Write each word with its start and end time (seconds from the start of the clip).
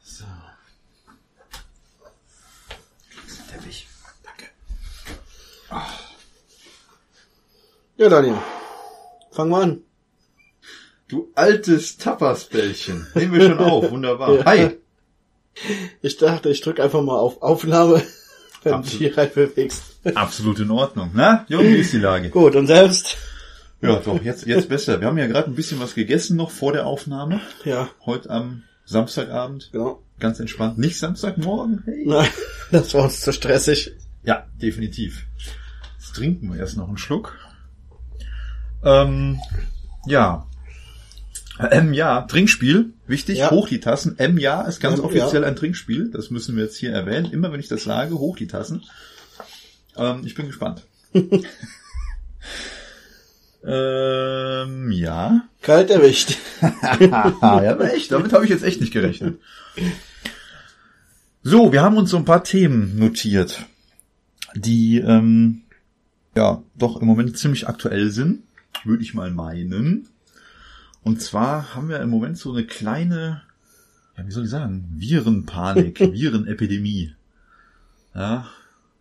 So. 0.00 0.24
Teppich. 3.50 3.86
Danke. 4.24 4.50
Ja, 7.96 8.08
Daniel. 8.08 8.38
Fangen 9.32 9.50
wir 9.50 9.58
an. 9.58 9.82
Du 11.08 11.30
altes 11.34 11.96
Tapasbällchen. 11.96 13.06
Nehmen 13.14 13.32
wir 13.32 13.48
schon 13.48 13.58
auf. 13.58 13.90
Wunderbar. 13.90 14.30
Ja. 14.38 14.44
Hi. 14.44 14.76
Ich 16.02 16.16
dachte, 16.18 16.50
ich 16.50 16.60
drücke 16.60 16.82
einfach 16.84 17.02
mal 17.02 17.18
auf 17.18 17.42
Aufnahme, 17.42 17.94
wenn 18.62 18.72
du 18.74 18.78
dich 18.82 18.92
Absolut. 18.92 18.98
hier 18.98 19.18
rein 19.18 19.30
bewegst. 19.34 19.82
Absolut 20.14 20.60
in 20.60 20.70
Ordnung. 20.70 21.10
Na, 21.14 21.44
Junge, 21.48 21.68
wie 21.68 21.78
ist 21.78 21.92
die 21.92 21.98
Lage? 21.98 22.30
Gut, 22.30 22.54
und 22.54 22.68
selbst? 22.68 23.16
Ja, 23.80 23.96
doch, 24.00 24.22
jetzt, 24.22 24.46
jetzt 24.46 24.68
besser. 24.68 25.00
Wir 25.00 25.06
haben 25.06 25.18
ja 25.18 25.26
gerade 25.28 25.48
ein 25.48 25.54
bisschen 25.54 25.78
was 25.78 25.94
gegessen 25.94 26.36
noch 26.36 26.50
vor 26.50 26.72
der 26.72 26.86
Aufnahme. 26.86 27.40
Ja, 27.64 27.88
Heute 28.04 28.30
am 28.30 28.62
Samstagabend. 28.84 29.70
genau. 29.72 30.02
Ganz 30.18 30.40
entspannt. 30.40 30.78
Nicht 30.78 30.98
Samstagmorgen. 30.98 31.82
Hey. 31.84 32.02
Nein, 32.04 32.28
das 32.72 32.92
war 32.94 33.04
uns 33.04 33.20
zu 33.20 33.32
stressig. 33.32 33.92
Ja, 34.24 34.46
definitiv. 34.60 35.26
Jetzt 35.96 36.16
trinken 36.16 36.52
wir 36.52 36.58
erst 36.58 36.76
noch 36.76 36.88
einen 36.88 36.98
Schluck. 36.98 37.38
Ähm, 38.82 39.38
ja. 40.06 40.46
M 41.70 41.92
ja, 41.92 42.22
Trinkspiel, 42.22 42.94
wichtig, 43.06 43.38
Ja. 43.38 43.50
hoch 43.50 43.68
die 43.68 43.80
Tassen. 43.80 44.18
M 44.18 44.38
ja 44.38 44.62
ist 44.62 44.80
ganz 44.80 44.98
M, 44.98 45.04
offiziell 45.04 45.42
ja. 45.42 45.48
ein 45.48 45.56
Trinkspiel, 45.56 46.10
das 46.10 46.30
müssen 46.30 46.56
wir 46.56 46.64
jetzt 46.64 46.76
hier 46.76 46.92
erwähnen. 46.92 47.30
Immer 47.32 47.52
wenn 47.52 47.60
ich 47.60 47.68
das 47.68 47.84
sage, 47.84 48.18
hoch 48.18 48.36
die 48.36 48.46
Tassen. 48.46 48.82
Ähm, 49.96 50.22
ich 50.24 50.34
bin 50.34 50.46
gespannt. 50.46 50.84
ähm, 53.64 54.90
ja. 54.92 55.42
Kalt 55.62 55.90
erwischt. 55.90 56.36
ja, 57.00 57.34
aber 57.42 57.92
echt, 57.92 58.12
damit 58.12 58.32
habe 58.32 58.44
ich 58.44 58.50
jetzt 58.50 58.64
echt 58.64 58.80
nicht 58.80 58.92
gerechnet. 58.92 59.38
So, 61.42 61.72
wir 61.72 61.82
haben 61.82 61.96
uns 61.96 62.10
so 62.10 62.16
ein 62.16 62.24
paar 62.24 62.44
Themen 62.44 62.98
notiert, 62.98 63.66
die 64.54 64.98
ähm, 64.98 65.62
ja 66.36 66.62
doch 66.76 67.00
im 67.00 67.06
Moment 67.06 67.38
ziemlich 67.38 67.68
aktuell 67.68 68.10
sind, 68.10 68.42
würde 68.84 69.02
ich 69.02 69.14
mal 69.14 69.30
meinen. 69.30 70.08
Und 71.02 71.22
zwar 71.22 71.74
haben 71.74 71.88
wir 71.88 72.00
im 72.00 72.10
Moment 72.10 72.38
so 72.38 72.52
eine 72.52 72.64
kleine, 72.64 73.42
ja, 74.16 74.26
wie 74.26 74.30
soll 74.30 74.44
ich 74.44 74.50
sagen, 74.50 74.88
Virenpanik, 74.96 76.00
Virenepidemie. 76.12 77.14
Ja, 78.14 78.48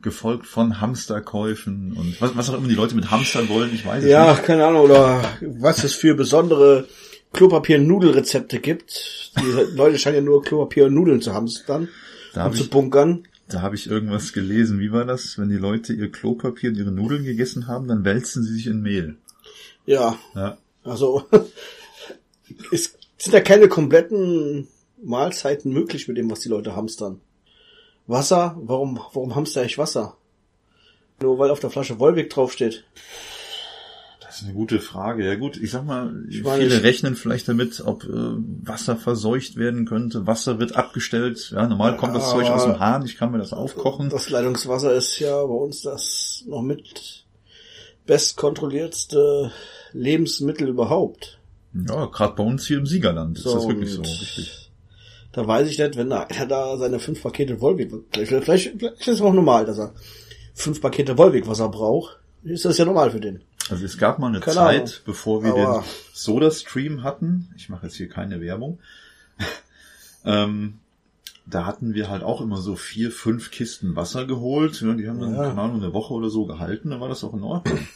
gefolgt 0.08 0.47
von 0.47 0.80
Hamsterkäufen 0.80 1.91
und 1.91 2.22
was, 2.22 2.36
was 2.38 2.50
auch 2.50 2.58
immer 2.58 2.67
die 2.69 2.75
Leute 2.75 2.95
mit 2.95 3.11
Hamstern 3.11 3.50
wollen, 3.50 3.73
ich 3.73 3.86
weiß 3.86 4.03
es 4.03 4.09
Ja, 4.09 4.31
nicht. 4.31 4.44
keine 4.45 4.66
Ahnung, 4.66 4.81
oder 4.86 5.22
was 5.41 5.83
es 5.83 5.94
für 5.94 6.16
besondere 6.16 6.86
Klopapier-Nudelrezepte 7.33 8.59
gibt. 8.59 9.31
Die 9.40 9.75
Leute 9.75 10.00
scheinen 10.00 10.16
ja 10.16 10.22
nur 10.22 10.41
Klopapier 10.44 10.85
und 10.85 10.94
Nudeln 10.94 11.22
zu 11.22 11.34
hamstern 11.34 11.90
Da 12.34 12.45
und 12.45 12.56
zu 12.56 12.63
ich, 12.63 12.69
bunkern. 12.69 13.28
Da 13.50 13.62
habe 13.62 13.75
ich 13.75 13.90
irgendwas 13.90 14.31
gelesen. 14.34 14.79
Wie 14.79 14.91
war 14.94 15.06
das? 15.06 15.38
Wenn 15.38 15.50
die 15.50 15.57
Leute 15.57 15.94
ihr 15.94 16.12
Klopapier 16.12 16.69
und 16.69 16.78
ihre 16.78 16.91
Nudeln 16.91 17.24
gegessen 17.25 17.68
haben, 17.68 17.88
dann 17.88 18.06
wälzen 18.06 18.44
sie 18.44 18.53
sich 18.53 18.68
in 18.68 18.81
Mehl. 18.81 19.18
Ja, 19.85 20.18
Ja. 20.35 20.57
also 20.84 21.25
es 22.72 22.97
sind 23.18 23.34
ja 23.34 23.41
keine 23.41 23.68
kompletten 23.68 24.68
Mahlzeiten 25.03 25.72
möglich 25.74 26.07
mit 26.07 26.18
dem, 26.18 26.29
was 26.31 26.39
die 26.39 26.50
Leute 26.50 26.75
hamstern. 26.75 27.19
Wasser, 28.07 28.56
warum, 28.62 29.00
warum 29.13 29.35
hamster 29.35 29.63
ich 29.66 29.78
Wasser? 29.78 30.16
Nur 31.22 31.38
weil 31.40 31.51
auf 31.51 31.59
der 31.59 31.69
Flasche 31.69 32.00
Wolwig 32.00 32.29
draufsteht. 32.29 32.85
Das 34.22 34.38
ist 34.41 34.44
eine 34.44 34.53
gute 34.53 34.79
Frage. 34.79 35.25
Ja 35.25 35.35
gut, 35.35 35.57
ich 35.57 35.72
sag 35.72 35.84
mal, 35.85 36.06
meine, 36.44 36.62
viele 36.62 36.78
ich- 36.78 36.84
rechnen 36.84 37.16
vielleicht 37.16 37.47
damit, 37.47 37.81
ob 37.84 38.03
äh, 38.03 38.07
Wasser 38.09 38.95
verseucht 38.97 39.56
werden 39.56 39.85
könnte. 39.85 40.28
Wasser 40.28 40.59
wird 40.59 40.75
abgestellt. 40.75 41.51
Ja, 41.56 41.66
normal 41.68 41.97
kommt 41.97 42.16
das 42.16 42.29
Zeug 42.29 42.47
aus 42.50 42.63
dem 42.66 42.79
Hahn. 42.79 43.03
Ich 43.06 43.18
kann 43.18 43.31
mir 43.31 43.40
das 43.40 43.51
aufkochen. 43.53 44.09
Das 44.09 44.29
Leitungswasser 44.29 44.94
ist 44.94 45.18
ja 45.19 45.44
bei 45.44 45.53
uns 45.53 45.81
das 45.81 46.44
noch 46.47 46.62
mit 46.62 47.25
bestkontrollierteste 48.06 49.51
Lebensmittel 49.94 50.68
überhaupt. 50.68 51.39
Ja, 51.74 52.06
gerade 52.06 52.35
bei 52.35 52.44
uns 52.44 52.68
hier 52.68 52.78
im 52.78 52.85
Siegerland 52.85 53.38
ist 53.38 53.45
das 53.45 53.68
wirklich 53.68 53.91
so. 53.94 54.01
Richtig. 54.01 54.66
Da 55.38 55.48
weiß 55.48 55.70
ich 55.70 55.78
nicht, 55.78 55.96
wenn 55.98 56.09
da 56.09 56.24
einer 56.24 56.48
da 56.48 56.78
seine 56.78 56.98
fünf 57.00 57.22
Pakete 57.22 57.62
Wolwig, 57.62 57.92
vielleicht, 58.12 58.44
vielleicht, 58.44 58.72
vielleicht 58.80 59.02
ist 59.02 59.08
es 59.08 59.22
auch 59.22 59.34
normal, 59.34 59.68
dass 59.68 59.78
er 59.78 59.94
fünf 60.56 60.81
Pakete 60.81 61.16
Wolwig-Wasser 61.16 61.70
braucht. 61.70 62.18
Ist 62.44 62.66
das 62.66 62.80
ja 62.80 62.86
normal 62.86 63.12
für 63.12 63.20
den. 63.20 63.44
Also 63.70 63.86
es 63.86 64.00
gab 64.00 64.18
mal 64.18 64.30
eine 64.30 64.40
Keine 64.40 64.56
Zeit, 64.56 64.81
Ahnung. 64.81 64.94
bevor 65.06 65.44
wir 65.44 65.52
Aber- 65.53 65.81
den 65.81 65.90
Soda-Stream 66.14 67.03
hatten. 67.03 67.53
Ich 67.56 67.70
mache 67.70 67.86
jetzt 67.86 67.98
hier 67.98 68.09
keine 68.09 68.42
Werbung. 68.42 68.80
ähm, 70.25 70.80
da 71.46 71.66
hatten 71.68 71.94
wir 71.94 72.09
halt 72.09 72.24
auch 72.24 72.42
immer 72.42 72.58
so 72.58 72.75
vier, 72.75 73.12
fünf 73.12 73.52
Kisten 73.52 73.96
Wasser 73.96 74.25
geholt. 74.25 74.81
Ja, 74.81 74.94
die 74.94 75.08
haben 75.08 75.19
dann, 75.19 75.36
Ja. 75.36 75.50
keine 75.50 75.62
Ahnung, 75.62 75.84
eine 75.84 75.94
Woche 75.94 76.16
oder 76.16 76.30
so 76.31 76.46
gehalten. 76.48 76.90
Dann 76.90 77.00
war 77.00 77.09
das 77.09 77.24
auch 77.24 77.34
in 77.36 77.44
Ordnung. 77.44 77.88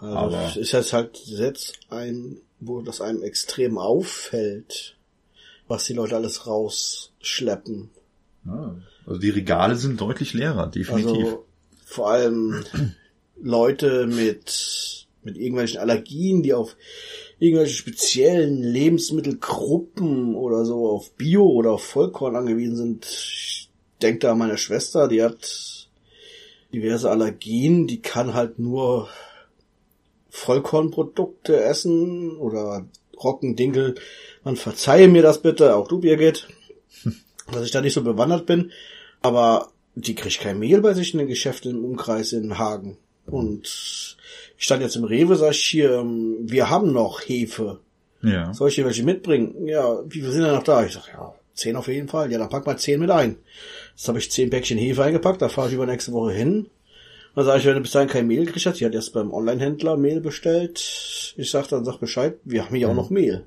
Also 0.00 0.16
Aber- 0.16 0.30
das 0.32 0.56
ist 0.56 0.72
jetzt 0.72 0.94
halt 0.94 1.18
jetzt 1.26 1.78
ein, 1.90 2.38
wo 2.60 2.80
das 2.80 3.02
einem 3.02 3.22
extrem 3.22 3.76
auffällt, 3.76 4.96
was 5.68 5.84
die 5.84 5.94
Leute 5.94 6.16
alles 6.16 6.46
rausschleppen. 6.46 7.90
Ja, 8.44 8.76
also 9.06 9.20
die 9.20 9.30
Regale 9.30 9.76
sind 9.76 10.00
deutlich 10.00 10.34
leerer, 10.34 10.66
definitiv. 10.66 11.10
Also 11.10 11.46
vor 11.84 12.10
allem 12.10 12.64
Leute 13.40 14.06
mit, 14.06 15.06
mit 15.22 15.36
irgendwelchen 15.36 15.80
Allergien, 15.80 16.42
die 16.42 16.54
auf 16.54 16.76
irgendwelche 17.38 17.74
speziellen 17.74 18.62
Lebensmittelgruppen 18.62 20.34
oder 20.36 20.64
so 20.64 20.88
auf 20.90 21.12
Bio 21.14 21.44
oder 21.44 21.72
auf 21.72 21.84
Vollkorn 21.84 22.36
angewiesen 22.36 22.76
sind. 22.76 23.04
Ich 23.06 23.70
denke 24.00 24.20
da 24.20 24.32
an 24.32 24.38
meine 24.38 24.58
Schwester, 24.58 25.08
die 25.08 25.22
hat 25.22 25.88
diverse 26.72 27.10
Allergien, 27.10 27.86
die 27.86 28.00
kann 28.00 28.34
halt 28.34 28.58
nur 28.58 29.08
Vollkornprodukte 30.30 31.62
essen 31.62 32.36
oder 32.36 32.86
Rockendinkel. 33.22 33.96
Man 34.44 34.56
verzeihe 34.56 35.08
mir 35.08 35.22
das 35.22 35.40
bitte, 35.40 35.76
auch 35.76 35.88
du 35.88 36.00
Birgit, 36.00 36.48
dass 37.52 37.64
ich 37.64 37.70
da 37.70 37.80
nicht 37.80 37.94
so 37.94 38.02
bewandert 38.02 38.46
bin. 38.46 38.72
Aber 39.20 39.68
die 39.94 40.14
kriegt 40.14 40.40
kein 40.40 40.58
Mehl 40.58 40.80
bei 40.80 40.94
sich 40.94 41.12
in 41.12 41.18
den 41.18 41.28
Geschäften 41.28 41.70
im 41.70 41.84
Umkreis 41.84 42.32
in 42.32 42.58
Hagen. 42.58 42.98
Und 43.26 44.16
ich 44.58 44.64
stand 44.64 44.82
jetzt 44.82 44.96
im 44.96 45.04
Rewe, 45.04 45.36
sag 45.36 45.52
ich 45.52 45.64
hier, 45.64 45.92
ähm, 45.98 46.38
wir 46.40 46.70
haben 46.70 46.92
noch 46.92 47.20
Hefe. 47.20 47.80
ja. 48.22 48.52
Soll 48.52 48.68
ich 48.68 48.74
dir 48.74 48.84
welche 48.84 49.04
mitbringen? 49.04 49.66
Ja, 49.66 50.00
wie 50.06 50.20
viel 50.20 50.30
sind 50.30 50.42
denn 50.42 50.54
noch 50.54 50.64
da? 50.64 50.84
Ich 50.84 50.94
sag, 50.94 51.08
ja, 51.08 51.34
zehn 51.54 51.76
auf 51.76 51.88
jeden 51.88 52.08
Fall. 52.08 52.32
Ja, 52.32 52.38
dann 52.38 52.48
pack 52.48 52.66
mal 52.66 52.76
zehn 52.78 52.98
mit 52.98 53.10
ein. 53.10 53.36
Jetzt 53.94 54.08
habe 54.08 54.18
ich 54.18 54.30
zehn 54.30 54.50
Päckchen 54.50 54.78
Hefe 54.78 55.04
eingepackt, 55.04 55.40
da 55.42 55.48
fahre 55.48 55.68
ich 55.68 55.74
übernächste 55.74 56.12
Woche 56.12 56.32
hin. 56.32 56.66
Dann 57.34 57.44
sage 57.44 57.60
ich, 57.60 57.66
wenn 57.66 57.74
du 57.74 57.80
bis 57.80 57.92
dahin 57.92 58.08
kein 58.08 58.26
Mehl 58.26 58.44
gekriegt 58.44 58.66
hast, 58.66 58.76
sie 58.78 58.84
hat 58.84 58.94
erst 58.94 59.14
beim 59.14 59.32
Online-Händler 59.32 59.96
Mehl 59.96 60.20
bestellt. 60.20 61.34
Ich 61.36 61.50
sag 61.50 61.68
dann, 61.68 61.84
sag 61.84 61.98
Bescheid, 61.98 62.34
wir 62.44 62.64
haben 62.64 62.74
hier 62.74 62.90
auch 62.90 62.94
noch 62.94 63.08
Mehl. 63.08 63.44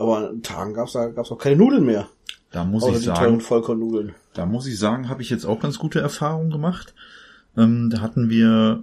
Aber 0.00 0.30
an 0.30 0.42
Tagen 0.42 0.72
gab's 0.72 0.92
da 0.94 1.08
gab's 1.08 1.30
auch 1.30 1.36
keine 1.38 1.56
Nudeln 1.56 1.84
mehr. 1.84 2.08
Da 2.52 2.64
muss 2.64 2.82
Außer 2.82 2.92
ich 2.94 2.98
die 3.00 3.04
sagen, 3.04 3.20
teuren 3.20 3.40
Vollkornnudeln. 3.42 4.14
Da 4.32 4.46
muss 4.46 4.66
ich 4.66 4.78
sagen, 4.78 5.08
habe 5.10 5.20
ich 5.20 5.28
jetzt 5.28 5.44
auch 5.44 5.60
ganz 5.60 5.78
gute 5.78 6.00
Erfahrungen 6.00 6.50
gemacht. 6.50 6.94
Ähm, 7.56 7.90
da 7.90 8.00
hatten 8.00 8.30
wir, 8.30 8.82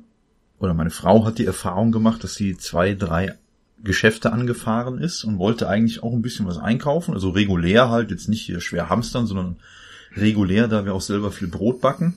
oder 0.59 0.75
meine 0.75 0.91
Frau 0.91 1.25
hat 1.25 1.39
die 1.39 1.45
Erfahrung 1.47 1.91
gemacht, 1.91 2.23
dass 2.23 2.35
sie 2.35 2.55
zwei, 2.57 2.93
drei 2.93 3.35
Geschäfte 3.83 4.31
angefahren 4.31 4.99
ist 4.99 5.23
und 5.23 5.39
wollte 5.39 5.67
eigentlich 5.67 6.03
auch 6.03 6.13
ein 6.13 6.21
bisschen 6.21 6.45
was 6.45 6.59
einkaufen. 6.59 7.15
Also 7.15 7.29
regulär 7.31 7.89
halt, 7.89 8.11
jetzt 8.11 8.29
nicht 8.29 8.43
hier 8.45 8.61
schwer 8.61 8.89
hamstern, 8.89 9.25
sondern 9.25 9.57
regulär, 10.15 10.67
da 10.67 10.85
wir 10.85 10.93
auch 10.93 11.01
selber 11.01 11.31
viel 11.31 11.47
Brot 11.47 11.81
backen. 11.81 12.15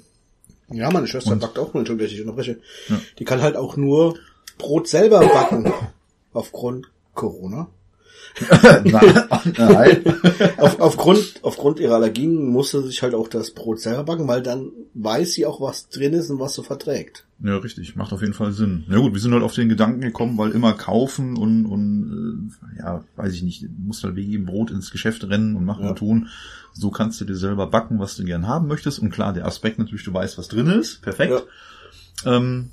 Ja, 0.71 0.91
meine 0.91 1.07
Schwester 1.07 1.33
Und- 1.33 1.41
backt 1.41 1.59
auch 1.59 1.75
Entschuldigung, 1.75 1.99
dass 2.07 2.13
ich 2.13 2.21
unterbreche. 2.21 2.59
Ja. 2.89 3.01
Die 3.19 3.25
kann 3.25 3.41
halt 3.41 3.57
auch 3.57 3.77
nur 3.79 4.19
Brot 4.59 4.89
selber 4.89 5.21
backen. 5.21 5.73
Aufgrund 6.35 6.87
Corona. 7.15 7.69
nein. 8.85 9.25
nein. 9.57 10.05
Auf, 10.57 10.81
aufgrund, 10.81 11.41
aufgrund 11.43 11.81
ihrer 11.81 11.97
Allergien 11.97 12.47
musste 12.51 12.83
sich 12.83 13.03
halt 13.03 13.15
auch 13.15 13.29
das 13.29 13.51
Brot 13.53 13.81
selber 13.81 14.05
backen, 14.05 14.29
weil 14.29 14.43
dann 14.43 14.73
weiß 14.95 15.33
sie 15.33 15.47
auch, 15.47 15.61
was 15.61 15.89
drin 15.89 16.13
ist 16.13 16.31
und 16.31 16.41
was 16.41 16.55
sie 16.55 16.63
verträgt. 16.63 17.25
Ja, 17.43 17.57
richtig. 17.57 17.97
Macht 17.97 18.13
auf 18.13 18.21
jeden 18.21 18.35
Fall 18.35 18.53
Sinn. 18.53 18.85
Na 18.87 18.99
gut, 18.99 19.15
wir 19.15 19.21
sind 19.21 19.33
halt 19.33 19.43
auf 19.43 19.55
den 19.55 19.69
Gedanken 19.69 20.01
gekommen, 20.01 20.37
weil 20.37 20.51
immer 20.51 20.75
kaufen 20.75 21.37
und, 21.37 21.67
und 21.67 22.59
äh, 22.77 22.79
ja, 22.81 23.05
weiß 23.17 23.33
ich 23.35 23.43
nicht, 23.43 23.67
musst 23.79 24.05
halt 24.05 24.17
wegen 24.17 24.31
jedem 24.31 24.47
Brot 24.47 24.71
ins 24.71 24.91
Geschäft 24.91 25.25
rennen 25.25 25.57
und 25.57 25.65
machen 25.65 25.85
ja. 25.85 25.91
und 25.91 25.99
tun. 25.99 26.29
So 26.73 26.91
kannst 26.91 27.21
du 27.21 27.25
dir 27.25 27.37
selber 27.37 27.67
backen, 27.67 27.99
was 27.99 28.17
du 28.17 28.25
gern 28.25 28.47
haben 28.47 28.69
möchtest. 28.69 28.99
Und 28.99 29.11
klar, 29.11 29.33
der 29.33 29.47
Aspekt 29.47 29.79
natürlich, 29.79 30.05
du 30.05 30.13
weißt, 30.13 30.39
was 30.39 30.49
drin 30.49 30.67
ist. 30.67 31.03
Perfekt. 31.03 31.43
Ja. 32.25 32.37
Ähm, 32.37 32.71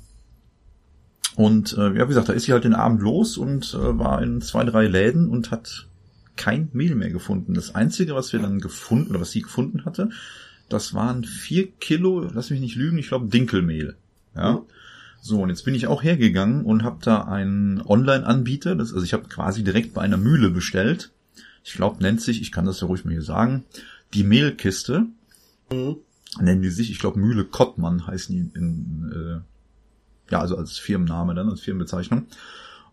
und 1.38 1.78
äh, 1.78 1.96
ja, 1.96 2.02
wie 2.02 2.08
gesagt, 2.08 2.28
da 2.28 2.32
ist 2.32 2.46
sie 2.46 2.52
halt 2.52 2.64
den 2.64 2.74
Abend 2.74 3.00
los 3.00 3.38
und 3.38 3.72
äh, 3.72 3.96
war 3.96 4.20
in 4.20 4.40
zwei, 4.40 4.64
drei 4.64 4.88
Läden 4.88 5.28
und 5.28 5.52
hat 5.52 5.86
kein 6.34 6.68
Mehl 6.72 6.96
mehr 6.96 7.10
gefunden. 7.10 7.54
Das 7.54 7.76
Einzige, 7.76 8.16
was 8.16 8.32
wir 8.32 8.40
dann 8.40 8.58
gefunden, 8.58 9.10
oder 9.10 9.20
was 9.20 9.30
sie 9.30 9.42
gefunden 9.42 9.84
hatte, 9.84 10.10
das 10.68 10.94
waren 10.94 11.22
vier 11.22 11.70
Kilo, 11.70 12.28
lass 12.34 12.50
mich 12.50 12.58
nicht 12.58 12.74
lügen, 12.74 12.98
ich 12.98 13.06
glaube 13.06 13.28
Dinkelmehl. 13.28 13.94
Ja. 14.34 14.54
Mhm. 14.54 14.60
So, 15.20 15.40
und 15.40 15.50
jetzt 15.50 15.64
bin 15.64 15.76
ich 15.76 15.86
auch 15.86 16.02
hergegangen 16.02 16.64
und 16.64 16.82
habe 16.82 16.98
da 17.02 17.22
einen 17.22 17.82
Online-Anbieter, 17.82 18.74
das, 18.74 18.92
also 18.92 19.04
ich 19.04 19.12
habe 19.12 19.28
quasi 19.28 19.62
direkt 19.62 19.94
bei 19.94 20.02
einer 20.02 20.16
Mühle 20.16 20.50
bestellt. 20.50 21.12
Ich 21.62 21.74
glaube, 21.74 22.02
nennt 22.02 22.20
sich, 22.20 22.42
ich 22.42 22.50
kann 22.50 22.66
das 22.66 22.80
ja 22.80 22.88
ruhig 22.88 23.04
mal 23.04 23.12
hier 23.12 23.22
sagen, 23.22 23.62
die 24.12 24.24
Mehlkiste. 24.24 25.06
Mhm. 25.70 25.98
Nennen 26.40 26.62
die 26.62 26.70
sich, 26.70 26.90
ich 26.90 26.98
glaube, 26.98 27.20
Mühle 27.20 27.44
Kottmann 27.44 28.08
heißen 28.08 28.34
die 28.34 28.58
in, 28.58 29.12
äh, 29.14 29.57
ja, 30.30 30.40
also 30.40 30.56
als 30.56 30.78
Firmenname 30.78 31.34
dann, 31.34 31.48
als 31.48 31.60
Firmenbezeichnung. 31.60 32.26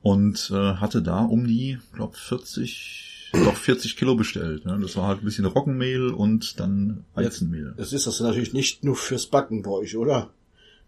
Und 0.02 0.52
äh, 0.52 0.76
hatte 0.76 1.02
da 1.02 1.22
um 1.22 1.48
die, 1.48 1.80
glaube 1.94 2.16
40, 2.16 3.32
doch 3.34 3.56
40 3.56 3.98
Kilo 3.98 4.16
bestellt. 4.16 4.66
Ne? 4.66 4.78
Das 4.82 4.96
war 4.96 5.08
halt 5.08 5.22
ein 5.22 5.26
bisschen 5.26 5.46
Roggenmehl 5.46 6.10
und 6.10 6.60
dann 6.60 7.06
Weizenmehl. 7.16 7.74
Das 7.78 7.92
ist 7.92 8.06
das 8.06 8.20
natürlich 8.20 8.54
nicht 8.54 8.84
nur 8.84 8.96
fürs 8.96 9.26
Backen 9.26 9.64
bei 9.64 9.72
euch, 9.72 9.98
oder? 9.98 10.30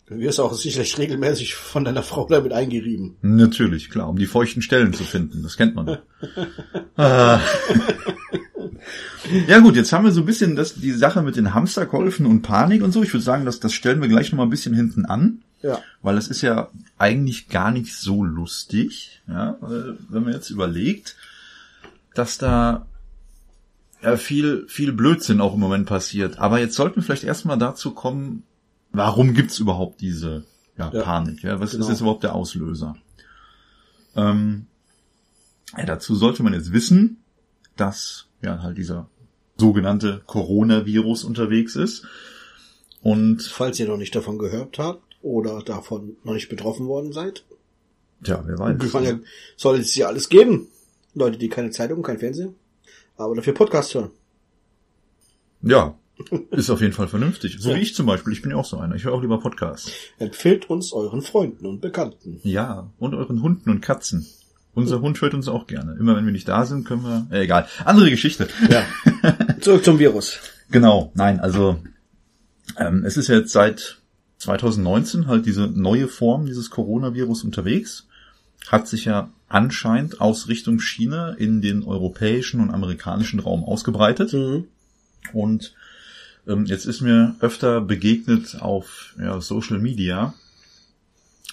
Du 0.05 0.19
wirst 0.19 0.39
auch 0.39 0.53
sicherlich 0.53 0.97
regelmäßig 0.97 1.55
von 1.55 1.83
deiner 1.83 2.03
Frau 2.03 2.25
damit 2.29 2.53
eingerieben. 2.53 3.17
Natürlich, 3.21 3.89
klar, 3.89 4.07
um 4.07 4.17
die 4.17 4.25
feuchten 4.25 4.61
Stellen 4.61 4.93
zu 4.93 5.03
finden. 5.03 5.43
Das 5.43 5.57
kennt 5.57 5.75
man. 5.75 5.97
ah. 6.95 7.41
Ja 9.47 9.59
gut, 9.59 9.75
jetzt 9.75 9.91
haben 9.91 10.05
wir 10.05 10.11
so 10.11 10.21
ein 10.21 10.25
bisschen 10.25 10.55
das, 10.55 10.75
die 10.75 10.91
Sache 10.91 11.21
mit 11.21 11.35
den 11.35 11.53
Hamsterkäufen 11.53 12.25
und 12.25 12.43
Panik 12.43 12.81
und 12.81 12.93
so. 12.93 13.03
Ich 13.03 13.13
würde 13.13 13.23
sagen, 13.23 13.45
das, 13.45 13.59
das 13.59 13.73
stellen 13.73 14.01
wir 14.01 14.07
gleich 14.07 14.31
nochmal 14.31 14.45
ein 14.45 14.51
bisschen 14.51 14.73
hinten 14.73 15.05
an. 15.05 15.41
Ja. 15.67 15.81
Weil 16.01 16.15
das 16.15 16.29
ist 16.29 16.41
ja 16.41 16.69
eigentlich 16.97 17.49
gar 17.49 17.71
nicht 17.71 17.95
so 17.95 18.23
lustig. 18.23 19.21
Ja, 19.27 19.57
wenn 19.61 20.23
man 20.23 20.33
jetzt 20.33 20.49
überlegt, 20.49 21.17
dass 22.13 22.37
da 22.37 22.87
ja, 24.01 24.15
viel, 24.17 24.65
viel 24.67 24.93
Blödsinn 24.93 25.41
auch 25.41 25.53
im 25.53 25.59
Moment 25.59 25.85
passiert. 25.85 26.39
Aber 26.39 26.59
jetzt 26.59 26.75
sollten 26.75 26.97
wir 26.97 27.03
vielleicht 27.03 27.23
erstmal 27.23 27.57
dazu 27.57 27.91
kommen, 27.91 28.43
warum 28.91 29.33
gibt's 29.33 29.59
überhaupt 29.59 30.01
diese 30.01 30.45
ja, 30.77 30.91
ja, 30.93 31.03
Panik? 31.03 31.43
Ja? 31.43 31.59
Was 31.59 31.71
genau. 31.71 31.83
ist 31.83 31.89
jetzt 31.89 32.01
überhaupt 32.01 32.23
der 32.23 32.35
Auslöser? 32.35 32.95
Ähm, 34.15 34.67
ja, 35.77 35.85
dazu 35.85 36.15
sollte 36.15 36.43
man 36.43 36.53
jetzt 36.53 36.71
wissen, 36.71 37.17
dass 37.75 38.27
ja 38.41 38.61
halt 38.61 38.77
dieser 38.77 39.09
sogenannte 39.57 40.21
Coronavirus 40.25 41.23
unterwegs 41.23 41.75
ist. 41.75 42.05
Und 43.01 43.41
falls 43.43 43.79
ihr 43.79 43.87
noch 43.87 43.97
nicht 43.97 44.15
davon 44.15 44.37
gehört 44.37 44.79
habt 44.79 45.06
oder 45.27 45.61
davon 45.61 46.15
noch 46.23 46.33
nicht 46.33 46.49
betroffen 46.49 46.87
worden 46.87 47.11
seid. 47.11 47.43
Tja, 48.23 48.41
wer 48.45 48.57
weiß. 48.57 48.77
Ich 48.83 48.93
meine, 48.93 49.21
soll 49.57 49.79
es 49.79 49.95
ja 49.95 50.07
alles 50.07 50.29
geben. 50.29 50.67
Leute, 51.13 51.37
die 51.37 51.49
keine 51.49 51.71
Zeitung, 51.71 52.01
kein 52.01 52.19
Fernsehen, 52.19 52.55
aber 53.17 53.35
dafür 53.35 53.53
Podcast 53.53 53.93
hören. 53.93 54.11
Ja, 55.61 55.95
ist 56.51 56.69
auf 56.69 56.81
jeden 56.81 56.93
Fall 56.93 57.07
vernünftig. 57.07 57.57
So 57.59 57.71
ja. 57.71 57.75
wie 57.75 57.81
ich 57.81 57.93
zum 57.93 58.05
Beispiel. 58.05 58.33
Ich 58.33 58.41
bin 58.41 58.51
ja 58.51 58.57
auch 58.57 58.65
so 58.65 58.77
einer. 58.77 58.95
Ich 58.95 59.03
höre 59.03 59.13
auch 59.13 59.21
lieber 59.21 59.39
Podcasts. 59.39 59.91
Empfehlt 60.17 60.69
uns 60.69 60.93
euren 60.93 61.21
Freunden 61.21 61.65
und 61.65 61.81
Bekannten. 61.81 62.39
Ja, 62.43 62.91
und 62.97 63.13
euren 63.13 63.41
Hunden 63.41 63.69
und 63.69 63.81
Katzen. 63.81 64.25
Unser 64.73 65.01
Hund 65.01 65.19
hört 65.21 65.33
uns 65.33 65.47
auch 65.47 65.67
gerne. 65.67 65.97
Immer 65.99 66.15
wenn 66.15 66.25
wir 66.25 66.31
nicht 66.31 66.47
da 66.47 66.65
sind, 66.65 66.85
können 66.85 67.03
wir. 67.03 67.27
Äh, 67.31 67.43
egal. 67.43 67.67
Andere 67.83 68.09
Geschichte. 68.11 68.47
Ja. 68.69 68.85
Zurück 69.59 69.83
zum 69.83 69.99
Virus. 69.99 70.39
Genau. 70.69 71.11
Nein, 71.15 71.39
also 71.39 71.77
ähm, 72.77 73.03
es 73.03 73.17
ist 73.17 73.27
jetzt 73.27 73.51
seit 73.51 73.96
2019 74.37 75.27
halt 75.27 75.45
diese 75.45 75.67
neue 75.67 76.07
Form 76.07 76.45
dieses 76.45 76.69
Coronavirus 76.69 77.43
unterwegs. 77.43 78.07
Hat 78.67 78.87
sich 78.87 79.05
ja 79.05 79.31
anscheinend 79.47 80.21
aus 80.21 80.47
Richtung 80.47 80.79
China 80.79 81.31
in 81.31 81.61
den 81.61 81.83
europäischen 81.83 82.59
und 82.59 82.71
amerikanischen 82.71 83.39
Raum 83.39 83.63
ausgebreitet. 83.63 84.33
Mhm. 84.33 84.65
Und 85.33 85.73
ähm, 86.47 86.65
jetzt 86.65 86.85
ist 86.85 87.01
mir 87.01 87.35
öfter 87.39 87.81
begegnet 87.81 88.61
auf 88.61 89.15
ja, 89.19 89.39
Social 89.41 89.79
Media, 89.79 90.33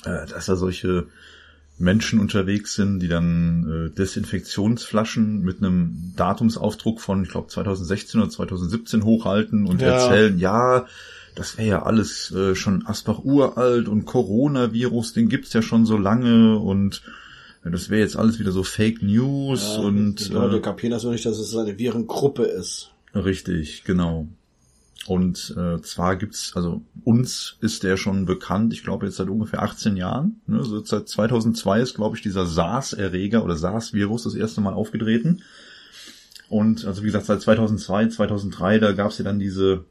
äh, 0.04 0.26
dass 0.26 0.46
da 0.46 0.56
solche 0.56 1.06
Menschen 1.76 2.20
unterwegs 2.20 2.74
sind, 2.74 3.00
die 3.00 3.08
dann 3.08 3.88
äh, 3.88 3.96
Desinfektionsflaschen 3.96 5.42
mit 5.42 5.58
einem 5.58 6.12
Datumsaufdruck 6.16 7.00
von, 7.00 7.24
ich 7.24 7.30
glaube, 7.30 7.48
2016 7.48 8.20
oder 8.20 8.30
2017 8.30 9.04
hochhalten 9.04 9.66
und 9.66 9.80
ja. 9.80 9.88
erzählen, 9.88 10.38
ja, 10.38 10.86
das 11.34 11.58
wäre 11.58 11.68
ja 11.68 11.82
alles 11.82 12.30
äh, 12.32 12.54
schon 12.54 12.86
Asbach 12.86 13.24
uralt 13.24 13.88
und 13.88 14.04
Coronavirus, 14.04 15.12
den 15.12 15.28
gibt's 15.28 15.52
ja 15.52 15.62
schon 15.62 15.86
so 15.86 15.96
lange 15.96 16.58
und 16.58 17.02
ja, 17.64 17.70
das 17.70 17.90
wäre 17.90 18.02
jetzt 18.02 18.16
alles 18.16 18.38
wieder 18.38 18.52
so 18.52 18.62
Fake 18.62 19.02
News 19.02 19.76
ja, 19.76 19.82
und 19.82 20.28
die 20.28 20.32
Leute 20.32 20.56
äh, 20.56 20.60
kapieren 20.60 20.92
das 20.92 21.02
nur 21.02 21.12
nicht, 21.12 21.26
dass 21.26 21.38
es 21.38 21.56
eine 21.56 21.78
Virengruppe 21.78 22.44
ist. 22.44 22.90
Richtig, 23.14 23.84
genau. 23.84 24.28
Und 25.06 25.54
äh, 25.56 25.82
zwar 25.82 26.16
gibt's, 26.16 26.52
also 26.54 26.82
uns 27.04 27.56
ist 27.60 27.82
der 27.82 27.96
schon 27.96 28.24
bekannt, 28.24 28.72
ich 28.72 28.82
glaube 28.82 29.06
jetzt 29.06 29.16
seit 29.16 29.28
ungefähr 29.28 29.62
18 29.62 29.96
Jahren. 29.96 30.40
Ne? 30.46 30.58
Also 30.58 30.82
seit 30.82 31.08
2002 31.08 31.80
ist, 31.80 31.94
glaube 31.94 32.16
ich, 32.16 32.22
dieser 32.22 32.46
SARS-Erreger 32.46 33.44
oder 33.44 33.56
SARS-Virus 33.56 34.24
das 34.24 34.34
erste 34.34 34.62
Mal 34.62 34.72
aufgetreten. 34.72 35.42
Und 36.48 36.86
also 36.86 37.02
wie 37.02 37.06
gesagt, 37.06 37.26
seit 37.26 37.42
2002, 37.42 38.08
2003, 38.08 38.78
da 38.78 38.92
gab's 38.92 39.18
ja 39.18 39.24
dann 39.24 39.38
diese, 39.38 39.84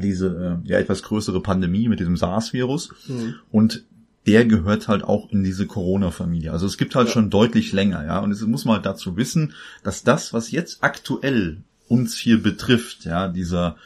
diese 0.00 0.60
äh, 0.64 0.68
ja 0.68 0.78
etwas 0.78 1.02
größere 1.02 1.40
Pandemie 1.40 1.88
mit 1.88 2.00
diesem 2.00 2.16
SARS-Virus. 2.16 2.90
Mhm. 3.08 3.34
Und 3.50 3.84
der 4.26 4.44
gehört 4.44 4.88
halt 4.88 5.02
auch 5.02 5.30
in 5.30 5.42
diese 5.42 5.66
Corona-Familie. 5.66 6.52
Also 6.52 6.66
es 6.66 6.78
gibt 6.78 6.94
halt 6.94 7.08
ja. 7.08 7.14
schon 7.14 7.30
deutlich 7.30 7.72
länger, 7.72 8.04
ja. 8.04 8.20
Und 8.20 8.30
es 8.30 8.40
muss 8.42 8.64
man 8.64 8.76
halt 8.76 8.86
dazu 8.86 9.16
wissen, 9.16 9.54
dass 9.82 10.04
das, 10.04 10.32
was 10.32 10.50
jetzt 10.50 10.78
aktuell 10.82 11.62
uns 11.88 12.16
hier 12.16 12.42
betrifft, 12.42 13.04
ja, 13.04 13.28
dieser 13.28 13.76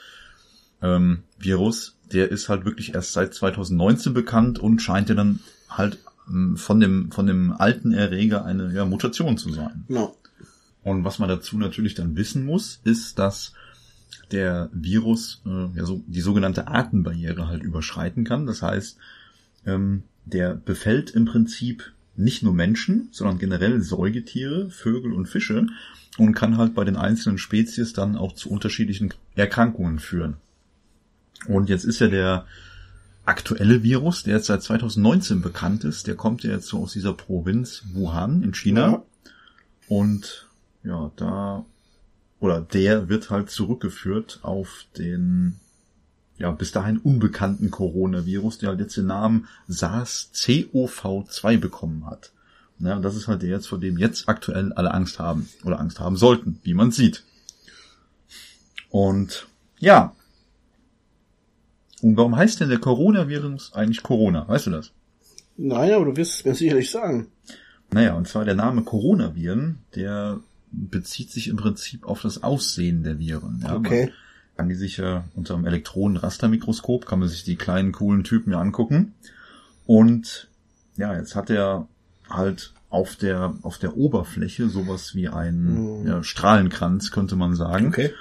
ähm, 0.82 1.22
Virus, 1.38 1.96
der 2.12 2.30
ist 2.30 2.48
halt 2.48 2.64
wirklich 2.64 2.94
erst 2.94 3.12
seit 3.12 3.34
2019 3.34 4.12
bekannt 4.12 4.58
und 4.58 4.80
scheint 4.80 5.08
ja 5.08 5.14
dann 5.14 5.40
halt 5.68 5.98
ähm, 6.28 6.56
von 6.56 6.80
dem 6.80 7.10
von 7.10 7.26
dem 7.26 7.52
alten 7.52 7.92
Erreger 7.92 8.44
eine 8.44 8.72
ja, 8.72 8.84
Mutation 8.84 9.38
zu 9.38 9.52
sein. 9.52 9.84
Ja. 9.88 10.10
Und 10.82 11.02
was 11.02 11.18
man 11.18 11.28
dazu 11.28 11.58
natürlich 11.58 11.94
dann 11.94 12.14
wissen 12.16 12.44
muss, 12.44 12.80
ist, 12.84 13.18
dass 13.18 13.54
der 14.32 14.70
Virus 14.72 15.42
äh, 15.46 15.76
ja 15.76 15.84
so 15.84 16.02
die 16.06 16.20
sogenannte 16.20 16.68
Atembarriere 16.68 17.48
halt 17.48 17.62
überschreiten 17.62 18.24
kann. 18.24 18.46
Das 18.46 18.62
heißt, 18.62 18.98
ähm, 19.66 20.02
der 20.24 20.54
befällt 20.54 21.10
im 21.10 21.24
Prinzip 21.24 21.92
nicht 22.16 22.42
nur 22.42 22.54
Menschen, 22.54 23.08
sondern 23.12 23.38
generell 23.38 23.80
Säugetiere, 23.80 24.70
Vögel 24.70 25.12
und 25.12 25.26
Fische 25.26 25.66
und 26.18 26.34
kann 26.34 26.56
halt 26.56 26.74
bei 26.74 26.84
den 26.84 26.96
einzelnen 26.96 27.38
Spezies 27.38 27.92
dann 27.92 28.16
auch 28.16 28.32
zu 28.34 28.50
unterschiedlichen 28.50 29.12
Erkrankungen 29.34 29.98
führen. 29.98 30.36
Und 31.46 31.68
jetzt 31.68 31.84
ist 31.84 32.00
ja 32.00 32.08
der 32.08 32.46
aktuelle 33.24 33.82
Virus, 33.82 34.22
der 34.22 34.36
jetzt 34.36 34.46
seit 34.46 34.62
2019 34.62 35.42
bekannt 35.42 35.84
ist, 35.84 36.06
der 36.06 36.14
kommt 36.14 36.42
ja 36.42 36.52
jetzt 36.52 36.68
so 36.68 36.78
aus 36.78 36.92
dieser 36.92 37.12
Provinz 37.12 37.82
Wuhan 37.92 38.42
in 38.42 38.54
China. 38.54 38.90
Ja. 38.90 39.02
Und 39.88 40.48
ja, 40.84 41.10
da 41.16 41.64
oder 42.40 42.60
der 42.60 43.08
wird 43.08 43.30
halt 43.30 43.50
zurückgeführt 43.50 44.40
auf 44.42 44.86
den 44.96 45.60
ja 46.38 46.50
bis 46.50 46.72
dahin 46.72 46.98
unbekannten 46.98 47.70
Coronavirus, 47.70 48.58
der 48.58 48.70
halt 48.70 48.80
jetzt 48.80 48.96
den 48.96 49.06
Namen 49.06 49.46
SARS-CoV-2 49.68 51.58
bekommen 51.58 52.06
hat. 52.06 52.32
Ja, 52.78 52.96
und 52.96 53.02
das 53.02 53.16
ist 53.16 53.26
halt 53.26 53.40
der 53.42 53.48
jetzt, 53.48 53.68
vor 53.68 53.80
dem 53.80 53.96
jetzt 53.96 54.28
aktuell 54.28 54.72
alle 54.74 54.92
Angst 54.92 55.18
haben 55.18 55.48
oder 55.64 55.80
Angst 55.80 55.98
haben 55.98 56.16
sollten, 56.16 56.60
wie 56.62 56.74
man 56.74 56.92
sieht. 56.92 57.24
Und 58.90 59.48
ja, 59.78 60.14
und 62.02 62.16
warum 62.16 62.36
heißt 62.36 62.60
denn 62.60 62.68
der 62.68 62.78
Coronavirus 62.78 63.72
eigentlich 63.72 64.02
Corona? 64.02 64.46
Weißt 64.46 64.66
du 64.66 64.70
das? 64.70 64.92
Nein, 65.56 65.92
aber 65.92 66.04
du 66.04 66.16
wirst 66.16 66.34
es 66.34 66.44
mir 66.44 66.54
sicherlich 66.54 66.90
sagen. 66.90 67.28
Naja, 67.90 68.14
und 68.14 68.28
zwar 68.28 68.44
der 68.44 68.54
Name 68.54 68.82
Coronaviren, 68.82 69.78
der 69.94 70.40
bezieht 70.70 71.30
sich 71.30 71.48
im 71.48 71.56
Prinzip 71.56 72.04
auf 72.04 72.22
das 72.22 72.42
Aussehen 72.42 73.02
der 73.02 73.18
Viren. 73.18 73.60
Ja, 73.62 73.76
okay. 73.76 74.12
Kann 74.56 74.68
die 74.68 74.74
sich 74.74 74.96
ja 74.96 75.24
unter 75.34 75.54
einem 75.54 75.66
Elektronenrastermikroskop, 75.66 77.06
kann 77.06 77.18
man 77.18 77.28
sich 77.28 77.44
die 77.44 77.56
kleinen 77.56 77.92
coolen 77.92 78.24
Typen 78.24 78.52
ja 78.52 78.60
angucken. 78.60 79.14
Und 79.84 80.48
ja, 80.96 81.14
jetzt 81.14 81.36
hat 81.36 81.48
der 81.50 81.86
halt 82.28 82.72
auf 82.88 83.16
der, 83.16 83.54
auf 83.62 83.78
der 83.78 83.96
Oberfläche 83.96 84.68
sowas 84.68 85.14
wie 85.14 85.28
ein 85.28 86.00
Mhm. 86.00 86.06
ja, 86.06 86.22
Strahlenkranz, 86.22 87.10
könnte 87.10 87.36
man 87.36 87.54
sagen. 87.54 87.88
Okay. 87.88 88.12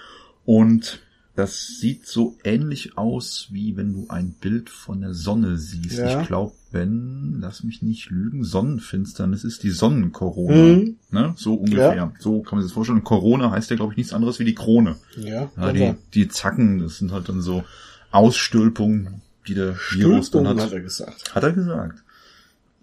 Und 0.44 1.00
das 1.36 1.80
sieht 1.80 2.08
so 2.08 2.38
ähnlich 2.46 2.98
aus, 2.98 3.48
wie 3.52 3.76
wenn 3.76 3.92
du 3.94 4.06
ein 4.10 4.32
Bild 4.40 4.70
von 4.70 5.02
der 5.02 5.14
Sonne 5.14 5.58
siehst. 5.58 5.98
Ja. 5.98 6.22
Ich 6.22 6.28
glaube, 6.28 6.54
wenn, 6.72 7.38
lass 7.42 7.64
mich 7.64 7.82
nicht 7.82 8.10
lügen, 8.10 8.44
Sonnenfinsternis 8.46 9.44
ist 9.44 9.64
die 9.64 9.70
Sonnenkorona. 9.72 10.56
Mhm. 10.78 10.96
Ne? 11.12 11.34
So 11.36 11.56
ungefähr. 11.56 11.96
Ja. 11.96 12.14
So 12.20 12.42
kann 12.42 12.58
man 12.58 12.62
sich 12.64 12.70
das 12.72 12.74
vorstellen. 12.74 13.04
Corona 13.04 13.52
heißt 13.52 13.70
ja, 13.70 13.76
glaube 13.76 13.92
ich, 13.94 13.98
nichts 13.98 14.14
anderes 14.14 14.40
wie 14.40 14.46
die 14.46 14.56
Krone. 14.56 14.96
Ja, 15.18 15.50
Ja, 15.58 15.74
die, 15.74 15.94
die 16.14 16.28
Zacken, 16.30 16.80
das 16.80 16.98
sind 17.00 17.12
halt 17.12 17.28
dann 17.28 17.42
so 17.42 17.64
Ausstülpungen, 18.12 19.22
die 19.48 19.54
der 19.56 19.76
Virus 19.92 20.32
dann 20.32 20.48
hat. 20.48 20.60
hat 20.60 20.72
er 20.72 20.82
gesagt. 20.82 21.36
Hat 21.36 21.44
er 21.44 21.52
gesagt. 21.52 22.02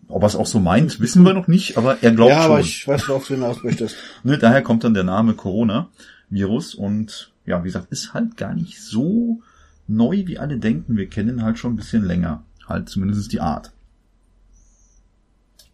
Ob 0.09 0.23
er 0.23 0.27
es 0.27 0.37
auch 0.37 0.47
so 0.47 0.61
meint, 0.61 1.01
wissen 1.01 1.23
wir 1.25 1.33
noch 1.33 1.49
nicht, 1.49 1.79
aber 1.79 2.03
er 2.03 2.13
glaubt 2.13 2.31
Ja, 2.33 2.43
schon. 2.43 2.51
aber 2.53 2.61
ich 2.61 2.87
weiß, 2.87 3.09
worauf 3.09 3.27
du 3.29 3.35
hinaus 3.35 3.63
möchtest. 3.65 3.97
Ne, 4.25 4.37
daher 4.37 4.61
kommt 4.63 4.85
dann 4.85 4.93
der 4.95 5.05
Name 5.05 5.33
Corona-Virus 5.35 6.75
und 6.75 7.32
ja, 7.45 7.63
wie 7.63 7.69
gesagt, 7.69 7.91
ist 7.91 8.15
halt 8.15 8.37
gar 8.37 8.55
nicht 8.55 8.81
so 8.81 9.43
neu, 9.89 10.25
wie 10.27 10.39
alle 10.39 10.59
denken. 10.59 10.97
Wir 10.97 11.09
kennen 11.09 11.43
halt 11.43 11.59
schon 11.59 11.73
ein 11.73 11.77
bisschen 11.77 12.05
länger. 12.05 12.45
Halt 12.67 12.89
zumindest 12.89 13.33
die 13.33 13.41
Art. 13.41 13.73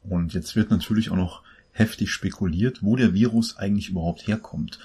Und 0.02 0.32
jetzt 0.32 0.56
wird 0.56 0.70
natürlich 0.70 1.10
auch 1.10 1.16
noch 1.16 1.42
heftig 1.72 2.10
spekuliert, 2.10 2.82
wo 2.82 2.96
der 2.96 3.12
Virus 3.12 3.56
eigentlich 3.56 3.90
überhaupt 3.90 4.26
herkommt. 4.26 4.78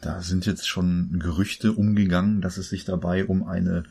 Da 0.00 0.20
sind 0.22 0.46
jetzt 0.46 0.68
schon 0.68 1.18
Gerüchte 1.20 1.72
umgegangen, 1.72 2.40
dass 2.40 2.56
es 2.56 2.68
sich 2.68 2.84
dabei 2.84 3.26
um 3.26 3.46
eine 3.46 3.84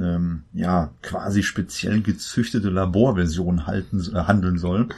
ähm, 0.00 0.44
ja 0.52 0.90
quasi 1.02 1.42
speziell 1.42 2.00
gezüchtete 2.00 2.70
Laborversion 2.70 3.66
halten, 3.66 4.00
äh, 4.14 4.24
handeln 4.24 4.58
soll. 4.58 4.88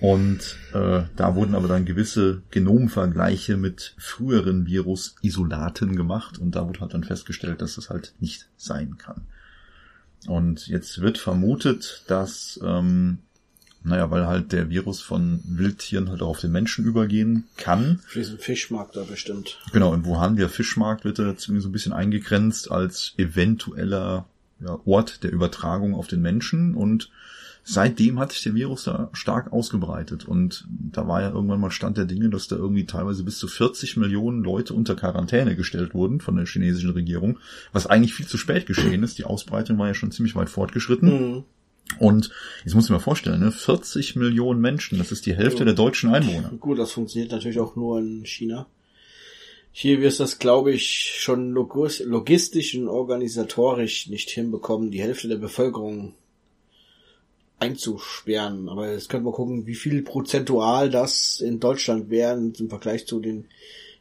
Und 0.00 0.56
äh, 0.74 1.04
da 1.16 1.34
wurden 1.34 1.54
aber 1.54 1.68
dann 1.68 1.86
gewisse 1.86 2.42
Genomvergleiche 2.50 3.56
mit 3.56 3.94
früheren 3.98 4.66
Virus-Isolaten 4.66 5.96
gemacht 5.96 6.38
und 6.38 6.54
da 6.54 6.66
wurde 6.66 6.80
halt 6.80 6.92
dann 6.92 7.04
festgestellt, 7.04 7.62
dass 7.62 7.76
das 7.76 7.88
halt 7.88 8.14
nicht 8.20 8.46
sein 8.56 8.98
kann. 8.98 9.22
Und 10.26 10.66
jetzt 10.66 11.00
wird 11.00 11.18
vermutet, 11.18 12.04
dass, 12.08 12.60
ähm, 12.62 13.18
naja, 13.84 14.10
weil 14.10 14.26
halt 14.26 14.52
der 14.52 14.68
Virus 14.68 15.00
von 15.00 15.40
Wildtieren 15.44 16.10
halt 16.10 16.20
auch 16.20 16.30
auf 16.30 16.40
den 16.40 16.52
Menschen 16.52 16.84
übergehen 16.84 17.44
kann. 17.56 18.00
Für 18.06 18.18
diesen 18.18 18.38
Fischmarkt 18.38 18.96
da 18.96 19.04
bestimmt. 19.04 19.58
Genau, 19.72 19.94
in 19.94 20.04
Wuhan, 20.04 20.36
der 20.36 20.48
Fischmarkt, 20.48 21.04
wird 21.04 21.18
da 21.18 21.36
zumindest 21.36 21.62
so 21.62 21.68
ein 21.70 21.72
bisschen 21.72 21.92
eingegrenzt 21.92 22.70
als 22.70 23.14
eventueller 23.16 24.26
ja, 24.60 24.78
Ort 24.84 25.22
der 25.22 25.32
Übertragung 25.32 25.94
auf 25.94 26.06
den 26.06 26.20
Menschen 26.20 26.74
und 26.74 27.10
seitdem 27.68 28.20
hat 28.20 28.30
sich 28.30 28.44
der 28.44 28.54
Virus 28.54 28.84
da 28.84 29.10
stark 29.12 29.52
ausgebreitet 29.52 30.24
und 30.24 30.68
da 30.68 31.08
war 31.08 31.20
ja 31.20 31.30
irgendwann 31.30 31.58
mal 31.58 31.72
Stand 31.72 31.96
der 31.96 32.04
Dinge, 32.04 32.30
dass 32.30 32.46
da 32.46 32.54
irgendwie 32.54 32.86
teilweise 32.86 33.24
bis 33.24 33.38
zu 33.38 33.48
40 33.48 33.96
Millionen 33.96 34.44
Leute 34.44 34.72
unter 34.72 34.94
Quarantäne 34.94 35.56
gestellt 35.56 35.92
wurden 35.92 36.20
von 36.20 36.36
der 36.36 36.46
chinesischen 36.46 36.90
Regierung, 36.90 37.40
was 37.72 37.88
eigentlich 37.88 38.14
viel 38.14 38.26
zu 38.28 38.38
spät 38.38 38.66
geschehen 38.66 39.02
ist. 39.02 39.18
Die 39.18 39.24
Ausbreitung 39.24 39.78
war 39.78 39.88
ja 39.88 39.94
schon 39.94 40.12
ziemlich 40.12 40.36
weit 40.36 40.48
fortgeschritten. 40.48 41.08
Mhm. 41.08 41.44
Und 41.98 42.30
jetzt 42.64 42.74
muss 42.74 42.84
ich 42.84 42.90
mir 42.90 43.00
vorstellen, 43.00 43.40
ne, 43.40 43.50
40 43.50 44.14
Millionen 44.14 44.60
Menschen, 44.60 44.98
das 44.98 45.10
ist 45.10 45.26
die 45.26 45.34
Hälfte 45.34 45.64
der 45.64 45.74
deutschen 45.74 46.14
Einwohner. 46.14 46.50
Gut, 46.60 46.78
das 46.78 46.92
funktioniert 46.92 47.32
natürlich 47.32 47.58
auch 47.58 47.74
nur 47.74 47.98
in 47.98 48.24
China. 48.24 48.68
Hier 49.72 50.00
wirst 50.00 50.20
das, 50.20 50.38
glaube 50.38 50.72
ich, 50.72 51.16
schon 51.18 51.52
logis- 51.52 52.02
logistisch 52.04 52.76
und 52.76 52.88
organisatorisch 52.88 54.06
nicht 54.06 54.30
hinbekommen, 54.30 54.92
die 54.92 55.02
Hälfte 55.02 55.26
der 55.26 55.36
Bevölkerung 55.36 56.14
einzusperren. 57.58 58.68
Aber 58.68 58.90
jetzt 58.92 59.08
können 59.08 59.24
wir 59.24 59.32
gucken, 59.32 59.66
wie 59.66 59.74
viel 59.74 60.02
prozentual 60.02 60.90
das 60.90 61.40
in 61.40 61.60
Deutschland 61.60 62.10
wären 62.10 62.52
im 62.58 62.68
Vergleich 62.68 63.06
zu 63.06 63.20
den 63.20 63.46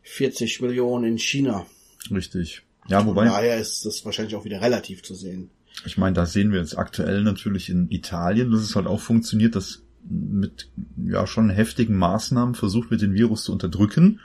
40 0.03 0.62
Millionen 0.62 1.05
in 1.05 1.17
China. 1.17 1.65
Richtig. 2.12 2.62
Ja, 2.88 3.00
Von 3.00 3.09
wobei, 3.09 3.25
daher 3.25 3.57
ist 3.57 3.85
das 3.85 4.05
wahrscheinlich 4.05 4.35
auch 4.35 4.45
wieder 4.45 4.62
relativ 4.62 5.01
zu 5.03 5.15
sehen. 5.15 5.50
Ich 5.85 5.97
meine, 5.97 6.13
da 6.13 6.25
sehen 6.25 6.51
wir 6.51 6.59
jetzt 6.59 6.77
aktuell 6.77 7.24
natürlich 7.24 7.69
in 7.69 7.89
Italien, 7.89 8.51
dass 8.51 8.62
es 8.62 8.75
halt 8.75 8.88
auch 8.88 9.00
funktioniert, 9.00 9.55
dass 9.55 9.81
mit 10.07 10.69
ja 11.03 11.25
schon 11.25 11.50
heftigen 11.50 11.97
Maßnahmen 11.97 12.53
versucht 12.53 12.91
wird, 12.91 13.01
den 13.01 13.15
Virus 13.15 13.43
zu 13.45 13.51
unterdrücken 13.51 14.19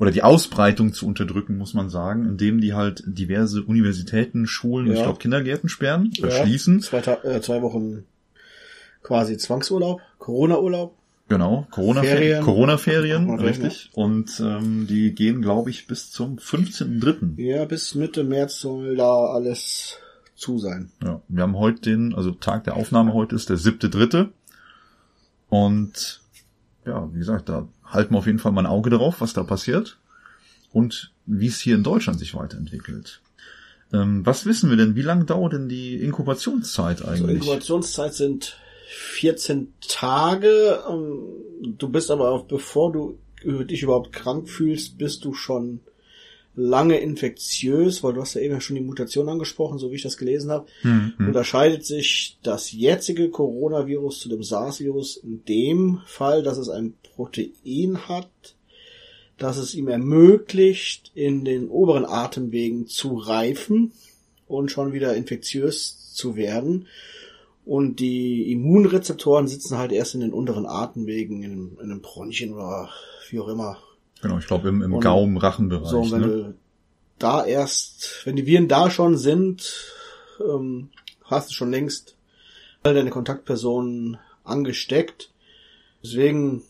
oder 0.00 0.10
die 0.10 0.24
Ausbreitung 0.24 0.92
zu 0.92 1.06
unterdrücken, 1.06 1.56
muss 1.56 1.72
man 1.72 1.88
sagen, 1.88 2.26
indem 2.26 2.60
die 2.60 2.74
halt 2.74 3.04
diverse 3.06 3.62
Universitäten, 3.62 4.48
Schulen, 4.48 4.88
Ja. 4.88 4.94
ich 4.94 5.02
glaube 5.02 5.20
Kindergärten 5.20 5.68
sperren, 5.68 6.10
Ja, 6.14 6.28
verschließen. 6.28 6.80
Zwei, 6.80 6.98
äh, 6.98 7.40
zwei 7.40 7.62
Wochen 7.62 8.02
quasi 9.04 9.36
Zwangsurlaub, 9.36 10.00
Corona-Urlaub. 10.18 10.96
Genau, 11.28 11.66
Corona-Ferien, 11.70 12.18
Ferien. 12.18 12.44
Corona-Ferien, 12.44 13.30
Okay, 13.30 13.46
richtig. 13.46 13.90
Und 13.94 14.40
ähm, 14.40 14.86
die 14.88 15.14
gehen, 15.14 15.40
glaube 15.40 15.70
ich, 15.70 15.86
bis 15.86 16.10
zum 16.10 16.36
15.3. 16.36 17.40
Ja, 17.40 17.64
bis 17.64 17.94
Mitte 17.94 18.24
März 18.24 18.60
soll 18.60 18.96
da 18.96 19.26
alles 19.26 19.98
zu 20.34 20.58
sein. 20.58 20.90
Ja, 21.02 21.22
wir 21.28 21.42
haben 21.42 21.56
heute 21.56 21.82
den, 21.82 22.14
also 22.14 22.32
Tag 22.32 22.64
der 22.64 22.76
Aufnahme 22.76 23.14
heute 23.14 23.36
ist 23.36 23.48
der 23.48 23.56
siebte 23.56 23.88
dritte. 23.88 24.30
Und 25.48 26.20
ja, 26.84 27.08
wie 27.12 27.18
gesagt, 27.18 27.48
da 27.48 27.68
halten 27.84 28.12
wir 28.12 28.18
auf 28.18 28.26
jeden 28.26 28.38
Fall 28.38 28.52
mal 28.52 28.62
ein 28.62 28.66
Auge 28.66 28.90
drauf, 28.90 29.20
was 29.20 29.32
da 29.32 29.44
passiert 29.44 29.98
und 30.72 31.12
wie 31.24 31.46
es 31.46 31.60
hier 31.60 31.76
in 31.76 31.84
Deutschland 31.84 32.18
sich 32.18 32.34
weiterentwickelt. 32.34 33.22
Ähm, 33.94 34.26
was 34.26 34.44
wissen 34.44 34.68
wir 34.68 34.76
denn? 34.76 34.94
Wie 34.94 35.02
lange 35.02 35.24
dauert 35.24 35.54
denn 35.54 35.68
die 35.68 35.96
Inkubationszeit 36.02 36.98
So, 36.98 37.06
eigentlich? 37.06 37.36
Inkubationszeit 37.36 38.12
sind 38.12 38.58
14 38.86 39.72
Tage. 39.80 40.82
Ähm, 40.88 41.44
Du 41.78 41.88
bist 41.88 42.10
aber 42.10 42.30
auch, 42.30 42.44
bevor 42.44 42.92
du 42.92 43.18
dich 43.42 43.82
überhaupt 43.82 44.12
krank 44.12 44.48
fühlst, 44.48 44.98
bist 44.98 45.24
du 45.24 45.34
schon 45.34 45.80
lange 46.56 46.98
infektiös, 46.98 48.02
weil 48.02 48.14
du 48.14 48.20
hast 48.20 48.34
ja 48.34 48.40
eben 48.40 48.60
schon 48.60 48.76
die 48.76 48.82
Mutation 48.82 49.28
angesprochen, 49.28 49.78
so 49.78 49.90
wie 49.90 49.96
ich 49.96 50.02
das 50.02 50.16
gelesen 50.16 50.50
habe. 50.50 50.66
Hm, 50.82 51.14
hm. 51.16 51.26
Unterscheidet 51.28 51.84
sich 51.84 52.38
das 52.42 52.70
jetzige 52.70 53.28
Coronavirus 53.30 54.20
zu 54.20 54.28
dem 54.28 54.42
SARS-Virus 54.42 55.16
in 55.16 55.44
dem 55.46 56.00
Fall, 56.06 56.42
dass 56.42 56.58
es 56.58 56.68
ein 56.68 56.94
Protein 57.14 58.08
hat, 58.08 58.54
das 59.36 59.56
es 59.56 59.74
ihm 59.74 59.88
ermöglicht, 59.88 61.10
in 61.14 61.44
den 61.44 61.68
oberen 61.68 62.04
Atemwegen 62.04 62.86
zu 62.86 63.16
reifen 63.16 63.92
und 64.46 64.70
schon 64.70 64.92
wieder 64.92 65.14
infektiös 65.16 66.12
zu 66.12 66.36
werden. 66.36 66.86
Und 67.64 67.98
die 68.00 68.52
Immunrezeptoren 68.52 69.48
sitzen 69.48 69.78
halt 69.78 69.92
erst 69.92 70.14
in 70.14 70.20
den 70.20 70.32
unteren 70.32 70.66
Atemwegen, 70.66 71.42
in 71.42 71.52
einem, 71.52 71.78
in 71.80 71.90
einem 71.90 72.02
Bronchien 72.02 72.52
oder 72.52 72.90
wie 73.30 73.40
auch 73.40 73.48
immer. 73.48 73.78
Genau, 74.20 74.38
ich 74.38 74.46
glaube 74.46 74.68
im, 74.68 74.82
im 74.82 75.00
Gaumen-Rachenbereich. 75.00 75.88
So, 75.88 76.00
und 76.00 76.12
wenn 76.12 76.20
ne? 76.20 76.26
du 76.26 76.54
da 77.18 77.44
erst, 77.44 78.22
wenn 78.24 78.36
die 78.36 78.46
Viren 78.46 78.68
da 78.68 78.90
schon 78.90 79.16
sind, 79.16 79.92
ähm, 80.40 80.90
hast 81.24 81.50
du 81.50 81.54
schon 81.54 81.70
längst 81.70 82.16
all 82.82 82.94
deine 82.94 83.10
Kontaktpersonen 83.10 84.18
angesteckt. 84.44 85.32
Deswegen 86.02 86.62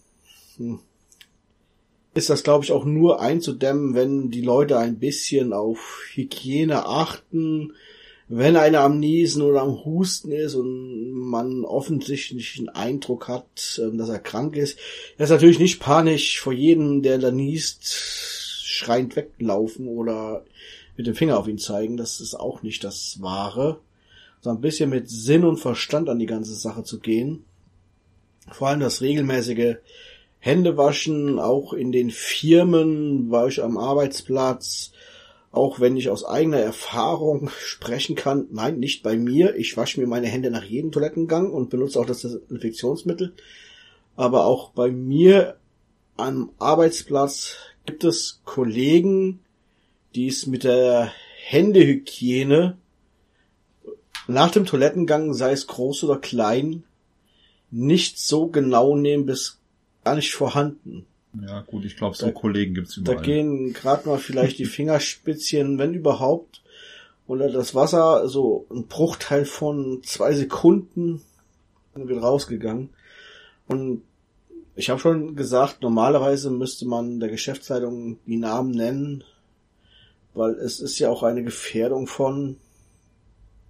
hm, 0.57 0.79
ist 2.15 2.31
das, 2.31 2.45
glaube 2.45 2.65
ich, 2.65 2.73
auch 2.73 2.85
nur 2.85 3.21
einzudämmen, 3.21 3.95
wenn 3.95 4.31
die 4.31 4.43
Leute 4.43 4.79
ein 4.79 4.99
bisschen 4.99 5.53
auf 5.53 6.05
Hygiene 6.13 6.87
achten, 6.87 7.73
wenn 8.29 8.57
einer 8.57 8.81
am 8.81 8.99
Niesen 9.01 9.43
oder 9.43 9.63
am 9.63 9.85
Husten 9.85 10.33
ist 10.33 10.55
und 10.55 11.13
man 11.13 11.65
offensichtlich 11.65 12.57
einen 12.59 12.71
Eindruck 12.71 13.29
hat, 13.29 13.81
ähm, 13.83 13.99
dass 13.99 14.09
er 14.09 14.19
krank 14.19 14.57
ist, 14.57 14.79
ist 15.19 15.31
natürlich 15.31 15.59
nicht 15.59 15.81
panisch 15.81 16.41
vor 16.41 16.53
jedem, 16.53 17.03
der 17.03 17.19
da 17.19 17.31
niest, 17.31 17.85
schreiend 18.65 19.15
weglaufen 19.17 19.89
oder 19.89 20.45
mit 20.97 21.07
dem 21.07 21.15
Finger 21.15 21.39
auf 21.39 21.49
ihn 21.49 21.59
zeigen. 21.59 21.97
Das 21.97 22.21
ist 22.21 22.35
auch 22.35 22.63
nicht 22.63 22.83
das 22.83 23.21
Wahre. 23.21 23.81
So 24.41 24.51
ein 24.51 24.61
bisschen 24.61 24.91
mit 24.91 25.09
Sinn 25.09 25.45
und 25.45 25.59
Verstand 25.59 26.09
an 26.09 26.19
die 26.19 26.27
ganze 26.27 26.55
Sache 26.55 26.83
zu 26.83 27.01
gehen. 27.01 27.45
Vor 28.51 28.69
allem 28.69 28.81
das 28.81 29.01
regelmäßige 29.01 29.77
Händewaschen, 30.39 31.39
auch 31.39 31.73
in 31.73 31.93
den 31.93 32.11
Firmen, 32.11 33.31
war 33.31 33.49
ich 33.49 33.63
am 33.63 33.79
Arbeitsplatz, 33.79 34.93
auch 35.55 35.81
wenn 35.81 35.97
ich 35.97 36.11
aus 36.11 36.25
eigener 36.25 36.59
Erfahrung 36.59 37.51
sprechen 37.59 38.17
kann, 38.17 38.49
nein, 38.51 38.79
nicht 38.79 39.03
bei 39.03 39.17
mir. 39.17 39.57
Ich 39.57 39.77
wasche 39.77 40.01
mir 40.01 40.07
meine 40.07 40.27
Hände 40.27 40.51
nach 40.51 40.65
jedem 40.65 40.93
Toilettengang 40.93 41.51
und 41.51 41.71
benutze 41.71 42.01
auch 42.01 42.07
das 42.07 42.23
Desinfektionsmittel. 42.23 43.35
Aber 44.17 44.47
auch 44.47 44.71
bei 44.71 44.91
mir 44.91 45.57
am 46.17 46.51
Arbeitsplatz 46.59 47.57
gibt 47.87 48.05
es 48.05 48.41
Kollegen, 48.45 49.41
die 50.15 50.29
es 50.29 50.47
mit 50.47 50.65
der 50.65 51.13
Händehygiene 51.45 52.79
nach 54.27 54.51
dem 54.51 54.65
Toilettengang, 54.65 55.35
sei 55.35 55.53
es 55.53 55.67
groß 55.67 56.05
oder 56.05 56.19
klein, 56.19 56.85
nicht 57.71 58.19
so 58.19 58.47
genau 58.47 58.97
nehmen 58.97 59.27
bis 59.27 59.59
gar 60.05 60.15
nicht 60.15 60.33
vorhanden. 60.33 61.07
Ja, 61.43 61.61
gut, 61.63 61.85
ich 61.85 61.97
glaube, 61.97 62.17
so 62.17 62.27
Da- 62.27 62.33
Kollegen 62.33 62.75
gibt's 62.75 62.95
Da 62.97 63.13
überall. 63.13 63.23
gehen 63.23 63.73
gerade 63.73 64.09
mal 64.09 64.19
vielleicht 64.19 64.59
die 64.59 64.65
Fingerspitzchen, 64.67 65.79
wenn 65.79 65.95
überhaupt, 65.95 66.63
unter 67.27 67.51
das 67.51 67.75
Wasser, 67.75 68.29
so 68.29 68.67
ein 68.71 68.87
Bruchteil 68.87 69.45
von 69.47 70.03
zwei 70.05 70.35
Sekunden 70.35 71.23
wird 71.95 72.23
rausgegangen. 72.23 72.91
Und 73.67 74.03
Ich 74.77 74.91
habe 74.91 74.99
schon 75.01 75.37
gesagt, 75.37 75.83
normalerweise 75.83 76.51
müsste 76.51 76.85
man 76.87 77.21
der 77.21 77.29
Geschäftsleitung 77.29 78.19
die 78.27 78.37
Namen 78.37 78.73
nennen, 78.73 79.23
weil 80.35 80.55
es 80.55 80.81
ist 80.81 80.99
ja 80.99 81.09
auch 81.11 81.23
eine 81.23 81.45
Gefährdung 81.45 82.07
von 82.09 82.57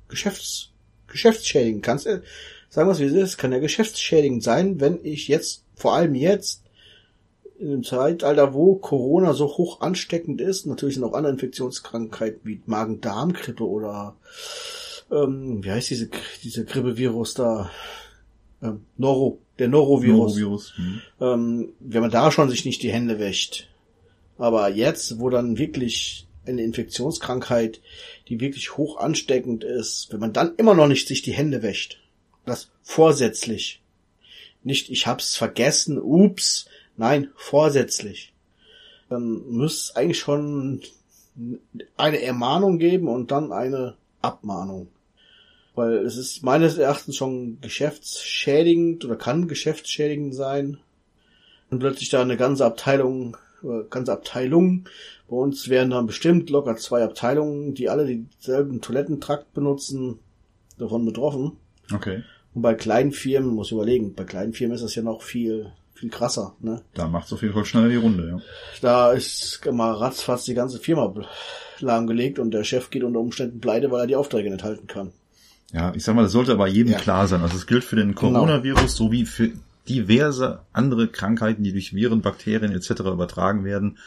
Geschäfts 0.09 0.71
Geschäftsschädigen. 1.07 1.81
Kannst 1.83 2.07
du 2.07 2.23
sagen, 2.71 2.89
was 2.89 2.99
wie 2.99 3.05
es 3.05 3.13
ist? 3.13 3.37
Kann 3.39 3.53
ja 3.53 3.59
geschäftsschädigend 3.61 4.43
sein, 4.43 4.81
wenn 4.81 4.99
ich 5.05 5.29
jetzt, 5.29 5.63
vor 5.77 5.95
allem 5.95 6.15
jetzt, 6.17 6.63
in 7.59 7.69
einem 7.69 7.85
Zeitalter, 7.85 8.55
wo 8.55 8.75
Corona 8.77 9.33
so 9.33 9.47
hoch 9.47 9.81
ansteckend 9.81 10.41
ist, 10.41 10.67
natürlich 10.67 10.97
sind 10.97 11.05
auch 11.05 11.15
andere 11.15 11.33
Infektionskrankheiten 11.33 12.41
wie 12.45 12.61
Magen-Darm-Grippe 12.67 13.67
oder 13.67 14.17
ähm, 15.11 15.63
wie 15.63 15.71
heißt 15.71 15.91
diese 15.91 16.09
diese 16.43 16.65
Grippevirus 16.65 17.35
da? 17.35 17.71
Ähm, 18.63 18.85
Noro, 18.97 19.39
der 19.59 19.69
Norovirus. 19.69 20.37
Norovirus. 20.37 20.77
Hm. 20.77 21.01
Ähm, 21.21 21.73
wenn 21.81 22.01
man 22.01 22.11
da 22.11 22.31
schon 22.31 22.49
sich 22.49 22.65
nicht 22.65 22.83
die 22.83 22.93
Hände 22.93 23.19
wäscht. 23.19 23.69
Aber 24.39 24.69
jetzt, 24.71 25.21
wo 25.21 25.31
dann 25.31 25.59
wirklich 25.59 26.27
eine 26.47 26.63
Infektionskrankheit, 26.63 27.81
die 28.29 28.41
wirklich 28.41 28.77
hoch 28.77 28.99
ansteckend 28.99 29.65
ist, 29.65 30.09
wenn 30.13 30.21
man 30.21 30.33
dann 30.33 30.57
immer 30.57 30.75
noch 30.75 30.89
nicht 30.89 31.09
sich 31.09 31.23
die 31.23 31.33
Hände 31.33 31.63
wäscht, 31.63 32.01
das 32.45 32.71
vorsätzlich, 32.83 33.83
nicht 34.63 34.91
ich 34.91 35.07
hab's 35.07 35.37
vergessen, 35.37 36.01
ups, 36.01 36.67
nein, 36.97 37.31
vorsätzlich, 37.37 38.33
dann 39.09 39.43
müsste 39.49 39.91
es 39.91 39.97
eigentlich 39.97 40.19
schon 40.19 40.83
eine 41.97 42.23
Ermahnung 42.23 42.79
geben 42.79 43.09
und 43.09 43.31
dann 43.31 43.53
eine 43.53 43.97
Abmahnung. 44.23 44.89
Weil 45.75 45.95
es 45.99 46.17
ist 46.17 46.43
meines 46.43 46.79
Erachtens 46.79 47.17
schon 47.17 47.61
geschäftsschädigend 47.61 49.05
oder 49.05 49.17
kann 49.17 49.49
geschäftsschädigend 49.49 50.35
sein. 50.35 50.79
Und 51.71 51.81
plötzlich 51.81 52.11
da 52.11 52.23
eine 52.23 52.37
ganze 52.37 52.65
Abteilung, 52.65 53.37
äh, 53.65 53.83
ganze 53.91 54.13
Abteilung. 54.13 54.89
Bei 55.29 55.37
uns 55.37 55.69
wären 55.69 55.91
dann 55.91 56.07
bestimmt 56.07 56.51
locker 56.51 56.77
zwei 56.77 57.03
Abteilungen, 57.03 57.75
die 57.75 57.89
alle 57.89 58.07
denselben 58.07 58.81
Toilettentrakt 58.81 59.53
benutzen, 59.53 60.21
davon 60.79 61.05
betroffen. 61.05 61.57
Okay. 61.93 62.23
Und 62.55 62.63
bei 62.63 62.75
kleinen 62.75 63.11
Firmen, 63.11 63.55
muss 63.55 63.69
ich 63.69 63.73
überlegen, 63.73 64.15
bei 64.15 64.25
kleinen 64.25 64.53
Firmen 64.53 64.77
ist 64.77 64.85
das 64.85 64.95
ja 64.95 65.03
noch 65.03 65.23
viel, 65.23 65.73
viel 65.95 66.11
krasser, 66.11 66.55
ne? 66.61 66.83
Da 66.95 67.09
macht's 67.09 67.33
auf 67.33 67.43
jeden 67.43 67.55
Fall 67.55 67.65
schneller 67.65 67.89
die 67.89 67.97
Runde, 67.97 68.29
ja. 68.29 68.41
Da 68.83 69.13
ist 69.13 69.61
mal 69.71 69.93
ratzfatz 69.93 70.45
die 70.45 70.55
ganze 70.55 70.79
Firma 70.79 71.13
lahmgelegt 71.81 72.39
und 72.39 72.51
der 72.51 72.65
Chef 72.65 72.91
geht 72.91 73.05
unter 73.05 73.21
Umständen 73.21 73.61
pleite, 73.61 73.91
weil 73.91 74.01
er 74.01 74.07
die 74.07 74.17
Aufträge 74.17 74.51
nicht 74.51 74.65
halten 74.65 74.87
kann. 74.87 75.13
Ja, 75.73 75.93
ich 75.95 76.05
sag 76.05 76.15
mal, 76.15 76.23
das 76.23 76.33
sollte 76.33 76.53
aber 76.53 76.69
jedem 76.69 76.93
Ja. 76.93 76.99
klar 76.99 77.27
sein. 77.27 77.43
Also 77.43 77.57
es 77.57 77.67
gilt 77.67 77.85
für 77.85 77.97
den 77.97 78.15
Genau. 78.15 78.41
Coronavirus 78.41 78.95
sowie 78.97 79.25
für 79.27 79.51
diverse 79.89 80.61
andere 80.73 81.09
Krankheiten, 81.09 81.65
die 81.65 81.73
durch 81.73 81.95
Viren, 81.95 82.23
Bakterien 82.23 82.73
etc. 82.73 83.01
übertragen 83.01 83.65
werden. 83.65 83.99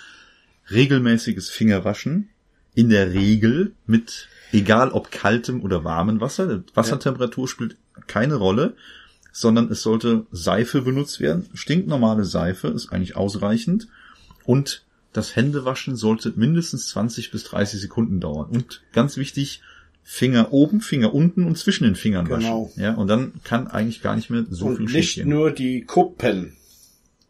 Regelmäßiges 0.72 1.50
Fingerwaschen. 1.50 2.30
In 2.74 2.90
der 2.90 3.12
Regel 3.14 3.74
mit, 3.86 4.28
egal 4.52 4.92
ob 4.92 5.12
kaltem 5.12 5.62
oder 5.64 5.84
warmem 5.84 6.22
Wasser. 6.22 6.64
Wassertemperatur 6.76 7.48
spielt 7.48 7.76
keine 8.06 8.36
Rolle, 8.36 8.76
sondern 9.40 9.70
es 9.72 9.84
sollte 9.84 10.26
Seife 10.32 10.82
benutzt 10.82 11.20
werden. 11.20 11.48
Stinknormale 11.54 12.26
Seife 12.26 12.70
ist 12.70 12.92
eigentlich 12.92 13.16
ausreichend. 13.16 13.88
Und 14.46 14.84
das 15.14 15.36
Händewaschen 15.36 15.96
sollte 15.96 16.34
mindestens 16.36 16.88
20 16.88 17.30
bis 17.30 17.44
30 17.44 17.80
Sekunden 17.82 18.20
dauern. 18.20 18.50
Und 18.50 18.82
ganz 18.94 19.16
wichtig, 19.16 19.62
Finger 20.04 20.54
oben, 20.54 20.82
Finger 20.82 21.14
unten 21.14 21.44
und 21.44 21.56
zwischen 21.56 21.84
den 21.84 21.96
Fingern 21.96 22.26
Genau. 22.26 22.66
waschen. 22.72 22.82
Ja, 22.82 22.96
und 22.96 23.08
dann 23.10 23.34
kann 23.44 23.68
eigentlich 23.68 24.02
gar 24.02 24.16
nicht 24.16 24.32
mehr 24.32 24.44
so 24.50 24.66
und 24.68 24.78
viel 24.78 24.86
nicht 24.88 25.10
schiefgehen. 25.12 25.30
nur 25.30 25.52
die 25.52 25.82
Kuppen. 25.84 26.58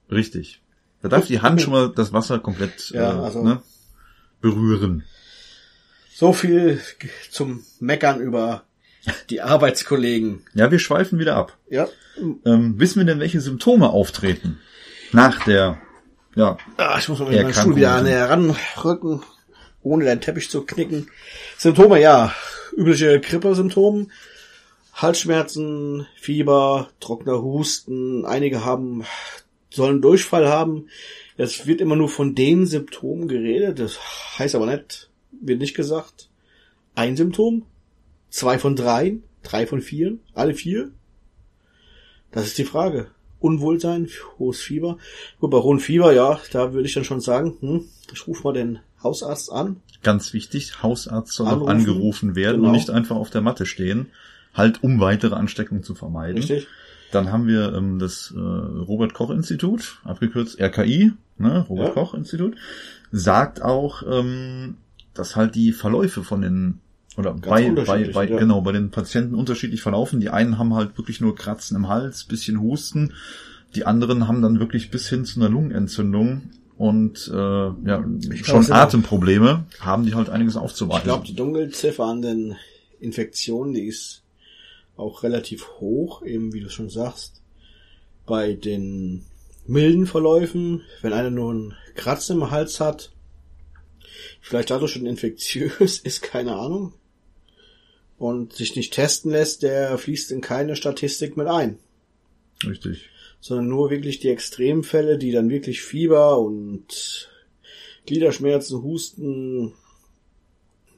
Richtig. 0.10 0.62
Da 1.02 1.10
darf 1.10 1.28
die 1.28 1.42
Hand 1.42 1.62
schon 1.62 1.74
mal 1.74 1.90
das 1.94 2.14
Wasser 2.14 2.40
komplett 2.40 2.92
Ja, 2.92 3.18
äh, 3.20 3.24
also- 3.26 3.44
ne, 3.44 3.62
berühren. 4.40 5.04
So 6.16 6.32
viel 6.32 6.80
zum 7.32 7.64
Meckern 7.82 8.22
über 8.22 8.64
die 9.30 9.42
Arbeitskollegen. 9.42 10.46
Ja, 10.54 10.72
wir 10.72 10.80
schweifen 10.80 11.20
wieder 11.20 11.36
ab. 11.36 11.58
Ja. 11.70 11.88
Ähm, 12.46 12.80
wissen 12.80 13.00
wir 13.00 13.06
denn, 13.06 13.20
welche 13.20 13.42
Symptome 13.42 13.89
auftreten 13.89 14.60
nach 15.12 15.44
der, 15.46 15.77
ja, 16.36 16.57
Ah, 16.77 16.98
ich 17.00 17.07
muss 17.10 17.20
mal 17.20 17.33
Erkrankung 17.33 17.62
Stuhl 17.62 17.75
wieder 17.75 18.01
näher 18.01 18.29
ranrücken, 18.29 19.22
ohne 19.83 20.05
den 20.05 20.22
Teppich 20.22 20.50
zu 20.50 20.64
knicken. 20.66 21.10
Symptome, 21.57 22.01
ja. 22.01 22.33
Übliche 22.75 23.20
Grippesymptome. 23.20 24.07
Halsschmerzen, 24.94 26.07
Fieber, 26.16 26.90
trockener 27.00 27.42
Husten. 27.42 28.25
Einige 28.25 28.66
haben, 28.66 29.05
sollen 29.70 30.01
Durchfall 30.01 30.48
haben. 30.48 30.90
Es 31.38 31.68
wird 31.68 31.81
immer 31.81 31.96
nur 31.96 32.10
von 32.10 32.33
den 32.33 32.66
Symptomen 32.66 33.27
geredet. 33.27 33.79
Das 33.79 34.00
heißt 34.40 34.55
aber 34.55 34.66
nicht, 34.66 35.10
wird 35.31 35.60
nicht 35.60 35.75
gesagt. 35.75 36.29
Ein 36.96 37.16
Symptom, 37.16 37.66
zwei 38.38 38.60
von 38.60 38.76
drei, 38.76 39.18
drei 39.42 39.66
von 39.66 39.82
vier, 39.82 40.18
alle 40.36 40.54
vier. 40.54 40.92
Das 42.32 42.46
ist 42.46 42.58
die 42.58 42.66
Frage. 42.66 43.08
Unwohlsein, 43.40 44.08
hohes 44.38 44.62
Fieber. 44.62 44.98
Gut, 45.40 45.52
bei 45.52 45.58
hohem 45.60 45.80
Fieber, 45.80 46.12
ja, 46.14 46.40
da 46.52 46.74
würde 46.74 46.88
ich 46.88 46.94
dann 46.94 47.04
schon 47.04 47.22
sagen, 47.22 47.56
hm, 47.60 47.86
ich 48.14 48.28
rufe 48.28 48.44
mal 48.44 48.54
den 48.54 48.80
Hausarzt 49.04 49.52
an. 49.52 49.78
ganz 50.04 50.34
wichtig, 50.34 50.82
Hausarzt 50.84 51.34
soll 51.34 51.48
auch 51.48 51.52
Anrufen. 51.54 51.70
angerufen 51.70 52.36
werden 52.36 52.58
Genau. 52.58 52.68
und 52.70 52.74
nicht 52.76 52.90
einfach 52.92 53.16
auf 53.16 53.30
der 53.30 53.42
Matte 53.42 53.66
stehen, 53.66 54.08
halt 54.54 54.84
um 54.84 55.00
weitere 55.00 55.36
Ansteckungen 55.36 55.84
zu 55.84 55.96
vermeiden. 55.96 56.38
Richtig? 56.38 56.68
Dann 57.12 57.32
haben 57.32 57.48
wir 57.48 57.74
ähm, 57.74 58.00
das 58.00 58.34
äh, 58.36 58.40
Robert 58.40 59.14
Koch 59.14 59.30
Institut, 59.32 60.00
abgekürzt 60.04 60.60
RKI, 60.60 61.14
ne, 61.38 61.66
Robert 61.70 61.88
Ja. 61.90 61.94
Koch 61.94 62.14
Institut, 62.14 62.56
sagt 63.12 63.62
auch, 63.62 64.04
ähm, 64.10 64.78
dass 65.14 65.36
halt 65.36 65.56
die 65.56 65.72
Verläufe 65.72 66.24
von 66.24 66.42
den 66.42 66.80
oder 67.18 67.34
bei, 67.34 67.72
bei, 67.72 68.10
bei 68.10 68.27
ja. 68.27 68.38
genau 68.38 68.62
bei 68.62 68.72
den 68.72 68.92
Patienten 68.92 69.36
unterschiedlich 69.36 69.82
verlaufen. 69.82 70.20
Die 70.20 70.30
einen 70.30 70.58
haben 70.60 70.75
halt 70.75 70.98
wirklich 70.98 71.20
nur 71.20 71.36
Kratzen 71.36 71.75
im 71.75 71.88
Hals, 71.88 72.24
bisschen 72.25 72.62
Husten, 72.62 73.14
die 73.75 73.86
anderen 73.86 74.27
haben 74.27 74.42
dann 74.42 74.60
wirklich 74.60 74.92
bis 74.92 75.10
hin 75.10 75.25
zu 75.25 75.40
einer 75.40 75.50
Lungenentzündung 75.50 76.51
und 76.77 77.30
äh, 77.34 77.36
ja 77.36 78.06
Ich 78.32 78.46
schon 78.46 78.72
Atemprobleme 78.72 79.66
haben 79.80 80.06
die 80.06 80.14
halt 80.14 80.30
einiges 80.30 80.56
Ich 80.56 80.62
aufzuweisen. 80.62 81.03
glaube, 81.03 81.25
die 81.25 81.36
Dunkelziffer 81.36 82.06
an 82.06 82.22
den 82.22 82.56
Infektionen, 83.00 83.74
die 83.74 83.88
ist 83.88 84.24
auch 84.96 85.24
relativ 85.24 85.68
hoch, 85.80 86.24
eben 86.24 86.53
wie 86.53 86.62
du 86.62 86.70
schon 86.70 86.90
sagst. 86.90 87.42
Bei 88.25 88.53
den 88.53 89.25
milden 89.66 90.08
Verläufen, 90.08 90.82
wenn 91.01 91.14
einer 91.14 91.30
nur 91.30 91.51
einen 91.51 91.74
Kratzen 91.96 92.38
im 92.38 92.51
Hals 92.51 92.80
hat, 92.80 93.12
vielleicht 94.42 94.70
dadurch 94.70 94.92
schon 94.94 95.06
infektiös 95.06 96.00
ist, 96.03 96.22
keine 96.22 96.56
Ahnung, 96.56 96.94
und 98.18 98.53
sich 98.53 98.75
nicht 98.75 98.94
testen 98.94 99.32
lässt, 99.32 99.64
der 99.64 99.98
fließt 99.98 100.32
in 100.32 100.42
keine 100.42 100.75
Statistik 100.75 101.38
mit 101.38 101.48
ein. 101.48 101.77
Richtig. 102.66 103.10
sondern 103.40 103.68
nur 103.68 103.90
wirklich 103.90 104.20
die 104.20 104.30
Extremfälle, 104.30 105.18
die 105.18 105.32
dann 105.32 105.50
wirklich 105.50 105.82
Fieber 105.82 106.40
und 106.40 107.30
Gliederschmerzen, 108.06 108.84
Husten 108.84 109.74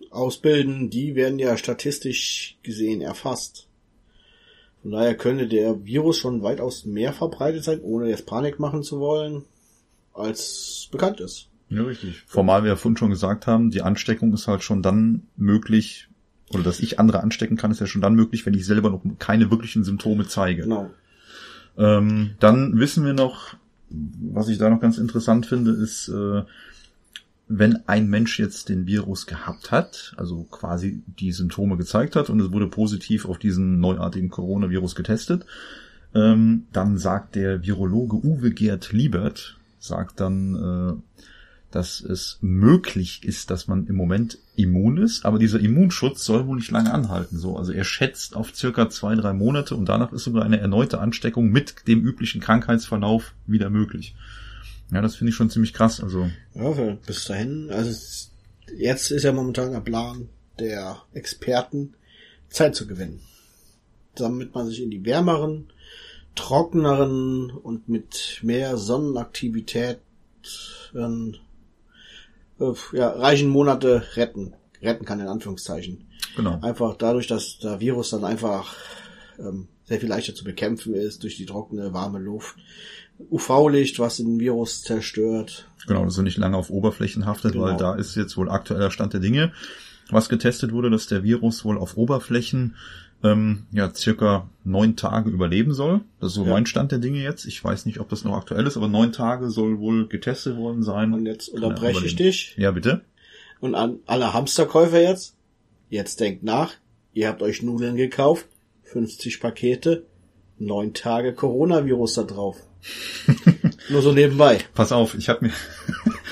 ausbilden, 0.10 0.89
die 0.89 1.15
werden 1.15 1.39
ja 1.39 1.58
statistisch 1.58 2.58
gesehen 2.63 3.01
erfasst. 3.01 3.67
Von 4.82 4.91
daher 4.91 5.15
könnte 5.15 5.47
der 5.47 5.86
Virus 5.86 6.17
schon 6.17 6.41
weitaus 6.41 6.86
mehr 6.86 7.13
verbreitet 7.13 7.63
sein, 7.63 7.82
ohne 7.82 8.10
jetzt 8.10 8.25
Panik 8.25 8.60
machen 8.60 8.82
zu 8.82 8.99
wollen, 8.99 9.43
als 10.13 10.88
bekannt 10.91 11.19
ist. 11.19 11.49
Ja, 11.69 11.84
richtig. 11.84 12.23
Formal, 12.25 12.63
wir 12.63 12.69
ja 12.69 12.75
vorhin 12.75 12.97
schon 12.97 13.12
gesagt 13.12 13.45
haben, 13.45 13.69
die 13.69 13.82
Ansteckung 13.82 14.34
ist 14.34 14.47
halt 14.47 14.63
schon 14.63 14.82
dann 14.82 15.27
möglich, 15.36 16.08
oder 16.49 16.63
dass 16.63 16.79
ich 16.79 16.99
andere 16.99 17.21
anstecken 17.21 17.57
kann, 17.57 17.71
ist 17.71 17.79
ja 17.79 17.88
schon 17.88 18.01
dann 18.01 18.15
möglich, 18.15 18.45
wenn 18.45 18.53
ich 18.53 18.65
selber 18.65 18.89
noch 18.89 19.01
keine 19.19 19.51
wirklichen 19.51 19.83
Symptome 19.83 20.27
zeige. 20.27 20.63
Genau. 20.63 20.89
Ähm, 21.77 22.31
dann 22.39 22.79
wissen 22.79 23.05
wir 23.05 23.13
noch, 23.13 23.55
was 23.89 24.49
ich 24.49 24.57
da 24.57 24.69
noch 24.69 24.81
ganz 24.81 24.97
interessant 24.97 25.45
finde, 25.45 25.71
ist, 25.71 26.09
äh, 26.09 26.43
wenn 27.47 27.88
ein 27.88 28.07
Mensch 28.07 28.39
jetzt 28.39 28.69
den 28.69 28.85
Virus 28.85 29.25
gehabt 29.25 29.71
hat, 29.71 30.13
also 30.17 30.43
quasi 30.43 31.01
die 31.07 31.31
Symptome 31.31 31.77
gezeigt 31.77 32.15
hat 32.15 32.29
und 32.29 32.39
es 32.39 32.51
wurde 32.51 32.67
positiv 32.67 33.25
auf 33.25 33.39
diesen 33.39 33.79
neuartigen 33.79 34.29
Coronavirus 34.29 34.93
getestet, 34.93 35.45
ähm, 36.13 36.67
dann 36.73 36.97
sagt 36.97 37.35
der 37.35 37.63
Virologe 37.63 38.17
Uwe 38.17 38.51
Gerd 38.51 38.91
Liebert, 38.91 39.57
sagt 39.79 40.19
dann, 40.19 40.55
äh, 40.55 41.23
dass 41.71 42.01
es 42.01 42.38
möglich 42.41 43.23
ist, 43.23 43.51
dass 43.51 43.67
man 43.67 43.88
im 43.88 43.95
Moment 43.95 44.38
immun 44.61 44.97
ist, 44.97 45.25
aber 45.25 45.39
dieser 45.39 45.59
Immunschutz 45.59 46.23
soll 46.23 46.47
wohl 46.47 46.57
nicht 46.57 46.71
lange 46.71 46.93
anhalten. 46.93 47.37
So, 47.37 47.57
also 47.57 47.71
er 47.71 47.83
schätzt 47.83 48.35
auf 48.35 48.55
circa 48.55 48.89
zwei, 48.89 49.15
drei 49.15 49.33
Monate 49.33 49.75
und 49.75 49.87
danach 49.87 50.11
ist 50.11 50.23
sogar 50.23 50.43
eine 50.43 50.59
erneute 50.59 50.99
Ansteckung 50.99 51.49
mit 51.49 51.87
dem 51.87 52.01
üblichen 52.01 52.41
Krankheitsverlauf 52.41 53.33
wieder 53.47 53.69
möglich. 53.69 54.15
Ja, 54.91 55.01
das 55.01 55.15
finde 55.15 55.29
ich 55.29 55.35
schon 55.35 55.49
ziemlich 55.49 55.73
krass. 55.73 56.01
Also 56.01 56.29
Ja, 56.55 56.97
bis 57.05 57.25
dahin, 57.25 57.69
also 57.71 57.91
jetzt 58.77 59.11
ist 59.11 59.23
ja 59.23 59.31
momentan 59.31 59.71
der 59.71 59.81
Plan 59.81 60.29
der 60.59 61.01
Experten, 61.13 61.93
Zeit 62.49 62.75
zu 62.75 62.87
gewinnen. 62.87 63.19
Damit 64.15 64.55
man 64.55 64.67
sich 64.67 64.81
in 64.81 64.89
die 64.89 65.05
wärmeren 65.05 65.67
trockeneren 66.35 67.51
und 67.51 67.89
mit 67.89 68.39
mehr 68.43 68.77
Sonnenaktivität 68.77 69.99
ähm, 70.95 71.35
äh, 71.35 71.37
ja, 72.93 73.09
reichen 73.09 73.49
Monate 73.49 74.03
retten. 74.15 74.53
Retten 74.81 75.05
kann 75.05 75.19
in 75.19 75.27
Anführungszeichen. 75.27 76.07
Genau. 76.35 76.59
Einfach 76.61 76.95
dadurch, 76.95 77.27
dass 77.27 77.59
der 77.59 77.79
Virus 77.79 78.11
dann 78.11 78.23
einfach 78.23 78.75
ähm, 79.39 79.67
sehr 79.85 79.99
viel 79.99 80.09
leichter 80.09 80.35
zu 80.35 80.43
bekämpfen 80.43 80.93
ist 80.93 81.23
durch 81.23 81.35
die 81.37 81.45
trockene, 81.45 81.93
warme 81.93 82.19
Luft. 82.19 82.55
UV-Licht, 83.29 83.99
was 83.99 84.17
den 84.17 84.39
Virus 84.39 84.81
zerstört. 84.81 85.67
Genau, 85.87 86.05
dass 86.05 86.17
er 86.17 86.23
nicht 86.23 86.37
lange 86.37 86.55
auf 86.55 86.69
Oberflächen 86.69 87.25
haftet, 87.25 87.53
Genau. 87.53 87.65
weil 87.65 87.77
da 87.77 87.95
ist 87.95 88.15
jetzt 88.15 88.37
wohl 88.37 88.49
aktueller 88.49 88.91
Stand 88.91 89.13
der 89.13 89.19
Dinge. 89.19 89.51
Was 90.09 90.29
getestet 90.29 90.71
wurde, 90.71 90.89
dass 90.89 91.07
der 91.07 91.23
Virus 91.23 91.65
wohl 91.65 91.77
auf 91.77 91.97
Oberflächen 91.97 92.75
ähm, 93.23 93.65
ja 93.71 93.93
circa 93.93 94.49
neun 94.63 94.95
Tage 94.95 95.29
überleben 95.29 95.73
soll. 95.73 96.01
Das 96.19 96.29
ist 96.29 96.36
so 96.36 96.45
Ja. 96.45 96.51
mein 96.51 96.65
Stand 96.65 96.91
der 96.91 96.99
Dinge 96.99 97.21
jetzt. 97.21 97.45
Ich 97.45 97.63
weiß 97.63 97.86
nicht, 97.86 97.99
ob 97.99 98.10
das 98.10 98.23
noch 98.23 98.36
aktuell 98.36 98.65
ist, 98.67 98.77
aber 98.77 98.88
neun 98.88 99.12
Tage 99.12 99.49
soll 99.49 99.79
wohl 99.79 100.08
getestet 100.08 100.58
worden 100.58 100.84
sein. 100.84 101.13
Und 101.13 101.25
jetzt 101.25 101.49
er 101.49 101.55
unterbreche 101.55 102.05
ich 102.05 102.15
dich. 102.15 102.55
Ja, 102.58 102.71
bitte. 102.71 103.01
Und 103.60 103.75
an 103.75 103.99
alle 104.05 104.34
Hamsterkäufer 104.34 105.01
jetzt, 105.01 105.36
jetzt 105.89 106.19
denkt 106.19 106.43
nach, 106.43 106.73
ihr 107.13 107.27
habt 107.27 107.41
euch 107.41 107.62
Nudeln 107.62 107.95
gekauft, 107.97 108.45
50 108.84 109.41
Pakete, 109.41 110.05
neun 110.58 110.93
Tage 110.93 111.34
Coronavirus 111.34 112.13
da 112.15 112.23
drauf. 112.23 112.58
Nur 113.89 114.01
so 114.01 114.13
nebenbei. 114.13 114.60
Pass 114.73 114.91
auf, 114.93 115.15
ich 115.15 115.27
habe 115.27 115.47
mir 115.47 115.51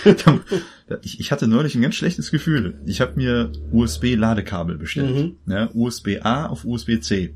ich, 1.01 1.19
ich 1.19 1.31
hatte 1.31 1.47
neulich 1.47 1.75
ein 1.75 1.81
ganz 1.81 1.95
schlechtes 1.95 2.31
Gefühl. 2.31 2.79
Ich 2.85 3.01
habe 3.01 3.13
mir 3.15 3.51
USB-Ladekabel 3.71 4.77
bestellt. 4.77 5.33
Ja, 5.45 5.69
USB-A 5.73 6.45
auf 6.47 6.65
USB-C 6.65 7.35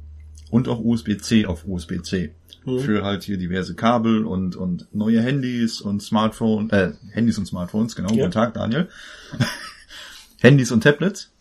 und 0.50 0.68
auch 0.68 0.80
USB-C 0.80 1.46
auf 1.46 1.66
USB-C. 1.66 2.32
Für 2.64 3.04
halt 3.04 3.24
hier 3.24 3.38
diverse 3.38 3.74
Kabel 3.74 4.24
und, 4.24 4.56
und 4.56 4.88
neue 4.94 5.20
Handys 5.22 5.82
und 5.82 6.02
Smartphone, 6.04 6.70
äh, 6.70 6.92
Handys 7.10 7.40
und 7.40 7.48
Smartphones, 7.48 7.96
genau, 7.96 8.10
Ja. 8.10 8.18
guten 8.26 8.32
Tag, 8.32 8.54
Daniel. 8.54 8.88
Handys 10.42 10.72
und 10.72 10.82
Tablets. 10.84 11.32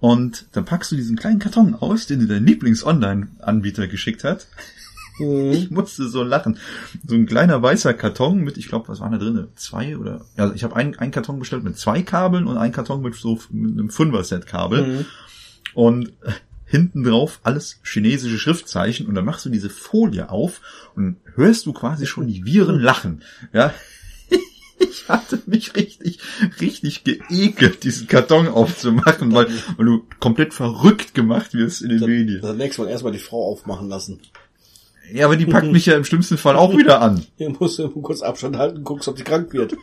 Und 0.00 0.46
dann 0.52 0.64
packst 0.64 0.92
du 0.92 0.96
diesen 0.96 1.16
kleinen 1.16 1.38
Karton 1.38 1.74
aus, 1.74 2.06
den 2.06 2.20
dir 2.20 2.26
dein 2.26 2.46
Lieblings-Online-Anbieter 2.46 3.86
geschickt 3.86 4.24
hat. 4.24 4.46
Ich 5.52 5.70
musste 5.70 6.08
so 6.08 6.22
lachen. 6.22 6.58
So 7.06 7.14
ein 7.14 7.26
kleiner 7.26 7.62
weißer 7.62 7.94
Karton 7.94 8.38
mit, 8.38 8.58
ich 8.58 8.68
glaube, 8.68 8.88
was 8.88 9.00
waren 9.00 9.12
da 9.12 9.18
drinne? 9.18 9.48
Zwei 9.56 9.96
oder? 9.96 10.24
Ja, 10.36 10.52
ich 10.52 10.64
habe 10.64 10.76
einen, 10.76 10.94
einen 10.96 11.12
Karton 11.12 11.38
bestellt 11.38 11.64
mit 11.64 11.78
zwei 11.78 12.02
Kabeln 12.02 12.46
und 12.46 12.58
einen 12.58 12.72
Karton 12.72 13.02
mit 13.02 13.14
so 13.14 13.38
mit 13.50 13.72
einem 13.72 13.90
Fünfer-Set-Kabel. 13.90 15.06
Und 15.74 16.08
äh, 16.22 16.32
hinten 16.66 17.04
drauf 17.04 17.40
alles 17.44 17.80
chinesische 17.84 18.38
Schriftzeichen 18.38 19.06
und 19.06 19.14
dann 19.14 19.24
machst 19.24 19.46
du 19.46 19.50
diese 19.50 19.70
Folie 19.70 20.30
auf 20.30 20.60
und 20.96 21.16
hörst 21.34 21.66
du 21.66 21.72
quasi 21.72 22.06
schon 22.06 22.26
die 22.26 22.44
Viren 22.44 22.80
lachen. 22.80 23.22
Ja. 23.52 23.72
Ich 24.78 25.08
hatte 25.08 25.40
mich 25.46 25.74
richtig, 25.74 26.18
richtig 26.60 27.02
geekelt, 27.02 27.82
diesen 27.82 28.08
Karton 28.08 28.46
aufzumachen, 28.46 29.32
weil, 29.32 29.46
weil 29.78 29.86
du 29.86 30.06
komplett 30.20 30.52
verrückt 30.52 31.14
gemacht 31.14 31.54
wirst 31.54 31.80
in 31.80 31.88
den 31.88 32.00
Medien. 32.00 32.42
Das 32.42 32.54
nächste 32.56 32.82
Mal 32.82 32.90
erstmal 32.90 33.12
die 33.12 33.18
Frau 33.18 33.50
aufmachen 33.50 33.88
lassen. 33.88 34.20
Ja, 35.12 35.26
aber 35.26 35.36
die 35.36 35.46
packt 35.46 35.66
mich 35.72 35.86
ja 35.86 35.96
im 35.96 36.04
schlimmsten 36.04 36.38
Fall 36.38 36.56
auch 36.56 36.76
wieder 36.76 37.00
an. 37.00 37.24
Hier 37.36 37.50
musst 37.50 37.78
du 37.78 37.88
kurz 37.88 38.22
Abstand 38.22 38.56
halten, 38.56 38.84
guckst, 38.84 39.08
ob 39.08 39.16
die 39.16 39.24
krank 39.24 39.52
wird. 39.52 39.76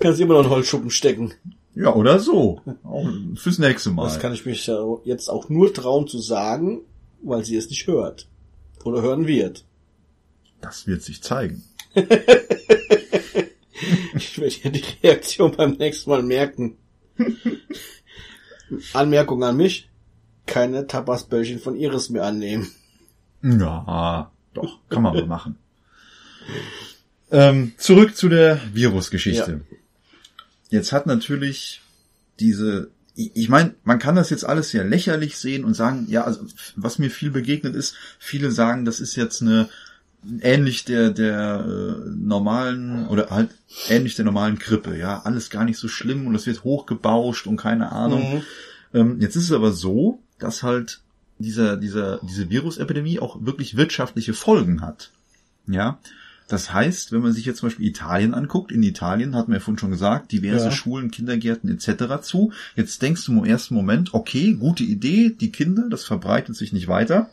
Kannst 0.00 0.20
immer 0.20 0.34
noch 0.34 0.44
einen 0.44 0.50
Holzschuppen 0.50 0.90
stecken. 0.90 1.34
Ja, 1.74 1.94
oder 1.94 2.18
so. 2.18 2.60
Auch 2.84 3.08
fürs 3.36 3.58
nächste 3.58 3.90
Mal. 3.90 4.04
Das 4.04 4.18
kann 4.18 4.32
ich 4.32 4.44
mich 4.46 4.66
ja 4.66 4.78
jetzt 5.04 5.28
auch 5.28 5.48
nur 5.48 5.72
trauen 5.72 6.08
zu 6.08 6.18
sagen, 6.18 6.80
weil 7.22 7.44
sie 7.44 7.56
es 7.56 7.70
nicht 7.70 7.86
hört. 7.86 8.28
Oder 8.84 9.02
hören 9.02 9.26
wird. 9.26 9.64
Das 10.60 10.86
wird 10.86 11.02
sich 11.02 11.22
zeigen. 11.22 11.62
Ich 14.14 14.38
werde 14.38 14.54
ja 14.62 14.70
die 14.70 14.84
Reaktion 15.02 15.52
beim 15.52 15.72
nächsten 15.72 16.10
Mal 16.10 16.22
merken. 16.22 16.76
Anmerkung 18.92 19.42
an 19.44 19.56
mich. 19.56 19.88
Keine 20.46 20.86
Tapasbällchen 20.86 21.58
von 21.58 21.76
Iris 21.76 22.10
mehr 22.10 22.24
annehmen. 22.24 22.70
Ja, 23.42 24.32
doch, 24.54 24.78
kann 24.88 25.02
man 25.02 25.14
mal 25.14 25.26
machen. 25.26 25.56
Ähm, 27.30 27.72
zurück 27.76 28.16
zu 28.16 28.28
der 28.28 28.60
Virusgeschichte. 28.72 29.60
Jetzt 30.70 30.92
hat 30.92 31.06
natürlich 31.06 31.82
diese, 32.40 32.90
ich 33.14 33.48
meine, 33.48 33.74
man 33.84 33.98
kann 33.98 34.16
das 34.16 34.30
jetzt 34.30 34.44
alles 34.44 34.70
sehr 34.70 34.84
lächerlich 34.84 35.36
sehen 35.38 35.64
und 35.64 35.74
sagen, 35.74 36.06
ja, 36.08 36.24
also 36.24 36.40
was 36.76 36.98
mir 36.98 37.10
viel 37.10 37.30
begegnet 37.30 37.74
ist, 37.74 37.94
viele 38.18 38.50
sagen, 38.50 38.84
das 38.84 39.00
ist 39.00 39.16
jetzt 39.16 39.42
eine 39.42 39.68
ähnlich 40.40 40.84
der 40.84 41.10
der 41.10 41.64
äh, 41.66 42.10
normalen 42.16 43.06
oder 43.08 43.30
halt 43.30 43.50
ähnlich 43.88 44.16
der 44.16 44.24
normalen 44.24 44.58
Grippe, 44.58 44.96
ja, 44.96 45.22
alles 45.22 45.50
gar 45.50 45.64
nicht 45.64 45.78
so 45.78 45.88
schlimm 45.88 46.26
und 46.26 46.34
es 46.34 46.46
wird 46.46 46.64
hochgebauscht 46.64 47.46
und 47.46 47.56
keine 47.56 47.92
Ahnung. 47.92 48.42
Ähm, 48.94 49.20
jetzt 49.20 49.36
ist 49.36 49.44
es 49.44 49.52
aber 49.52 49.72
so, 49.72 50.20
dass 50.38 50.62
halt 50.62 51.00
dieser, 51.38 51.76
dieser, 51.76 52.18
diese 52.22 52.50
Virusepidemie 52.50 53.20
auch 53.20 53.44
wirklich 53.44 53.76
wirtschaftliche 53.76 54.34
Folgen 54.34 54.80
hat. 54.80 55.10
Ja. 55.66 55.98
Das 56.48 56.72
heißt, 56.72 57.12
wenn 57.12 57.20
man 57.20 57.34
sich 57.34 57.44
jetzt 57.44 57.58
zum 57.58 57.68
Beispiel 57.68 57.86
Italien 57.86 58.32
anguckt, 58.32 58.72
in 58.72 58.82
Italien 58.82 59.36
hatten 59.36 59.52
wir 59.52 59.58
ja 59.58 59.60
vorhin 59.60 59.78
schon 59.78 59.90
gesagt, 59.90 60.32
diverse 60.32 60.66
Ja. 60.66 60.72
Schulen, 60.72 61.10
Kindergärten 61.10 61.70
etc. 61.70 62.22
zu. 62.22 62.52
Jetzt 62.74 63.02
denkst 63.02 63.26
du 63.26 63.32
im 63.32 63.44
ersten 63.44 63.74
Moment, 63.74 64.14
okay, 64.14 64.54
gute 64.54 64.82
Idee, 64.82 65.30
die 65.38 65.52
Kinder, 65.52 65.88
das 65.90 66.04
verbreitet 66.04 66.56
sich 66.56 66.72
nicht 66.72 66.88
weiter. 66.88 67.28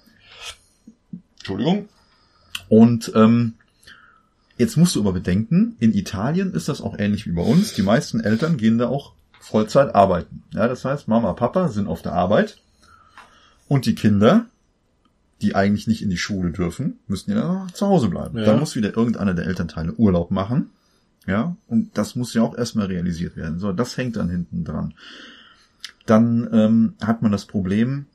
Entschuldigung. 1.38 1.88
Und 2.68 3.12
ähm, 3.16 3.54
jetzt 4.58 4.76
musst 4.76 4.96
du 4.96 5.00
aber 5.00 5.14
bedenken, 5.14 5.78
in 5.80 5.94
Italien 5.94 6.54
ist 6.54 6.68
das 6.68 6.82
auch 6.82 7.00
ähnlich 7.00 7.26
wie 7.26 7.32
bei 7.32 7.44
uns. 7.44 7.74
Die 7.74 7.84
meisten 7.84 8.20
Eltern 8.20 8.58
gehen 8.58 8.78
da 8.78 8.90
auch 8.90 9.14
Vollzeit 9.40 9.96
arbeiten. 9.96 10.44
Ja, 10.52 10.68
das 10.68 10.84
heißt, 10.84 11.08
Mama, 11.08 11.32
Papa 11.34 11.70
sind 11.70 11.88
auf 11.88 12.02
der 12.02 12.14
Arbeit 12.14 12.58
und 13.68 13.86
die 13.86 13.96
Kinder, 13.96 14.46
die 15.42 15.56
eigentlich 15.56 15.88
nicht 15.88 16.02
in 16.02 16.10
die 16.10 16.18
Schule 16.18 16.52
dürfen, 16.52 17.00
müssen 17.08 17.32
ja 17.32 17.68
zu 17.74 17.88
Hause 17.88 18.10
bleiben. 18.10 18.38
Ja. 18.38 18.46
Da 18.46 18.58
muss 18.58 18.76
wieder 18.76 18.96
irgendeiner 18.96 19.34
der 19.34 19.46
Elternteile 19.46 19.94
Urlaub 19.94 20.32
machen. 20.32 20.70
Ja, 21.28 21.56
und 21.68 21.98
das 21.98 22.16
muss 22.16 22.34
ja 22.34 22.44
auch 22.44 22.56
erstmal 22.56 22.86
realisiert 22.86 23.36
werden. 23.36 23.58
So, 23.58 23.74
das 23.74 23.98
hängt 23.98 24.16
dann 24.16 24.30
hinten 24.30 24.64
dran. 24.64 24.94
Dann 26.06 26.48
ähm, 26.52 26.94
hat 27.02 27.24
man 27.24 27.32
das 27.32 27.46
Problem, 27.46 28.06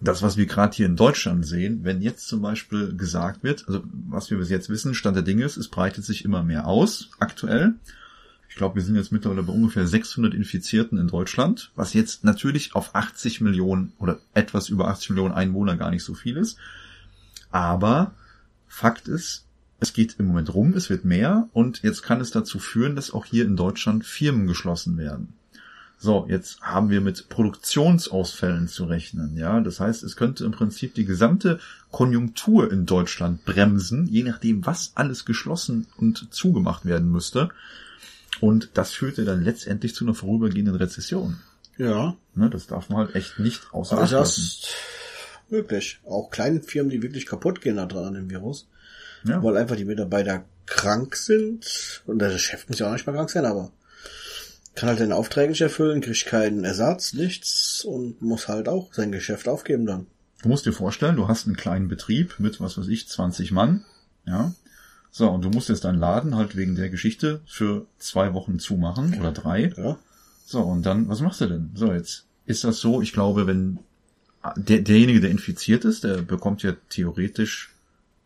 das, 0.00 0.22
was 0.22 0.36
wir 0.36 0.46
gerade 0.46 0.74
hier 0.74 0.86
in 0.86 0.96
Deutschland 0.96 1.46
sehen, 1.46 1.80
wenn 1.84 2.00
jetzt 2.00 2.26
zum 2.26 2.40
Beispiel 2.40 2.96
gesagt 2.96 3.44
wird, 3.44 3.64
also 3.68 3.82
was 4.08 4.30
wir 4.30 4.38
bis 4.38 4.48
jetzt 4.48 4.70
wissen, 4.70 4.94
Stand 4.94 5.16
der 5.16 5.22
Dinge 5.22 5.44
ist, 5.44 5.58
es 5.58 5.68
breitet 5.68 6.04
sich 6.04 6.24
immer 6.24 6.42
mehr 6.42 6.66
aus, 6.66 7.10
aktuell. 7.18 7.74
Ich 8.52 8.58
glaube, 8.58 8.74
wir 8.74 8.82
sind 8.82 8.96
jetzt 8.96 9.12
mittlerweile 9.12 9.44
bei 9.44 9.52
ungefähr 9.54 9.86
600 9.86 10.34
Infizierten 10.34 10.98
in 10.98 11.08
Deutschland, 11.08 11.70
was 11.74 11.94
jetzt 11.94 12.22
natürlich 12.22 12.74
auf 12.74 12.94
80 12.94 13.40
Millionen 13.40 13.94
oder 13.98 14.18
etwas 14.34 14.68
über 14.68 14.88
80 14.88 15.10
Millionen 15.10 15.32
Einwohner 15.32 15.78
gar 15.78 15.90
nicht 15.90 16.04
so 16.04 16.12
viel 16.12 16.36
ist. 16.36 16.58
Aber 17.50 18.12
Fakt 18.68 19.08
ist, 19.08 19.46
es 19.80 19.94
geht 19.94 20.16
im 20.18 20.26
Moment 20.26 20.52
rum, 20.52 20.74
es 20.74 20.90
wird 20.90 21.06
mehr 21.06 21.48
und 21.54 21.82
jetzt 21.82 22.02
kann 22.02 22.20
es 22.20 22.30
dazu 22.30 22.58
führen, 22.58 22.94
dass 22.94 23.10
auch 23.10 23.24
hier 23.24 23.46
in 23.46 23.56
Deutschland 23.56 24.04
Firmen 24.04 24.46
geschlossen 24.46 24.98
werden. 24.98 25.32
So, 25.96 26.26
jetzt 26.28 26.60
haben 26.60 26.90
wir 26.90 27.00
mit 27.00 27.30
Produktionsausfällen 27.30 28.68
zu 28.68 28.84
rechnen, 28.84 29.34
ja. 29.38 29.60
Das 29.60 29.80
heißt, 29.80 30.02
es 30.02 30.14
könnte 30.14 30.44
im 30.44 30.52
Prinzip 30.52 30.92
die 30.94 31.06
gesamte 31.06 31.58
Konjunktur 31.90 32.70
in 32.70 32.84
Deutschland 32.84 33.46
bremsen, 33.46 34.08
je 34.08 34.24
nachdem, 34.24 34.66
was 34.66 34.92
alles 34.94 35.24
geschlossen 35.24 35.86
und 35.96 36.34
zugemacht 36.34 36.84
werden 36.84 37.10
müsste. 37.10 37.48
Und 38.40 38.70
das 38.74 38.92
führte 38.92 39.24
dann 39.24 39.42
letztendlich 39.42 39.94
zu 39.94 40.04
einer 40.04 40.14
vorübergehenden 40.14 40.74
Rezession. 40.74 41.38
Ja, 41.78 42.16
Ne, 42.34 42.48
das 42.50 42.66
darf 42.66 42.88
man 42.88 43.06
halt 43.06 43.14
echt 43.14 43.38
nicht 43.38 43.60
außer 43.72 43.96
Acht 43.96 44.04
das 44.04 44.10
lassen. 44.12 44.40
ist 44.40 44.68
möglich. 45.50 46.00
Auch 46.06 46.30
kleine 46.30 46.62
Firmen, 46.62 46.90
die 46.90 47.02
wirklich 47.02 47.26
kaputt 47.26 47.60
gehen 47.60 47.76
da 47.76 47.86
dran 47.86 48.06
an 48.06 48.14
dem 48.14 48.30
Virus. 48.30 48.68
Ja. 49.24 49.42
Weil 49.42 49.56
einfach 49.56 49.76
die 49.76 49.84
Mitarbeiter 49.84 50.44
krank 50.66 51.14
sind. 51.16 52.02
Und 52.06 52.18
der 52.20 52.36
Chef 52.38 52.68
muss 52.68 52.78
ja 52.78 52.88
auch 52.88 52.92
nicht 52.92 53.06
mal 53.06 53.12
krank 53.12 53.30
sein, 53.30 53.44
aber 53.44 53.70
kann 54.74 54.88
halt 54.88 54.98
seine 54.98 55.16
Aufträge 55.16 55.50
nicht 55.50 55.60
erfüllen, 55.60 56.00
kriegt 56.00 56.24
keinen 56.24 56.64
Ersatz, 56.64 57.12
nichts 57.12 57.84
und 57.84 58.22
muss 58.22 58.48
halt 58.48 58.68
auch 58.68 58.92
sein 58.94 59.12
Geschäft 59.12 59.46
aufgeben 59.48 59.84
dann. 59.84 60.06
Du 60.42 60.48
musst 60.48 60.64
dir 60.64 60.72
vorstellen, 60.72 61.16
du 61.16 61.28
hast 61.28 61.46
einen 61.46 61.56
kleinen 61.56 61.88
Betrieb 61.88 62.36
mit, 62.38 62.60
was 62.60 62.78
weiß 62.78 62.88
ich, 62.88 63.06
20 63.08 63.52
Mann, 63.52 63.84
ja. 64.26 64.54
So, 65.14 65.28
und 65.30 65.44
du 65.44 65.50
musst 65.50 65.68
jetzt 65.68 65.84
deinen 65.84 65.98
Laden 66.00 66.34
halt 66.36 66.56
wegen 66.56 66.74
der 66.74 66.88
Geschichte 66.88 67.42
für 67.46 67.84
zwei 67.98 68.32
Wochen 68.32 68.58
zumachen 68.58 69.14
oder 69.20 69.30
drei. 69.30 69.70
Ja. 69.76 69.98
So, 70.46 70.60
und 70.60 70.84
dann, 70.86 71.06
was 71.08 71.20
machst 71.20 71.42
du 71.42 71.46
denn? 71.46 71.70
So, 71.74 71.92
jetzt 71.92 72.24
ist 72.46 72.64
das 72.64 72.80
so, 72.80 73.02
ich 73.02 73.12
glaube, 73.12 73.46
wenn 73.46 73.78
der, 74.56 74.80
derjenige, 74.80 75.20
der 75.20 75.30
infiziert 75.30 75.84
ist, 75.84 76.02
der 76.04 76.22
bekommt 76.22 76.62
ja 76.62 76.72
theoretisch, 76.88 77.70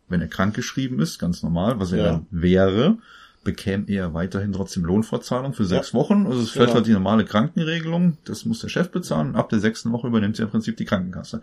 wenn 0.07 0.21
er 0.21 0.27
krankgeschrieben 0.29 0.99
ist, 0.99 1.19
ganz 1.19 1.43
normal, 1.43 1.77
was 1.79 1.91
er 1.91 1.97
Ja. 1.97 2.03
dann 2.13 2.25
wäre, 2.31 2.97
bekäme 3.43 3.83
er 3.89 4.13
weiterhin 4.13 4.53
trotzdem 4.53 4.85
Lohnfortzahlung 4.85 5.53
für 5.53 5.65
sechs 5.65 5.93
Wochen. 5.93 6.25
Also 6.25 6.39
es 6.41 6.51
fällt 6.51 6.67
Genau. 6.67 6.75
halt 6.75 6.87
die 6.87 6.93
normale 6.93 7.25
Krankenregelung, 7.25 8.17
das 8.23 8.45
muss 8.45 8.59
der 8.61 8.69
Chef 8.69 8.89
bezahlen 8.91 9.29
und 9.29 9.35
ab 9.35 9.49
der 9.49 9.59
sechsten 9.59 9.91
Woche 9.91 10.07
übernimmt 10.07 10.39
er 10.39 10.45
im 10.45 10.51
Prinzip 10.51 10.77
die 10.77 10.85
Krankenkasse. 10.85 11.41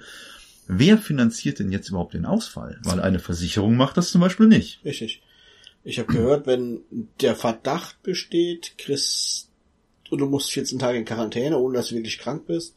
wer 0.67 0.97
finanziert 0.97 1.59
denn 1.59 1.71
jetzt 1.71 1.91
überhaupt 1.91 2.15
den 2.15 2.25
Ausfall? 2.25 2.79
Weil 2.83 2.99
eine 3.01 3.19
Versicherung 3.19 3.77
macht 3.77 3.99
das 3.99 4.11
zum 4.11 4.23
Beispiel 4.23 4.47
nicht. 4.47 4.81
Richtig. 4.83 5.21
Ich 5.85 5.99
habe 5.99 6.13
gehört, 6.13 6.47
wenn 6.47 6.81
der 7.21 7.37
Verdacht 7.37 8.03
besteht, 8.03 8.79
kriegst 8.79 9.51
und 10.11 10.19
du 10.19 10.27
musst 10.27 10.51
14 10.51 10.79
Tage 10.79 10.99
in 10.99 11.05
Quarantäne, 11.05 11.59
ohne 11.59 11.77
dass 11.77 11.89
du 11.89 11.95
wirklich 11.95 12.19
krank 12.19 12.47
bist, 12.47 12.75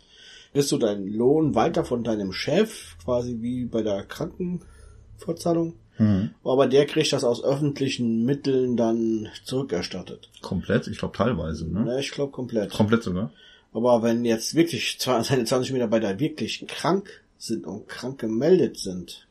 kriegst 0.52 0.72
du 0.72 0.78
deinen 0.78 1.08
Lohn 1.08 1.56
weiter 1.56 1.86
von 1.86 2.04
deinem 2.04 2.34
Chef, 2.34 2.98
quasi 3.04 3.38
wie 3.42 3.66
bei 3.66 3.82
der 3.82 4.04
Krankenvorzahlung. 4.04 5.76
Mhm. 5.98 6.32
Aber 6.44 6.68
der 6.68 6.86
kriegt 6.86 7.14
das 7.14 7.24
aus 7.24 7.44
öffentlichen 7.44 8.26
Mitteln 8.26 8.78
dann 8.78 9.30
zurückerstattet. 9.46 10.30
Komplett? 10.42 10.88
Ich 10.88 11.00
glaube 11.00 11.18
teilweise, 11.18 11.68
ne? 11.68 11.82
Ne, 11.82 12.00
ich 12.00 12.12
glaube 12.12 12.32
komplett. 12.32 12.72
Komplett 12.72 13.04
sogar. 13.04 13.32
Aber 13.74 14.04
wenn 14.04 14.26
jetzt 14.26 14.56
wirklich 14.56 14.98
seine 15.00 15.46
20 15.46 15.72
Mitarbeiter 15.72 16.20
wirklich 16.20 16.66
krank 16.68 17.24
sind 17.38 17.66
und 17.66 17.88
krank 17.88 18.20
gemeldet 18.20 18.78
sind, 18.78 19.28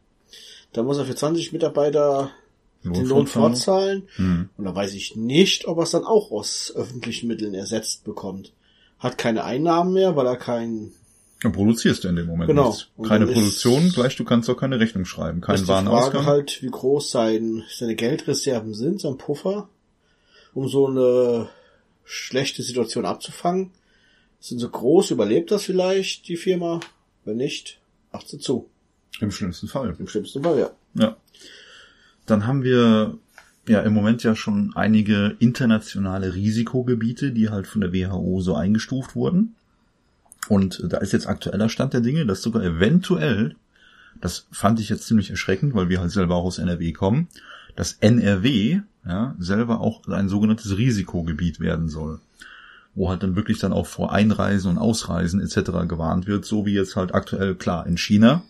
dann 0.72 0.86
muss 0.86 0.98
er 0.98 1.04
für 1.04 1.14
20 1.14 1.52
Mitarbeiter 1.52 2.30
den 2.92 3.06
Lohn 3.06 3.26
fortzahlen. 3.26 4.08
Mhm. 4.16 4.48
Und 4.56 4.64
da 4.64 4.74
weiß 4.74 4.94
ich 4.94 5.16
nicht, 5.16 5.66
ob 5.66 5.78
er 5.78 5.84
es 5.84 5.90
dann 5.90 6.04
auch 6.04 6.30
aus 6.30 6.72
öffentlichen 6.74 7.26
Mitteln 7.28 7.54
ersetzt 7.54 8.04
bekommt. 8.04 8.52
Hat 8.98 9.18
keine 9.18 9.44
Einnahmen 9.44 9.92
mehr, 9.92 10.16
weil 10.16 10.26
er 10.26 10.36
kein, 10.36 10.92
Dann 11.42 11.52
produzierst 11.52 12.04
du 12.04 12.08
in 12.08 12.16
dem 12.16 12.26
Moment 12.26 12.48
Genau. 12.48 12.68
nichts. 12.70 12.88
Keine 13.06 13.26
Produktion, 13.26 13.90
gleich 13.90 14.16
du 14.16 14.24
kannst 14.24 14.48
auch 14.48 14.56
keine 14.56 14.80
Rechnung 14.80 15.04
schreiben. 15.04 15.40
Kein 15.42 15.56
ist 15.56 15.62
die 15.62 15.66
Frage 15.66 15.86
Warenausgang. 15.90 16.26
halt, 16.26 16.62
wie 16.62 16.70
groß 16.70 17.10
sein, 17.10 17.62
seine 17.70 17.94
Geldreserven 17.94 18.72
sind, 18.72 19.00
sein 19.02 19.18
Puffer, 19.18 19.68
um 20.54 20.68
so 20.68 20.86
eine 20.86 21.50
schlechte 22.04 22.62
Situation 22.62 23.04
abzufangen. 23.04 23.70
Sind 24.40 24.60
so 24.60 24.68
groß, 24.68 25.10
überlebt 25.10 25.50
das 25.50 25.64
vielleicht, 25.64 26.28
die 26.28 26.36
Firma? 26.36 26.80
Wenn 27.24 27.36
nicht, 27.36 27.80
macht 28.12 28.28
sie 28.28 28.38
zu. 28.38 28.68
Im 29.20 29.30
schlimmsten 29.30 29.66
Fall. 29.66 29.94
Im 29.98 30.06
schlimmsten 30.08 30.42
Fall, 30.42 30.58
ja. 30.58 30.70
Ja. 30.94 31.16
Dann 32.26 32.46
haben 32.46 32.62
wir 32.62 33.16
ja 33.68 33.80
im 33.80 33.94
Moment 33.94 34.22
ja 34.22 34.36
schon 34.36 34.72
einige 34.74 35.36
internationale 35.38 36.34
Risikogebiete, 36.34 37.32
die 37.32 37.50
halt 37.50 37.66
von 37.66 37.80
der 37.80 37.92
WHO 37.92 38.40
so 38.40 38.54
eingestuft 38.54 39.14
wurden. 39.16 39.54
Und 40.48 40.82
da 40.88 40.98
ist 40.98 41.12
jetzt 41.12 41.26
aktueller 41.26 41.68
Stand 41.68 41.92
der 41.92 42.00
Dinge, 42.00 42.26
dass 42.26 42.42
sogar 42.42 42.62
eventuell, 42.62 43.56
das 44.20 44.46
fand 44.52 44.78
ich 44.78 44.88
jetzt 44.88 45.06
ziemlich 45.06 45.30
erschreckend, 45.30 45.74
weil 45.74 45.88
wir 45.88 46.00
halt 46.00 46.12
selber 46.12 46.36
auch 46.36 46.44
aus 46.44 46.58
NRW 46.58 46.92
kommen, 46.92 47.28
dass 47.74 47.94
NRW 48.00 48.80
ja 49.04 49.34
selber 49.38 49.80
auch 49.80 50.06
ein 50.08 50.28
sogenanntes 50.28 50.76
Risikogebiet 50.76 51.60
werden 51.60 51.88
soll. 51.88 52.20
Wo 52.94 53.10
halt 53.10 53.22
dann 53.22 53.36
wirklich 53.36 53.58
dann 53.58 53.72
auch 53.72 53.86
vor 53.86 54.12
Einreisen 54.12 54.70
und 54.70 54.78
Ausreisen 54.78 55.40
etc. 55.40 55.86
gewarnt 55.86 56.26
wird, 56.26 56.44
so 56.44 56.64
wie 56.64 56.72
jetzt 56.72 56.96
halt 56.96 57.14
aktuell 57.14 57.54
klar 57.54 57.86
in 57.86 57.98
China, 57.98 58.42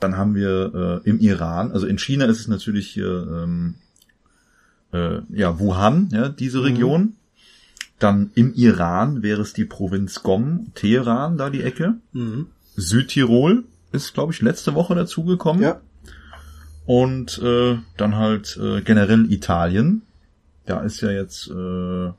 dann 0.00 0.16
haben 0.16 0.34
wir 0.34 1.02
äh, 1.04 1.08
im 1.08 1.18
Iran, 1.20 1.72
also 1.72 1.86
in 1.86 1.98
China 1.98 2.26
ist 2.26 2.40
es 2.40 2.48
natürlich 2.48 2.90
hier 2.90 3.26
ähm, 3.30 3.74
äh, 4.92 5.20
ja 5.30 5.58
Wuhan, 5.58 6.08
ja 6.12 6.28
diese 6.28 6.62
Region. 6.62 7.14
Dann 7.98 8.30
im 8.34 8.52
Iran 8.54 9.22
wäre 9.22 9.42
es 9.42 9.52
die 9.52 9.64
Provinz 9.64 10.22
Gom, 10.22 10.72
Teheran, 10.74 11.38
da 11.38 11.48
die 11.48 11.62
Ecke. 11.62 11.94
Mhm. 12.12 12.48
Südtirol 12.76 13.64
ist, 13.92 14.14
glaube 14.14 14.32
ich, 14.32 14.42
letzte 14.42 14.74
Woche 14.74 14.94
dazugekommen. 14.94 15.62
Ja. 15.62 15.80
Und 16.86 17.38
äh, 17.38 17.78
dann 17.96 18.16
halt 18.16 18.58
äh, 18.60 18.82
generell 18.82 19.32
Italien. 19.32 20.02
Da 20.66 20.80
ist 20.80 21.00
ja 21.00 21.10
jetzt 21.10 21.48
äh, 21.48 22.12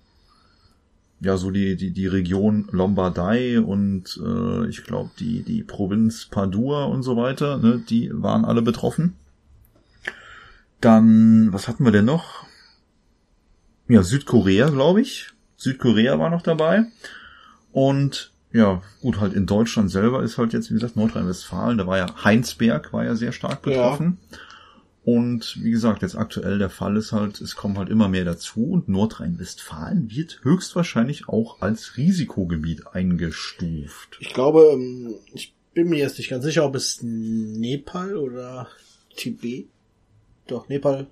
ja 1.20 1.38
so 1.38 1.52
die 1.52 1.76
die 1.76 1.92
die 1.92 2.08
Region 2.08 2.68
Lombardei 2.72 3.60
und 3.60 4.20
äh, 4.24 4.68
ich 4.68 4.84
glaube 4.84 5.12
die 5.20 5.44
die 5.44 5.64
Provinz 5.64 6.26
Padua 6.26 6.86
und 6.86 7.04
so 7.04 7.18
weiter. 7.18 7.58
Ne, 7.58 7.84
die 7.90 8.12
waren 8.14 8.46
alle 8.46 8.62
betroffen. 8.62 9.16
Dann 10.82 11.54
was 11.54 11.68
hatten 11.68 11.86
wir 11.86 11.92
denn 11.92 12.06
noch? 12.06 12.46
Ja 13.88 14.04
Südkorea, 14.04 14.70
glaube 14.70 15.02
ich. 15.02 15.30
Südkorea 15.58 16.20
war 16.20 16.30
noch 16.30 16.42
dabei. 16.42 16.86
Und 17.72 18.32
ja, 18.52 18.82
gut, 19.02 19.20
halt 19.20 19.34
in 19.34 19.46
Deutschland 19.46 19.92
selber 19.92 20.24
ist 20.24 20.38
halt 20.38 20.54
jetzt, 20.54 20.70
wie 20.70 20.76
gesagt, 20.76 20.96
Nordrhein-Westfalen, 20.96 21.78
da 21.78 21.88
war 21.88 21.98
ja 21.98 22.06
Heinsberg, 22.24 22.94
war 22.94 23.04
ja 23.04 23.16
sehr 23.16 23.34
stark 23.34 23.62
betroffen. 23.62 24.18
Und 25.06 25.64
wie 25.64 25.70
gesagt, 25.70 26.02
jetzt 26.02 26.16
aktuell 26.16 26.58
der 26.58 26.72
Fall 26.72 26.98
ist 26.98 27.12
halt, 27.12 27.40
es 27.40 27.56
kommen 27.56 27.78
halt 27.78 27.90
immer 27.90 28.10
mehr 28.10 28.26
dazu 28.26 28.72
und 28.72 28.90
Nordrhein-Westfalen 28.90 30.10
wird 30.10 30.40
höchstwahrscheinlich 30.42 31.30
auch 31.30 31.62
als 31.62 31.96
Risikogebiet 31.96 32.88
eingestuft. 32.88 34.18
Ich 34.20 34.34
glaube, 34.34 34.72
ähm, 34.74 35.14
ich 35.36 35.54
bin 35.76 35.90
mir 35.90 36.00
jetzt 36.00 36.18
nicht 36.18 36.32
ganz 36.32 36.44
sicher, 36.44 36.66
ob 36.66 36.74
es 36.74 37.04
Nepal 37.04 38.18
oder 38.18 38.68
Tibet. 39.16 39.68
Doch, 40.48 40.70
Nepal 40.70 41.06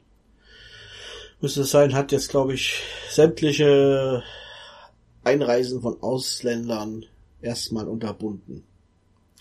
müsste 1.39 1.62
es 1.62 1.69
sein, 1.69 1.93
hat 1.93 2.12
jetzt, 2.12 2.29
glaube 2.29 2.56
ich, 2.56 2.82
sämtliche 3.12 4.23
Einreisen 5.23 5.82
von 5.82 6.01
Ausländern 6.01 7.06
erstmal 7.41 7.88
unterbunden. 7.88 8.63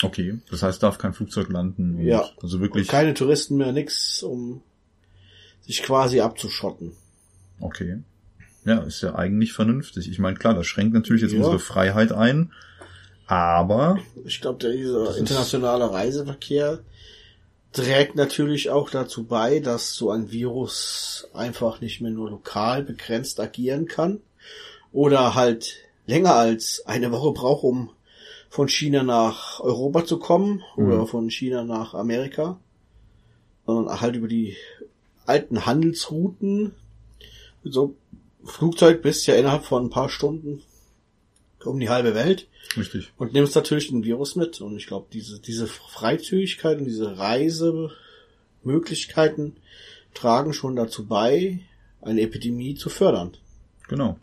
Okay, 0.03 0.39
das 0.51 0.63
heißt, 0.63 0.83
darf 0.83 0.99
kein 0.99 1.13
Flugzeug 1.13 1.49
landen. 1.51 1.97
und 1.97 2.03
Ja. 2.05 2.25
Also 2.43 2.61
wirklich. 2.61 2.89
Keine 2.89 3.15
Touristen 3.15 3.57
mehr, 3.57 3.73
nix, 3.73 4.23
um 4.23 4.63
sich 5.61 5.83
quasi 5.83 6.21
abzuschotten. 6.21 6.93
Okay. 7.61 7.99
Ja, 8.65 8.79
ist 8.81 9.01
ja 9.03 9.15
eigentlich 9.15 9.53
vernünftig. 9.53 10.09
Ich 10.11 10.19
meine, 10.19 10.37
klar, 10.37 10.55
das 10.55 10.67
schränkt 10.67 10.95
natürlich 10.95 11.23
jetzt 11.23 11.33
Ja. 11.33 11.39
unsere 11.39 11.59
Freiheit 11.59 12.13
ein, 12.13 12.53
aber 13.27 13.99
Ich 14.25 14.41
glaube, 14.41 14.69
dieser 14.69 15.17
internationale 15.17 15.91
Reiseverkehr 15.91 16.81
trägt 17.73 18.15
natürlich 18.17 18.71
auch 18.71 18.91
dazu 18.91 19.25
bei, 19.25 19.61
dass 19.61 19.95
so 19.95 20.11
ein 20.11 20.31
Virus 20.31 21.29
einfach 21.33 21.81
nicht 21.81 22.01
mehr 22.01 22.11
nur 22.11 22.31
lokal 22.31 22.83
begrenzt 22.83 23.41
agieren 23.41 23.87
kann 23.87 24.21
oder 24.93 25.35
halt 25.35 25.77
länger 26.07 26.35
als 26.35 26.83
eine 26.87 27.11
Woche 27.13 27.33
braucht, 27.33 27.65
um 27.65 27.91
von 28.53 28.69
China 28.69 29.03
nach 29.03 29.61
Europa 29.61 30.05
zu 30.05 30.19
kommen 30.19 30.63
oder 30.77 30.99
Mhm. 30.99 31.07
von 31.07 31.31
China 31.31 31.65
nach 31.65 31.95
Amerika, 31.95 32.61
sondern 33.65 33.99
halt 34.03 34.15
über 34.15 34.29
die 34.29 34.59
alten 35.25 35.65
Handelsrouten. 35.65 36.75
So 37.65 37.97
Flugzeug 38.45 39.01
bist 39.01 39.27
ja 39.27 39.37
innerhalb 39.37 39.65
von 39.65 39.87
ein 39.87 39.91
paar 39.91 40.11
Stunden 40.11 40.61
um 41.65 41.81
die 41.81 41.89
halbe 41.89 42.15
Welt 42.15 42.47
richtig. 42.77 43.11
und 43.17 43.33
nimmst 43.33 43.57
natürlich 43.57 43.89
den 43.89 44.05
Virus 44.05 44.37
mit. 44.37 44.61
Und 44.61 44.77
ich 44.77 44.87
glaube, 44.87 45.07
diese, 45.11 45.41
diese 45.41 45.67
Freizügigkeit 45.67 46.79
und 46.79 46.85
diese 46.85 47.17
Reisemöglichkeiten 47.17 49.57
tragen 50.13 50.53
schon 50.53 50.77
dazu 50.77 51.07
bei, 51.07 51.61
eine 52.03 52.21
Epidemie 52.21 52.75
zu 52.75 52.91
fördern. 52.91 53.33
Genau. 53.89 54.19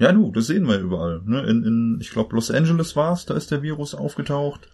Ja, 0.00 0.12
du, 0.12 0.32
das 0.32 0.46
sehen 0.46 0.66
wir 0.66 0.78
überall. 0.78 1.20
Ne? 1.26 1.42
In, 1.42 1.62
in, 1.62 1.98
ich 2.00 2.10
glaube, 2.10 2.34
Los 2.34 2.50
Angeles 2.50 2.96
war's, 2.96 3.26
da 3.26 3.34
ist 3.34 3.50
der 3.50 3.62
Virus 3.62 3.94
aufgetaucht. 3.94 4.66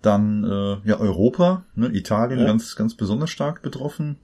Dann 0.00 0.44
äh, 0.44 0.78
ja 0.88 0.98
Europa, 0.98 1.64
ne? 1.74 1.94
Italien 1.94 2.40
Ja. 2.40 2.46
ganz 2.46 2.74
ganz 2.74 2.94
besonders 2.94 3.28
stark 3.28 3.60
betroffen. 3.60 4.16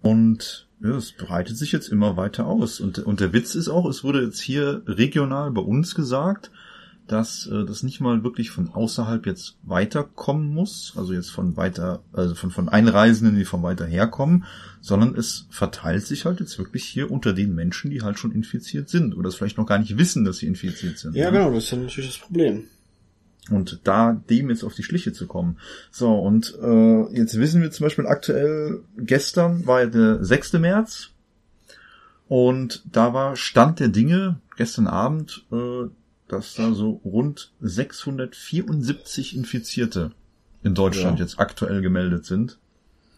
Und 0.00 0.66
ja, 0.80 0.96
es 0.96 1.12
breitet 1.12 1.58
sich 1.58 1.72
jetzt 1.72 1.88
immer 1.88 2.16
weiter 2.16 2.46
aus. 2.46 2.80
Und, 2.80 3.00
und 3.00 3.20
der 3.20 3.34
Witz 3.34 3.54
ist 3.54 3.68
auch, 3.68 3.86
es 3.86 4.02
wurde 4.02 4.22
jetzt 4.22 4.40
hier 4.40 4.82
regional 4.86 5.50
bei 5.50 5.60
uns 5.60 5.94
gesagt, 5.94 6.50
dass 7.06 7.46
äh, 7.46 7.64
das 7.64 7.82
nicht 7.82 8.00
mal 8.00 8.24
wirklich 8.24 8.50
von 8.50 8.70
außerhalb 8.70 9.26
jetzt 9.26 9.56
weiterkommen 9.62 10.48
muss, 10.48 10.94
also 10.96 11.12
jetzt 11.12 11.30
von 11.30 11.56
weiter, 11.56 12.02
also 12.12 12.34
von, 12.34 12.50
von 12.50 12.68
Einreisenden, 12.68 13.36
die 13.36 13.44
von 13.44 13.62
weiter 13.62 13.86
herkommen, 13.86 14.44
sondern 14.80 15.14
es 15.14 15.46
verteilt 15.50 16.06
sich 16.06 16.24
halt 16.24 16.40
jetzt 16.40 16.58
wirklich 16.58 16.84
hier 16.84 17.10
unter 17.10 17.32
den 17.32 17.54
Menschen, 17.54 17.90
die 17.90 18.02
halt 18.02 18.18
schon 18.18 18.32
infiziert 18.32 18.88
sind 18.88 19.14
oder 19.16 19.28
es 19.28 19.34
vielleicht 19.34 19.58
noch 19.58 19.66
gar 19.66 19.78
nicht 19.78 19.98
wissen, 19.98 20.24
dass 20.24 20.38
sie 20.38 20.46
infiziert 20.46 20.98
sind. 20.98 21.14
Ja, 21.14 21.30
ne? 21.30 21.38
genau, 21.38 21.52
das 21.52 21.64
ist 21.64 21.70
ja 21.72 21.78
natürlich 21.78 22.10
das 22.10 22.18
Problem. 22.18 22.64
Und 23.50 23.80
da 23.84 24.12
dem 24.30 24.48
jetzt 24.48 24.64
auf 24.64 24.74
die 24.74 24.82
Schliche 24.82 25.12
zu 25.12 25.26
kommen. 25.26 25.58
So, 25.90 26.18
und 26.18 26.58
äh, 26.62 27.14
jetzt 27.14 27.38
wissen 27.38 27.60
wir 27.60 27.70
zum 27.70 27.84
Beispiel 27.84 28.06
aktuell, 28.06 28.82
gestern 28.96 29.66
war 29.66 29.80
ja 29.80 29.86
der 29.86 30.24
6. 30.24 30.54
März 30.54 31.10
und 32.26 32.82
da 32.90 33.12
war 33.12 33.36
Stand 33.36 33.80
der 33.80 33.88
Dinge 33.88 34.40
gestern 34.56 34.86
Abend, 34.86 35.44
äh, 35.52 35.88
dass 36.28 36.54
da 36.54 36.72
so 36.72 37.00
rund 37.04 37.52
674 37.60 39.36
Infizierte 39.36 40.12
in 40.62 40.74
Deutschland 40.74 41.18
Ja. 41.18 41.24
jetzt 41.24 41.38
aktuell 41.38 41.80
gemeldet 41.82 42.24
sind. 42.24 42.58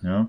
Ja. 0.03 0.29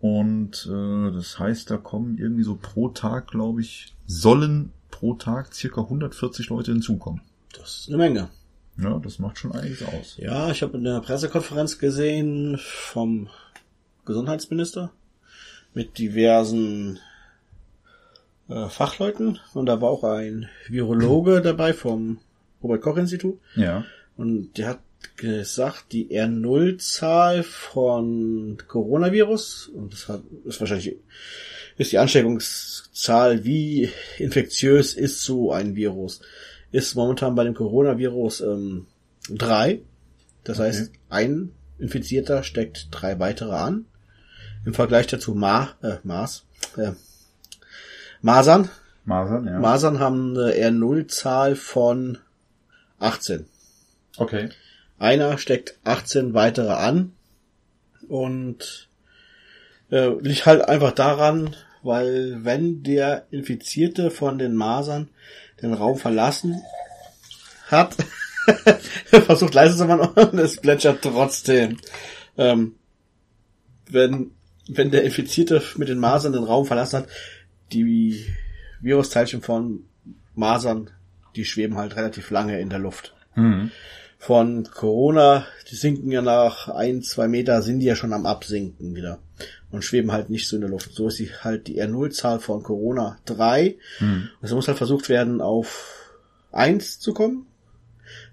Und 0.00 0.66
äh, 0.70 1.12
das 1.12 1.38
heißt, 1.38 1.70
da 1.70 1.76
kommen 1.76 2.16
irgendwie 2.18 2.42
so 2.42 2.56
pro 2.56 2.88
Tag, 2.88 3.28
glaube 3.28 3.60
ich, 3.60 3.94
sollen 4.06 4.72
pro 4.90 5.14
Tag 5.14 5.54
circa 5.54 5.82
140 5.82 6.48
Leute 6.48 6.72
hinzukommen. 6.72 7.20
Das 7.58 7.80
ist 7.80 7.88
eine 7.88 7.98
Menge. 7.98 8.30
Ja, 8.78 8.98
das 8.98 9.18
macht 9.18 9.38
schon 9.38 9.52
einiges 9.52 9.82
aus. 9.82 10.16
Ja, 10.16 10.50
ich 10.50 10.62
habe 10.62 10.78
in 10.78 10.84
der 10.84 11.00
Pressekonferenz 11.00 11.78
gesehen 11.78 12.58
vom 12.58 13.28
Gesundheitsminister 14.06 14.90
mit 15.74 15.98
diversen 15.98 16.98
äh, 18.50 18.68
Fachleuten 18.68 19.38
und 19.54 19.66
da 19.66 19.80
war 19.80 19.90
auch 19.90 20.04
ein 20.04 20.48
Virologe 20.68 21.40
dabei 21.40 21.72
vom 21.72 22.18
Robert 22.62 22.82
Koch 22.82 22.96
Institut 22.96 23.38
Ja. 23.54 23.84
und 24.16 24.58
der 24.58 24.68
hat 24.68 24.80
gesagt, 25.16 25.92
die 25.92 26.10
R0-Zahl 26.10 27.42
von 27.42 28.58
Coronavirus, 28.68 29.68
und 29.74 29.92
das 29.94 30.08
hat, 30.08 30.22
ist 30.44 30.60
wahrscheinlich, 30.60 30.96
ist 31.78 31.92
die 31.92 31.98
Ansteckungszahl, 31.98 33.44
wie 33.44 33.90
infektiös 34.18 34.92
ist 34.94 35.22
so 35.22 35.52
ein 35.52 35.74
Virus, 35.74 36.20
ist 36.70 36.94
momentan 36.96 37.34
bei 37.34 37.44
dem 37.44 37.54
Coronavirus 37.54 38.42
ähm, 38.42 38.86
drei. 39.30 39.80
Das 40.44 40.58
Okay. 40.58 40.68
heißt, 40.68 40.92
ein 41.08 41.52
Infizierter 41.78 42.42
steckt 42.42 42.88
drei 42.90 43.18
weitere 43.18 43.52
an. 43.54 43.86
Im 44.66 44.74
Vergleich 44.74 45.06
dazu 45.06 45.34
Ma, 45.34 45.70
äh, 45.82 45.96
Mars, 46.04 46.44
äh, 46.76 46.92
Masern. 48.22 48.68
Masern, 49.04 49.46
ja. 49.46 49.58
Masern 49.58 49.98
haben 49.98 50.36
eine 50.36 50.52
R0-Zahl 50.52 51.56
von 51.56 52.18
18. 52.98 53.46
okay. 54.18 54.50
Einer 54.98 55.38
steckt 55.38 55.78
18 55.84 56.34
weitere 56.34 56.72
an 56.72 57.12
und 58.08 58.88
äh, 59.90 60.10
liegt 60.20 60.44
halt 60.44 60.68
einfach 60.68 60.92
daran, 60.92 61.56
weil 61.82 62.44
wenn 62.44 62.82
der 62.82 63.26
Infizierte 63.30 64.10
von 64.10 64.38
den 64.38 64.54
Masern 64.54 65.08
den 65.62 65.72
Raum 65.72 65.96
verlassen 65.96 66.60
hat, 67.68 67.96
versucht 69.06 69.54
leise 69.54 69.76
zu 69.76 69.86
machen 69.86 70.00
und 70.14 70.38
es 70.38 70.58
plätschert 70.58 71.02
trotzdem. 71.02 71.78
Ähm, 72.36 72.74
wenn, 73.88 74.32
wenn 74.68 74.90
der 74.90 75.04
Infizierte 75.04 75.62
mit 75.76 75.88
den 75.88 75.98
Masern 75.98 76.32
den 76.32 76.44
Raum 76.44 76.66
verlassen 76.66 77.00
hat, 77.00 77.08
die 77.72 78.26
Virusteilchen 78.80 79.42
von 79.42 79.84
Masern, 80.34 80.90
die 81.36 81.44
schweben 81.44 81.76
halt 81.76 81.96
relativ 81.96 82.30
lange 82.30 82.60
in 82.60 82.70
der 82.70 82.78
Luft 82.78 83.14
Mhm. 83.36 83.70
von 84.18 84.64
Corona, 84.64 85.46
die 85.70 85.76
sinken 85.76 86.10
ja 86.10 86.20
nach 86.22 86.68
ein, 86.68 87.02
zwei 87.02 87.28
Meter, 87.28 87.62
sind 87.62 87.78
die 87.80 87.86
ja 87.86 87.94
schon 87.94 88.12
am 88.12 88.26
Absinken 88.26 88.94
wieder 88.94 89.20
und 89.70 89.84
schweben 89.84 90.10
halt 90.12 90.30
nicht 90.30 90.48
so 90.48 90.56
in 90.56 90.62
der 90.62 90.70
Luft. 90.70 90.92
So 90.92 91.08
ist 91.08 91.18
die, 91.20 91.30
halt 91.30 91.68
die 91.68 91.80
R0-Zahl 91.80 92.40
von 92.40 92.62
Corona 92.62 93.18
3. 93.26 93.76
Mhm. 94.00 94.28
Also 94.42 94.56
muss 94.56 94.66
halt 94.66 94.78
versucht 94.78 95.08
werden, 95.08 95.40
auf 95.40 96.10
1 96.50 96.98
zu 96.98 97.14
kommen. 97.14 97.46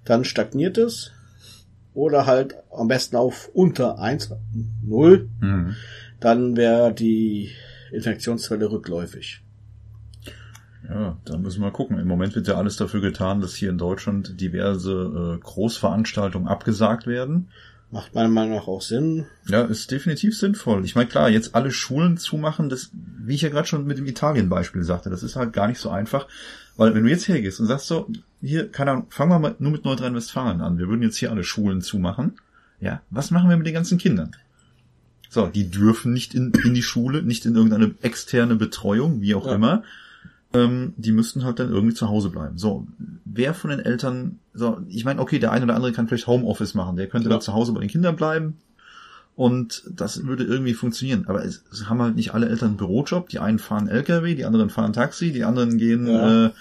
Dann 0.04 0.24
stagniert 0.26 0.78
es. 0.78 1.12
Oder 1.94 2.26
halt 2.26 2.56
am 2.72 2.88
besten 2.88 3.16
auf 3.16 3.50
unter 3.54 4.00
1, 4.00 4.32
0. 4.84 5.30
Mhm. 5.40 5.76
Dann 6.20 6.58
wäre 6.58 6.94
die 6.94 7.52
Infektionswelle 7.92 8.70
rückläufig. 8.72 9.42
Ja, 10.88 11.18
da 11.26 11.38
müssen 11.38 11.62
wir 11.62 11.72
gucken. 11.72 12.00
Im 12.00 12.08
Moment 12.08 12.36
wird 12.36 12.48
ja 12.48 12.56
alles 12.56 12.78
dafür 12.78 13.02
getan, 13.02 13.42
dass 13.42 13.56
hier 13.56 13.70
in 13.70 13.78
Deutschland 13.78 14.40
diverse 14.40 15.36
äh, 15.36 15.40
Großveranstaltungen 15.40 16.48
abgesagt 16.48 17.08
werden. 17.08 17.50
Macht 17.90 18.16
meiner 18.16 18.30
Meinung 18.30 18.56
nach 18.56 18.68
auch 18.68 18.82
Sinn. 18.82 19.26
Ja, 19.48 19.62
ist 19.62 19.92
definitiv 19.92 20.38
sinnvoll. 20.38 20.84
Ich 20.84 20.96
meine, 20.96 21.08
klar, 21.08 21.30
jetzt 21.30 21.56
alle 21.56 21.72
Schulen 21.72 22.18
zumachen, 22.18 22.68
das, 22.68 22.92
wie 22.94 23.36
ich 23.36 23.42
ja 23.42 23.50
gerade 23.50 23.68
schon 23.68 23.86
mit 23.86 23.98
dem 23.98 24.06
Italien-Beispiel 24.06 24.84
sagte, 24.84 25.10
das 25.10 25.24
ist 25.24 25.38
halt 25.38 25.54
gar 25.54 25.68
nicht 25.68 25.80
so 25.80 25.90
einfach. 25.90 26.28
Weil 26.76 26.94
wenn 26.94 27.04
du 27.04 27.10
jetzt 27.10 27.28
hergehst 27.28 27.60
und 27.60 27.68
sagst 27.68 27.88
so, 27.88 28.10
hier, 28.42 28.70
keine 28.70 28.92
Ahnung, 28.92 29.06
fangen 29.10 29.32
wir 29.32 29.40
mal 29.40 29.56
nur 29.60 29.72
mit 29.72 29.86
Nordrhein-Westfalen 29.86 30.62
an. 30.62 30.78
Wir 30.78 30.90
würden 30.90 31.02
jetzt 31.02 31.18
hier 31.18 31.32
alle 31.32 31.46
Schulen 31.46 31.82
zumachen. 31.82 32.40
Ja, 32.80 33.02
was 33.10 33.32
machen 33.32 33.50
wir 33.50 33.58
mit 33.58 33.66
den 33.66 33.74
ganzen 33.74 33.98
Kindern? 33.98 34.36
So, 35.30 35.48
die 35.48 35.70
dürfen 35.70 36.14
nicht 36.14 36.34
in, 36.34 36.52
in 36.64 36.74
die 36.74 36.82
Schule, 36.84 37.22
nicht 37.24 37.46
in 37.46 37.56
irgendeine 37.56 37.94
externe 38.02 38.56
Betreuung, 38.56 39.22
wie 39.22 39.36
auch 39.36 39.46
Ja. 39.46 39.56
immer. 39.56 39.84
Ähm, 40.54 40.94
die 40.96 41.12
müssten 41.12 41.44
halt 41.44 41.60
dann 41.60 41.70
irgendwie 41.72 41.94
zu 41.94 42.08
Hause 42.08 42.30
bleiben. 42.30 42.58
So, 42.58 42.88
wer 43.26 43.54
von 43.54 43.70
den 43.70 43.80
Eltern, 43.82 44.40
so, 44.54 44.80
ich 44.88 45.04
meine, 45.04 45.20
okay, 45.22 45.40
der 45.40 45.52
eine 45.52 45.66
oder 45.66 45.76
andere 45.76 45.92
kann 45.92 46.08
vielleicht 46.08 46.28
Homeoffice 46.28 46.74
machen, 46.74 46.96
der 46.96 47.08
könnte 47.08 47.28
Ja. 47.28 47.36
dann 47.36 47.42
zu 47.42 47.54
Hause 47.54 47.74
bei 47.74 47.82
den 47.82 47.90
Kindern 47.90 48.16
bleiben. 48.16 48.58
Und 49.36 49.84
das 49.90 50.26
würde 50.26 50.46
irgendwie 50.46 50.74
funktionieren. 50.74 51.26
Aber 51.28 51.44
es, 51.46 51.64
es 51.72 51.88
haben 51.90 52.02
halt 52.02 52.16
nicht 52.16 52.34
alle 52.34 52.50
Eltern 52.50 52.70
einen 52.70 52.78
Bürojob. 52.78 53.30
Die 53.30 53.38
einen 53.40 53.60
fahren 53.60 53.88
LKW, 53.88 54.34
die 54.34 54.46
anderen 54.46 54.70
fahren 54.72 54.94
Taxi, 54.94 55.32
die 55.32 55.44
anderen 55.44 55.78
gehen 55.78 56.08
Ja. 56.08 56.46
äh, 56.46 56.46
äh, 56.48 56.52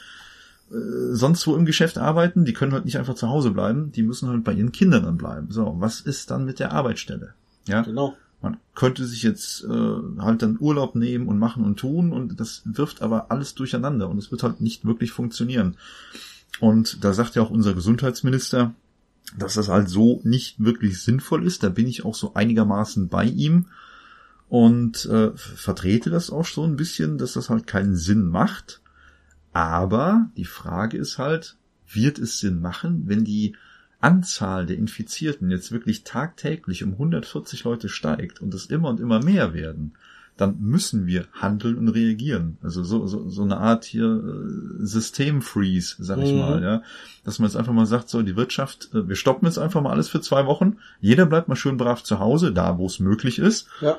sonst 1.12 1.46
wo 1.46 1.54
im 1.56 1.64
Geschäft 1.64 1.96
arbeiten. 1.96 2.44
Die 2.44 2.52
können 2.52 2.72
halt 2.72 2.84
nicht 2.84 2.98
einfach 2.98 3.14
zu 3.14 3.28
Hause 3.30 3.52
bleiben. 3.52 3.92
Die 3.92 4.02
müssen 4.02 4.28
halt 4.28 4.44
bei 4.44 4.52
ihren 4.52 4.72
Kindern 4.72 5.04
dann 5.04 5.16
bleiben. 5.16 5.46
So, 5.50 5.76
was 5.78 6.00
ist 6.00 6.30
dann 6.30 6.44
mit 6.44 6.58
der 6.58 6.72
Arbeitsstelle? 6.72 7.32
Ja, 7.66 7.80
Genau. 7.82 8.14
Man 8.40 8.58
könnte 8.74 9.06
sich 9.06 9.22
jetzt 9.22 9.64
äh, 9.64 10.18
halt 10.18 10.42
dann 10.42 10.58
Urlaub 10.60 10.94
nehmen 10.94 11.28
und 11.28 11.38
machen 11.38 11.64
und 11.64 11.78
tun 11.78 12.12
und 12.12 12.38
das 12.38 12.62
wirft 12.64 13.02
aber 13.02 13.30
alles 13.30 13.54
durcheinander 13.54 14.08
und 14.08 14.18
es 14.18 14.30
wird 14.30 14.42
halt 14.42 14.60
nicht 14.60 14.84
wirklich 14.84 15.12
funktionieren. 15.12 15.76
Und 16.60 17.04
da 17.04 17.12
sagt 17.12 17.34
ja 17.34 17.42
auch 17.42 17.50
unser 17.50 17.74
Gesundheitsminister, 17.74 18.74
dass 19.36 19.54
das 19.54 19.68
halt 19.68 19.88
so 19.88 20.20
nicht 20.24 20.62
wirklich 20.62 21.02
sinnvoll 21.02 21.44
ist. 21.44 21.62
Da 21.62 21.68
bin 21.68 21.86
ich 21.86 22.04
auch 22.04 22.14
so 22.14 22.34
einigermaßen 22.34 23.08
bei 23.08 23.24
ihm 23.24 23.66
und 24.48 25.06
äh, 25.06 25.32
vertrete 25.36 26.10
das 26.10 26.30
auch 26.30 26.46
so 26.46 26.62
ein 26.62 26.76
bisschen, 26.76 27.18
dass 27.18 27.32
das 27.32 27.50
halt 27.50 27.66
keinen 27.66 27.96
Sinn 27.96 28.26
macht. 28.26 28.80
Aber 29.52 30.30
die 30.36 30.44
Frage 30.44 30.96
ist 30.96 31.18
halt, 31.18 31.56
wird 31.88 32.18
es 32.18 32.38
Sinn 32.38 32.60
machen, 32.60 33.04
wenn 33.06 33.24
die 33.24 33.56
Anzahl 34.00 34.66
der 34.66 34.76
Infizierten 34.76 35.50
jetzt 35.50 35.72
wirklich 35.72 36.04
tagtäglich 36.04 36.84
um 36.84 36.92
140 36.92 37.64
Leute 37.64 37.88
steigt 37.88 38.40
und 38.42 38.52
es 38.54 38.66
immer 38.66 38.88
und 38.90 39.00
immer 39.00 39.22
mehr 39.22 39.54
werden, 39.54 39.94
dann 40.36 40.58
müssen 40.60 41.06
wir 41.06 41.26
handeln 41.32 41.78
und 41.78 41.88
reagieren. 41.88 42.58
Also 42.62 42.84
so, 42.84 43.06
so, 43.06 43.28
so 43.30 43.42
eine 43.42 43.56
Art 43.56 43.86
hier 43.86 44.04
äh, 44.04 44.84
Systemfreeze, 44.84 45.96
sag 46.04 46.18
ich 46.18 46.32
Mhm. 46.32 46.38
mal, 46.38 46.62
ja. 46.62 46.82
Dass 47.24 47.38
man 47.38 47.48
jetzt 47.48 47.56
einfach 47.56 47.72
mal 47.72 47.86
sagt, 47.86 48.10
so 48.10 48.20
die 48.22 48.36
Wirtschaft, 48.36 48.90
äh, 48.92 49.08
wir 49.08 49.16
stoppen 49.16 49.46
jetzt 49.46 49.58
einfach 49.58 49.80
mal 49.80 49.92
alles 49.92 50.08
für 50.10 50.20
zwei 50.20 50.44
Wochen. 50.46 50.76
Jeder 51.00 51.24
bleibt 51.24 51.48
mal 51.48 51.56
schön 51.56 51.78
brav 51.78 52.02
zu 52.02 52.18
Hause, 52.18 52.52
da 52.52 52.76
wo 52.76 52.86
es 52.86 53.00
möglich 53.00 53.38
ist. 53.38 53.66
Ja. 53.80 53.96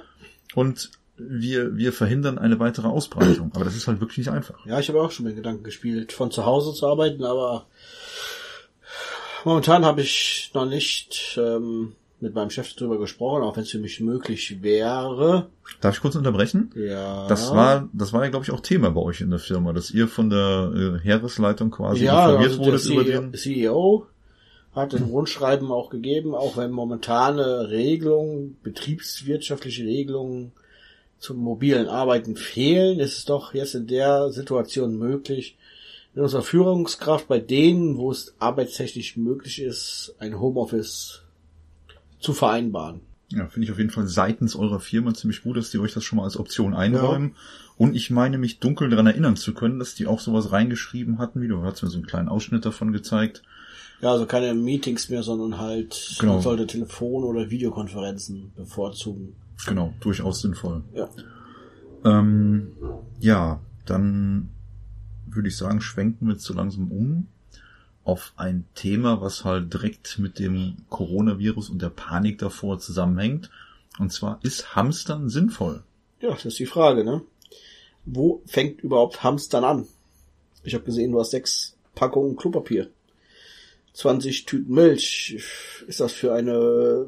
Und 0.53 0.91
wir, 1.17 1.75
wir 1.75 1.91
verhindern 1.91 2.38
eine 2.38 2.60
weitere 2.60 2.88
Ausbreitung. 2.88 3.51
Aber 3.55 3.65
das 3.65 3.75
ist 3.75 3.88
halt 3.88 3.99
wirklich 3.99 4.19
nicht 4.19 4.29
einfach. 4.29 4.63
Ja, 4.67 4.79
ich 4.79 4.89
habe 4.89 5.01
auch 5.01 5.10
schon 5.10 5.25
mit 5.25 5.36
Gedanken 5.36 5.63
gespielt, 5.63 6.12
von 6.13 6.29
zu 6.29 6.45
Hause 6.45 6.73
zu 6.73 6.86
arbeiten, 6.86 7.23
aber 7.23 7.65
momentan 9.45 9.86
habe 9.86 10.02
ich 10.02 10.52
noch 10.54 10.65
nicht 10.65 11.39
ähm, 11.41 11.93
mit 12.19 12.34
meinem 12.34 12.50
Chef 12.50 12.73
darüber 12.76 12.97
gesprochen, 12.97 13.43
auch 13.43 13.56
wenn 13.56 13.63
es 13.63 13.71
für 13.71 13.80
mich 13.80 14.00
möglich 14.00 14.62
wäre. 14.62 15.50
Darf 15.82 15.95
ich 15.95 16.02
kurz 16.02 16.15
unterbrechen? 16.15 16.71
Ja. 16.76 17.28
Das 17.28 17.52
war, 17.52 17.89
das 17.93 18.13
war 18.13 18.23
ja, 18.23 18.30
glaube 18.30 18.45
ich, 18.45 18.52
auch 18.52 18.60
Thema 18.62 18.89
bei 18.91 19.02
euch 19.02 19.21
in 19.21 19.30
der 19.30 19.39
Firma, 19.39 19.73
dass 19.73 19.91
ihr 19.91 20.08
von 20.08 20.30
der 20.30 20.71
äh, 20.76 21.04
Heeresleitung 21.04 21.71
quasi 21.71 22.06
ja, 22.06 22.28
informiert 22.30 22.52
also 22.52 22.65
wurdet 22.65 22.86
über 22.86 23.06
CEO, 23.06 23.21
den. 23.21 23.34
CEO 23.34 24.08
hat 24.73 24.93
ein 24.93 25.04
Rundschreiben 25.04 25.71
auch 25.71 25.89
gegeben, 25.89 26.36
auch 26.36 26.58
wenn 26.58 26.71
momentane 26.71 27.69
Regelungen, 27.69 28.58
betriebswirtschaftliche 28.63 29.84
Regelungen 29.84 30.52
zum 31.19 31.38
mobilen 31.38 31.88
Arbeiten 31.88 32.36
fehlen, 32.36 33.00
ist 33.00 33.17
es 33.17 33.26
doch 33.26 33.54
jetzt 33.54 33.73
in 33.73 33.88
der 33.88 34.30
Situation 34.30 34.97
möglich, 34.97 35.58
in 36.17 36.23
unserer 36.23 36.41
Führungskraft 36.41 37.27
bei 37.27 37.38
denen, 37.39 37.97
wo 37.97 38.10
es 38.10 38.34
arbeitstechnisch 38.39 39.17
möglich 39.17 39.62
ist, 39.62 40.15
ein 40.17 40.39
Homeoffice 40.39 41.21
zu 42.19 42.34
vereinbaren. 42.34 43.01
Ja, 43.30 43.45
finde 43.45 43.65
ich 43.67 43.71
auf 43.71 43.77
jeden 43.77 43.91
Fall 43.91 44.08
seitens 44.08 44.56
eurer 44.56 44.80
Firma 44.80 45.13
ziemlich 45.13 45.43
gut, 45.43 45.58
dass 45.58 45.69
die 45.69 45.77
euch 45.77 45.93
das 45.93 46.03
schon 46.03 46.17
mal 46.17 46.23
als 46.23 46.38
Option 46.38 46.73
einräumen. 46.73 47.36
Und 47.77 47.95
ich 47.95 48.10
meine 48.10 48.39
mich 48.39 48.58
dunkel 48.60 48.89
daran 48.89 49.06
erinnern 49.06 49.36
zu 49.36 49.53
können, 49.53 49.77
dass 49.77 49.93
die 49.93 50.08
auch 50.08 50.19
sowas 50.19 50.51
reingeschrieben 50.51 51.19
hatten, 51.19 51.39
wie 51.39 51.47
du 51.47 51.62
hast 51.62 51.84
mir 51.84 51.89
so 51.89 51.97
einen 51.97 52.08
kleinen 52.08 52.30
Ausschnitt 52.30 52.65
davon 52.65 52.93
gezeigt. 52.93 53.43
Ja, 54.01 54.12
also 54.12 54.25
keine 54.25 54.56
Meetings 54.56 55.10
mehr, 55.10 55.21
sondern 55.21 55.60
halt, 55.60 56.15
Genau. 56.19 56.34
man 56.34 56.41
sollte 56.41 56.65
Telefon- 56.65 57.25
oder 57.25 57.51
Videokonferenzen 57.51 58.53
bevorzugen. 58.56 59.36
Genau, 59.67 59.93
durchaus 59.99 60.41
sinnvoll. 60.41 60.84
Ja. 60.95 61.10
Ähm, 62.06 62.71
ja, 63.19 63.60
dann 63.86 64.49
würde 65.38 65.47
ich 65.47 65.56
sagen, 65.56 65.80
schwenken 65.80 66.28
wir 66.28 66.34
jetzt 66.34 66.43
so 66.43 66.54
langsam 66.54 66.91
um 66.91 67.28
auf 68.04 68.34
ein 68.38 68.65
Thema, 68.73 69.21
was 69.21 69.43
halt 69.45 69.73
direkt 69.73 70.17
mit 70.17 70.39
dem 70.39 70.78
Coronavirus 70.89 71.69
und 71.69 71.82
der 71.82 71.89
Panik 71.89 72.38
davor 72.38 72.80
zusammenhängt. 72.80 73.50
Und 74.00 74.13
zwar, 74.13 74.39
ist 74.43 74.76
Hamstern 74.76 75.30
sinnvoll? 75.30 75.84
Ja, 76.21 76.32
das 76.32 76.45
ist 76.45 76.60
die 76.60 76.65
Frage, 76.65 77.04
ne? 77.04 77.21
Wo 78.06 78.41
fängt 78.45 78.82
überhaupt 78.82 79.23
Hamstern 79.23 79.63
an? 79.63 79.88
Ich 80.63 80.73
habe 80.73 80.86
gesehen, 80.86 81.12
du 81.12 81.19
hast 81.19 81.32
sechs 81.32 81.76
Packungen 81.95 82.38
Klopapier. 82.38 82.89
20 83.94 84.46
Tüten 84.46 84.73
Milch. 84.73 85.38
Ist 85.88 86.00
das 86.00 86.13
für 86.13 86.33
eine 86.33 87.08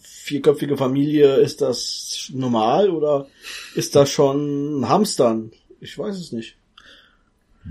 vierköpfige 0.00 0.76
Familie, 0.76 1.36
ist 1.36 1.62
das 1.62 2.30
normal 2.32 2.90
oder 2.90 3.26
ist 3.74 3.96
das 3.96 4.10
schon 4.10 4.88
Hamstern? 4.88 5.50
Ich 5.80 5.98
weiß 5.98 6.16
es 6.18 6.32
nicht. 6.32 6.57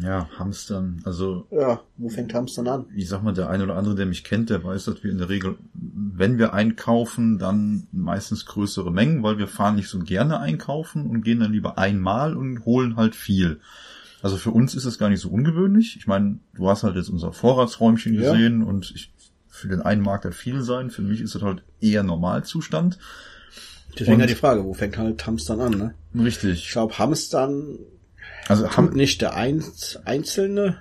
Ja, 0.03 0.29
Hamstern, 0.37 1.01
also 1.05 1.47
Ja, 1.51 1.81
wo 1.97 2.09
fängt 2.09 2.33
Hamstern 2.33 2.67
an? 2.67 2.85
ich 2.95 3.07
sag 3.09 3.23
mal, 3.23 3.33
der 3.33 3.49
eine 3.49 3.63
oder 3.63 3.75
andere, 3.75 3.95
der 3.95 4.05
mich 4.05 4.23
kennt, 4.23 4.49
der 4.49 4.63
weiß, 4.63 4.85
dass 4.85 5.03
wir 5.03 5.11
in 5.11 5.17
der 5.17 5.29
Regel, 5.29 5.57
wenn 5.73 6.37
wir 6.37 6.53
einkaufen, 6.53 7.39
dann 7.39 7.87
meistens 7.91 8.45
größere 8.45 8.91
Mengen, 8.91 9.23
weil 9.23 9.37
wir 9.37 9.47
fahren 9.47 9.75
nicht 9.75 9.89
so 9.89 9.99
gerne 9.99 10.39
einkaufen 10.39 11.07
und 11.07 11.21
gehen 11.23 11.39
dann 11.39 11.51
lieber 11.51 11.77
einmal 11.77 12.35
und 12.35 12.65
holen 12.65 12.95
halt 12.97 13.15
viel. 13.15 13.59
Also 14.21 14.37
für 14.37 14.51
uns 14.51 14.75
ist 14.75 14.85
das 14.85 14.97
gar 14.97 15.09
nicht 15.09 15.21
so 15.21 15.29
ungewöhnlich. 15.29 15.95
Ich 15.97 16.07
meine, 16.07 16.39
du 16.55 16.67
hast 16.69 16.83
halt 16.83 16.95
jetzt 16.95 17.09
unser 17.09 17.31
Vorratsräumchen 17.33 18.13
Ja. 18.13 18.21
gesehen 18.31 18.63
und 18.63 18.91
ich 18.95 19.13
für 19.47 19.67
den 19.69 19.81
einen 19.81 20.01
mag 20.03 20.21
das 20.21 20.35
viel 20.35 20.61
sein, 20.61 20.89
für 20.91 21.01
mich 21.01 21.21
ist 21.21 21.33
das 21.33 21.41
halt 21.41 21.63
eher 21.81 22.03
Normalzustand. 22.03 22.99
Deswegen 23.93 24.13
Und- 24.15 24.19
ja 24.19 24.25
die 24.27 24.35
Frage, 24.35 24.63
wo 24.63 24.73
fängt 24.73 24.97
halt 24.97 25.25
Hamstern 25.25 25.59
an, 25.61 25.71
ne? 25.77 25.93
Ich 26.13 26.21
Richtig. 26.21 26.71
glaube, 26.71 26.97
Hamstern 26.99 27.79
Also 28.47 28.67
tut 28.67 28.95
nicht 28.95 29.21
der 29.21 29.35
Einz 29.35 29.99
Einzelne, 30.05 30.77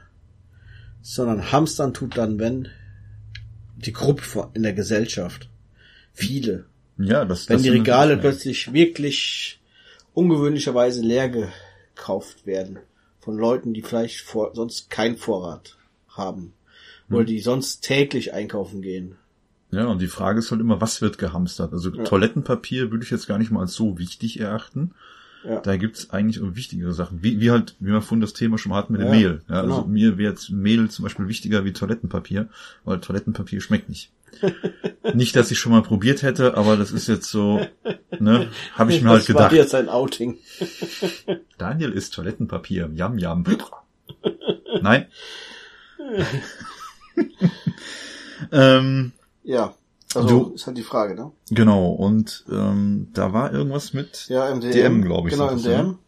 sondern 1.02 1.52
Hamstern 1.52 1.94
tut 1.94 2.16
dann, 2.16 2.38
wenn 2.38 2.68
die 3.76 3.92
Gruppe 3.92 4.50
in 4.54 4.62
der 4.62 4.72
Gesellschaft. 4.72 5.48
Viele. 6.12 6.66
ja, 6.98 7.24
das, 7.24 7.48
Wenn 7.48 7.56
das 7.56 7.62
die 7.62 7.68
Regale 7.70 8.16
plötzlich 8.16 8.72
wirklich 8.72 9.60
ungewöhnlicherweise 10.14 11.02
leer 11.02 11.28
gekauft 11.28 12.46
werden 12.46 12.78
von 13.20 13.36
Leuten, 13.36 13.74
die 13.74 13.82
vielleicht 13.82 14.20
vor, 14.20 14.54
sonst 14.54 14.88
keinen 14.88 15.16
Vorrat 15.16 15.76
haben 16.08 16.54
oder 17.10 17.20
Hm. 17.20 17.26
die 17.26 17.40
sonst 17.40 17.80
täglich 17.82 18.32
einkaufen 18.32 18.80
gehen. 18.82 19.16
Ja, 19.70 19.86
und 19.86 20.00
die 20.00 20.06
Frage 20.06 20.38
ist 20.38 20.50
halt 20.50 20.60
immer, 20.60 20.80
was 20.80 21.02
wird 21.02 21.18
gehamstert? 21.18 21.72
Also 21.72 21.90
Toilettenpapier 21.90 22.90
würde 22.90 23.04
ich 23.04 23.10
jetzt 23.10 23.26
gar 23.26 23.38
nicht 23.38 23.50
mal 23.50 23.60
als 23.60 23.74
so 23.74 23.98
wichtig 23.98 24.40
erachten. 24.40 24.94
Ja. 25.46 25.60
Da 25.60 25.76
gibt's 25.76 26.10
eigentlich 26.10 26.40
wichtigere 26.42 26.92
Sachen. 26.92 27.22
Wie, 27.22 27.40
wie 27.40 27.50
halt, 27.50 27.76
wie 27.78 27.92
wir 27.92 28.02
vorhin 28.02 28.20
das 28.20 28.32
Thema 28.32 28.58
schon 28.58 28.70
mal 28.70 28.78
hatten 28.78 28.92
mit 28.94 29.02
dem 29.02 29.08
Ja, 29.08 29.14
Mehl. 29.14 29.42
Ja, 29.48 29.62
genau. 29.62 29.76
Also 29.76 29.88
mir 29.88 30.18
wäre 30.18 30.32
jetzt 30.32 30.50
Mehl 30.50 30.88
zum 30.90 31.04
Beispiel 31.04 31.28
wichtiger 31.28 31.64
wie 31.64 31.72
Toilettenpapier, 31.72 32.48
weil 32.84 33.00
Toilettenpapier 33.00 33.60
schmeckt 33.60 33.88
nicht. 33.88 34.10
nicht, 35.14 35.36
dass 35.36 35.50
ich 35.50 35.58
schon 35.58 35.72
mal 35.72 35.82
probiert 35.82 36.22
hätte, 36.22 36.56
aber 36.56 36.76
das 36.76 36.90
ist 36.90 37.06
jetzt 37.06 37.30
so, 37.30 37.64
ne, 38.18 38.48
habe 38.74 38.92
ich 38.92 39.02
mir 39.02 39.10
halt 39.10 39.20
das 39.20 39.28
war 39.34 39.48
gedacht. 39.48 39.52
jetzt 39.52 39.74
ein 39.74 39.88
Outing. 39.88 40.38
Daniel 41.58 41.92
isst 41.92 42.14
Toilettenpapier. 42.14 42.90
Yam, 42.94 43.18
yam. 43.18 43.44
Nein. 44.82 45.06
ähm, 48.52 49.12
Ja. 49.44 49.74
Also 50.16 50.28
Du- 50.44 50.54
ist 50.54 50.66
halt 50.66 50.76
die 50.78 50.82
Frage, 50.82 51.14
ne? 51.14 51.30
genau, 51.50 51.90
und 51.92 52.44
ähm, 52.50 53.08
da 53.12 53.32
war 53.32 53.52
irgendwas 53.52 53.92
mit 53.92 54.26
Ja, 54.28 54.48
im 54.48 54.60
DM, 54.60 55.02
glaube 55.02 55.28
ich. 55.28 55.34
Genau, 55.34 55.50
im 55.50 55.58
sagtest 55.58 55.66
du, 55.66 55.70
ne? 55.70 55.76
DM. 55.82 55.98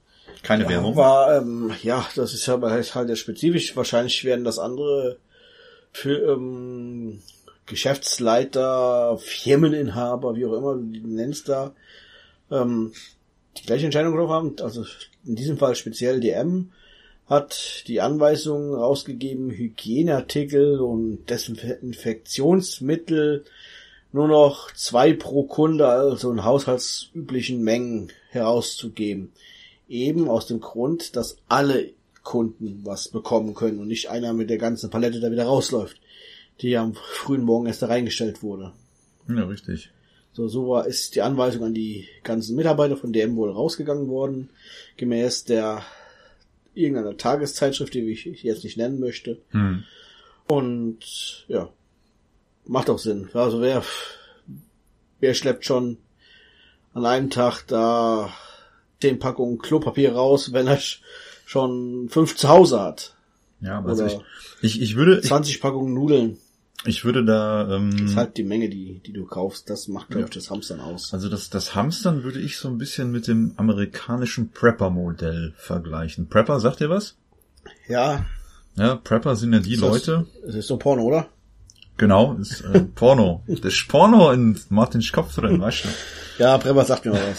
Keine 0.42 0.64
Ja, 0.64 0.70
Werbung. 0.70 0.96
war, 0.96 1.36
ähm, 1.36 1.72
ja, 1.82 2.06
das 2.16 2.32
ist 2.32 2.46
ja 2.46 2.61
halt 2.61 2.94
halt 2.94 3.09
ja 3.09 3.16
spezifisch. 3.16 3.76
Wahrscheinlich 3.76 4.24
werden 4.24 4.44
das 4.44 4.59
andere 4.59 5.18
für 5.92 6.32
ähm, 6.32 7.20
Geschäftsleiter, 7.66 9.18
Firmeninhaber, 9.18 10.36
wie 10.36 10.46
auch 10.46 10.56
immer 10.56 10.74
du 10.76 10.84
die 10.84 11.00
nennst 11.00 11.48
da, 11.48 11.72
ähm, 12.50 12.92
die 13.59 13.66
gleiche 13.66 13.84
Entscheidung 13.86 14.12
getroffen 14.12 14.32
haben. 14.32 14.56
Also 14.62 14.84
in 15.26 15.34
diesem 15.36 15.59
Fall 15.59 15.74
speziell 15.74 16.20
DM 16.20 16.70
hat 17.26 17.84
die 17.88 18.00
Anweisung 18.00 18.74
rausgegeben, 18.74 19.50
Hygieneartikel 19.50 20.80
und 20.80 21.28
Desinfektionsmittel 21.28 23.44
nur 24.12 24.28
noch 24.28 24.72
zwei 24.72 25.12
pro 25.12 25.44
Kunde, 25.44 25.86
also 25.86 26.30
in 26.30 26.44
haushaltsüblichen 26.44 27.62
Mengen 27.62 28.11
herauszugeben. 28.30 29.32
Eben 29.88 30.28
aus 30.28 30.46
dem 30.46 30.61
Grund, 30.61 31.16
dass 31.16 31.38
alle 31.48 31.90
Kunden 32.22 32.80
was 32.84 33.09
bekommen 33.09 33.54
können 33.54 33.78
und 33.78 33.88
nicht 33.88 34.11
einer 34.11 34.32
mit 34.32 34.50
der 34.50 34.59
ganzen 34.59 34.90
Palette 34.90 35.20
da 35.20 35.30
wieder 35.30 35.44
rausläuft, 35.44 35.98
die 36.61 36.76
am 36.76 36.94
frühen 36.94 37.42
Morgen 37.42 37.66
erst 37.66 37.82
da 37.82 37.86
reingestellt 37.86 38.42
wurde. 38.42 38.72
Ja, 39.28 39.44
richtig. 39.46 39.90
So, 40.32 40.46
so 40.46 40.68
war, 40.68 40.86
ist 40.86 41.14
die 41.14 41.22
Anweisung 41.22 41.64
an 41.64 41.74
die 41.74 42.06
ganzen 42.22 42.54
Mitarbeiter 42.54 42.96
von 42.96 43.12
DM 43.12 43.36
wohl 43.36 43.50
rausgegangen 43.50 44.09
worden, 44.09 44.50
gemäß 44.96 45.44
der 45.44 45.82
irgendeiner 46.74 47.16
Tageszeitschrift, 47.16 47.94
die 47.94 48.09
ich 48.11 48.24
jetzt 48.42 48.64
nicht 48.64 48.76
nennen 48.76 49.00
möchte. 49.00 49.38
Hm. 49.50 49.84
Und 50.46 51.44
ja, 51.48 51.70
macht 52.68 52.88
auch 52.90 52.98
Sinn. 52.98 53.28
Also 53.34 53.60
wer, 53.60 53.82
wer 55.20 55.34
schleppt 55.34 55.64
schon 55.64 55.98
an 56.94 57.04
einem 57.06 57.30
Tag 57.30 57.64
da 57.66 58.30
zehn 59.00 59.18
Packungen 59.18 59.58
Klopapier 59.58 60.12
raus, 60.14 60.52
wenn 60.52 60.66
er 60.66 60.78
sch- 60.78 60.98
schon 61.46 62.08
fünf 62.08 62.36
zu 62.36 62.48
Hause 62.48 62.80
hat? 62.80 63.14
Ja, 63.60 63.78
aber 63.78 63.90
also 63.90 64.06
ich, 64.06 64.20
ich, 64.62 64.80
ich 64.82 64.96
würde, 64.96 65.18
ich, 65.18 65.26
20 65.26 65.60
Packungen 65.60 65.92
Nudeln. 65.94 66.38
ich 66.84 67.04
würde 67.04 67.24
da, 67.24 67.64
Das 67.64 67.76
ähm, 67.80 68.06
ist 68.06 68.16
halt 68.16 68.36
die 68.36 68.44
Menge, 68.44 68.68
die, 68.68 69.00
die 69.04 69.12
du 69.12 69.24
kaufst. 69.26 69.68
Das 69.68 69.88
macht, 69.88 70.10
glaube 70.10 70.26
ich, 70.28 70.34
das 70.34 70.50
Hamstern 70.50 70.80
aus. 70.80 71.12
also 71.12 71.28
das, 71.28 71.50
das 71.50 71.74
Hamstern 71.74 72.22
würde 72.22 72.38
ich 72.40 72.58
so 72.58 72.68
ein 72.68 72.78
bisschen 72.78 73.10
mit 73.10 73.26
dem 73.26 73.54
amerikanischen 73.56 74.50
Prepper-Modell 74.50 75.54
vergleichen. 75.56 76.28
Prepper, 76.28 76.60
sagt 76.60 76.80
ihr 76.80 76.90
was? 76.90 77.16
Ja, 77.88 78.24
Ja, 78.76 78.94
Prepper 78.96 79.34
sind 79.36 79.52
ja 79.52 79.58
die 79.60 79.72
das- 79.76 79.80
Leute, 79.80 80.26
Es 80.46 80.54
ist 80.54 80.68
so 80.68 80.76
Porno, 80.76 81.02
oder? 81.02 81.28
Genau, 81.99 82.34
ist 82.40 82.62
äh, 82.62 82.80
Porno. 82.80 83.42
Das 83.49 83.74
ist 83.74 83.88
Porno 83.88 84.30
in 84.32 84.59
Martins 84.70 85.12
Kopf 85.12 85.34
drin, 85.34 85.61
weißt 85.61 85.84
du? 85.84 85.88
Ja, 86.42 86.57
Prepper 86.59 86.84
sagt 86.84 87.05
mir 87.05 87.12
mal 87.12 87.20
was. 87.30 87.38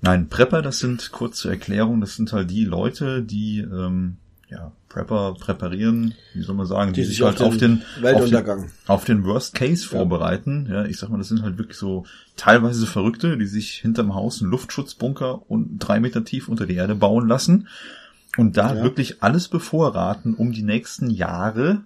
Nein, 0.00 0.28
Prepper, 0.28 0.60
das 0.62 0.80
sind, 0.80 1.12
kurz 1.12 1.38
zur 1.38 1.50
Erklärung, 1.52 2.00
das 2.00 2.16
sind 2.16 2.32
halt 2.32 2.50
die 2.50 2.64
Leute, 2.64 3.22
die, 3.22 3.60
ähm, 3.60 4.16
ja, 4.50 4.72
Prepper 4.90 5.34
präparieren, 5.40 6.14
wie 6.34 6.42
soll 6.42 6.54
man 6.54 6.66
sagen, 6.66 6.92
die, 6.92 7.00
Die 7.00 7.06
sich 7.06 7.22
halt 7.22 7.40
auf 7.40 7.56
den 7.56 7.82
Weltuntergang. 8.00 8.58
auf 8.64 8.64
den, 8.66 8.88
auf 8.88 9.04
den 9.06 9.24
Worst 9.24 9.54
Case 9.54 9.84
vorbereiten. 9.86 10.68
Ja, 10.70 10.84
ich 10.84 10.98
sag 10.98 11.08
mal, 11.08 11.18
das 11.18 11.28
sind 11.28 11.42
halt 11.42 11.58
wirklich 11.58 11.78
so 11.78 12.04
teilweise 12.36 12.86
Verrückte, 12.86 13.36
die 13.38 13.46
sich 13.46 13.72
hinterm 13.74 14.14
Haus 14.14 14.40
einen 14.42 14.50
Luftschutzbunker 14.50 15.50
und 15.50 15.78
drei 15.78 15.98
Meter 15.98 16.24
tief 16.24 16.48
unter 16.48 16.66
die 16.66 16.74
Erde 16.76 16.94
bauen 16.94 17.26
lassen 17.26 17.66
und 18.36 18.56
da 18.56 18.74
Ja. 18.74 18.82
wirklich 18.84 19.22
alles 19.22 19.48
bevorraten, 19.48 20.34
um 20.34 20.52
die 20.52 20.62
nächsten 20.62 21.10
Jahre 21.10 21.80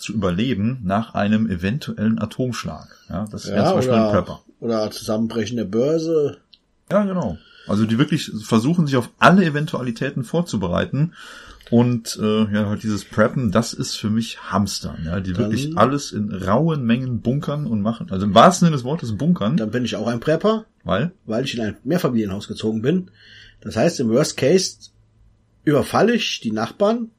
zu 0.00 0.12
überleben 0.12 0.80
nach 0.84 1.14
einem 1.14 1.48
eventuellen 1.50 2.18
Atomschlag. 2.20 2.88
Ja, 3.08 3.26
das 3.30 3.46
wäre 3.46 3.58
Ja, 3.58 3.66
zum 3.66 3.74
Beispiel 3.76 3.94
ein 3.94 4.10
Prepper. 4.12 4.40
oder 4.60 4.90
Zusammenbrechen 4.90 5.56
der 5.56 5.64
Börse. 5.64 6.38
Ja, 6.90 7.04
genau. 7.04 7.38
Also 7.68 7.84
die 7.86 7.98
wirklich 7.98 8.32
versuchen, 8.42 8.86
sich 8.86 8.96
auf 8.96 9.10
alle 9.18 9.44
Eventualitäten 9.44 10.24
vorzubereiten. 10.24 11.12
Und 11.70 12.18
äh, 12.20 12.52
ja, 12.52 12.66
halt 12.68 12.82
dieses 12.82 13.04
Preppen, 13.04 13.52
das 13.52 13.72
ist 13.74 13.94
für 13.96 14.10
mich 14.10 14.40
Hamstern, 14.50 15.02
ja, 15.04 15.20
die 15.20 15.32
Dann- 15.32 15.42
wirklich 15.52 15.78
alles 15.78 16.10
in 16.10 16.32
rauen 16.34 16.82
Mengen 16.84 17.20
bunkern 17.20 17.66
und 17.66 17.80
machen. 17.80 18.08
Also 18.10 18.26
im 18.26 18.34
wahrsten 18.34 18.66
Sinne 18.66 18.76
des 18.76 18.82
Wortes 18.84 19.16
bunkern, 19.16 19.56
Dann 19.56 19.70
bin 19.70 19.84
ich 19.84 19.94
auch 19.94 20.08
ein 20.08 20.18
Prepper. 20.18 20.64
weil, 20.82 21.12
weil 21.26 21.44
ich 21.44 21.54
in 21.54 21.60
ein 21.60 21.76
Mehrfamilienhaus 21.84 22.48
gezogen 22.48 22.82
bin. 22.82 23.12
Das 23.60 23.76
heißt, 23.76 24.00
im 24.00 24.08
Worst 24.08 24.36
Case 24.36 24.78
überfalle 25.62 26.14
ich 26.14 26.40
die 26.40 26.50
Nachbarn 26.52 27.10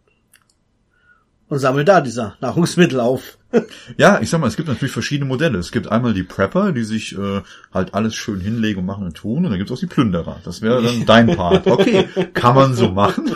und 1.52 1.60
sammle 1.60 1.84
da 1.84 2.00
diese 2.00 2.34
Nahrungsmittel 2.40 3.02
auf. 3.02 3.38
ja, 3.98 4.22
ich 4.22 4.30
sag 4.30 4.40
mal, 4.40 4.48
es 4.48 4.56
gibt 4.56 4.70
natürlich 4.70 4.94
verschiedene 4.94 5.28
Modelle. 5.28 5.58
Es 5.58 5.74
gibt 5.74 5.92
einmal 5.92 6.14
die 6.14 6.24
Prepper, 6.24 6.72
die 6.72 6.86
sich 6.86 7.18
äh, 7.18 7.42
halt 7.74 7.94
alles 7.94 8.16
schön 8.16 8.40
hinlegen 8.40 8.80
und 8.80 8.86
machen 8.86 9.04
und 9.04 9.18
tun, 9.18 9.44
und 9.44 9.52
dann 9.52 9.58
gibt 9.58 9.70
es 9.70 9.76
auch 9.76 9.80
die 9.80 9.86
Plünderer. 9.86 10.40
Das 10.46 10.62
wäre 10.62 10.82
dann 10.82 11.06
dein 11.06 11.36
Part. 11.36 11.68
Okay, 11.68 12.08
kann 12.34 12.56
man 12.56 12.74
so 12.74 12.90
machen. 12.90 13.36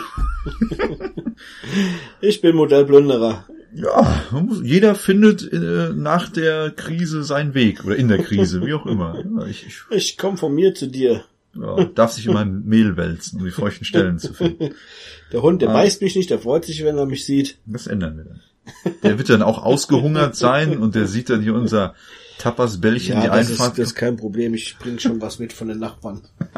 Ich 2.22 2.40
bin 2.40 2.56
Modellplünderer. 2.56 3.44
Ja, 3.74 4.24
muss, 4.30 4.62
jeder 4.62 4.94
findet 4.94 5.52
äh, 5.52 5.90
nach 5.94 6.30
der 6.30 6.70
Krise 6.70 7.24
seinen 7.24 7.52
Weg 7.52 7.84
oder 7.84 7.96
in 7.96 8.08
der 8.08 8.18
Krise, 8.18 8.64
wie 8.64 8.72
auch 8.72 8.86
immer. 8.86 9.16
Ja, 9.18 9.46
ich, 9.46 9.66
ich 9.66 9.82
Ich 9.90 10.16
komme 10.16 10.38
von 10.38 10.54
mir 10.54 10.74
zu 10.74 10.86
dir. 10.86 11.24
Ja, 11.60 11.84
darf 11.94 12.12
sich 12.12 12.26
in 12.26 12.32
meinem 12.34 12.64
Mehl 12.66 12.96
wälzen, 12.96 13.38
um 13.40 13.44
die 13.44 13.50
feuchten 13.50 13.84
Stellen 13.84 14.18
zu 14.18 14.32
finden. 14.34 14.74
Der 15.32 15.42
Hund, 15.42 15.60
der 15.60 15.70
Ah. 15.70 15.72
beißt 15.72 16.02
mich 16.02 16.14
nicht, 16.14 16.30
der 16.30 16.38
freut 16.38 16.64
sich, 16.64 16.84
wenn 16.84 16.96
er 16.98 17.04
mich 17.06 17.24
sieht. 17.24 17.58
Das 17.66 17.86
ändern 17.88 18.16
wir 18.16 18.24
dann. 18.24 18.40
Der 19.02 19.18
wird 19.18 19.28
dann 19.28 19.42
auch 19.42 19.62
ausgehungert 19.64 20.36
sein 20.36 20.78
und 20.78 20.94
der 20.94 21.06
sieht 21.08 21.30
dann 21.30 21.42
hier 21.42 21.54
unser 21.54 21.94
Tapas-Bällchen, 22.38 23.20
die 23.20 23.26
Ja, 23.26 23.34
das 23.34 23.50
ist, 23.50 23.58
Einfahrt. 23.60 23.78
das 23.78 23.86
ist 23.88 23.94
kein 23.96 24.16
Problem. 24.16 24.54
Ich 24.54 24.76
bring 24.78 24.98
schon 25.00 25.20
was 25.20 25.38
mit 25.40 25.52
von 25.52 25.66
den 25.68 25.78
Nachbarn. 25.80 26.22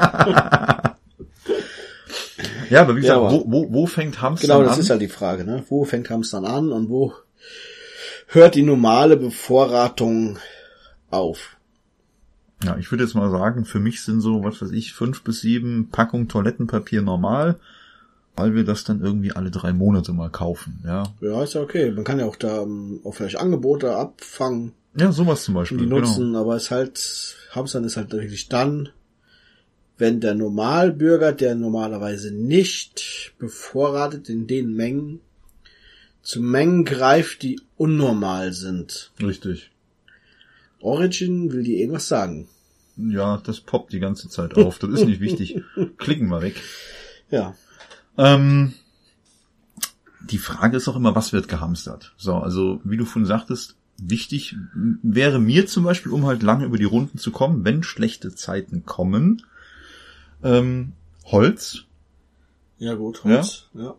ja, 2.70 2.82
aber 2.82 2.94
wie 2.96 3.01
Ja, 3.01 3.14
gesagt, 3.14 3.18
aber- 3.18 3.30
wo, 3.32 3.44
wo, 3.46 3.72
wo 3.72 3.86
fängt 3.86 4.20
Hamster 4.20 4.46
Genau, 4.49 4.62
das 4.62 4.74
an? 4.74 4.80
ist 4.80 4.90
halt 4.90 5.01
die 5.03 5.09
Frage, 5.09 5.44
ne? 5.44 5.64
Wo 5.68 5.84
fängt 5.84 6.11
Hamstern 6.11 6.44
an 6.44 6.70
und 6.72 6.88
wo 6.90 7.14
hört 8.26 8.55
die 8.55 8.62
normale 8.62 9.16
Bevorratung 9.16 10.38
auf? 11.11 11.57
Ja, 12.64 12.76
ich 12.76 12.90
würde 12.90 13.04
jetzt 13.04 13.14
mal 13.14 13.30
sagen, 13.30 13.64
für 13.64 13.78
mich 13.78 14.02
sind 14.02 14.20
so, 14.20 14.42
was 14.42 14.61
weiß 14.61 14.72
ich, 14.72 14.92
fünf 14.92 15.22
bis 15.22 15.40
sieben 15.40 15.88
Packungen 15.90 16.28
Toilettenpapier 16.28 17.02
normal, 17.02 17.61
weil 18.36 18.54
wir 18.54 18.64
das 18.64 18.84
dann 18.84 19.00
irgendwie 19.00 19.32
alle 19.32 19.50
drei 19.50 19.72
Monate 19.72 20.12
mal 20.12 20.30
kaufen. 20.30 20.80
Ja, 20.84 21.04
Ja, 21.20 21.42
ist 21.42 21.54
ja 21.54 21.61
okay. 21.61 21.90
Man 21.92 22.04
kann 22.04 22.18
ja 22.18 22.26
auch 22.26 22.36
da 22.36 22.62
ähm, 22.62 23.00
auch 23.04 23.14
vielleicht 23.14 23.38
Angebote 23.38 23.94
abfangen. 23.94 24.72
ja 24.96 25.12
sowas 25.12 25.44
zum 25.44 25.54
Beispiel. 25.54 25.78
die 25.78 25.84
genau. 25.84 26.00
nutzen, 26.00 26.34
aber 26.34 26.56
es 26.56 26.70
halt, 26.70 27.36
Hamstern 27.52 27.84
ist 27.84 27.96
halt 27.96 28.12
wirklich 28.12 28.48
dann, 28.48 28.88
wenn 29.96 30.20
der 30.20 30.34
Normalbürger, 30.34 31.32
der 31.32 31.54
normalerweise 31.54 32.32
nicht 32.32 33.34
bevorratet 33.38 34.28
in 34.28 34.46
den 34.46 34.72
Mengen, 34.74 35.20
zu 36.22 36.42
Mengen 36.42 36.84
greift, 36.84 37.42
die 37.42 37.61
unnormal 37.76 38.52
sind. 38.52 39.12
Richtig. 39.22 39.70
Origin 40.81 41.53
will 41.53 41.62
dir 41.62 41.79
irgendwas 41.79 42.09
sagen. 42.09 42.49
Ja, 42.97 43.39
das 43.39 43.61
poppt 43.61 43.93
die 43.93 44.01
ganze 44.01 44.29
Zeit 44.29 44.57
auf. 44.57 44.79
Das 44.79 44.91
ist 44.91 45.07
nicht 45.07 45.20
wichtig. 45.20 45.62
Klicken 45.99 46.29
wir 46.29 46.43
weg. 46.43 46.61
Ja. 47.31 47.55
Ähm, 48.16 48.74
die 50.20 50.39
Frage 50.39 50.76
ist 50.76 50.89
auch 50.89 50.97
immer, 50.97 51.14
was 51.14 51.33
wird 51.33 51.49
gehamstert? 51.49 52.12
So, 52.16 52.35
also 52.35 52.81
wie 52.85 52.97
du 52.97 53.05
vorhin 53.05 53.26
sagtest, 53.26 53.76
wichtig 53.99 54.57
wäre 54.74 55.39
mir 55.39 55.66
zum 55.66 55.85
Beispiel, 55.85 56.12
um 56.12 56.26
halt 56.26 56.43
lange 56.43 56.64
über 56.64 56.79
die 56.79 56.85
Runden 56.85 57.18
zu 57.18 57.31
kommen, 57.31 57.64
wenn 57.64 57.83
schlechte 57.83 58.35
Zeiten 58.35 58.85
kommen, 58.85 59.43
ähm, 60.43 60.93
Holz. 61.24 61.85
Ja 62.79 62.95
gut, 62.95 63.24
Holz. 63.24 63.68
Ja. 63.74 63.83
ja. 63.83 63.95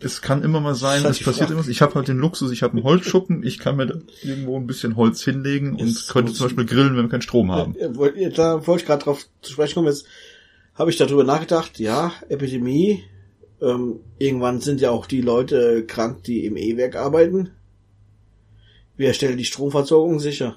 Es 0.00 0.22
kann 0.22 0.42
immer 0.42 0.60
mal 0.60 0.74
sein, 0.74 1.04
es 1.04 1.22
passiert 1.22 1.50
immer. 1.50 1.66
Ich 1.68 1.80
habe 1.82 1.94
halt 1.94 2.08
den 2.08 2.18
Luxus, 2.18 2.50
ich 2.50 2.62
habe 2.62 2.74
einen 2.74 2.84
Holzschuppen, 2.84 3.42
ich 3.44 3.58
kann 3.58 3.76
mir 3.76 3.86
da 3.86 3.94
irgendwo 4.22 4.56
ein 4.56 4.66
bisschen 4.66 4.96
Holz 4.96 5.22
hinlegen 5.22 5.76
und 5.76 6.08
könnte 6.08 6.32
zum 6.32 6.46
Beispiel 6.46 6.66
grillen, 6.66 6.96
wenn 6.96 7.04
wir 7.04 7.10
keinen 7.10 7.22
Strom 7.22 7.52
haben. 7.52 7.74
Ja, 7.78 7.88
da 7.88 8.66
wollte 8.66 8.82
ich 8.82 8.86
gerade 8.86 9.04
drauf 9.04 9.26
zu 9.40 9.52
sprechen 9.52 9.74
kommen. 9.74 9.88
Jetzt 9.88 10.06
habe 10.74 10.90
ich 10.90 10.96
darüber 10.96 11.24
nachgedacht, 11.24 11.78
ja, 11.78 12.12
Epidemie, 12.28 13.04
ähm, 13.62 14.00
irgendwann 14.18 14.60
sind 14.60 14.80
ja 14.80 14.90
auch 14.90 15.06
die 15.06 15.20
Leute 15.20 15.84
krank, 15.86 16.24
die 16.24 16.44
im 16.44 16.56
E-Werk 16.56 16.96
arbeiten. 16.96 17.50
Wer 18.96 19.14
stellt 19.14 19.38
die 19.38 19.44
Stromversorgung 19.44 20.20
sicher? 20.20 20.56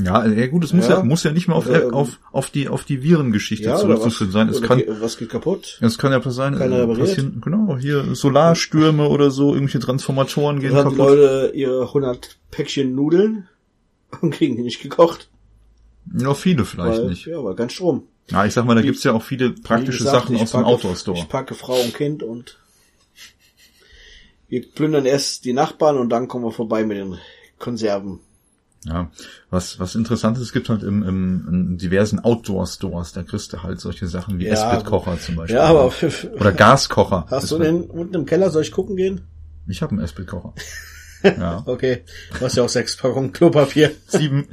Ja, 0.00 0.26
ja 0.26 0.46
gut, 0.46 0.62
es 0.62 0.72
muss 0.72 0.88
ja, 0.88 0.98
ja 0.98 1.02
muss 1.02 1.24
ja 1.24 1.32
nicht 1.32 1.48
mehr 1.48 1.56
auf, 1.56 1.66
oder, 1.66 1.92
auf, 1.92 2.20
auf 2.30 2.50
die 2.50 2.68
auf 2.68 2.84
die 2.84 3.02
Virengeschichte 3.02 3.66
ja, 3.66 3.76
zurückzuführen 3.76 4.30
sein. 4.30 4.48
Es 4.48 4.62
kann 4.62 4.82
was 5.00 5.18
geht 5.18 5.28
kaputt? 5.28 5.78
Es 5.80 5.98
kann 5.98 6.12
ja 6.12 6.30
sein, 6.30 6.54
äh, 6.54 6.86
passieren, 6.86 7.40
genau, 7.44 7.76
hier 7.78 8.14
Solarstürme 8.14 9.08
oder 9.08 9.32
so, 9.32 9.54
irgendwelche 9.54 9.80
Transformatoren 9.80 10.60
gehen 10.60 10.72
kaputt. 10.72 10.92
Die 10.92 10.96
Leute 10.98 11.52
ihre 11.54 11.82
100 11.82 12.38
Päckchen 12.52 12.94
Nudeln 12.94 13.48
und 14.20 14.30
kriegen 14.30 14.56
die 14.56 14.62
nicht 14.62 14.82
gekocht. 14.82 15.28
Ja, 16.16 16.32
viele 16.34 16.64
vielleicht 16.64 17.00
weil, 17.00 17.08
nicht. 17.08 17.26
Ja, 17.26 17.42
weil 17.42 17.54
ganz 17.54 17.72
Strom. 17.72 18.04
Ja, 18.30 18.44
ich 18.44 18.52
sag 18.52 18.66
mal, 18.66 18.74
da 18.74 18.82
gibt's 18.82 19.02
ja 19.04 19.12
auch 19.12 19.22
viele 19.22 19.50
praktische 19.50 20.04
gesagt, 20.04 20.28
Sachen 20.28 20.36
aus 20.36 20.52
dem 20.52 20.64
Outdoor-Store. 20.64 21.18
Ich 21.18 21.28
packe 21.28 21.54
Frau 21.54 21.80
und 21.80 21.94
Kind 21.94 22.22
und 22.22 22.58
wir 24.48 24.62
plündern 24.70 25.06
erst 25.06 25.44
die 25.44 25.52
Nachbarn 25.52 25.98
und 25.98 26.10
dann 26.10 26.28
kommen 26.28 26.44
wir 26.44 26.52
vorbei 26.52 26.84
mit 26.84 26.98
den 26.98 27.18
Konserven. 27.58 28.20
Ja, 28.84 29.10
was, 29.50 29.80
was 29.80 29.96
interessant 29.96 30.36
ist, 30.36 30.44
es 30.44 30.52
gibt 30.52 30.68
halt 30.68 30.82
im, 30.82 31.02
im, 31.02 31.48
in 31.48 31.78
diversen 31.78 32.20
Outdoor-Stores, 32.20 33.12
da 33.12 33.24
kriegst 33.24 33.52
du 33.52 33.62
halt 33.62 33.80
solche 33.80 34.06
Sachen 34.06 34.38
wie 34.38 34.46
ja, 34.46 34.52
Esbit-Kocher 34.52 35.18
zum 35.18 35.36
Beispiel. 35.36 35.56
Ja, 35.56 35.64
aber 35.64 35.92
oder 36.40 36.52
Gaskocher. 36.52 37.26
Hast 37.28 37.50
du 37.50 37.58
den 37.58 37.82
unten 37.82 38.14
im 38.14 38.24
Keller, 38.24 38.50
soll 38.50 38.62
ich 38.62 38.70
gucken 38.70 38.96
gehen? 38.96 39.22
Ich 39.66 39.82
habe 39.82 39.92
einen 39.92 40.04
Esbit-Kocher. 40.04 40.54
ja. 41.24 41.62
Okay, 41.66 42.04
du 42.38 42.44
hast 42.44 42.56
ja 42.56 42.62
auch 42.62 42.68
sechs 42.68 42.96
Packungen 42.96 43.32
Klopapier. 43.32 43.90
Sieben. 44.06 44.46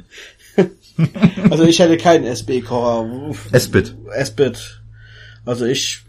also 1.50 1.64
ich 1.64 1.78
hätte 1.78 1.96
keinen 1.96 2.24
SB-Kocher. 2.24 3.32
Esbit. 3.52 3.94
Esbit. 4.12 4.82
Also 5.44 5.64
ich 5.64 6.02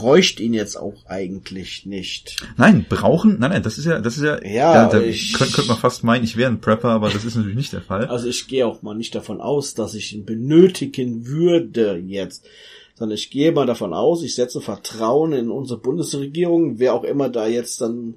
bräuchte 0.00 0.42
ihn 0.42 0.54
jetzt 0.54 0.76
auch 0.76 1.04
eigentlich 1.06 1.84
nicht. 1.84 2.36
Nein, 2.56 2.86
brauchen, 2.88 3.38
nein, 3.38 3.50
nein, 3.50 3.62
das 3.62 3.76
ist 3.76 3.84
ja, 3.84 3.98
das 4.00 4.16
ist 4.16 4.22
ja, 4.22 4.42
ja, 4.42 4.88
da, 4.88 4.98
da 4.98 5.00
ich, 5.04 5.34
könnte, 5.34 5.52
könnte 5.52 5.68
man 5.68 5.78
fast 5.78 6.04
meinen, 6.04 6.24
ich 6.24 6.38
wäre 6.38 6.50
ein 6.50 6.62
Prepper, 6.62 6.88
aber 6.88 7.10
das 7.10 7.24
ist 7.24 7.36
natürlich 7.36 7.56
nicht 7.56 7.72
der 7.74 7.82
Fall. 7.82 8.06
Also 8.06 8.26
ich 8.26 8.48
gehe 8.48 8.66
auch 8.66 8.80
mal 8.80 8.94
nicht 8.94 9.14
davon 9.14 9.42
aus, 9.42 9.74
dass 9.74 9.92
ich 9.92 10.14
ihn 10.14 10.24
benötigen 10.24 11.26
würde 11.26 11.98
jetzt, 11.98 12.46
sondern 12.94 13.14
ich 13.14 13.30
gehe 13.30 13.52
mal 13.52 13.66
davon 13.66 13.92
aus, 13.92 14.22
ich 14.22 14.34
setze 14.34 14.62
Vertrauen 14.62 15.34
in 15.34 15.50
unsere 15.50 15.78
Bundesregierung, 15.78 16.78
wer 16.78 16.94
auch 16.94 17.04
immer 17.04 17.28
da 17.28 17.46
jetzt 17.46 17.82
dann 17.82 18.14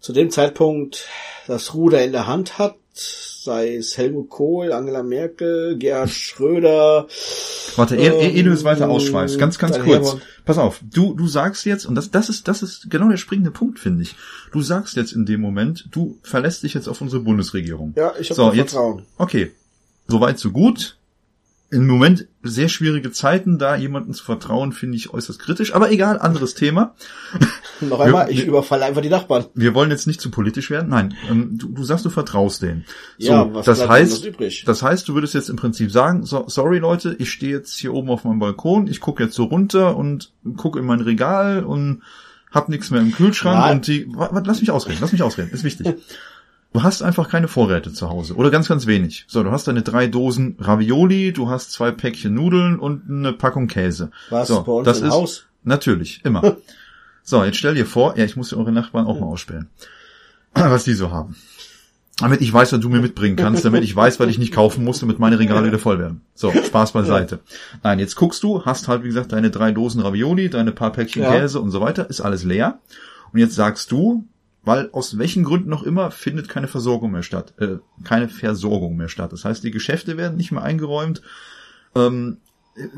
zu 0.00 0.12
dem 0.12 0.30
Zeitpunkt 0.30 1.06
das 1.46 1.72
Ruder 1.72 2.04
in 2.04 2.12
der 2.12 2.26
Hand 2.26 2.58
hat, 2.58 2.76
sei 3.50 3.74
es 3.74 3.98
Helmut 3.98 4.30
Kohl, 4.30 4.72
Angela 4.72 5.02
Merkel, 5.02 5.76
Gerhard 5.76 6.10
Schröder. 6.10 7.08
Warte, 7.74 7.96
ehe, 7.96 8.12
ähm, 8.12 8.36
ehe 8.36 8.44
du 8.44 8.52
es 8.52 8.62
weiter 8.62 8.88
ausschweifst, 8.88 9.40
ganz, 9.40 9.58
ganz 9.58 9.80
kurz. 9.80 10.18
Pass 10.44 10.56
auf, 10.56 10.80
du, 10.88 11.14
du 11.14 11.26
sagst 11.26 11.66
jetzt, 11.66 11.84
und 11.84 11.96
das, 11.96 12.12
das 12.12 12.28
ist, 12.28 12.46
das 12.46 12.62
ist 12.62 12.88
genau 12.90 13.08
der 13.08 13.16
springende 13.16 13.50
Punkt, 13.50 13.80
finde 13.80 14.04
ich. 14.04 14.14
Du 14.52 14.62
sagst 14.62 14.94
jetzt 14.94 15.10
in 15.10 15.26
dem 15.26 15.40
Moment, 15.40 15.88
du 15.90 16.16
verlässt 16.22 16.62
dich 16.62 16.74
jetzt 16.74 16.86
auf 16.86 17.00
unsere 17.00 17.22
Bundesregierung. 17.22 17.92
Ja, 17.96 18.12
ich 18.20 18.30
habe 18.30 18.36
so, 18.36 18.52
Vertrauen. 18.52 19.02
Okay. 19.18 19.50
Soweit, 20.06 20.38
so 20.38 20.52
gut 20.52 20.99
im 21.70 21.86
Moment 21.86 22.26
sehr 22.42 22.68
schwierige 22.68 23.12
Zeiten, 23.12 23.58
da 23.58 23.76
jemanden 23.76 24.12
zu 24.12 24.24
vertrauen, 24.24 24.72
finde 24.72 24.96
ich 24.96 25.12
äußerst 25.14 25.38
kritisch. 25.38 25.72
Aber 25.72 25.92
egal, 25.92 26.18
anderes 26.18 26.54
Thema. 26.54 26.94
Noch 27.80 28.00
einmal, 28.00 28.26
wir, 28.26 28.32
ich 28.32 28.44
überfalle 28.44 28.84
einfach 28.84 29.02
die 29.02 29.08
Nachbarn. 29.08 29.46
Wir 29.54 29.72
wollen 29.74 29.90
jetzt 29.90 30.06
nicht 30.08 30.20
zu 30.20 30.30
politisch 30.30 30.70
werden. 30.70 30.88
Nein, 30.88 31.14
ähm, 31.30 31.56
du, 31.58 31.68
du 31.68 31.84
sagst, 31.84 32.04
du 32.04 32.10
vertraust 32.10 32.62
denen. 32.62 32.84
So, 33.18 33.30
ja, 33.30 33.54
was 33.54 33.66
das 33.66 33.88
heißt, 33.88 34.30
das 34.66 34.82
heißt, 34.82 35.08
du 35.08 35.14
würdest 35.14 35.34
jetzt 35.34 35.48
im 35.48 35.56
Prinzip 35.56 35.92
sagen, 35.92 36.26
so, 36.26 36.44
sorry 36.48 36.78
Leute, 36.78 37.14
ich 37.18 37.30
stehe 37.30 37.52
jetzt 37.52 37.78
hier 37.78 37.94
oben 37.94 38.10
auf 38.10 38.24
meinem 38.24 38.40
Balkon, 38.40 38.88
ich 38.88 39.00
gucke 39.00 39.22
jetzt 39.22 39.36
so 39.36 39.44
runter 39.44 39.96
und 39.96 40.32
gucke 40.56 40.78
in 40.80 40.86
mein 40.86 41.00
Regal 41.00 41.62
und 41.62 42.02
hab 42.50 42.68
nichts 42.68 42.90
mehr 42.90 43.00
im 43.00 43.12
Kühlschrank 43.12 43.60
Nein. 43.60 43.76
und 43.76 43.86
die, 43.86 44.12
lass 44.44 44.60
mich 44.60 44.72
ausreden, 44.72 44.98
lass 45.00 45.12
mich 45.12 45.22
ausreden, 45.22 45.50
ist 45.52 45.62
wichtig. 45.62 45.86
Du 46.72 46.84
hast 46.84 47.02
einfach 47.02 47.28
keine 47.28 47.48
Vorräte 47.48 47.92
zu 47.92 48.08
Hause 48.08 48.36
oder 48.36 48.50
ganz, 48.50 48.68
ganz 48.68 48.86
wenig. 48.86 49.24
So, 49.26 49.42
du 49.42 49.50
hast 49.50 49.66
deine 49.66 49.82
drei 49.82 50.06
Dosen 50.06 50.56
Ravioli, 50.60 51.32
du 51.32 51.48
hast 51.48 51.72
zwei 51.72 51.90
Päckchen 51.90 52.32
Nudeln 52.32 52.78
und 52.78 53.10
eine 53.10 53.32
Packung 53.32 53.66
Käse. 53.66 54.12
Was 54.30 54.48
so, 54.48 54.62
bei 54.62 54.72
uns 54.72 54.84
das 54.84 55.00
im 55.00 55.08
ist 55.08 55.14
Haus? 55.14 55.46
natürlich 55.64 56.24
immer. 56.24 56.56
so, 57.24 57.42
jetzt 57.42 57.56
stell 57.58 57.74
dir 57.74 57.86
vor, 57.86 58.16
ja, 58.16 58.24
ich 58.24 58.36
muss 58.36 58.50
dir 58.50 58.56
eure 58.56 58.70
Nachbarn 58.70 59.06
auch 59.06 59.18
mal 59.18 59.26
ausspähen, 59.26 59.68
was 60.54 60.84
die 60.84 60.94
so 60.94 61.10
haben. 61.10 61.34
Damit 62.18 62.42
ich 62.42 62.52
weiß, 62.52 62.72
was 62.72 62.80
du 62.80 62.88
mir 62.90 63.00
mitbringen 63.00 63.36
kannst, 63.36 63.64
damit 63.64 63.82
ich 63.82 63.96
weiß, 63.96 64.20
was 64.20 64.28
ich 64.28 64.38
nicht 64.38 64.52
kaufen 64.52 64.84
muss, 64.84 65.00
damit 65.00 65.18
meine 65.18 65.38
Regale 65.38 65.66
wieder 65.66 65.78
voll 65.78 65.98
werden. 65.98 66.20
So, 66.34 66.52
Spaß 66.52 66.92
beiseite. 66.92 67.40
Nein, 67.82 67.98
jetzt 67.98 68.14
guckst 68.14 68.42
du, 68.42 68.64
hast 68.64 68.88
halt, 68.88 69.02
wie 69.02 69.08
gesagt, 69.08 69.32
deine 69.32 69.50
drei 69.50 69.72
Dosen 69.72 70.02
Ravioli, 70.02 70.50
deine 70.50 70.70
paar 70.70 70.92
Päckchen 70.92 71.22
ja. 71.22 71.32
Käse 71.32 71.60
und 71.60 71.70
so 71.70 71.80
weiter, 71.80 72.10
ist 72.10 72.20
alles 72.20 72.44
leer. 72.44 72.78
Und 73.32 73.38
jetzt 73.38 73.54
sagst 73.54 73.90
du, 73.90 74.26
weil 74.62 74.90
aus 74.92 75.18
welchen 75.18 75.44
Gründen 75.44 75.70
noch 75.70 75.82
immer 75.82 76.10
findet 76.10 76.48
keine 76.48 76.68
Versorgung 76.68 77.12
mehr 77.12 77.22
statt, 77.22 77.54
äh, 77.58 77.78
keine 78.04 78.28
Versorgung 78.28 78.96
mehr 78.96 79.08
statt. 79.08 79.32
Das 79.32 79.44
heißt, 79.44 79.64
die 79.64 79.70
Geschäfte 79.70 80.16
werden 80.16 80.36
nicht 80.36 80.52
mehr 80.52 80.62
eingeräumt. 80.62 81.22
Ähm, 81.94 82.38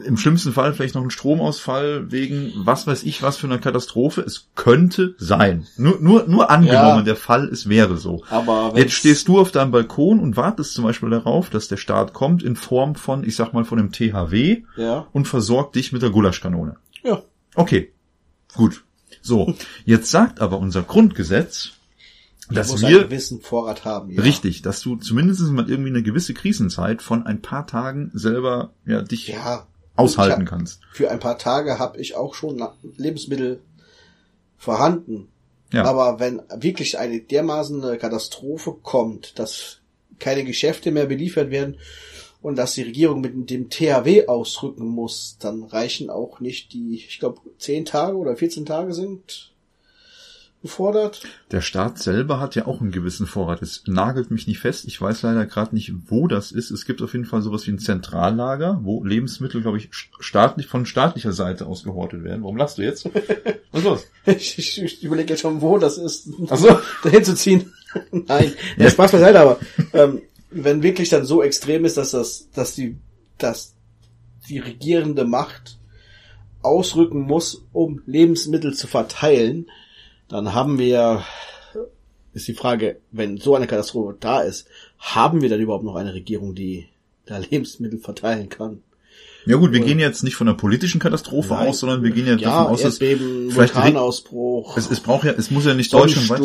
Im 0.05 0.17
schlimmsten 0.17 0.53
Fall 0.53 0.75
vielleicht 0.75 0.95
noch 0.95 1.03
ein 1.03 1.11
Stromausfall 1.11 2.11
wegen 2.13 2.53
was 2.57 2.87
weiß 2.87 3.05
ich 3.05 3.23
was 3.23 3.37
für 3.37 3.47
eine 3.47 3.59
Katastrophe. 3.59 4.21
Es 4.21 4.49
könnte 4.55 5.15
sein. 5.19 5.67
Nur, 5.77 5.99
nur, 6.01 6.27
nur 6.27 6.51
angenommen, 6.51 6.99
ja, 6.99 7.03
der 7.03 7.17
Fall 7.17 7.49
es 7.49 7.69
wäre 7.69 7.97
so. 7.97 8.23
Aber 8.29 8.73
Jetzt 8.77 8.93
stehst 8.93 9.29
du 9.29 9.39
auf 9.39 9.51
deinem 9.53 9.71
Balkon 9.71 10.21
und 10.21 10.37
wartest 10.37 10.75
zum 10.75 10.85
Beispiel 10.85 11.11
darauf, 11.11 11.49
dass 11.49 11.69
der 11.69 11.79
Staat 11.79 12.13
kommt 12.13 12.43
in 12.43 12.57
Form 12.57 12.97
von, 12.97 13.25
ich 13.25 13.37
sag 13.37 13.53
mal, 13.55 13.65
von 13.65 13.79
einem 13.79 13.93
THW 13.93 14.65
ja. 14.77 15.07
und 15.13 15.27
versorgt 15.27 15.77
dich 15.77 15.93
mit 15.93 16.03
der 16.03 16.11
Gulaschkanone. 16.11 16.77
Ja. 17.03 17.23
Okay. 17.55 17.93
Gut. 18.55 18.85
So, 19.21 19.55
jetzt 19.85 20.11
sagt 20.11 20.41
aber 20.41 20.59
unser 20.59 20.83
Grundgesetz, 20.83 21.73
dass 22.51 22.81
wir 22.81 22.89
einen 22.89 23.09
gewissen 23.09 23.41
Vorrat 23.41 23.85
haben. 23.85 24.11
Ja. 24.11 24.23
Richtig, 24.23 24.63
dass 24.63 24.81
du 24.81 24.97
zumindest 24.97 25.41
mal 25.43 25.69
irgendwie 25.69 25.91
eine 25.91 26.03
gewisse 26.03 26.35
Krisenzeit 26.35 27.03
von 27.03 27.27
ein 27.27 27.41
paar 27.41 27.67
Tagen 27.67 28.11
selber 28.15 28.73
ja 28.85 29.03
dich 29.03 29.29
ja, 29.29 29.67
aushalten 29.97 30.43
hab, 30.43 30.49
kannst. 30.49 30.81
Für 30.93 31.11
ein 31.11 31.21
paar 31.21 31.39
Tage 31.39 31.79
habe 31.79 31.99
ich 31.99 32.17
auch 32.17 32.35
schon 32.35 32.63
Lebensmittel 32.97 33.61
vorhanden. 34.59 35.29
Ja. 35.73 35.85
Aber 35.85 36.21
wenn 36.21 36.43
wirklich 36.55 36.99
eine 36.99 37.21
dermaßen 37.21 37.99
Katastrophe 37.99 38.77
kommt, 38.83 39.39
dass 39.39 39.79
keine 40.19 40.45
Geschäfte 40.45 40.91
mehr 40.91 41.07
beliefert 41.07 41.51
werden 41.51 41.77
und 42.43 42.57
dass 42.57 42.75
die 42.75 42.83
Regierung 42.83 43.21
mit 43.21 43.51
dem 43.51 43.71
THW 43.71 44.27
ausrücken 44.27 44.87
muss, 44.87 45.37
dann 45.39 45.63
reichen 45.63 46.11
auch 46.11 46.41
nicht 46.41 46.73
die, 46.73 46.97
ich 46.97 47.19
glaube, 47.19 47.41
zehn 47.59 47.85
Tage 47.85 48.17
oder 48.17 48.37
14 48.37 48.67
Tage 48.67 48.93
sind 48.93 49.53
gefordert. 50.63 51.23
Der 51.51 51.61
Staat 51.61 51.99
selber 51.99 52.41
hat 52.41 52.55
ja 52.55 52.67
auch 52.67 52.81
einen 52.81 52.93
gewissen 52.93 53.27
Vorrat. 53.27 53.63
Es 53.63 53.83
nagelt 53.87 54.31
mich 54.31 54.47
nicht 54.47 54.61
fest. 54.61 54.85
Ich 54.87 55.01
weiß 55.01 55.23
leider 55.23 55.45
gerade 55.45 55.75
nicht, 55.75 55.93
wo 56.07 56.29
das 56.29 56.53
ist. 56.53 56.71
Es 56.71 56.87
gibt 56.87 57.03
auf 57.03 57.13
jeden 57.13 57.25
Fall 57.25 57.43
sowas 57.43 57.67
wie 57.67 57.73
ein 57.73 57.81
Zentrallager, 57.81 58.81
wo 58.83 59.05
Lebensmittel, 59.05 59.61
glaube 59.61 59.79
ich, 59.79 59.91
staatlich 59.93 60.69
von 60.69 60.87
staatlicher 60.87 61.33
Seite 61.33 61.67
aus 61.67 61.83
gehortet 61.83 62.23
werden. 62.23 62.43
Warum 62.43 62.57
lachst 62.57 62.79
du 62.79 62.83
jetzt? 62.83 63.05
Was 63.73 63.81
ist 63.81 63.85
los? 63.85 64.07
ich, 64.27 64.59
ich, 64.59 64.83
ich 64.83 65.05
überlege 65.05 65.31
jetzt 65.31 65.41
schon, 65.41 65.61
wo 65.61 65.79
das 65.79 65.99
ist, 65.99 66.29
Ach 66.49 66.57
so. 66.57 66.79
dahin 67.03 67.25
zu 67.25 67.35
ziehen. 67.35 67.73
Nein, 68.11 68.53
ja. 68.77 68.89
Spaß 68.89 69.13
beiseite, 69.13 69.41
aber 69.41 69.59
ähm, 69.93 70.23
wenn 70.53 70.83
wirklich 70.83 71.09
dann 71.09 71.25
so 71.25 71.43
extrem 71.43 71.85
ist, 71.85 71.97
dass 71.97 72.13
das, 72.13 72.51
dass 72.51 72.75
die, 72.75 72.97
dass 73.39 73.75
die 74.49 74.59
regierende 74.59 75.25
Macht 75.25 75.79
ausrücken 76.63 77.23
muss, 77.23 77.65
um 77.73 78.03
Lebensmittel 78.07 78.75
zu 78.75 78.87
verteilen, 78.87 79.67
dann 80.29 80.55
haben 80.55 80.79
wir, 80.79 81.25
ist 82.33 82.49
die 82.49 82.55
Frage, 82.55 83.01
wenn 83.11 83.39
so 83.39 83.55
eine 83.55 83.67
Katastrophe 83.67 84.17
da 84.19 84.41
ist, 84.41 84.67
haben 84.99 85.43
wir 85.43 85.49
dann 85.49 85.61
überhaupt 85.61 85.85
noch 85.85 85.97
eine 85.97 86.15
Regierung, 86.15 86.55
die 86.55 86.89
da 87.27 87.39
Lebensmittel 87.39 87.99
verteilen 87.99 88.49
kann? 88.49 88.83
Ja 89.45 89.57
gut, 89.57 89.73
wir 89.73 89.81
gehen 89.81 89.99
jetzt 89.99 90.23
nicht 90.23 90.37
von 90.37 90.47
einer 90.47 90.57
politischen 90.57 91.01
Katastrophe 91.01 91.55
Nein. 91.55 91.69
aus, 91.69 91.81
sondern 91.81 92.05
wir 92.05 92.13
gehen 92.13 92.27
ja, 92.27 92.37
ja 92.37 92.49
davon 92.49 92.73
aus, 92.73 92.83
dass 92.83 92.99
vielleicht 92.99 93.21
Vulkanausbruch, 93.21 94.77
es, 94.77 94.89
es 94.89 95.01
braucht 95.01 95.25
ja, 95.25 95.33
es 95.33 95.51
muss 95.51 95.67
ja 95.67 95.75
nicht 95.75 95.93
deutschlandweit. 95.93 96.41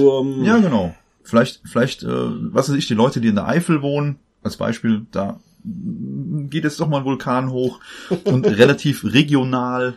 Ja, 0.45 0.57
genau. 0.57 0.95
Vielleicht, 1.27 1.61
vielleicht, 1.65 2.03
äh, 2.03 2.07
was 2.07 2.69
weiß 2.69 2.75
ich, 2.75 2.87
die 2.87 2.93
Leute, 2.93 3.19
die 3.19 3.27
in 3.27 3.35
der 3.35 3.47
Eifel 3.47 3.81
wohnen, 3.81 4.17
als 4.43 4.57
Beispiel, 4.57 5.05
da 5.11 5.39
geht 5.63 6.63
jetzt 6.63 6.79
doch 6.79 6.87
mal 6.87 6.99
ein 6.99 7.05
Vulkan 7.05 7.51
hoch 7.51 7.79
und 8.23 8.45
relativ 8.45 9.03
regional 9.03 9.95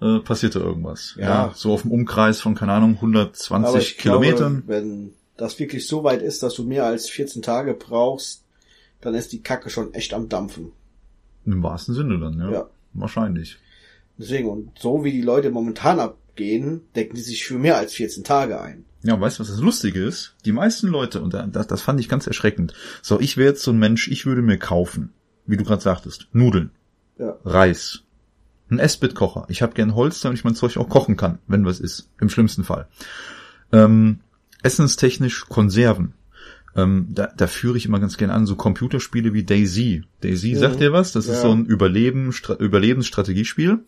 äh, 0.00 0.20
passierte 0.20 0.60
irgendwas. 0.60 1.14
Ja. 1.18 1.24
ja. 1.24 1.52
So 1.54 1.72
auf 1.72 1.82
dem 1.82 1.90
Umkreis 1.90 2.40
von, 2.40 2.54
keine 2.54 2.72
Ahnung, 2.72 2.94
120 2.94 3.98
Kilometern. 3.98 4.64
Glaube, 4.66 4.68
wenn 4.68 5.12
das 5.36 5.58
wirklich 5.58 5.86
so 5.86 6.04
weit 6.04 6.22
ist, 6.22 6.42
dass 6.42 6.54
du 6.54 6.64
mehr 6.64 6.86
als 6.86 7.08
14 7.10 7.42
Tage 7.42 7.74
brauchst, 7.74 8.44
dann 9.00 9.14
ist 9.14 9.32
die 9.32 9.42
Kacke 9.42 9.68
schon 9.68 9.92
echt 9.92 10.14
am 10.14 10.28
Dampfen. 10.28 10.72
Im 11.44 11.62
wahrsten 11.62 11.94
Sinne 11.94 12.18
dann, 12.18 12.38
ja. 12.38 12.50
Ja. 12.50 12.70
Wahrscheinlich. 12.94 13.58
Deswegen, 14.16 14.48
und 14.48 14.78
so 14.78 15.04
wie 15.04 15.12
die 15.12 15.20
Leute 15.20 15.50
momentan 15.50 16.00
abgehen, 16.00 16.82
decken 16.94 17.16
die 17.16 17.22
sich 17.22 17.44
für 17.44 17.58
mehr 17.58 17.76
als 17.76 17.92
14 17.94 18.24
Tage 18.24 18.60
ein. 18.60 18.84
Ja, 19.04 19.20
weißt 19.20 19.38
du, 19.38 19.42
was 19.42 19.50
das 19.50 19.60
Lustige 19.60 20.02
ist? 20.02 20.34
Die 20.44 20.52
meisten 20.52 20.88
Leute, 20.88 21.20
und 21.20 21.34
da- 21.34 21.46
das, 21.46 21.66
das 21.66 21.82
fand 21.82 22.00
ich 22.00 22.08
ganz 22.08 22.26
erschreckend. 22.26 22.72
So, 23.02 23.20
ich 23.20 23.36
wäre 23.36 23.50
jetzt 23.50 23.62
so 23.62 23.70
ein 23.70 23.78
Mensch, 23.78 24.08
ich 24.08 24.24
würde 24.26 24.42
mir 24.42 24.56
kaufen, 24.58 25.12
wie 25.46 25.56
du 25.58 25.64
gerade 25.64 25.82
sagtest, 25.82 26.26
Nudeln, 26.32 26.70
Ja. 27.18 27.36
Reis, 27.44 28.00
ein 28.70 28.78
Esbit-Kocher. 28.78 29.44
Ich 29.48 29.60
habe 29.62 29.74
gern 29.74 29.94
Holz, 29.94 30.20
damit 30.20 30.38
ich 30.38 30.44
mein 30.44 30.54
Zeug 30.54 30.78
auch 30.78 30.88
kochen 30.88 31.16
kann, 31.18 31.38
wenn 31.46 31.66
was 31.66 31.80
ist, 31.80 32.08
im 32.18 32.30
schlimmsten 32.30 32.64
Fall. 32.64 32.88
Ähm, 33.72 34.20
essenstechnisch 34.62 35.44
Konserven. 35.48 36.14
Ähm, 36.76 37.08
da, 37.10 37.28
da 37.36 37.46
führe 37.46 37.76
ich 37.76 37.86
immer 37.86 38.00
ganz 38.00 38.16
gerne 38.16 38.32
an, 38.32 38.46
so 38.46 38.56
Computerspiele 38.56 39.32
wie 39.34 39.44
Daisy. 39.44 40.02
Daisy, 40.22 40.54
sagt 40.56 40.80
dir 40.80 40.92
was? 40.92 41.12
Das 41.12 41.26
ist 41.26 41.36
Ja. 41.36 41.42
so 41.42 41.52
ein 41.52 41.66
Überleben, 41.66 42.32
Stra 42.32 42.54
Überlebensstrategiespiel. 42.54 43.80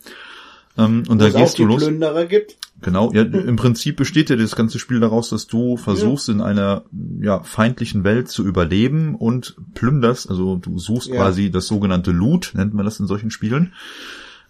Ähm, 0.79 1.05
und 1.09 1.19
Wo 1.21 1.25
da 1.25 1.31
gehst 1.31 1.59
du 1.59 1.65
los. 1.65 1.83
Plünderer 1.83 2.27
gibt. 2.27 2.59
Genau, 2.83 3.11
ja, 3.13 3.23
im 3.23 3.57
Prinzip 3.57 3.97
besteht 3.97 4.29
ja 4.29 4.37
das 4.37 4.55
ganze 4.55 4.79
Spiel 4.79 5.01
daraus, 5.01 5.31
dass 5.31 5.47
du 5.47 5.77
versuchst, 5.77 6.29
in 6.29 6.41
einer 6.41 6.85
ja, 7.21 7.43
feindlichen 7.43 8.05
Welt 8.05 8.29
zu 8.29 8.45
überleben 8.45 9.15
und 9.15 9.57
plünderst, 9.75 10.29
also 10.29 10.57
du 10.57 10.79
suchst 10.79 11.09
Ja. 11.09 11.17
quasi 11.17 11.51
das 11.51 11.67
sogenannte 11.67 12.13
Loot, 12.13 12.53
nennt 12.55 12.75
man 12.75 12.85
das 12.85 13.01
in 13.01 13.07
solchen 13.07 13.31
Spielen. 13.31 13.73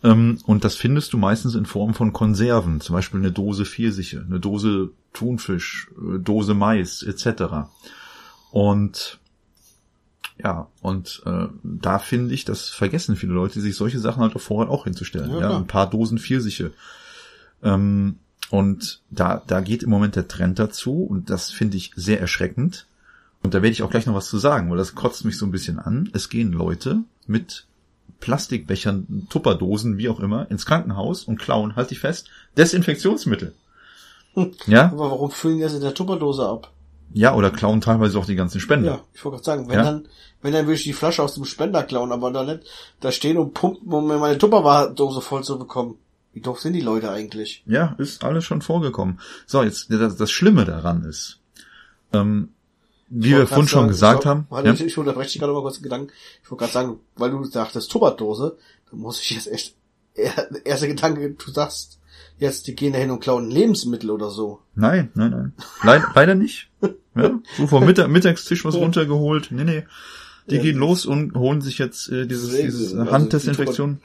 Ähm, 0.02 0.38
und 0.44 0.64
das 0.64 0.74
findest 0.74 1.12
du 1.12 1.18
meistens 1.18 1.54
in 1.54 1.66
Form 1.66 1.94
von 1.94 2.12
Konserven, 2.12 2.80
zum 2.80 2.94
Beispiel 2.94 3.20
eine 3.20 3.32
Dose 3.32 3.64
Pfirsiche, 3.64 4.24
eine 4.28 4.40
Dose 4.40 4.90
Thunfisch, 5.12 5.88
äh, 5.96 6.18
Dose 6.18 6.54
Mais, 6.54 7.02
etc. 7.02 7.68
Und 8.50 9.18
ja, 10.42 10.68
und 10.82 11.22
äh, 11.24 11.46
da 11.62 11.98
finde 11.98 12.34
ich, 12.34 12.44
das 12.44 12.68
vergessen 12.68 13.16
viele 13.16 13.32
Leute, 13.32 13.60
sich 13.60 13.74
solche 13.74 14.00
Sachen 14.00 14.22
halt 14.22 14.34
auf 14.34 14.42
Vorrat 14.42 14.68
auch 14.68 14.84
hinzustellen. 14.84 15.30
Ja, 15.30 15.40
Ja, 15.40 15.56
ein 15.56 15.66
paar 15.66 15.88
Dosen 15.88 16.18
Pfirsiche. 16.18 16.72
Ähm, 17.62 18.18
und 18.50 19.00
da, 19.10 19.42
da 19.46 19.60
geht 19.60 19.82
im 19.82 19.90
Moment 19.90 20.14
der 20.16 20.28
Trend 20.28 20.58
dazu 20.58 21.02
und 21.02 21.30
das 21.30 21.50
finde 21.50 21.76
ich 21.76 21.92
sehr 21.96 22.20
erschreckend. 22.20 22.86
Und 23.42 23.54
da 23.54 23.58
werde 23.58 23.72
ich 23.72 23.82
auch 23.82 23.90
gleich 23.90 24.06
noch 24.06 24.14
was 24.14 24.28
zu 24.28 24.38
sagen, 24.38 24.70
weil 24.70 24.78
das 24.78 24.94
kotzt 24.94 25.24
mich 25.24 25.36
so 25.38 25.46
ein 25.46 25.50
bisschen 25.52 25.78
an. 25.78 26.10
Es 26.12 26.28
gehen 26.28 26.52
Leute 26.52 27.00
mit 27.26 27.66
Plastikbechern, 28.20 29.26
Tupperdosen, 29.30 29.98
wie 29.98 30.08
auch 30.08 30.20
immer, 30.20 30.50
ins 30.50 30.66
Krankenhaus 30.66 31.24
und 31.24 31.38
klauen, 31.38 31.76
halt 31.76 31.90
dich 31.90 32.00
fest, 32.00 32.28
Desinfektionsmittel. 32.56 33.54
Ja, 34.66 34.86
Aber 34.92 35.10
warum 35.10 35.30
füllen 35.30 35.56
die 35.58 35.62
das 35.62 35.74
in 35.74 35.80
der 35.80 35.94
Tupperdose 35.94 36.46
ab? 36.46 36.72
ja, 37.12 37.34
oder 37.34 37.50
klauen 37.50 37.80
teilweise 37.80 38.18
auch 38.18 38.26
die 38.26 38.34
ganzen 38.34 38.60
Spender. 38.60 38.90
Ja, 38.90 39.00
ich 39.14 39.24
wollte 39.24 39.36
gerade 39.36 39.44
sagen, 39.44 39.68
wenn 39.68 39.76
Ja. 39.78 39.84
dann, 39.84 40.08
wenn 40.42 40.52
dann 40.52 40.66
würde 40.66 40.74
ich 40.74 40.82
die 40.82 40.92
Flasche 40.92 41.22
aus 41.22 41.34
dem 41.34 41.44
Spender 41.44 41.82
klauen, 41.84 42.12
aber 42.12 42.30
da 42.32 42.42
nicht 42.44 42.64
da 43.00 43.12
stehen 43.12 43.38
und 43.38 43.54
pumpen, 43.54 43.90
um 43.92 44.06
mir 44.06 44.18
meine 44.18 44.36
Tupperware-Dose 44.38 45.20
voll 45.22 45.42
zu 45.44 45.58
bekommen. 45.58 45.94
Wie 46.36 46.42
doof 46.42 46.60
sind 46.60 46.74
die 46.74 46.82
Leute 46.82 47.10
eigentlich? 47.10 47.62
Ja, 47.64 47.94
ist 47.96 48.22
alles 48.22 48.44
schon 48.44 48.60
vorgekommen. 48.60 49.20
So, 49.46 49.62
jetzt 49.62 49.90
das, 49.90 50.16
das 50.16 50.30
Schlimme 50.30 50.66
daran 50.66 51.02
ist, 51.02 51.40
ähm, 52.12 52.50
wie 53.08 53.30
wir 53.30 53.46
vorhin 53.46 53.66
schon 53.68 53.78
sagen, 53.84 53.88
gesagt 53.88 54.22
so, 54.24 54.28
haben, 54.28 54.46
Warte, 54.50 54.68
ja, 54.68 54.74
ich, 54.74 54.82
ich 54.82 54.98
unterbreche 54.98 55.30
dich 55.30 55.38
gerade 55.38 55.54
mal 55.54 55.62
kurz 55.62 55.76
einen 55.76 55.84
Gedanken. 55.84 56.12
Ich 56.42 56.50
wollte 56.50 56.60
gerade 56.64 56.72
sagen, 56.74 57.00
weil 57.14 57.30
du 57.30 57.42
sagtest 57.44 57.90
Tupperdose, 57.90 58.58
da 58.90 58.96
muss 58.98 59.18
ich 59.22 59.30
jetzt 59.30 59.50
echt, 59.50 59.76
er, 60.14 60.50
erster 60.66 60.88
Gedanke, 60.88 61.30
du 61.30 61.50
sagst 61.50 62.00
jetzt, 62.38 62.66
die 62.66 62.74
gehen 62.74 62.92
da 62.92 62.98
hin 62.98 63.10
und 63.10 63.20
klauen 63.20 63.50
Lebensmittel 63.50 64.10
oder 64.10 64.28
so. 64.28 64.60
nein, 64.74 65.10
nein, 65.14 65.30
nein, 65.30 65.52
Leid, 65.84 66.02
leider 66.14 66.34
nicht. 66.34 66.68
Ja, 67.14 67.40
so 67.56 67.66
vom 67.66 67.86
Mittag, 67.86 68.10
Mittagstisch 68.10 68.62
was 68.66 68.74
runtergeholt. 68.74 69.50
Nee, 69.50 69.64
nee. 69.64 69.84
Die 70.50 70.56
Ja. 70.56 70.62
gehen 70.62 70.76
los 70.76 71.06
und 71.06 71.34
holen 71.34 71.62
sich 71.62 71.78
jetzt 71.78 72.10
äh, 72.10 72.26
dieses, 72.26 72.50
dieses 72.50 72.94
also 72.94 73.10
Handdesinfektion. 73.10 74.02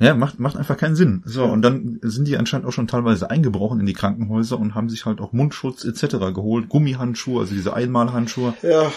Ja, 0.00 0.14
macht, 0.14 0.38
macht 0.38 0.56
einfach 0.56 0.76
keinen 0.76 0.94
Sinn. 0.94 1.22
So, 1.24 1.44
und 1.44 1.62
dann 1.62 1.98
sind 2.02 2.28
die 2.28 2.36
anscheinend 2.36 2.66
auch 2.66 2.72
schon 2.72 2.86
teilweise 2.86 3.30
eingebrochen 3.30 3.80
in 3.80 3.86
die 3.86 3.94
Krankenhäuser 3.94 4.58
und 4.58 4.74
haben 4.74 4.88
sich 4.88 5.06
halt 5.06 5.20
auch 5.20 5.32
Mundschutz 5.32 5.84
etc. 5.84 6.16
geholt, 6.34 6.68
Gummihandschuhe, 6.68 7.40
also 7.40 7.54
diese 7.54 7.74
Einmalhandschuhe. 7.74 8.54
Ja, 8.62 8.92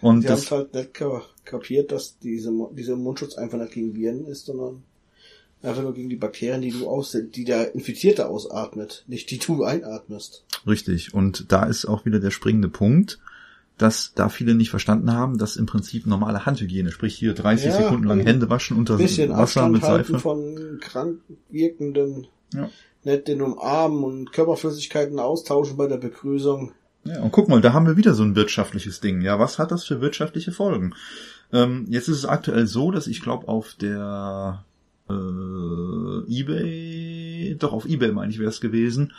Und 0.00 0.24
die 0.24 0.28
haben 0.30 0.40
halt 0.50 0.74
nicht 0.74 0.94
ka- 0.94 1.22
kapiert, 1.44 1.92
dass 1.92 2.18
diese, 2.18 2.50
dieser 2.72 2.96
Mundschutz 2.96 3.34
einfach 3.36 3.58
nicht 3.58 3.72
gegen 3.72 3.94
Viren 3.94 4.24
ist, 4.26 4.46
sondern 4.46 4.82
einfach 5.62 5.82
nur 5.82 5.94
gegen 5.94 6.08
die 6.08 6.16
Bakterien, 6.16 6.62
die 6.62 6.70
du 6.70 6.88
aus, 6.88 7.16
die 7.34 7.44
der 7.44 7.74
Infizierte 7.74 8.28
ausatmet, 8.28 9.04
nicht 9.08 9.30
die 9.30 9.38
du 9.38 9.64
einatmest. 9.64 10.44
Richtig. 10.66 11.12
Und 11.12 11.52
da 11.52 11.64
ist 11.64 11.84
auch 11.86 12.04
wieder 12.06 12.20
der 12.20 12.30
springende 12.30 12.68
Punkt, 12.68 13.18
dass 13.78 14.12
da 14.14 14.28
viele 14.28 14.54
nicht 14.54 14.70
verstanden 14.70 15.12
haben, 15.12 15.36
dass 15.38 15.56
im 15.56 15.66
Prinzip 15.66 16.06
normale 16.06 16.46
Handhygiene, 16.46 16.90
sprich 16.90 17.14
hier 17.14 17.34
30 17.34 17.66
Ja, 17.66 17.72
Sekunden 17.82 18.04
lang 18.06 18.20
Hände 18.20 18.48
waschen 18.48 18.76
unter 18.76 18.96
bisschen 18.96 19.30
Wasser 19.30 19.40
Abstand 19.62 19.72
mit 19.72 19.82
Seife. 19.82 20.18
von 20.18 20.78
krank 20.80 21.20
wirkenden, 21.50 22.26
Ja. 22.54 22.70
nicht 23.04 23.28
den 23.28 23.42
umarmen 23.42 24.02
und 24.04 24.32
Körperflüssigkeiten 24.32 25.18
austauschen 25.18 25.76
bei 25.76 25.86
der 25.88 25.98
Begrüßung. 25.98 26.72
Ja, 27.04 27.20
und 27.22 27.30
guck 27.32 27.48
mal, 27.48 27.60
da 27.60 27.72
haben 27.72 27.86
wir 27.86 27.96
wieder 27.96 28.14
so 28.14 28.22
ein 28.24 28.34
wirtschaftliches 28.34 29.00
Ding. 29.00 29.20
Ja, 29.20 29.38
was 29.38 29.58
hat 29.58 29.70
das 29.70 29.84
für 29.84 30.00
wirtschaftliche 30.00 30.52
Folgen? 30.52 30.94
Ähm, 31.52 31.86
jetzt 31.88 32.08
ist 32.08 32.16
es 32.18 32.24
aktuell 32.26 32.66
so, 32.66 32.90
dass 32.90 33.06
ich 33.06 33.20
glaube 33.22 33.46
auf 33.46 33.74
der 33.74 34.64
äh, 35.08 35.12
eBay, 36.28 37.56
doch 37.58 37.72
auf 37.72 37.86
eBay 37.86 38.12
meine 38.12 38.32
ich 38.32 38.38
wäre 38.38 38.50
es 38.50 38.60
gewesen, 38.60 39.12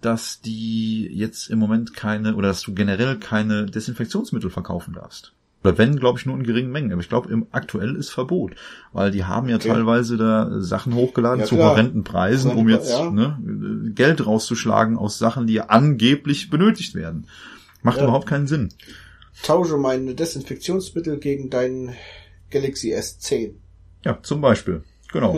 dass 0.00 0.40
die 0.40 1.06
jetzt 1.12 1.48
im 1.48 1.58
Moment 1.58 1.94
keine 1.94 2.34
oder 2.36 2.48
dass 2.48 2.62
du 2.62 2.74
generell 2.74 3.16
keine 3.16 3.66
Desinfektionsmittel 3.66 4.50
verkaufen 4.50 4.94
darfst. 4.94 5.32
Oder 5.64 5.78
wenn, 5.78 5.98
glaube 5.98 6.18
ich, 6.18 6.26
nur 6.26 6.36
in 6.36 6.44
geringen 6.44 6.70
Mengen. 6.70 6.92
Aber 6.92 7.00
ich 7.00 7.08
glaube, 7.08 7.30
im 7.32 7.46
aktuell 7.50 7.96
ist 7.96 8.10
Verbot, 8.10 8.54
weil 8.92 9.10
die 9.10 9.24
haben 9.24 9.48
ja 9.48 9.56
Okay. 9.56 9.68
teilweise 9.70 10.16
da 10.16 10.60
Sachen 10.60 10.94
hochgeladen 10.94 11.40
Ja, 11.40 11.46
zu 11.46 11.56
klar. 11.56 11.70
horrenden 11.70 12.04
Preisen, 12.04 12.52
um 12.52 12.68
jetzt 12.68 12.90
ja. 12.90 13.10
ne, 13.10 13.38
Geld 13.94 14.24
rauszuschlagen 14.24 14.96
aus 14.96 15.18
Sachen, 15.18 15.46
die 15.46 15.60
angeblich 15.60 16.50
benötigt 16.50 16.94
werden. 16.94 17.26
Macht 17.82 17.96
Ja. 17.98 18.04
überhaupt 18.04 18.26
keinen 18.26 18.46
Sinn. 18.46 18.68
Tausche 19.42 19.76
meine 19.76 20.14
Desinfektionsmittel 20.14 21.18
gegen 21.18 21.50
deinen 21.50 21.94
Galaxy 22.50 22.94
S10. 22.94 23.54
Ja, 24.04 24.18
zum 24.22 24.40
Beispiel. 24.40 24.84
Genau. 25.12 25.34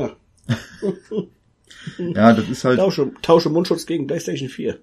Ja. 0.48 0.56
Ja, 1.98 2.32
das 2.32 2.48
ist 2.48 2.64
halt, 2.64 2.78
Tausche, 2.78 3.10
tausche 3.22 3.50
Mundschutz 3.50 3.86
gegen 3.86 4.06
PlayStation 4.06 4.48
4. 4.48 4.78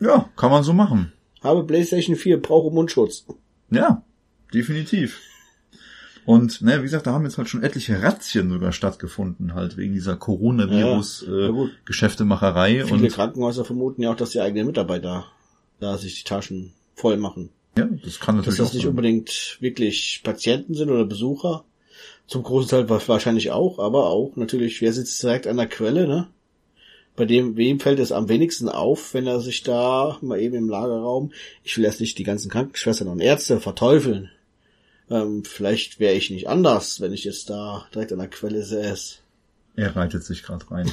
ja, 0.00 0.28
kann 0.36 0.50
man 0.50 0.62
so 0.64 0.72
machen. 0.72 1.12
Habe 1.42 1.64
PlayStation 1.64 2.16
4, 2.16 2.40
brauche 2.40 2.72
Mundschutz. 2.72 3.26
Ja, 3.70 4.02
definitiv. 4.52 5.20
Und, 6.26 6.60
ne, 6.60 6.78
wie 6.78 6.82
gesagt, 6.82 7.06
da 7.06 7.12
haben 7.12 7.24
jetzt 7.24 7.38
halt 7.38 7.48
schon 7.48 7.62
etliche 7.62 8.02
Razzien 8.02 8.50
sogar 8.50 8.72
stattgefunden, 8.72 9.54
halt 9.54 9.76
wegen 9.78 9.94
dieser 9.94 10.12
Ja, 10.12 10.16
ja. 10.16 10.20
Coronavirus-Geschäftemacherei. 10.20 12.84
Viele 12.84 13.02
und 13.04 13.08
Krankenhäuser 13.08 13.64
vermuten 13.64 14.02
ja 14.02 14.12
auch, 14.12 14.16
dass 14.16 14.30
die 14.30 14.40
eigenen 14.40 14.66
Mitarbeiter 14.66 15.26
da 15.80 15.96
sich 15.96 16.16
die 16.16 16.24
Taschen 16.24 16.72
voll 16.94 17.16
machen. 17.16 17.48
ja, 17.76 17.88
das 18.04 18.20
kann 18.20 18.36
Dass 18.36 18.44
natürlich 18.46 18.58
das 18.58 18.68
auch 18.68 18.72
nicht 18.74 18.82
sein. 18.82 18.90
unbedingt 18.90 19.56
wirklich 19.60 20.20
Patienten 20.22 20.74
sind 20.74 20.90
oder 20.90 21.06
Besucher. 21.06 21.64
Zum 22.30 22.44
großen 22.44 22.70
Teil 22.70 22.88
wa- 22.88 23.02
wahrscheinlich 23.06 23.50
auch, 23.50 23.80
aber 23.80 24.06
auch 24.06 24.36
natürlich, 24.36 24.80
wer 24.80 24.92
sitzt 24.92 25.20
direkt 25.20 25.48
an 25.48 25.56
der 25.56 25.66
Quelle, 25.66 26.06
ne? 26.06 26.28
Bei 27.16 27.24
dem, 27.24 27.56
wem 27.56 27.80
fällt 27.80 27.98
es 27.98 28.12
am 28.12 28.28
wenigsten 28.28 28.68
auf, 28.68 29.14
wenn 29.14 29.26
er 29.26 29.40
sich 29.40 29.64
da 29.64 30.16
mal 30.20 30.40
eben 30.40 30.54
im 30.54 30.68
Lagerraum, 30.68 31.32
ich 31.64 31.76
will 31.76 31.84
erst 31.84 32.00
nicht 32.00 32.18
die 32.18 32.22
ganzen 32.24 32.48
Krankenschwestern 32.50 33.08
und 33.08 33.18
Ärzte 33.20 33.58
verteufeln. 33.58 34.30
Ähm, 35.10 35.42
vielleicht 35.44 35.98
wäre 35.98 36.14
ich 36.14 36.30
nicht 36.30 36.48
anders, 36.48 37.00
wenn 37.00 37.12
ich 37.12 37.24
jetzt 37.24 37.50
da 37.50 37.84
direkt 37.92 38.12
an 38.12 38.20
der 38.20 38.28
Quelle 38.28 38.62
säß. 38.62 39.18
Er 39.74 39.96
reitet 39.96 40.22
sich 40.24 40.44
gerade 40.44 40.70
rein. 40.70 40.90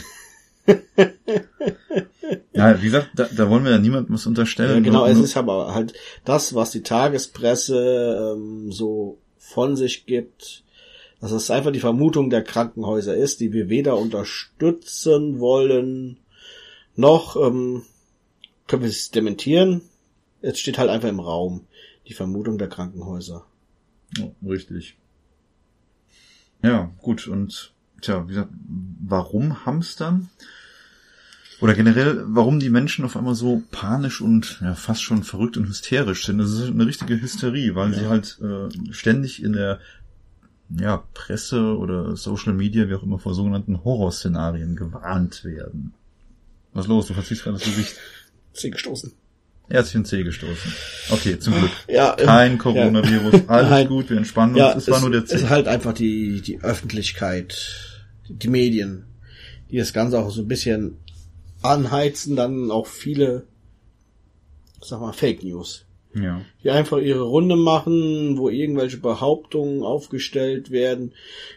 ja, 2.53 2.81
wie 2.81 2.85
gesagt, 2.85 3.09
da, 3.15 3.27
da 3.35 3.49
wollen 3.49 3.63
wir 3.63 3.71
ja 3.71 3.77
niemandem 3.77 4.15
was 4.15 4.25
unterstellen. 4.25 4.77
Ja, 4.77 4.79
genau, 4.79 4.99
Nur- 5.05 5.09
es 5.09 5.19
ist 5.19 5.37
aber 5.37 5.73
halt 5.75 5.93
das, 6.25 6.55
was 6.55 6.71
die 6.71 6.81
Tagespresse 6.83 8.33
ähm, 8.35 8.71
so 8.71 9.19
von 9.37 9.75
sich 9.75 10.05
gibt, 10.07 10.63
dass 11.19 11.31
es 11.31 11.49
einfach 11.49 11.71
die 11.71 11.79
Vermutung 11.79 12.29
der 12.29 12.43
Krankenhäuser 12.43 13.15
ist, 13.15 13.39
die 13.39 13.53
wir 13.53 13.69
weder 13.69 13.97
unterstützen 13.97 15.39
wollen, 15.39 16.17
noch 16.95 17.35
ähm, 17.35 17.83
können 18.67 18.83
wir 18.83 18.89
es 18.89 19.11
dementieren. 19.11 19.81
Es 20.41 20.59
steht 20.59 20.77
halt 20.77 20.89
einfach 20.89 21.09
im 21.09 21.19
Raum, 21.19 21.65
die 22.07 22.13
Vermutung 22.13 22.57
der 22.57 22.69
Krankenhäuser. 22.69 23.45
Ja, 24.17 24.31
richtig. 24.47 24.97
Ja, 26.63 26.91
gut, 27.01 27.27
und 27.27 27.73
tja, 28.01 28.23
wie 28.25 28.33
gesagt, 28.33 28.51
warum 28.99 29.65
Hamstern? 29.65 30.29
Oder 31.59 31.73
generell, 31.73 32.23
warum 32.27 32.59
die 32.59 32.69
Menschen 32.69 33.03
auf 33.03 33.17
einmal 33.17 33.33
so 33.33 33.63
panisch 33.71 34.21
und 34.21 34.59
ja, 34.61 34.75
fast 34.75 35.01
schon 35.01 35.23
verrückt 35.23 35.57
und 35.57 35.67
hysterisch 35.67 36.25
sind. 36.25 36.37
Das 36.37 36.51
ist 36.51 36.69
eine 36.69 36.85
richtige 36.85 37.19
Hysterie, 37.19 37.73
weil 37.73 37.93
sie 37.93 38.05
halt 38.05 38.39
äh, 38.41 38.93
ständig 38.93 39.41
in 39.41 39.53
der 39.53 39.79
ja, 40.69 41.03
Presse 41.13 41.77
oder 41.77 42.15
Social 42.15 42.53
Media, 42.53 42.89
wie 42.89 42.95
auch 42.95 43.03
immer, 43.03 43.19
vor 43.19 43.33
sogenannten 43.33 43.83
Horrorszenarien 43.83 44.75
gewarnt 44.75 45.43
werden. 45.43 45.93
Was 46.73 46.85
ist 46.85 46.89
los? 46.89 47.07
Du 47.07 47.13
verziehst 47.13 47.43
gerade 47.43 47.57
das 47.57 47.65
Gesicht. 47.65 47.95
Sie 48.53 48.71
gestoßen. 48.71 49.13
Er 49.69 49.79
hat 49.79 49.85
sich 49.85 49.95
in 49.95 50.05
C 50.05 50.23
gestoßen. 50.23 50.73
Okay, 51.09 51.39
zum 51.39 51.53
Glück. 51.53 51.71
Ja, 51.87 52.13
äh, 52.17 52.23
Kein 52.23 52.57
Coronavirus. 52.57 53.41
Alles 53.47 53.69
Nein. 53.69 53.87
gut, 53.87 54.09
wir 54.09 54.17
entspannen 54.17 54.55
uns. 54.55 54.59
Ja, 54.59 54.77
es 54.77 54.87
war 54.89 55.01
nur 55.01 55.11
der 55.11 55.23
es 55.23 55.29
C. 55.29 55.35
ist 55.35 55.49
halt 55.49 55.67
einfach 55.67 55.93
die, 55.93 56.41
die 56.41 56.61
Öffentlichkeit, 56.61 57.99
die 58.29 58.47
Medien, 58.47 59.05
die 59.69 59.77
das 59.77 59.91
Ganze 59.91 60.19
auch 60.19 60.31
so 60.31 60.41
ein 60.41 60.47
bisschen 60.47 60.97
anheizen, 61.61 62.35
dann 62.35 62.71
auch 62.71 62.87
viele, 62.87 63.45
sag 64.81 65.01
mal, 65.01 65.11
Fake 65.11 65.43
News. 65.43 65.85
Ja. 66.23 66.41
Die 66.63 66.69
einfach 66.69 66.97
ihre 66.99 67.21
Runde 67.21 67.55
machen, 67.55 68.37
wo 68.37 68.49
irgendwelche 68.49 68.97
Behauptungen 68.97 69.83
aufgestellt 69.83 70.71
werden. 70.71 71.13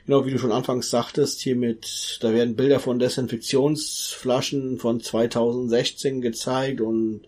Genau 0.07 0.27
wie 0.27 0.31
du 0.31 0.39
schon 0.39 0.53
anfangs 0.53 0.91
sagtest, 0.91 1.41
hier 1.41 1.57
mit, 1.57 2.19
da 2.21 2.33
werden 2.33 2.57
Bilder 2.57 2.81
von 2.81 2.99
Desinfektionsflaschen 2.99 4.79
von 4.79 5.01
2016 5.01 6.21
gezeigt 6.21 6.81
und 6.81 7.23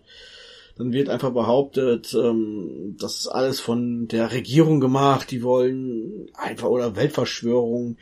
dann 0.77 0.91
wird 0.91 1.09
einfach 1.09 1.31
behauptet, 1.31 2.13
ähm, 2.15 2.95
das 2.99 3.19
ist 3.19 3.27
alles 3.27 3.59
von 3.59 4.07
der 4.07 4.31
Regierung 4.31 4.79
gemacht, 4.79 5.29
die 5.29 5.43
wollen 5.43 6.29
einfach 6.33 6.67
oder 6.67 6.95
Weltverschwörung, 6.95 7.97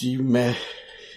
die 0.00 0.18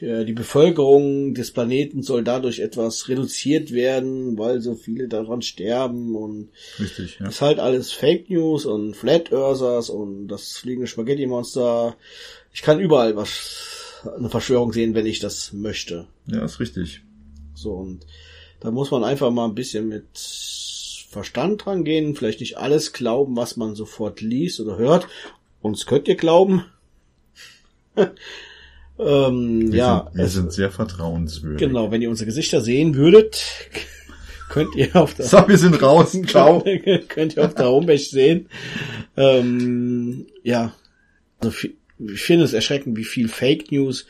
die 0.02 0.34
Bevölkerung 0.34 1.36
des 1.36 1.52
Planeten 1.52 2.02
soll 2.02 2.24
dadurch 2.24 2.60
etwas 2.60 3.08
reduziert 3.08 3.72
werden, 3.72 4.38
weil 4.38 4.60
so 4.60 4.74
viele 4.74 5.08
daran 5.08 5.44
sterben 5.44 6.16
und 6.16 6.50
Richtig, 6.80 7.20
ja. 7.20 7.26
das 7.26 7.36
ist 7.36 7.42
halt 7.42 7.60
alles 7.60 7.92
Fake 7.92 8.30
News 8.30 8.66
und 8.66 8.96
Flat 8.96 9.32
Earthers 9.32 9.92
und 9.92 10.28
das 10.28 10.58
fliegende 10.58 10.88
Spaghetti 10.88 11.28
Monster. 11.28 11.96
Ich 12.52 12.64
kann 12.64 12.80
überall 12.80 13.16
was 13.16 14.02
eine 14.18 14.30
Verschwörung 14.30 14.74
sehen, 14.74 14.96
wenn 14.96 15.06
ich 15.06 15.20
das 15.20 15.54
möchte. 15.54 16.08
Ja, 16.26 16.44
ist 16.44 16.60
richtig. 16.60 17.02
So, 17.54 17.74
und 17.74 18.06
da 18.60 18.72
muss 18.72 18.90
man 18.90 19.04
einfach 19.04 19.30
mal 19.30 19.46
ein 19.46 19.56
bisschen 19.56 19.88
mit 19.88 20.08
Verstand 21.10 21.66
dran 21.66 21.84
gehen, 21.84 22.16
vielleicht 22.16 22.40
nicht 22.40 22.58
alles 22.58 22.94
glauben, 22.94 23.36
was 23.36 23.56
man 23.56 23.76
sofort 23.76 24.22
liest 24.22 24.60
oder 24.60 24.78
hört. 24.78 25.08
Uns 25.62 25.86
könnt 25.86 26.08
ihr 26.08 26.16
glauben. 26.16 26.66
ähm, 29.00 29.72
Wir, 29.72 29.78
ja, 29.78 30.04
sind, 30.08 30.18
wir 30.18 30.26
es- 30.26 30.34
sind 30.34 30.52
sehr 30.54 30.72
vertrauenswürdig. 30.72 31.60
genau, 31.68 31.92
wenn 31.92 32.02
ihr 32.02 32.10
unsere 32.10 32.26
Gesichter 32.28 32.62
sehen 32.62 32.96
würdet, 32.96 33.44
könnt 34.50 34.76
ihr 34.76 34.96
auf 34.96 35.14
der 35.14 35.26
So, 35.26 35.48
wir 35.48 35.58
sind 35.58 35.82
raus. 35.82 36.18
Ciao. 36.28 36.64
könnt 37.08 37.36
ihr 37.38 37.46
auf 37.46 37.56
der 37.56 37.68
Homepage 37.70 37.98
sehen. 37.98 38.48
Ähm, 39.18 40.28
ja, 40.44 40.74
also 41.40 41.56
ich 42.00 42.22
finde 42.22 42.46
es 42.46 42.54
erschreckend, 42.54 42.98
wie 42.98 43.04
viel 43.04 43.28
Fake 43.28 43.72
News 43.72 44.06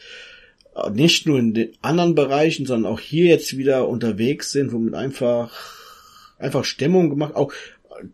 äh, 0.76 0.90
nicht 0.92 1.26
nur 1.28 1.40
in 1.40 1.54
den 1.54 1.72
anderen 1.82 2.16
Bereichen, 2.16 2.66
sondern 2.66 2.92
auch 2.92 3.00
hier 3.00 3.26
jetzt 3.26 3.58
wieder 3.58 3.88
unterwegs 3.88 4.52
sind, 4.52 4.72
womit 4.72 4.94
einfach 4.96 5.52
einfach 6.38 6.66
Stimmung 6.66 7.10
gemacht. 7.10 7.36
Auch 7.36 7.54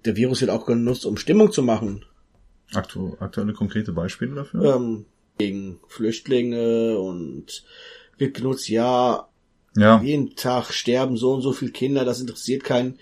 der 0.06 0.16
Virus 0.18 0.42
wird 0.42 0.52
auch 0.52 0.66
genutzt, 0.66 1.06
um 1.06 1.18
Stimmung 1.18 1.52
zu 1.52 1.64
machen. 1.64 2.04
Aktu 2.74 3.16
aktuelle 3.20 3.54
konkrete 3.54 3.94
Beispiele 3.94 4.36
dafür? 4.36 4.76
Ähm, 4.76 5.06
gegen 5.38 5.80
Flüchtlinge 5.88 6.98
und 7.00 7.64
wird 8.18 8.36
genutzt, 8.36 8.70
ja, 8.70 9.28
Ja. 9.76 10.02
jeden 10.02 10.36
Tag 10.36 10.72
sterben 10.74 11.18
so 11.18 11.34
und 11.34 11.42
so 11.42 11.52
viele 11.54 11.72
Kinder, 11.72 12.04
das 12.06 12.20
interessiert 12.20 12.64
keinen, 12.64 12.98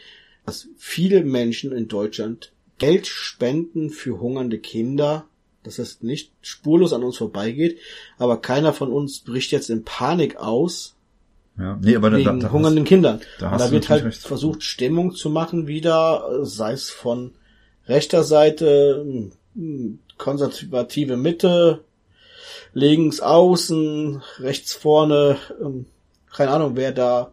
dass 0.45 0.67
viele 0.77 1.23
Menschen 1.23 1.71
in 1.71 1.87
Deutschland 1.87 2.51
Geld 2.77 3.07
spenden 3.07 3.89
für 3.89 4.19
hungernde 4.19 4.59
Kinder, 4.59 5.25
dass 5.63 5.77
das 5.77 6.01
nicht 6.03 6.31
spurlos 6.41 6.91
an 6.93 7.03
uns 7.03 7.17
vorbeigeht, 7.17 7.79
aber 8.17 8.41
keiner 8.41 8.73
von 8.73 8.91
uns 8.91 9.19
bricht 9.21 9.51
jetzt 9.51 9.69
in 9.69 9.83
Panik 9.83 10.35
aus 10.37 10.91
ja. 11.57 11.79
Nee, 11.81 11.95
aber 11.95 12.09
da, 12.09 12.17
da, 12.17 12.25
wegen 12.25 12.41
da 12.41 12.51
hungernden 12.51 12.83
Kindern. 12.83 13.21
da 13.39 13.45
Und 13.45 13.51
hast 13.53 13.61
da 13.61 13.67
du 13.67 13.71
wird 13.71 13.87
halt 13.87 14.03
recht. 14.03 14.21
versucht, 14.21 14.61
Stimmung 14.61 15.15
zu 15.15 15.29
machen 15.29 15.67
wieder, 15.67 16.43
sei 16.45 16.73
es 16.73 16.89
von 16.89 17.31
rechter 17.87 18.25
Seite, 18.25 19.29
konservative 20.17 21.15
Mitte, 21.15 21.84
links 22.75 23.21
außen, 23.21 24.21
rechts 24.37 24.73
vorne, 24.73 25.37
ähm, 25.59 25.85
keine 26.31 26.51
Ahnung, 26.51 26.75
wer 26.75 26.91
da 26.91 27.31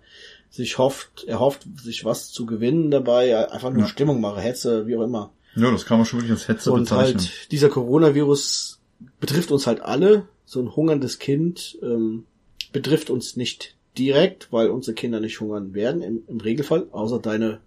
sich 0.48 0.78
hofft, 0.78 1.24
erhofft, 1.24 1.66
sich 1.82 2.04
was 2.04 2.30
zu 2.30 2.46
gewinnen 2.46 2.90
dabei, 2.90 3.50
einfach 3.50 3.70
nur 3.70 3.82
Ja. 3.82 3.88
Stimmung 3.88 4.20
mache, 4.20 4.40
Hetze, 4.40 4.86
wie 4.86 4.96
auch 4.96 5.02
immer. 5.02 5.32
Ja, 5.56 5.70
das 5.70 5.84
kann 5.84 5.98
man 5.98 6.06
schon 6.06 6.20
wirklich 6.20 6.32
als 6.38 6.48
Hetze 6.48 6.72
Und 6.72 6.84
bezeichnen. 6.84 7.18
halt 7.20 7.52
dieser 7.52 7.68
Coronavirus 7.68 8.78
betrifft 9.20 9.50
uns 9.50 9.66
halt 9.66 9.80
alle. 9.82 10.28
So 10.46 10.60
ein 10.60 10.74
hungerndes 10.76 11.18
Kind 11.18 11.76
ähm, 11.82 12.24
betrifft 12.72 13.10
uns 13.10 13.36
nicht 13.36 13.74
direkt, 13.98 14.52
weil 14.52 14.68
unsere 14.70 14.94
Kinder 14.94 15.20
nicht 15.20 15.40
hungern 15.40 15.74
werden 15.74 16.02
im, 16.02 16.22
im 16.28 16.40
Regelfall, 16.40 16.86
außer 16.92 17.18
deine 17.18 17.60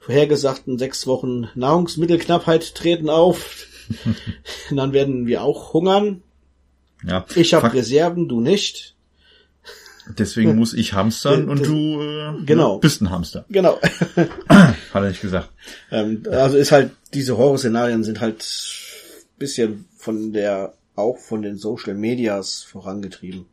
vorhergesagten 0.00 0.78
sechs 0.78 1.06
Wochen 1.06 1.48
Nahrungsmittelknappheit 1.54 2.74
treten 2.74 3.10
auf. 3.10 3.66
Und 4.70 4.76
dann 4.76 4.92
werden 4.92 5.26
wir 5.26 5.42
auch 5.42 5.72
hungern. 5.72 6.22
Ja. 7.06 7.24
Ich 7.34 7.54
habe 7.54 7.72
Reserven, 7.72 8.28
du 8.28 8.40
nicht. 8.40 8.94
Deswegen 10.18 10.54
muss 10.56 10.74
ich 10.74 10.92
hamstern 10.92 11.48
und 11.48 11.60
Das- 11.60 11.68
du 11.68 12.00
äh, 12.02 12.44
Genau. 12.44 12.78
bist 12.78 13.00
ein 13.00 13.10
Hamster. 13.10 13.44
Genau. 13.48 13.80
Hat 14.48 14.74
er 14.92 15.08
nicht 15.08 15.20
gesagt. 15.22 15.50
ähm, 15.90 16.22
also 16.30 16.56
ist 16.56 16.72
halt, 16.72 16.90
diese 17.14 17.36
Horrorszenarien 17.38 18.04
sind 18.04 18.20
halt 18.20 18.44
bisschen 19.38 19.86
von 19.96 20.32
der, 20.32 20.74
auch 20.96 21.18
von 21.18 21.42
den 21.42 21.56
Social 21.56 21.94
Medias 21.94 22.62
vorangetrieben. 22.62 23.46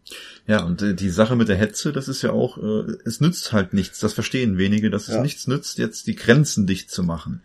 Ja, 0.48 0.64
und 0.64 0.82
äh, 0.82 0.94
die 0.94 1.10
Sache 1.10 1.36
mit 1.36 1.48
der 1.50 1.56
Hetze, 1.56 1.92
das 1.92 2.08
ist 2.08 2.22
ja 2.22 2.32
auch, 2.32 2.58
äh, 2.58 2.92
es 3.06 3.20
nützt 3.22 3.52
halt 3.54 3.74
nichts. 3.74 4.00
Das 4.00 4.14
verstehen 4.14 4.58
wenige, 4.58 4.90
dass 4.90 5.08
es 5.08 5.16
Ja. 5.16 5.22
nichts 5.22 5.48
nützt, 5.48 5.78
jetzt 5.80 6.06
die 6.08 6.16
Grenzen 6.16 6.68
dicht 6.68 6.92
zu 6.92 7.02
machen. 7.04 7.42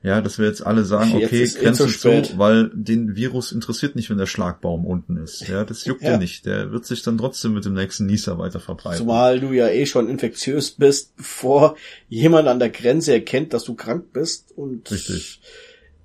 Ja, 0.00 0.20
dass 0.20 0.38
wir 0.38 0.46
jetzt 0.46 0.64
alle 0.64 0.84
sagen, 0.84 1.18
Jetzt 1.18 1.26
okay, 1.32 1.42
eh 1.42 1.60
Grenze 1.64 1.86
zu 1.86 1.90
zu, 1.92 1.98
spät. 1.98 2.38
weil 2.38 2.70
den 2.72 3.16
Virus 3.16 3.50
interessiert 3.50 3.96
nicht, 3.96 4.10
wenn 4.10 4.18
der 4.18 4.26
Schlagbaum 4.26 4.86
unten 4.86 5.16
ist. 5.16 5.46
Ja, 5.48 5.64
das 5.64 5.84
juckt 5.86 6.02
Ja. 6.02 6.14
ihn 6.14 6.20
nicht. 6.20 6.46
Der 6.46 6.70
wird 6.70 6.86
sich 6.86 7.02
dann 7.02 7.18
trotzdem 7.18 7.52
mit 7.52 7.64
dem 7.64 7.74
nächsten 7.74 8.06
Nieser 8.06 8.38
weiter 8.38 8.60
verbreiten. 8.60 8.98
Zumal 8.98 9.40
du 9.40 9.52
ja 9.52 9.66
eh 9.68 9.86
schon 9.86 10.08
infektiös 10.08 10.70
bist, 10.70 11.16
bevor 11.16 11.76
jemand 12.08 12.46
an 12.46 12.60
der 12.60 12.70
Grenze 12.70 13.12
erkennt, 13.12 13.52
dass 13.52 13.64
du 13.64 13.74
krank 13.74 14.12
bist. 14.12 14.52
Und 14.56 14.88
Richtig. 14.88 15.40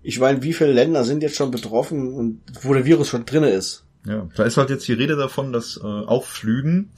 ich 0.02 0.20
meine, 0.20 0.42
wie 0.42 0.54
viele 0.54 0.74
Länder 0.74 1.04
sind 1.04 1.22
jetzt 1.22 1.36
schon 1.36 1.52
betroffen 1.52 2.14
und 2.14 2.42
wo 2.64 2.74
der 2.74 2.86
Virus 2.86 3.10
schon 3.10 3.26
drinne 3.26 3.52
ist? 3.52 3.86
Ja, 4.08 4.28
da 4.36 4.44
ist 4.44 4.58
halt 4.58 4.72
jetzt 4.72 4.88
die 4.88 4.94
Rede 4.94 5.16
davon, 5.16 5.54
dass 5.54 5.78
äh, 5.78 5.82
auch 5.86 6.26
Flügen, 6.26 6.92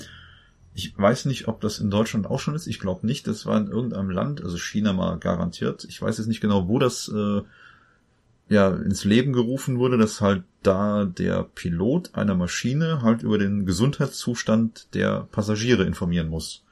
ich 0.75 0.95
weiß 0.97 1.25
nicht, 1.25 1.47
ob 1.47 1.61
das 1.61 1.79
in 1.79 1.89
Deutschland 1.89 2.27
auch 2.27 2.39
schon 2.39 2.53
ist, 2.53 2.67
ich 2.67 2.79
glaube 2.79 3.07
nicht, 3.07 3.27
das 3.27 3.45
war 3.45 3.57
in 3.57 3.67
irgendeinem 3.67 4.09
Land, 4.09 4.43
also 4.43 4.57
China 4.57 4.91
mal 4.93 5.17
garantiert, 5.17 5.85
ich 5.85 6.01
weiß 6.01 6.17
jetzt 6.17 6.27
nicht 6.27 6.41
genau, 6.41 6.67
wo 6.67 6.77
das 6.79 7.07
äh, 7.07 7.41
ja 8.49 8.69
ins 8.75 9.05
Leben 9.05 9.33
gerufen 9.33 9.79
wurde, 9.79 9.97
dass 9.97 10.21
halt 10.21 10.43
da 10.63 11.05
der 11.05 11.43
Pilot 11.43 12.13
einer 12.13 12.35
Maschine 12.35 13.01
halt 13.01 13.23
über 13.23 13.37
den 13.37 13.65
Gesundheitszustand 13.65 14.93
der 14.93 15.27
Passagiere 15.31 15.83
informieren 15.85 16.27
muss. 16.27 16.63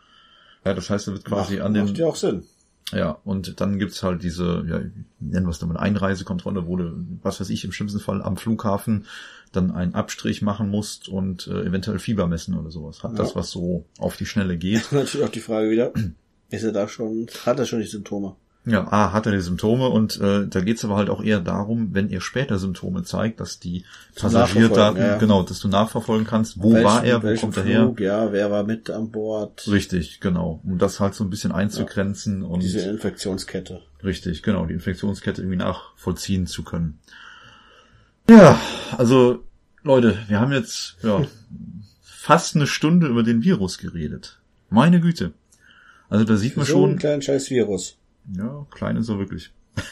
Ja, 0.66 0.74
das 0.74 0.90
heißt, 0.90 1.08
er 1.08 1.14
wird 1.14 1.26
quasi 1.26 1.56
Macht- 1.56 1.66
an 1.66 1.74
den 1.74 1.86
Macht 1.86 1.98
ja 1.98 2.06
auch 2.06 2.16
Sinn. 2.16 2.44
Ja, 2.92 3.18
und 3.24 3.60
dann 3.62 3.80
gibt's 3.80 4.04
halt 4.04 4.24
diese, 4.24 4.64
ja, 4.68 4.80
nennen 5.20 5.46
wir 5.46 5.50
es 5.50 5.62
nochmal 5.62 5.78
Einreisekontrolle, 5.78 6.68
wo 6.68 6.76
du, 6.78 6.92
was 7.22 7.40
weiß 7.40 7.50
ich, 7.50 7.64
im 7.66 7.72
schlimmsten 7.72 8.00
Fall 8.00 8.22
am 8.22 8.38
Flughafen 8.38 9.06
dann 9.52 9.72
einen 9.72 9.94
Abstrich 9.96 10.42
machen 10.42 10.70
musst 10.70 11.08
und 11.08 11.48
äh, 11.48 11.62
eventuell 11.64 12.00
Fieber 12.00 12.28
messen 12.28 12.56
oder 12.58 12.72
sowas. 12.72 13.04
Hat 13.04 13.12
Ja. 13.12 13.18
das, 13.18 13.36
was 13.36 13.50
so 13.52 13.86
auf 14.00 14.18
die 14.18 14.26
Schnelle 14.26 14.58
geht. 14.58 14.88
Natürlich 14.92 15.26
auch 15.26 15.32
die 15.32 15.40
Frage 15.40 15.70
wieder, 15.70 15.94
ist 16.50 16.64
er 16.64 16.72
da 16.72 16.88
schon, 16.88 17.28
hat 17.46 17.60
er 17.60 17.66
schon 17.66 17.80
die 17.80 17.88
Symptome? 17.88 18.36
Ja, 18.66 18.88
A, 18.94 19.12
hat 19.12 19.26
er 19.26 19.34
die 19.34 19.42
Symptome 19.42 19.90
und 19.90 20.22
äh, 20.22 20.48
da 20.48 20.62
geht's 20.62 20.86
aber 20.86 20.96
halt 20.96 21.10
auch 21.10 21.22
eher 21.22 21.42
darum, 21.42 21.90
wenn 21.94 22.10
ihr 22.10 22.22
später 22.22 22.58
Symptome 22.60 23.04
zeigt, 23.04 23.42
dass 23.42 23.60
die 23.60 23.84
Passagierdaten, 24.16 25.02
ja, 25.02 25.08
ja. 25.08 25.18
genau, 25.18 25.44
dass 25.44 25.60
du 25.60 25.68
nachverfolgen 25.68 26.26
kannst, 26.26 26.62
wo 26.62 26.72
Welchen- 26.72 26.86
war 26.86 27.04
er, 27.04 27.22
wo 27.22 27.28
welchen 27.28 27.42
kommt 27.42 27.58
er 27.58 27.64
her. 27.64 27.82
Flug, 27.82 28.00
Ja, 28.00 28.32
wer 28.32 28.52
war 28.52 28.64
mit 28.64 28.90
an 28.90 29.12
Bord? 29.12 29.68
Richtig, 29.68 30.22
genau. 30.22 30.62
Um 30.64 30.78
das 30.78 31.02
halt 31.02 31.14
so 31.14 31.26
ein 31.26 31.30
bisschen 31.30 31.52
einzugrenzen 31.52 32.42
und 32.42 32.64
Diese 32.64 32.90
Infektionskette. 32.90 33.82
Richtig, 34.02 34.44
genau, 34.44 34.66
die 34.66 34.74
Infektionskette 34.76 35.42
irgendwie 35.42 35.58
nachvollziehen 35.58 36.48
zu 36.48 36.64
können. 36.64 37.00
Ja, 38.30 38.58
also 38.98 39.44
Leute, 39.84 40.18
wir 40.30 40.40
haben 40.40 40.54
jetzt 40.54 40.96
ja, 41.04 41.26
fast 42.02 42.56
eine 42.56 42.68
Stunde 42.68 43.08
über 43.08 43.24
den 43.24 43.44
Virus 43.44 43.78
geredet. 43.78 44.40
Meine 44.70 45.02
Güte. 45.02 45.34
Also 46.10 46.24
da 46.24 46.38
sieht 46.38 46.56
man 46.56 46.66
so 46.66 46.86
ein 46.86 46.92
schon, 46.92 46.98
kleinen 47.00 47.22
scheiß 47.22 47.50
Virus. 47.50 47.98
Ja, 48.32 48.66
klein 48.72 48.98
ist 48.98 49.10
er 49.10 49.20
wirklich. 49.20 49.52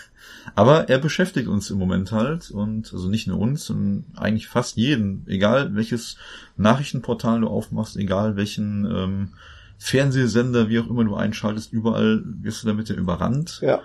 Aber 0.55 0.89
er 0.89 0.99
beschäftigt 0.99 1.47
uns 1.47 1.69
im 1.69 1.77
Moment 1.77 2.11
halt 2.11 2.51
und 2.51 2.93
also 2.93 3.09
nicht 3.09 3.27
nur 3.27 3.39
uns, 3.39 3.65
sondern 3.65 4.05
eigentlich 4.15 4.47
fast 4.47 4.77
jeden, 4.77 5.25
egal 5.27 5.75
welches 5.75 6.17
Nachrichtenportal 6.57 7.41
du 7.41 7.47
aufmachst, 7.47 7.97
egal 7.97 8.35
welchen 8.35 8.85
ähm, 8.85 9.29
Fernsehsender, 9.77 10.69
wie 10.69 10.79
auch 10.79 10.87
immer 10.87 11.03
du 11.03 11.15
einschaltest, 11.15 11.73
überall 11.73 12.21
wirst 12.25 12.63
du 12.63 12.67
damit 12.67 12.89
ja 12.89 12.95
überrannt. 12.95 13.59
Ja. 13.61 13.81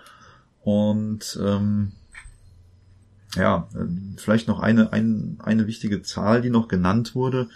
Und 0.62 1.38
ähm, 1.42 1.92
ja, 3.36 3.68
äh, 3.74 3.84
vielleicht 4.16 4.48
noch 4.48 4.60
eine, 4.60 4.92
ein, 4.92 5.36
eine 5.42 5.66
wichtige 5.66 6.02
Zahl, 6.02 6.42
die 6.42 6.50
noch 6.50 6.68
genannt 6.68 7.14
wurde. 7.14 7.48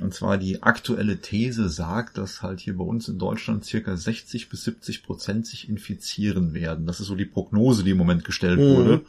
Und 0.00 0.14
zwar 0.14 0.38
die 0.38 0.62
aktuelle 0.62 1.18
These 1.18 1.68
sagt, 1.68 2.18
dass 2.18 2.40
halt 2.42 2.60
hier 2.60 2.76
bei 2.76 2.84
uns 2.84 3.08
in 3.08 3.18
Deutschland 3.18 3.64
circa 3.64 3.96
60 3.96 4.48
bis 4.48 4.64
70 4.64 5.02
Prozent 5.02 5.46
sich 5.46 5.68
infizieren 5.68 6.54
werden. 6.54 6.86
Das 6.86 7.00
ist 7.00 7.06
so 7.08 7.14
die 7.16 7.24
Prognose, 7.24 7.82
die 7.84 7.90
im 7.90 7.98
Moment 7.98 8.24
gestellt 8.24 8.60
Mhm. 8.60 8.74
wurde. 8.76 9.00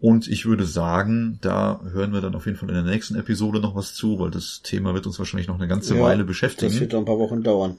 Und 0.00 0.28
ich 0.28 0.44
würde 0.44 0.66
sagen, 0.66 1.38
da 1.40 1.80
hören 1.92 2.12
wir 2.12 2.20
dann 2.20 2.34
auf 2.34 2.46
jeden 2.46 2.58
Fall 2.58 2.68
in 2.68 2.74
der 2.74 2.84
nächsten 2.84 3.14
Episode 3.16 3.58
noch 3.60 3.74
was 3.74 3.94
zu, 3.94 4.18
weil 4.18 4.30
das 4.30 4.60
Thema 4.62 4.92
wird 4.94 5.06
uns 5.06 5.18
wahrscheinlich 5.18 5.48
noch 5.48 5.54
eine 5.58 5.66
ganze 5.68 5.94
Ja, 5.96 6.02
Weile 6.02 6.18
Das 6.18 6.26
beschäftigen. 6.26 6.78
wird 6.78 6.92
noch 6.92 6.98
ein 7.00 7.04
paar 7.06 7.18
Wochen 7.18 7.42
dauern. 7.42 7.76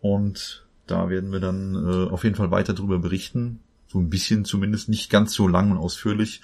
Und 0.00 0.64
da 0.86 1.08
werden 1.10 1.32
wir 1.32 1.40
dann 1.40 1.74
äh, 1.74 2.10
auf 2.10 2.24
jeden 2.24 2.36
Fall 2.36 2.50
weiter 2.50 2.72
drüber 2.72 2.98
berichten. 2.98 3.60
So 3.88 3.98
ein 3.98 4.08
bisschen 4.10 4.44
zumindest, 4.44 4.88
nicht 4.88 5.10
ganz 5.10 5.34
so 5.34 5.46
lang 5.48 5.70
und 5.72 5.78
ausführlich. 5.78 6.40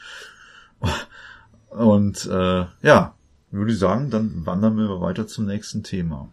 Und 1.71 2.27
äh, 2.27 2.67
ja, 2.83 3.15
würde 3.51 3.73
ich 3.73 3.79
sagen, 3.79 4.11
dann 4.11 4.47
wandern 4.47 4.77
wir 4.77 5.01
weiter 5.01 5.27
zum 5.27 5.47
nächsten 5.47 5.83
Thema. 5.83 6.33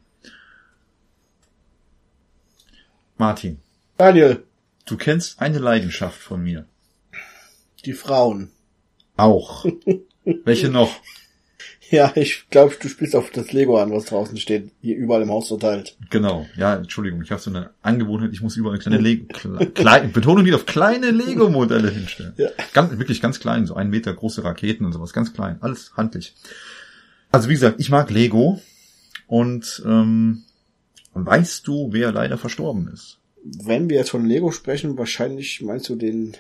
Martin, 3.17 3.59
Daniel, 3.97 4.43
du 4.85 4.97
kennst 4.97 5.39
eine 5.39 5.59
Leidenschaft 5.59 6.19
von 6.19 6.41
mir. 6.43 6.65
die 7.85 7.93
Frauen. 7.93 8.51
Auch. 9.17 9.65
Welche 10.23 10.69
noch? 10.69 10.89
Ja, 12.03 12.11
ich 12.15 12.49
glaube, 12.49 12.75
du 12.81 12.89
spielst 12.89 13.15
auf 13.15 13.29
das 13.29 13.51
Lego 13.51 13.77
an, 13.77 13.91
was 13.91 14.05
draußen 14.05 14.35
steht, 14.37 14.71
hier 14.81 14.97
überall 14.97 15.21
im 15.21 15.29
Haus 15.29 15.49
verteilt. 15.49 15.95
Genau. 16.09 16.47
Ja, 16.57 16.77
Entschuldigung, 16.77 17.21
ich 17.21 17.29
habe 17.29 17.39
so 17.39 17.51
eine 17.51 17.69
Angewohnheit, 17.83 18.31
ich 18.33 18.41
muss 18.41 18.57
überall 18.57 18.79
kleine 18.79 18.97
Lego, 18.97 19.27
kle 19.31 19.67
klein, 19.75 20.11
Betonung 20.11 20.43
liegt 20.43 20.55
auf 20.55 20.65
kleine 20.65 21.11
Lego-Modelle 21.11 21.91
hinstellen. 21.91 22.33
Ja. 22.37 22.49
Ganz, 22.73 22.97
wirklich 22.97 23.21
ganz 23.21 23.39
klein, 23.39 23.67
so 23.67 23.75
ein 23.75 23.91
Meter 23.91 24.11
große 24.11 24.43
Raketen 24.43 24.85
und 24.85 24.91
sowas, 24.91 25.13
ganz 25.13 25.33
klein, 25.33 25.57
alles 25.61 25.91
handlich. 25.95 26.33
Also 27.31 27.47
wie 27.49 27.53
gesagt, 27.53 27.79
ich 27.79 27.91
mag 27.91 28.09
Lego 28.09 28.59
und 29.27 29.83
ähm, 29.85 30.41
weißt 31.13 31.67
du, 31.67 31.89
wer 31.91 32.11
leider 32.11 32.39
verstorben 32.39 32.89
ist? 32.91 33.19
Wenn 33.43 33.87
wir 33.87 33.97
jetzt 33.97 34.09
von 34.09 34.25
Lego 34.25 34.49
sprechen, 34.49 34.97
wahrscheinlich 34.97 35.61
meinst 35.61 35.89
du 35.89 35.95
den 35.95 36.33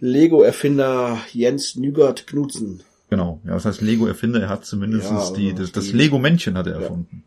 Lego-Erfinder 0.00 1.20
Jens 1.32 1.76
Nygard 1.76 2.26
Knudsen. 2.26 2.82
Genau, 3.12 3.42
ja, 3.44 3.50
das 3.52 3.66
heißt 3.66 3.82
Lego-Erfinder, 3.82 4.40
er 4.40 4.48
hat 4.48 4.64
zumindest 4.64 5.10
Ja, 5.10 5.18
also 5.18 5.34
die, 5.36 5.52
das, 5.54 5.70
das 5.70 5.84
die- 5.84 5.92
Lego-Männchen 5.92 6.56
hat 6.56 6.66
er 6.66 6.76
Ja. 6.76 6.80
erfunden. 6.80 7.24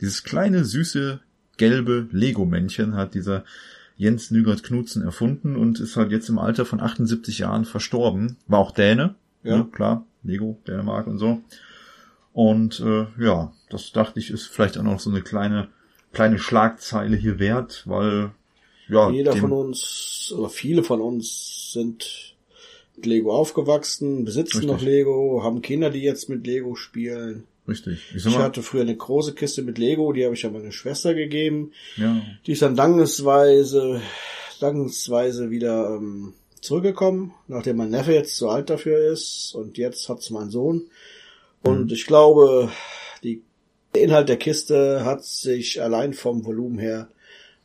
Dieses 0.00 0.24
kleine, 0.24 0.64
süße, 0.64 1.20
gelbe 1.58 2.08
Lego-Männchen 2.12 2.94
hat 2.96 3.12
dieser 3.12 3.44
Jens 3.98 4.30
Nygard 4.30 4.62
Knudsen 4.62 5.02
erfunden 5.02 5.54
und 5.56 5.80
ist 5.80 5.96
halt 5.96 6.12
jetzt 6.12 6.30
im 6.30 6.38
Alter 6.38 6.64
von 6.64 6.80
78 6.80 7.40
Jahren 7.40 7.66
verstorben. 7.66 8.38
War 8.46 8.60
auch 8.60 8.70
Däne, 8.70 9.16
Ja. 9.42 9.58
ne, 9.58 9.66
klar, 9.70 10.06
Lego, 10.22 10.58
Dänemark 10.66 11.06
und 11.06 11.18
so. 11.18 11.42
Und 12.32 12.80
äh, 12.80 13.06
ja, 13.22 13.52
das 13.68 13.92
dachte 13.92 14.20
ich, 14.20 14.30
ist 14.30 14.46
vielleicht 14.46 14.78
auch 14.78 14.82
noch 14.82 14.98
so 14.98 15.10
eine 15.10 15.20
kleine, 15.20 15.68
kleine 16.14 16.38
Schlagzeile 16.38 17.16
hier 17.18 17.38
wert, 17.38 17.82
weil 17.84 18.30
ja, 18.88 19.10
Jeder 19.10 19.36
von 19.36 19.52
uns, 19.52 20.32
oder 20.34 20.48
viele 20.48 20.82
von 20.82 21.02
uns 21.02 21.70
sind 21.74 22.34
mit 22.98 23.06
Lego 23.06 23.32
aufgewachsen, 23.34 24.24
besitzen 24.24 24.58
Richtig. 24.58 24.72
noch 24.72 24.82
Lego, 24.82 25.42
haben 25.44 25.62
Kinder, 25.62 25.90
die 25.90 26.02
jetzt 26.02 26.28
mit 26.28 26.46
Lego 26.46 26.74
spielen. 26.74 27.44
richtig. 27.68 28.00
Ich 28.14 28.22
sag 28.22 28.30
Ich 28.32 28.38
mal, 28.38 28.44
hatte 28.44 28.62
früher 28.62 28.82
eine 28.82 28.96
große 28.96 29.34
Kiste 29.34 29.62
mit 29.62 29.78
Lego, 29.78 30.12
die 30.12 30.24
habe 30.24 30.34
ich 30.34 30.44
an 30.44 30.52
meine 30.52 30.72
Schwester 30.72 31.14
gegeben. 31.14 31.72
ja, 31.96 32.20
Die 32.46 32.52
ist 32.52 32.62
dann 32.62 32.74
dankensweise, 32.76 34.00
dankensweise 34.60 35.50
wieder 35.50 35.96
ähm, 35.96 36.34
zurückgekommen, 36.60 37.32
nachdem 37.46 37.76
mein 37.76 37.90
Neffe 37.90 38.12
jetzt 38.12 38.36
zu 38.36 38.48
alt 38.48 38.68
dafür 38.70 38.98
ist 39.12 39.54
und 39.54 39.78
jetzt 39.78 40.08
hat's 40.08 40.30
mein 40.30 40.50
Sohn. 40.50 40.82
Und 41.62 41.86
Mhm. 41.86 41.92
ich 41.92 42.06
glaube, 42.06 42.70
die, 43.22 43.42
der 43.94 44.02
Inhalt 44.02 44.28
der 44.28 44.36
Kiste 44.38 45.04
hat 45.04 45.24
sich 45.24 45.80
allein 45.82 46.14
vom 46.14 46.44
Volumen 46.44 46.78
her 46.78 47.08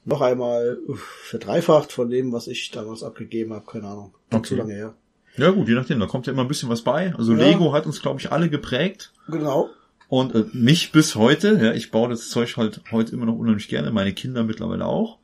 noch 0.05 0.19
einmal 0.21 0.79
uff, 0.87 1.01
verdreifacht 1.23 1.91
von 1.93 2.09
dem, 2.09 2.33
was 2.33 2.47
ich 2.47 2.71
damals 2.71 3.03
abgegeben 3.03 3.53
habe. 3.53 3.65
Keine 3.65 3.87
Ahnung. 3.87 4.13
Okay. 4.31 4.49
Zu 4.49 4.55
lange 4.55 4.73
her. 4.73 4.93
Ja 5.37 5.49
gut, 5.51 5.67
je 5.67 5.75
nachdem, 5.75 5.99
da 5.99 6.05
kommt 6.05 6.27
ja 6.27 6.33
immer 6.33 6.43
ein 6.43 6.47
bisschen 6.47 6.69
was 6.69 6.81
bei. 6.81 7.13
Also 7.15 7.33
Ja. 7.33 7.39
Lego 7.47 7.73
hat 7.73 7.85
uns, 7.85 8.01
glaube 8.01 8.19
ich, 8.19 8.31
alle 8.31 8.49
geprägt. 8.49 9.11
Genau. 9.27 9.69
Und 10.07 10.35
äh, 10.35 10.45
mich 10.53 10.91
bis 10.91 11.15
heute, 11.15 11.59
ja, 11.61 11.73
ich 11.73 11.89
baue 11.89 12.09
das 12.09 12.29
Zeug 12.29 12.55
halt 12.57 12.81
heute 12.91 13.13
immer 13.13 13.25
noch 13.25 13.35
unheimlich 13.35 13.67
gerne, 13.67 13.91
meine 13.91 14.13
Kinder 14.13 14.43
mittlerweile 14.43 14.85
auch. 14.85 15.17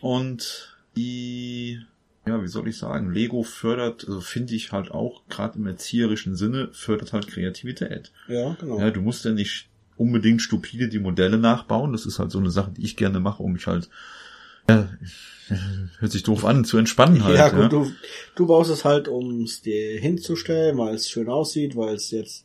Und 0.00 0.74
die, 0.96 1.80
ja, 2.26 2.42
wie 2.42 2.48
soll 2.48 2.66
ich 2.68 2.78
sagen, 2.78 3.12
Lego 3.12 3.42
fördert, 3.42 4.06
also 4.08 4.20
finde 4.20 4.54
ich 4.54 4.72
halt 4.72 4.90
auch, 4.90 5.22
gerade 5.28 5.58
im 5.58 5.66
erzieherischen 5.66 6.34
Sinne, 6.34 6.70
fördert 6.72 7.12
halt 7.12 7.28
Kreativität. 7.28 8.10
Ja, 8.26 8.56
genau. 8.60 8.80
Ja, 8.80 8.90
du 8.90 9.00
musst 9.00 9.24
ja 9.24 9.30
nicht 9.32 9.68
unbedingt 9.96 10.40
stupide 10.42 10.88
die 10.88 10.98
Modelle 10.98 11.36
nachbauen. 11.38 11.92
Das 11.92 12.06
ist 12.06 12.18
halt 12.18 12.30
so 12.30 12.38
eine 12.38 12.50
Sache, 12.50 12.72
die 12.76 12.84
ich 12.84 12.96
gerne 12.96 13.20
mache, 13.20 13.42
um 13.42 13.52
mich 13.52 13.66
halt, 13.66 13.90
hört 15.98 16.12
sich 16.12 16.22
doof 16.22 16.44
an, 16.44 16.64
zu 16.64 16.78
entspannen 16.78 17.24
halt. 17.24 17.36
ja, 17.36 17.48
Ja, 17.48 17.62
gut, 17.62 17.72
du, 17.72 17.92
du 18.36 18.46
baust 18.46 18.70
es 18.70 18.84
halt, 18.84 19.08
um 19.08 19.42
es 19.42 19.62
dir 19.62 19.98
hinzustellen, 19.98 20.78
weil 20.78 20.94
es 20.94 21.08
schön 21.10 21.28
aussieht, 21.28 21.76
weil 21.76 21.94
es 21.96 22.10
jetzt 22.12 22.44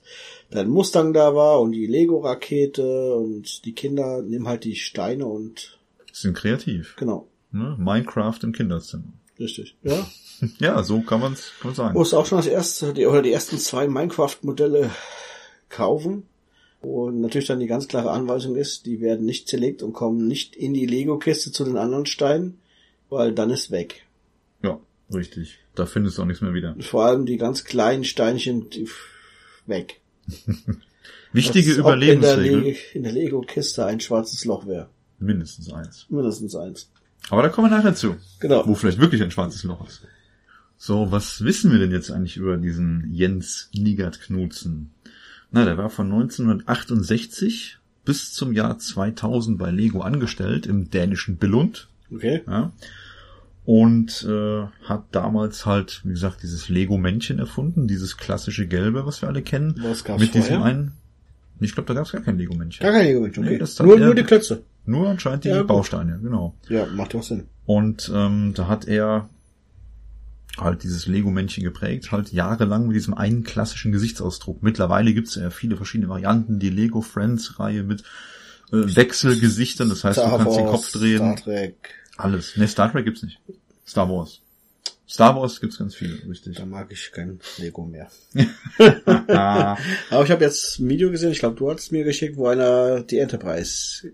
dein 0.50 0.70
Mustang 0.70 1.14
da 1.14 1.36
war 1.36 1.62
und 1.62 1.72
die 1.72 1.86
Lego-Rakete 1.86 3.14
und 3.16 3.64
die 3.66 3.74
Kinder 3.74 4.22
nehmen 4.24 4.48
halt 4.48 4.64
die 4.64 4.76
Steine 4.76 5.26
und 5.28 5.78
Sind 6.12 6.36
kreativ. 6.36 6.96
genau, 6.98 7.28
Ne? 7.52 7.76
Minecraft 7.80 8.40
im 8.44 8.52
Kinderzimmer. 8.54 9.14
richtig. 9.40 9.76
Ja. 9.84 10.06
Ja, 10.60 10.84
so 10.84 11.00
kann 11.00 11.22
man's 11.22 11.52
kann 11.62 11.70
man 11.70 11.76
sagen. 11.76 11.98
Musst 11.98 12.14
auch 12.14 12.26
schon 12.26 12.40
das 12.40 12.48
erste, 12.48 12.94
die, 12.94 13.06
oder 13.06 13.22
die 13.22 13.32
ersten 13.32 13.58
zwei 13.58 13.88
Minecraft-Modelle 13.88 14.90
kaufen. 15.70 16.24
Und 16.86 17.20
natürlich 17.20 17.48
dann 17.48 17.60
die 17.60 17.66
ganz 17.66 17.88
klare 17.88 18.12
Anweisung 18.12 18.56
ist, 18.56 18.86
die 18.86 19.02
werden 19.02 19.26
nicht 19.26 19.48
zerlegt 19.48 19.82
und 19.82 19.94
kommen 19.94 20.28
nicht 20.28 20.56
in 20.56 20.76
die 20.76 20.86
Lego-Kiste 20.86 21.52
zu 21.52 21.66
den 21.66 21.78
anderen 21.78 22.06
Steinen, 22.06 22.60
weil 23.10 23.34
dann 23.34 23.50
ist 23.50 23.72
weg. 23.72 24.06
Ja, 24.62 24.80
richtig. 25.12 25.58
Da 25.74 25.88
findest 25.88 26.18
du 26.18 26.22
auch 26.22 26.28
nichts 26.28 26.42
mehr 26.42 26.54
wieder. 26.54 26.76
Vor 26.82 27.06
allem 27.06 27.26
die 27.26 27.38
ganz 27.38 27.64
kleinen 27.64 28.04
Steinchen 28.04 28.70
die, 28.70 28.88
weg. 29.66 30.00
Wichtige 31.34 31.72
der, 31.72 31.80
Überlebensregel. 31.80 32.62
Le 32.62 32.76
in 32.94 33.02
der 33.02 33.14
Lego-Kiste 33.14 33.84
ein 33.84 34.00
schwarzes 34.00 34.46
Loch 34.46 34.68
wäre. 34.68 34.88
Mindestens 35.18 35.74
eins. 35.74 36.06
Mindestens 36.10 36.56
eins. 36.56 36.92
Aber 37.32 37.42
da 37.42 37.50
kommen 37.50 37.72
wir 37.72 37.78
nachher 37.78 37.96
zu. 37.96 38.16
Genau. 38.40 38.68
Wo 38.68 38.76
vielleicht 38.76 39.00
wirklich 39.00 39.24
ein 39.24 39.32
schwarzes 39.32 39.64
Loch 39.64 39.88
ist. 39.88 40.02
So, 40.78 41.12
was 41.12 41.44
wissen 41.44 41.72
wir 41.72 41.80
denn 41.80 41.92
jetzt 41.92 42.12
eigentlich 42.12 42.38
über 42.38 42.58
diesen 42.58 43.10
Jens 43.12 43.72
Nigert 43.74 44.22
Knudsen? 44.22 44.92
Na, 45.52 45.64
der 45.66 45.78
war 45.78 45.90
von 45.90 46.08
1968 46.12 47.78
bis 48.04 48.34
zum 48.34 48.54
Jahr 48.54 48.78
2000 48.78 49.58
bei 49.58 49.72
Lego 49.72 50.02
angestellt 50.02 50.66
im 50.66 50.90
dänischen 50.90 51.38
Billund. 51.38 51.88
Okay. 52.14 52.42
Ja. 52.48 52.72
Und 53.66 54.24
äh, 54.30 54.66
hat 54.84 55.06
damals 55.12 55.66
halt, 55.66 56.02
wie 56.04 56.10
gesagt, 56.10 56.44
dieses 56.44 56.70
Lego-Männchen 56.70 57.40
erfunden, 57.40 57.88
dieses 57.88 58.18
klassische 58.18 58.68
Gelbe, 58.68 59.08
was 59.08 59.22
wir 59.24 59.30
alle 59.30 59.42
kennen. 59.42 59.76
Was 59.82 60.04
gab's 60.04 60.22
Mit 60.22 60.36
diesem 60.36 60.58
vorher? 60.58 60.66
einen. 60.66 60.92
Ich 61.62 61.74
glaube, 61.74 61.88
da 61.88 61.94
gab 61.96 62.06
es 62.06 62.12
gar 62.12 62.22
kein 62.22 62.38
Lego-Männchen. 62.38 62.84
Gar 62.84 62.92
kein 62.94 63.06
Lego-Männchen, 63.08 63.44
okay. 63.44 63.54
Nee, 63.54 63.60
das 63.60 63.80
nur, 63.80 63.98
er- 64.00 64.06
nur 64.06 64.14
die 64.16 64.24
Klötze. 64.24 64.62
Nur 64.86 65.10
anscheinend 65.10 65.46
die 65.46 65.50
Ja. 65.50 65.64
Bausteine, 65.64 66.20
genau. 66.22 66.54
Ja, 66.70 66.86
macht 66.86 67.16
doch 67.16 67.24
Sinn. 67.24 67.46
Und 67.66 68.12
ähm, 68.14 68.54
da 68.56 68.68
hat 68.68 68.88
er 68.88 69.30
halt 70.58 70.84
dieses 70.84 71.06
Lego-Männchen 71.06 71.64
geprägt, 71.64 72.12
halt 72.12 72.32
jahrelang 72.32 72.88
mit 72.88 72.96
diesem 72.96 73.14
einen 73.14 73.44
klassischen 73.44 73.92
Gesichtsausdruck. 73.92 74.64
Mittlerweile 74.64 75.14
gibt's 75.14 75.36
ja 75.36 75.50
viele 75.50 75.76
verschiedene 75.76 76.10
Varianten, 76.10 76.60
die 76.60 76.70
Lego 76.70 77.02
Friends-Reihe 77.02 77.84
mit 77.84 78.02
äh, 78.72 78.96
Wechselgesichtern, 78.96 79.90
das 79.90 80.04
heißt, 80.04 80.20
du 80.20 80.22
kannst 80.24 80.58
den 80.58 80.66
Kopf 80.66 80.92
drehen. 80.92 81.18
Star 81.18 81.36
Trek. 81.36 81.76
Alles. 82.18 82.56
Ne, 82.58 82.68
Star 82.68 82.92
Trek 82.92 83.06
gibt's 83.06 83.24
nicht. 83.24 83.40
Star 83.86 84.10
Wars. 84.10 84.42
Star 85.08 85.36
Wars 85.36 85.62
gibt's 85.62 85.78
ganz 85.78 85.94
viele, 85.94 86.18
richtig. 86.28 86.58
Da 86.58 86.66
mag 86.66 86.92
ich 86.92 87.12
kein 87.12 87.40
Lego 87.58 87.86
mehr. 87.86 88.10
Aber 88.78 90.24
ich 90.24 90.32
habe 90.32 90.44
jetzt 90.44 90.80
ein 90.80 90.90
Video 90.90 91.12
gesehen, 91.12 91.32
ich 91.32 91.40
glaube, 91.40 91.56
du 91.56 91.70
hast 91.70 91.92
mir 91.92 92.04
geschickt, 92.04 92.38
wo 92.38 92.48
einer 92.48 93.02
die 93.02 93.20
Enterprise 93.20 94.12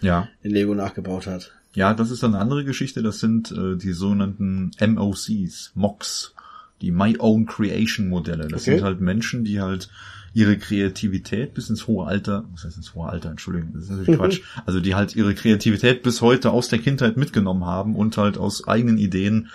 ja. 0.00 0.28
in 0.42 0.50
Lego 0.50 0.74
nachgebaut 0.74 1.26
hat. 1.26 1.52
Ja, 1.74 1.92
das 1.94 2.10
ist 2.10 2.22
dann 2.22 2.34
eine 2.34 2.42
andere 2.42 2.64
Geschichte. 2.64 3.02
Das 3.02 3.18
sind 3.20 3.50
äh, 3.52 3.76
die 3.76 3.92
sogenannten 3.92 4.70
MOCs, 4.80 5.72
MOCs, 5.74 6.34
die 6.80 6.90
My 6.92 7.16
Own 7.18 7.46
Creation 7.46 8.08
Modelle. 8.08 8.48
Das 8.48 8.62
Okay. 8.62 8.76
sind 8.76 8.82
halt 8.84 9.00
Menschen, 9.00 9.44
die 9.44 9.60
halt 9.60 9.90
ihre 10.32 10.56
Kreativität 10.58 11.54
bis 11.54 11.70
ins 11.70 11.86
hohe 11.86 12.06
Alter, 12.06 12.44
was 12.52 12.64
heißt 12.64 12.76
ins 12.76 12.94
hohe 12.94 13.08
Alter, 13.08 13.30
Entschuldigung, 13.30 13.70
das 13.72 13.84
ist 13.84 13.90
natürlich 13.90 14.16
Quatsch, 14.18 14.40
also 14.66 14.80
die 14.80 14.96
halt 14.96 15.14
ihre 15.14 15.32
Kreativität 15.34 16.02
bis 16.02 16.20
heute 16.22 16.50
aus 16.50 16.68
der 16.68 16.80
Kindheit 16.80 17.16
mitgenommen 17.16 17.64
haben 17.64 17.94
und 17.94 18.16
halt 18.16 18.36
aus 18.36 18.66
eigenen 18.66 18.98
Ideen 18.98 19.48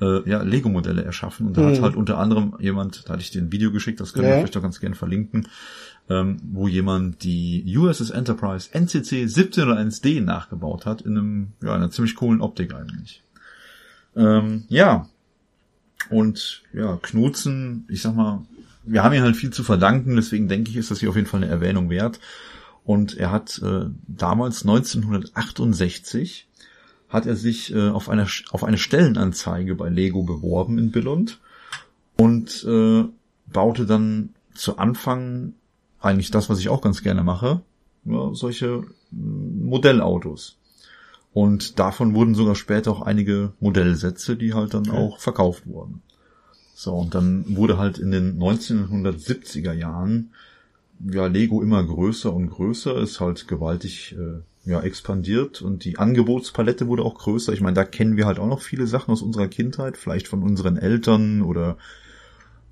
äh, 0.00 0.28
ja, 0.28 0.42
Lego-Modelle 0.42 1.04
erschaffen. 1.04 1.46
Und 1.46 1.56
da 1.56 1.64
hat 1.64 1.78
Mhm. 1.78 1.82
halt 1.82 1.96
unter 1.96 2.18
anderem 2.18 2.54
jemand, 2.58 3.08
da 3.08 3.12
hatte 3.14 3.22
ich 3.22 3.30
dir 3.30 3.40
ein 3.40 3.52
Video 3.52 3.70
geschickt, 3.72 4.00
das 4.00 4.12
können 4.12 4.26
Ja. 4.26 4.34
wir 4.34 4.38
vielleicht 4.40 4.56
doch 4.56 4.62
ganz 4.62 4.80
gerne 4.80 4.96
verlinken, 4.96 5.46
ähm, 6.08 6.38
wo 6.52 6.68
jemand 6.68 7.24
die 7.24 7.64
USS 7.76 8.10
Enterprise 8.10 8.70
NCC 8.72 9.24
1701D 9.24 10.22
nachgebaut 10.22 10.86
hat, 10.86 11.02
in 11.02 11.16
einem, 11.16 11.52
ja, 11.62 11.74
einer 11.74 11.90
ziemlich 11.90 12.14
coolen 12.14 12.40
Optik 12.40 12.74
eigentlich. 12.74 13.22
Ähm, 14.14 14.64
ja. 14.68 15.08
Und 16.08 16.62
ja, 16.72 16.98
Knutzen, 17.02 17.84
ich 17.88 18.02
sag 18.02 18.14
mal, 18.14 18.42
wir 18.84 19.02
haben 19.02 19.14
ihm 19.14 19.22
halt 19.22 19.36
viel 19.36 19.50
zu 19.50 19.64
verdanken, 19.64 20.14
deswegen 20.14 20.48
denke 20.48 20.70
ich, 20.70 20.76
ist 20.76 20.90
das 20.90 21.00
hier 21.00 21.10
auf 21.10 21.16
jeden 21.16 21.26
Fall 21.26 21.42
eine 21.42 21.50
Erwähnung 21.50 21.90
wert. 21.90 22.20
Und 22.84 23.16
er 23.16 23.32
hat 23.32 23.60
äh, 23.64 23.86
damals 24.06 24.62
1968 24.62 26.46
hat 27.08 27.26
er 27.26 27.36
sich 27.36 27.74
äh, 27.74 27.88
auf 27.88 28.08
eine 28.08 28.26
auf 28.50 28.64
eine 28.64 28.78
Stellenanzeige 28.78 29.74
bei 29.74 29.88
Lego 29.88 30.22
beworben 30.22 30.78
in 30.78 30.90
Billund 30.92 31.40
und 32.16 32.64
äh, 32.64 33.04
baute 33.46 33.86
dann 33.86 34.30
zu 34.54 34.78
Anfang 34.78 35.54
eigentlich 36.06 36.30
das, 36.30 36.48
was 36.48 36.58
ich 36.58 36.68
auch 36.68 36.80
ganz 36.80 37.02
gerne 37.02 37.22
mache, 37.22 37.62
ja, 38.04 38.32
solche 38.32 38.84
Modellautos. 39.10 40.58
Und 41.32 41.78
davon 41.78 42.14
wurden 42.14 42.34
sogar 42.34 42.54
später 42.54 42.90
auch 42.90 43.02
einige 43.02 43.52
Modellsätze, 43.60 44.36
die 44.36 44.54
halt 44.54 44.72
dann 44.72 44.88
okay. 44.88 44.96
auch 44.96 45.18
verkauft 45.18 45.66
wurden. 45.66 46.00
So, 46.74 46.94
und 46.94 47.14
dann 47.14 47.56
wurde 47.56 47.78
halt 47.78 47.98
in 47.98 48.10
den 48.10 48.38
1970er 48.38 49.72
Jahren 49.72 50.30
ja 51.00 51.26
Lego 51.26 51.62
immer 51.62 51.82
größer 51.84 52.32
und 52.32 52.50
größer, 52.50 52.96
ist 52.98 53.20
halt 53.20 53.48
gewaltig 53.48 54.16
äh, 54.18 54.70
ja 54.70 54.80
expandiert 54.80 55.62
und 55.62 55.84
die 55.84 55.98
Angebotspalette 55.98 56.86
wurde 56.86 57.02
auch 57.02 57.14
größer. 57.14 57.52
Ich 57.52 57.60
meine, 57.60 57.74
da 57.74 57.84
kennen 57.84 58.16
wir 58.16 58.26
halt 58.26 58.38
auch 58.38 58.46
noch 58.46 58.62
viele 58.62 58.86
Sachen 58.86 59.12
aus 59.12 59.22
unserer 59.22 59.48
Kindheit, 59.48 59.96
vielleicht 59.96 60.28
von 60.28 60.42
unseren 60.42 60.76
Eltern 60.76 61.42
oder 61.42 61.76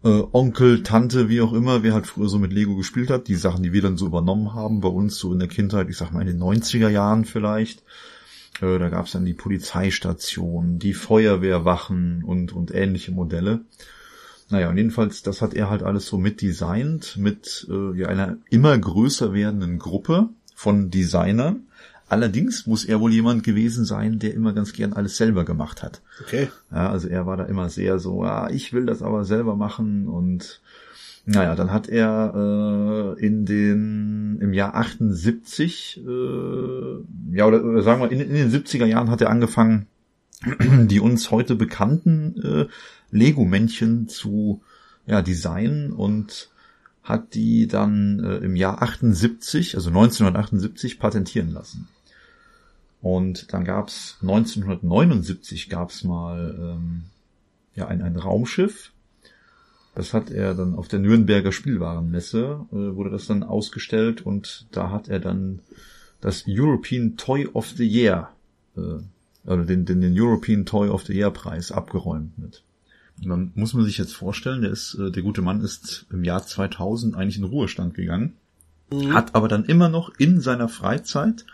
äh, 0.05 0.23
Onkel, 0.33 0.83
Tante, 0.83 1.29
wie 1.29 1.41
auch 1.41 1.53
immer, 1.53 1.83
wer 1.83 1.95
halt 1.95 2.07
früher 2.07 2.29
so 2.29 2.39
mit 2.39 2.53
Lego 2.53 2.77
gespielt 2.77 3.11
hat, 3.11 3.27
die 3.27 3.35
Sachen, 3.35 3.63
die 3.63 3.73
wir 3.73 3.83
dann 3.83 3.97
so 3.97 4.07
übernommen 4.07 4.55
haben, 4.55 4.81
bei 4.81 4.89
uns 4.89 5.17
so 5.17 5.33
in 5.33 5.39
der 5.39 5.49
Kindheit, 5.49 5.89
ich 5.89 5.97
sag 5.97 6.13
mal 6.13 6.21
in 6.21 6.27
den 6.27 6.43
90er 6.43 6.89
Jahren 6.89 7.25
vielleicht. 7.25 7.83
Äh, 8.61 8.79
da 8.79 8.89
gab's 8.91 9.13
dann 9.13 9.25
die 9.25 9.35
Polizeistation, 9.35 10.79
die 10.79 10.95
Feuerwehrwachen 10.95 12.23
und, 12.23 12.53
und 12.53 12.73
ähnliche 12.73 13.13
Modelle. 13.13 13.63
Naja, 14.51 14.69
und 14.69 14.77
jedenfalls, 14.77 15.23
das 15.23 15.41
hat 15.41 15.55
er 15.55 15.71
halt 15.71 15.83
alles 15.83 16.07
so 16.07 16.19
mitdesignt, 16.19 17.17
mit 17.17 17.67
äh, 17.71 17.99
ja, 17.99 18.09
einer 18.09 18.37
immer 18.51 18.77
größer 18.77 19.33
werdenden 19.33 19.79
Gruppe 19.79 20.29
von 20.55 20.91
Designern. 20.91 21.67
Allerdings 22.15 22.69
muss 22.69 22.85
er 22.85 23.01
wohl 23.01 23.12
jemand 23.12 23.43
gewesen 23.43 23.85
sein, 23.85 24.21
der 24.21 24.35
immer 24.35 24.53
ganz 24.53 24.73
gern 24.73 24.93
alles 24.93 25.17
selber 25.17 25.45
gemacht 25.45 25.83
hat. 25.83 26.01
Okay. 26.23 26.49
Ja, 26.71 26.89
also 26.89 27.09
er 27.09 27.27
war 27.27 27.37
da 27.37 27.43
immer 27.43 27.71
sehr 27.71 27.99
so, 27.99 28.23
ja, 28.23 28.49
ich 28.51 28.73
will 28.73 28.87
das 28.87 29.03
aber 29.03 29.25
selber 29.25 29.57
machen 29.57 30.07
und 30.07 30.61
naja, 31.27 31.57
dann 31.57 31.73
hat 31.73 31.89
er 31.89 33.17
äh, 33.19 33.27
in 33.27 33.47
den 33.47 34.39
im 34.41 34.53
Jahr 34.53 34.77
78, 34.77 36.05
äh, 36.07 37.37
ja 37.37 37.47
oder, 37.47 37.65
oder 37.65 37.83
sagen 37.83 38.01
wir 38.01 38.12
in, 38.12 38.21
in 38.21 38.33
den 38.33 38.53
70er 38.53 38.87
Jahren 38.87 39.11
hat 39.11 39.21
er 39.21 39.31
angefangen, 39.31 39.89
die 40.87 41.01
uns 41.01 41.33
heute 41.33 41.57
bekannten 41.57 42.41
äh, 42.41 42.67
Lego-Männchen 43.11 44.07
zu 44.07 44.62
ja, 45.05 45.21
designen 45.21 45.91
und 45.91 46.49
hat 47.03 47.35
die 47.35 47.67
dann 47.67 48.23
äh, 48.23 48.37
im 48.37 48.55
Jahr 48.55 48.83
78, 48.83 49.75
also 49.75 49.89
1978 49.89 51.01
patentieren 51.01 51.51
lassen. 51.51 51.89
Und 53.05 53.53
dann 53.53 53.65
gab's 53.65 54.17
1979 54.23 55.69
gab's 55.69 56.05
mal 56.05 56.57
ähm, 56.59 57.03
ja 57.75 57.87
ein, 57.87 58.01
ein 58.01 58.17
Raumschiff, 58.17 58.93
das 59.95 60.15
hat 60.15 60.31
er 60.31 60.55
dann 60.55 60.75
auf 60.75 60.89
der 60.89 61.01
Nürnberger 61.01 61.53
Spielwarenmesse, 61.53 62.65
äh, 62.73 62.75
wurde 62.75 63.11
das 63.11 63.27
dann 63.27 63.43
ausgestellt 63.43 64.25
und 64.25 64.67
da 64.71 64.91
hat 64.91 65.09
er 65.09 65.21
dann 65.21 65.61
das 66.23 66.45
European 66.49 67.19
Toy 67.19 67.47
of 67.47 67.69
the 67.77 67.87
Year, 67.87 68.31
äh, 68.75 68.81
oder 69.45 69.67
den, 69.67 69.85
den, 69.85 70.01
den 70.01 70.19
European 70.19 70.65
Toy 70.65 70.89
of 70.89 71.05
the 71.05 71.13
Year 71.13 71.31
Preis 71.31 71.73
abgeräumt 71.73 72.39
mit. 72.39 72.63
Und 73.23 73.29
dann 73.29 73.53
muss 73.55 73.75
man 73.75 73.85
sich 73.85 73.99
jetzt 73.99 74.15
vorstellen, 74.15 74.63
der 74.63 74.71
ist, 74.71 74.95
äh, 74.95 75.11
der 75.11 75.23
gute 75.23 75.43
Mann 75.43 75.61
ist 75.61 76.07
im 76.11 76.25
Jahr 76.25 76.47
2000 76.47 77.15
eigentlich 77.17 77.37
in 77.37 77.45
Ruhestand 77.45 77.93
gegangen, 77.93 78.33
mhm. 78.91 79.13
hat 79.13 79.35
aber 79.35 79.49
dann 79.49 79.67
immer 79.67 79.91
noch 79.91 80.11
in 80.17 80.41
seiner 80.41 80.71
Freizeit 80.71 81.45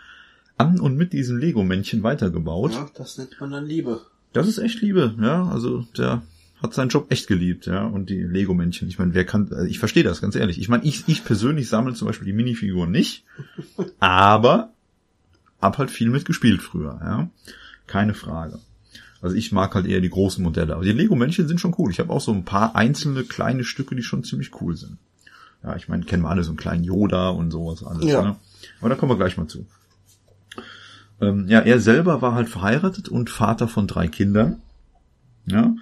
an 0.61 0.79
und 0.79 0.95
mit 0.95 1.13
diesem 1.13 1.37
Lego-Männchen 1.37 2.03
weitergebaut. 2.03 2.73
Ja, 2.73 2.89
das 2.95 3.17
nennt 3.17 3.39
man 3.39 3.51
dann 3.51 3.65
Liebe. 3.65 4.01
Das 4.33 4.47
ist 4.47 4.59
echt 4.59 4.81
Liebe, 4.81 5.15
ja. 5.19 5.45
Also 5.47 5.85
der 5.97 6.21
hat 6.61 6.73
seinen 6.73 6.89
Job 6.89 7.07
echt 7.09 7.27
geliebt, 7.27 7.65
ja. 7.65 7.85
Und 7.85 8.09
die 8.09 8.21
Lego-Männchen, 8.21 8.87
ich 8.87 8.99
meine, 8.99 9.13
wer 9.13 9.25
kann, 9.25 9.51
also 9.51 9.65
ich 9.65 9.79
verstehe 9.79 10.03
das 10.03 10.21
ganz 10.21 10.35
ehrlich. 10.35 10.59
Ich 10.59 10.69
meine, 10.69 10.83
ich, 10.83 11.03
ich 11.07 11.25
persönlich 11.25 11.67
sammle 11.67 11.93
zum 11.93 12.07
Beispiel 12.07 12.27
die 12.27 12.33
Minifiguren 12.33 12.91
nicht, 12.91 13.25
aber 13.99 14.71
hab 15.61 15.77
halt 15.77 15.91
viel 15.91 16.09
mitgespielt 16.09 16.61
früher, 16.61 16.99
ja. 17.03 17.29
Keine 17.87 18.13
Frage. 18.13 18.59
Also 19.21 19.35
ich 19.35 19.51
mag 19.51 19.75
halt 19.75 19.85
eher 19.85 20.01
die 20.01 20.09
großen 20.09 20.43
Modelle. 20.43 20.75
Aber 20.75 20.83
die 20.83 20.91
Lego-Männchen 20.91 21.47
sind 21.47 21.59
schon 21.59 21.75
cool. 21.77 21.91
Ich 21.91 21.99
habe 21.99 22.11
auch 22.11 22.21
so 22.21 22.31
ein 22.31 22.45
paar 22.45 22.75
einzelne 22.75 23.23
kleine 23.23 23.63
Stücke, 23.63 23.95
die 23.95 24.01
schon 24.01 24.23
ziemlich 24.23 24.59
cool 24.61 24.75
sind. 24.75 24.97
Ja, 25.63 25.75
ich 25.75 25.87
meine, 25.87 26.03
kennen 26.05 26.23
wir 26.23 26.29
alle 26.29 26.43
so 26.43 26.49
einen 26.49 26.57
kleinen 26.57 26.83
Yoda 26.83 27.29
und 27.29 27.51
sowas 27.51 27.83
alles. 27.83 28.05
Ja. 28.05 28.21
Ne? 28.23 28.35
Aber 28.79 28.89
da 28.89 28.95
kommen 28.95 29.11
wir 29.11 29.17
gleich 29.17 29.37
mal 29.37 29.47
zu. 29.47 29.67
Ähm, 31.21 31.47
ja, 31.47 31.59
er 31.59 31.79
selber 31.79 32.21
war 32.21 32.33
halt 32.33 32.49
verheiratet 32.49 33.09
und 33.09 33.29
Vater 33.29 33.67
von 33.67 33.87
drei 33.87 34.07
Kindern. 34.07 34.61
Ja, 35.45 35.73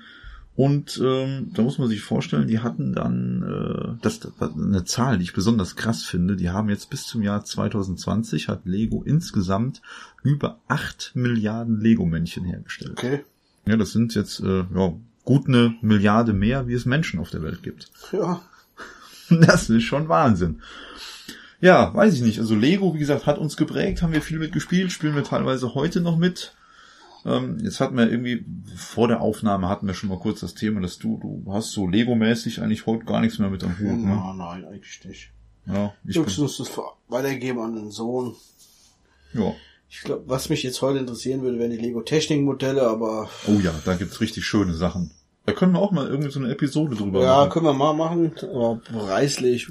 und 0.60 1.02
ähm, 1.02 1.52
da 1.54 1.62
muss 1.62 1.78
man 1.78 1.88
sich 1.88 2.02
vorstellen, 2.02 2.50
die 2.50 2.60
hatten 2.60 2.92
dann 2.92 3.44
äh, 3.44 3.94
das, 4.02 4.20
das 4.20 4.34
eine 4.42 4.84
Zahl, 4.84 5.18
die 5.18 5.24
ich 5.24 5.32
besonders 5.32 5.78
krass 5.78 6.04
finde. 6.04 6.36
Die 6.36 6.50
haben 6.50 6.68
jetzt 6.68 6.90
bis 6.90 7.08
zum 7.08 7.22
Jahr 7.22 7.46
2020 7.46 8.50
hat 8.50 8.66
Lego 8.66 9.02
insgesamt 9.02 9.82
über 10.22 10.60
acht 10.68 11.14
Milliarden 11.14 11.80
Lego-Männchen 11.80 12.44
hergestellt. 12.44 12.92
Okay. 12.92 13.24
Ja, 13.68 13.78
das 13.78 13.94
sind 13.94 14.16
jetzt 14.16 14.42
äh, 14.42 14.66
ja, 14.76 14.94
gut 15.24 15.48
eine 15.48 15.76
Milliarde 15.80 16.34
mehr, 16.34 16.68
wie 16.68 16.74
es 16.74 16.86
Menschen 16.86 17.22
auf 17.22 17.30
der 17.30 17.42
Welt 17.42 17.64
gibt. 17.64 17.90
Ja. 18.12 18.42
Das 19.30 19.70
ist 19.70 19.84
schon 19.84 20.10
Wahnsinn. 20.10 20.60
Ja, 21.62 21.94
weiß 21.94 22.14
ich 22.14 22.22
nicht. 22.22 22.40
Also 22.40 22.56
Lego, 22.56 22.94
wie 22.94 23.00
gesagt, 23.00 23.26
hat 23.26 23.38
uns 23.38 23.58
geprägt, 23.58 24.02
haben 24.02 24.14
wir 24.14 24.22
viel 24.22 24.40
mitgespielt, 24.40 24.92
spielen 24.92 25.16
wir 25.16 25.24
teilweise 25.24 25.76
heute 25.76 26.00
noch 26.02 26.18
mit. 26.18 26.54
Ähm, 27.26 27.58
jetzt 27.62 27.82
hatten 27.82 27.98
wir 27.98 28.10
irgendwie, 28.10 28.46
vor 28.78 29.10
der 29.10 29.20
Aufnahme 29.20 29.68
hatten 29.68 29.86
wir 29.86 29.94
schon 29.94 30.08
mal 30.08 30.20
kurz 30.20 30.40
das 30.40 30.54
Thema, 30.54 30.80
dass 30.80 31.00
du, 31.00 31.18
du 31.18 31.54
hast 31.54 31.72
so 31.72 31.86
Lego-mäßig 31.86 32.62
eigentlich 32.62 32.86
heute 32.86 33.04
gar 33.04 33.20
nichts 33.20 33.40
mehr 33.40 33.50
mit 33.50 33.64
am 33.64 33.78
Hut, 33.78 34.00
ne? 34.00 34.16
Nein, 34.16 34.38
nein, 34.38 34.66
eigentlich 34.66 35.04
nicht. 35.04 35.32
Ja, 35.66 35.94
ich 36.06 36.18
muss 36.18 36.58
das 36.58 36.72
weitergeben 37.10 37.60
an 37.60 37.76
den 37.76 37.92
Sohn. 37.92 38.36
Ja. 39.34 39.54
Ich 39.90 40.02
glaube, 40.02 40.24
was 40.28 40.50
mich 40.50 40.64
jetzt 40.64 40.82
heute 40.82 41.00
interessieren 41.00 41.42
würde, 41.42 41.60
wären 41.60 41.72
die 41.72 41.78
Lego-Technik-Modelle, 41.78 42.88
aber... 42.88 43.30
Oh 43.48 43.60
ja, 43.60 43.74
da 43.84 43.96
gibt's 43.96 44.22
richtig 44.22 44.46
schöne 44.46 44.74
Sachen. 44.74 45.12
Da 45.46 45.52
können 45.52 45.74
wir 45.74 45.80
auch 45.80 45.92
mal 45.92 46.08
irgendwie 46.08 46.32
so 46.32 46.40
eine 46.40 46.52
Episode 46.52 46.96
drüber 46.96 47.22
ja, 47.22 47.28
machen. 47.28 47.44
Ja, 47.44 47.50
können 47.50 47.66
wir 47.66 47.74
mal 47.74 47.94
machen, 47.94 48.32
aber 48.44 48.76
preislich... 48.78 49.68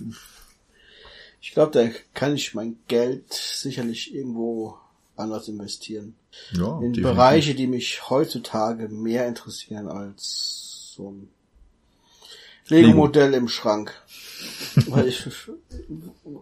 Ich 1.41 1.53
glaube, 1.53 1.73
da 1.73 1.89
kann 2.15 2.35
ich 2.35 2.55
mein 2.55 2.79
Geld 2.89 3.33
sicherlich 3.33 4.15
irgendwo 4.15 4.77
anders 5.17 5.49
investieren. 5.49 6.15
Ja, 6.53 6.77
in 6.77 6.93
definitiv. 6.93 7.03
Bereiche, 7.03 7.55
die 7.55 7.67
mich 7.67 8.09
heutzutage 8.11 8.89
mehr 8.89 9.27
interessieren 9.27 9.89
als 9.89 10.95
so 10.97 11.11
ein 11.11 11.29
Lego-Modell 12.69 13.35
im 13.35 13.49
Schrank. 13.49 13.95
Weil 14.89 15.09
ich, 15.09 15.27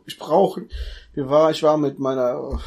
ich 0.07 0.19
brauche, 0.19 0.67
wir 1.15 1.31
war, 1.31 1.51
ich 1.51 1.63
war 1.63 1.79
mit 1.79 1.99
meiner 1.99 2.61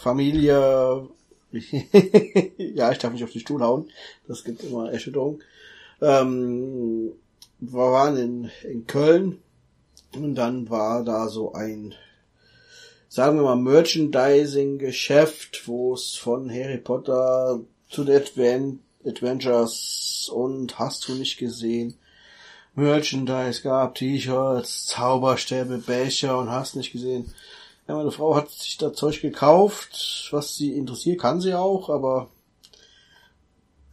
Familie, 0.00 1.08
ja, 2.56 2.90
ich 2.90 2.98
darf 2.98 3.12
nicht 3.12 3.22
auf 3.22 3.30
den 3.30 3.40
Stuhl 3.40 3.62
hauen, 3.62 3.90
das 4.26 4.42
gibt 4.42 4.64
immer 4.64 4.90
Erschütterung. 4.90 5.40
Ähm, 6.00 7.12
wir 7.60 7.78
waren 7.78 8.16
in, 8.16 8.50
in 8.68 8.86
Köln 8.88 9.38
und 10.16 10.34
dann 10.34 10.70
war 10.70 11.04
da 11.04 11.28
so 11.28 11.52
ein 11.52 11.94
sagen 13.12 13.36
wir 13.36 13.42
mal, 13.42 13.56
Merchandising-Geschäft, 13.56 15.68
wo 15.68 15.92
es 15.92 16.14
von 16.14 16.50
Harry 16.50 16.78
Potter 16.78 17.60
zu 17.90 18.04
den 18.04 18.16
Advent 18.16 18.80
Adventures 19.04 20.30
und 20.32 20.78
hast 20.78 21.08
du 21.08 21.14
nicht 21.14 21.36
gesehen, 21.36 21.98
Merchandise 22.74 23.60
gab, 23.62 23.96
T-Shirts, 23.96 24.86
Zauberstäbe, 24.86 25.76
Becher 25.78 26.38
und 26.38 26.50
hast 26.50 26.74
nicht 26.74 26.92
gesehen. 26.92 27.34
Ja, 27.86 27.96
meine 27.96 28.12
Frau 28.12 28.34
hat 28.34 28.50
sich 28.50 28.78
da 28.78 28.94
Zeug 28.94 29.20
gekauft, 29.20 30.30
was 30.30 30.56
sie 30.56 30.72
interessiert, 30.72 31.20
kann 31.20 31.42
sie 31.42 31.52
auch, 31.52 31.90
aber 31.90 32.30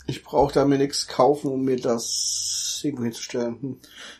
ich 0.07 0.24
brauche 0.24 0.53
da 0.53 0.63
mir 0.63 0.78
nichts 0.78 1.07
kaufen, 1.07 1.51
um 1.51 1.65
mir 1.65 1.78
das 1.78 2.68
irgendwo 2.84 3.03
hinzustellen. 3.03 3.61
Hm. 3.61 3.77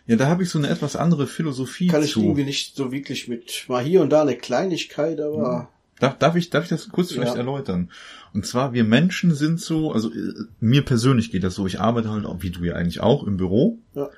Ja, 0.07 0.16
da 0.16 0.28
habe 0.28 0.43
ich 0.43 0.49
so 0.49 0.57
eine 0.57 0.70
etwas 0.70 0.95
andere 0.95 1.28
Philosophie 1.28 1.88
Kann 1.88 2.03
ich 2.03 2.12
zu. 2.12 2.22
irgendwie 2.22 2.43
nicht 2.43 2.76
so 2.76 2.91
wirklich 2.91 3.28
mit, 3.28 3.66
mal 3.68 3.84
hier 3.84 4.01
und 4.01 4.10
da 4.10 4.22
eine 4.22 4.36
Kleinigkeit, 4.36 5.20
aber... 5.20 5.60
Hm. 5.60 5.68
Darf, 5.99 6.18
darf 6.18 6.36
ich, 6.38 6.49
darf 6.49 6.64
ich 6.64 6.70
das 6.70 6.88
kurz 6.88 7.12
vielleicht 7.12 7.34
ja. 7.34 7.39
erläutern? 7.39 7.91
Und 8.34 8.45
zwar, 8.45 8.72
wir 8.72 8.86
Menschen 8.86 9.36
sind 9.36 9.60
so, 9.60 9.91
also 9.91 10.10
äh, 10.10 10.34
mir 10.62 10.84
persönlich 10.84 11.30
geht 11.30 11.43
das 11.43 11.55
so, 11.55 11.68
ich 11.68 11.82
arbeite 11.82 12.10
halt 12.10 12.26
auch, 12.26 12.41
wie 12.41 12.51
du 12.51 12.64
ja 12.64 12.76
eigentlich 12.76 13.01
auch, 13.01 13.28
im 13.28 13.36
Büro. 13.36 13.80
Ja. 13.95 14.10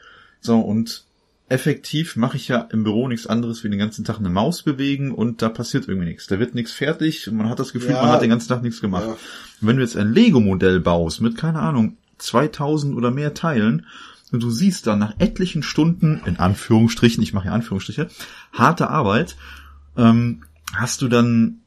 So, 0.41 0.59
und 0.59 1.05
effektiv 1.51 2.15
mache 2.15 2.37
ich 2.37 2.47
ja 2.47 2.61
im 2.71 2.83
Büro 2.83 3.07
nichts 3.07 3.27
anderes 3.27 3.63
wie 3.63 3.69
den 3.69 3.77
ganzen 3.77 4.05
Tag 4.05 4.19
eine 4.19 4.29
Maus 4.29 4.63
bewegen 4.63 5.11
und 5.11 5.41
da 5.41 5.49
passiert 5.49 5.87
irgendwie 5.87 6.07
nichts. 6.07 6.27
Da 6.27 6.39
wird 6.39 6.55
nichts 6.55 6.71
fertig 6.71 7.27
und 7.27 7.35
man 7.35 7.49
hat 7.49 7.59
das 7.59 7.73
Gefühl, 7.73 7.91
ja. 7.91 8.01
man 8.01 8.11
hat 8.11 8.21
den 8.21 8.29
ganzen 8.29 8.47
Tag 8.47 8.63
nichts 8.63 8.79
gemacht. 8.79 9.05
Ja. 9.05 9.17
Wenn 9.59 9.75
du 9.75 9.81
jetzt 9.81 9.97
ein 9.97 10.13
Lego-Modell 10.13 10.79
baust 10.79 11.19
mit, 11.19 11.37
keine 11.37 11.59
Ahnung, 11.59 11.97
2000 12.19 12.95
oder 12.95 13.11
mehr 13.11 13.33
Teilen 13.33 13.85
und 14.31 14.41
du 14.41 14.49
siehst 14.49 14.87
dann 14.87 14.99
nach 14.99 15.19
etlichen 15.19 15.63
Stunden, 15.63 16.21
in 16.25 16.37
Anführungsstrichen, 16.37 17.21
ich 17.21 17.33
mache 17.33 17.47
ja 17.47 17.53
Anführungsstriche, 17.53 18.07
harte 18.53 18.89
Arbeit, 18.89 19.35
ähm, 19.97 20.43
hast 20.73 21.01
du 21.01 21.07
dann 21.07 21.59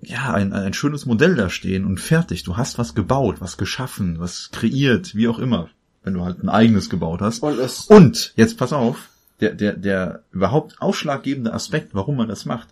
ja 0.00 0.32
ein, 0.32 0.52
ein 0.52 0.74
schönes 0.74 1.06
Modell 1.06 1.34
da 1.34 1.48
stehen 1.48 1.84
und 1.84 2.00
fertig. 2.00 2.42
Du 2.42 2.56
hast 2.56 2.78
was 2.78 2.94
gebaut, 2.94 3.40
was 3.40 3.56
geschaffen, 3.56 4.18
was 4.18 4.50
kreiert, 4.52 5.14
wie 5.14 5.28
auch 5.28 5.38
immer, 5.38 5.68
wenn 6.02 6.14
du 6.14 6.24
halt 6.24 6.42
ein 6.42 6.48
eigenes 6.48 6.90
gebaut 6.90 7.20
hast. 7.20 7.42
Und 7.42 7.58
Und 7.88 8.32
jetzt 8.36 8.56
pass 8.56 8.72
auf, 8.72 9.08
der, 9.40 9.54
der, 9.54 9.74
der 9.74 10.22
überhaupt 10.32 10.80
ausschlaggebende 10.80 11.52
Aspekt, 11.52 11.94
warum 11.94 12.16
man 12.16 12.28
das 12.28 12.44
macht. 12.44 12.68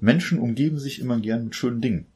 Menschen 0.00 0.38
umgeben 0.38 0.78
sich 0.78 1.00
immer 1.00 1.18
gern 1.18 1.44
mit 1.44 1.56
schönen 1.56 1.80
Dingen. 1.80 2.06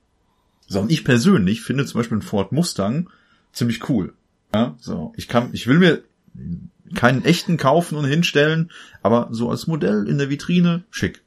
So, 0.67 0.81
und 0.81 0.93
ich 0.93 1.05
persönlich 1.05 1.63
finde 1.63 1.87
zum 1.87 2.01
Beispiel 2.01 2.17
einen 2.17 2.23
Ford 2.23 2.53
Mustang 2.53 3.09
ziemlich 3.53 3.89
cool. 3.89 4.15
Ja, 4.55 4.77
so, 4.79 5.13
ich 5.17 5.29
kann, 5.29 5.51
ich 5.53 5.67
will 5.67 5.79
mir 5.79 6.03
keinen 6.95 7.25
echten 7.25 7.57
kaufen 7.57 7.97
und 7.97 8.05
hinstellen, 8.05 8.71
aber 9.03 9.29
so 9.31 9.51
als 9.51 9.67
Modell 9.67 10.07
in 10.09 10.19
der 10.19 10.31
Vitrine 10.31 10.85
schick. 10.91 11.23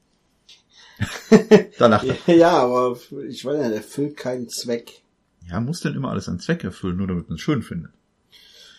da 1.78 1.86
lacht 1.86 2.06
er. 2.26 2.34
ja, 2.34 2.50
aber 2.50 2.96
ich 3.28 3.44
weiß 3.44 3.58
nicht, 3.58 3.76
erfüllt 3.76 4.16
keinen 4.16 4.48
Zweck. 4.48 5.02
Ja, 5.50 5.60
muss 5.60 5.80
denn 5.80 5.94
immer 5.94 6.10
alles 6.10 6.28
einen 6.28 6.40
Zweck 6.40 6.64
erfüllen, 6.64 6.96
nur 6.96 7.08
damit 7.08 7.28
man 7.28 7.36
es 7.36 7.42
schön 7.42 7.62
findet. 7.62 7.92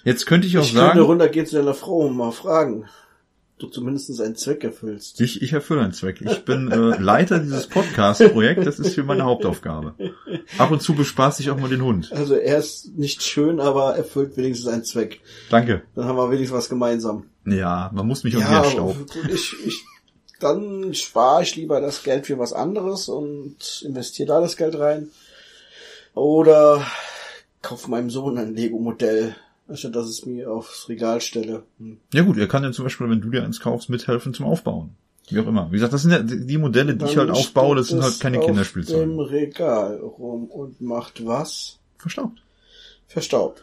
Jetzt 0.03 0.25
könnte 0.25 0.47
ich 0.47 0.57
auch 0.57 0.63
Ich 0.63 0.73
sagen, 0.73 0.99
runtergehen 0.99 1.45
zu 1.45 1.55
deiner 1.55 1.73
Frau 1.73 1.99
und 1.99 2.17
mal 2.17 2.31
fragen, 2.31 2.86
du 3.59 3.67
zumindest 3.67 4.19
einen 4.21 4.35
Zweck 4.35 4.63
erfüllst. 4.63 5.21
ich, 5.21 5.41
ich 5.41 5.53
erfülle 5.53 5.81
einen 5.81 5.93
Zweck. 5.93 6.21
Ich 6.21 6.43
bin 6.45 6.71
äh, 6.71 6.75
Leiter 6.99 7.39
dieses 7.39 7.67
Podcast-Projekts, 7.67 8.65
das 8.65 8.79
ist 8.79 8.95
für 8.95 9.03
meine 9.03 9.23
Hauptaufgabe. 9.23 9.93
Ab 10.57 10.71
und 10.71 10.81
zu 10.81 10.93
bespaß 10.95 11.39
ich 11.39 11.49
auch 11.49 11.57
mal 11.57 11.69
den 11.69 11.83
Hund. 11.83 12.11
Also 12.11 12.35
er 12.35 12.57
ist 12.57 12.97
nicht 12.97 13.23
schön, 13.23 13.59
aber 13.59 13.95
erfüllt 13.95 14.35
wenigstens 14.37 14.67
einen 14.67 14.83
Zweck. 14.83 15.21
Danke. 15.49 15.83
Dann 15.95 16.05
haben 16.05 16.17
wir 16.17 16.29
wenigstens 16.31 16.57
was 16.57 16.69
gemeinsam. 16.69 17.25
Ja, 17.45 17.89
man 17.93 18.07
muss 18.07 18.23
mich 18.23 18.35
um 18.35 18.41
Ja, 18.41 18.63
Staub. 18.63 18.95
ich, 19.33 19.53
ich, 19.65 19.83
dann 20.39 20.93
spare 20.93 21.43
ich 21.43 21.55
lieber 21.55 21.79
das 21.79 22.03
Geld 22.03 22.25
für 22.27 22.37
was 22.39 22.51
anderes 22.53 23.07
und 23.07 23.55
investiere 23.85 24.27
da 24.27 24.41
das 24.41 24.57
Geld 24.57 24.77
rein. 24.77 25.09
Oder 26.13 26.85
kauf 27.61 27.87
meinem 27.87 28.09
Sohn 28.09 28.37
ein 28.37 28.53
Lego-Modell, 28.55 29.35
anstatt 29.68 29.95
dass 29.95 30.07
es 30.07 30.26
mir 30.26 30.51
aufs 30.51 30.89
Regal 30.89 31.22
stelle. 31.22 31.64
Hm. 31.80 31.97
Ja 32.14 32.24
gut, 32.24 32.38
er 32.38 32.47
kann 32.47 32.64
ja 32.64 32.72
zum 32.72 32.86
Beispiel, 32.86 33.09
wenn 33.09 33.22
du 33.22 33.30
dir 33.30 33.43
eins 33.43 33.59
kaufst, 33.59 33.89
mithelfen 33.89 34.34
zum 34.34 34.45
Aufbauen. 34.45 34.95
Wie 35.30 35.39
auch 35.39 35.47
immer. 35.47 35.72
Wie 35.72 35.76
gesagt, 35.76 35.93
das 35.93 36.01
sind 36.01 36.11
ja 36.11 36.22
die 36.22 36.57
Modelle, 36.57 36.95
die 36.95 37.05
ich 37.05 37.18
halt 37.18 37.30
Dann 37.30 37.38
aufbaue, 37.38 37.76
das 37.76 37.88
sind 37.88 38.01
halt 38.01 38.20
keine 38.20 38.39
Auf 38.39 38.45
Kinderspielzeuge. 38.45 39.32
Regal 39.32 39.97
rum 39.97 40.45
und 40.45 40.82
macht 40.82 41.26
was? 41.26 41.80
Verstaubt. 41.97 42.41
Verstaubt. 43.07 43.61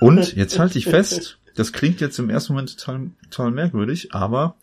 Und 0.00 0.34
jetzt 0.34 0.58
halte 0.58 0.78
ich 0.78 0.86
fest, 0.86 1.38
das 1.56 1.72
klingt 1.72 2.00
jetzt 2.00 2.18
im 2.18 2.30
ersten 2.30 2.54
Moment 2.54 2.78
total, 2.78 3.10
total 3.30 3.50
merkwürdig, 3.50 4.14
aber 4.14 4.56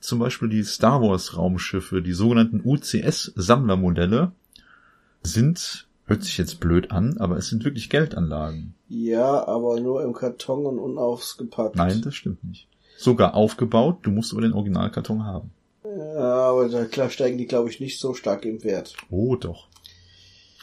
zum 0.00 0.18
Beispiel 0.18 0.50
die 0.50 0.64
Star 0.64 1.00
Wars 1.00 1.36
Raumschiffe, 1.36 2.02
die 2.02 2.12
sogenannten 2.12 2.60
UCS 2.62 3.32
Sammlermodelle, 3.34 4.32
sind, 5.22 5.86
hört 6.04 6.22
sich 6.22 6.36
jetzt 6.36 6.60
blöd 6.60 6.90
an, 6.90 7.16
aber 7.16 7.38
es 7.38 7.48
sind 7.48 7.64
wirklich 7.64 7.88
Geldanlagen. 7.88 8.74
Ja, 8.94 9.48
aber 9.48 9.80
nur 9.80 10.04
im 10.04 10.12
Karton 10.12 10.66
und 10.66 10.78
unausgepackt. 10.78 11.74
Nein, 11.74 12.00
das 12.02 12.14
stimmt 12.14 12.44
nicht. 12.44 12.68
Sogar 12.96 13.34
aufgebaut, 13.34 13.98
du 14.02 14.12
musst 14.12 14.32
aber 14.32 14.42
den 14.42 14.52
Originalkarton 14.52 15.24
haben. 15.24 15.50
Ja, 15.84 16.50
aber 16.50 16.68
da 16.68 16.84
klar 16.84 17.10
steigen 17.10 17.36
die, 17.36 17.46
glaube 17.46 17.70
ich, 17.70 17.80
nicht 17.80 17.98
so 17.98 18.14
stark 18.14 18.44
im 18.44 18.62
Wert. 18.62 18.94
Oh, 19.10 19.34
doch. 19.34 19.66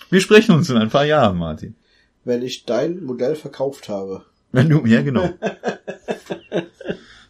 Wir 0.10 0.22
sprechen 0.22 0.56
uns 0.56 0.70
in 0.70 0.78
ein 0.78 0.90
paar 0.90 1.04
Jahren, 1.04 1.38
Martin. 1.38 1.76
Wenn 2.24 2.42
ich 2.42 2.64
dein 2.64 3.04
Modell 3.04 3.36
verkauft 3.36 3.90
habe. 3.90 4.24
Wenn 4.54 4.70
du, 4.70 4.86
ja, 4.86 5.02
genau. 5.02 5.30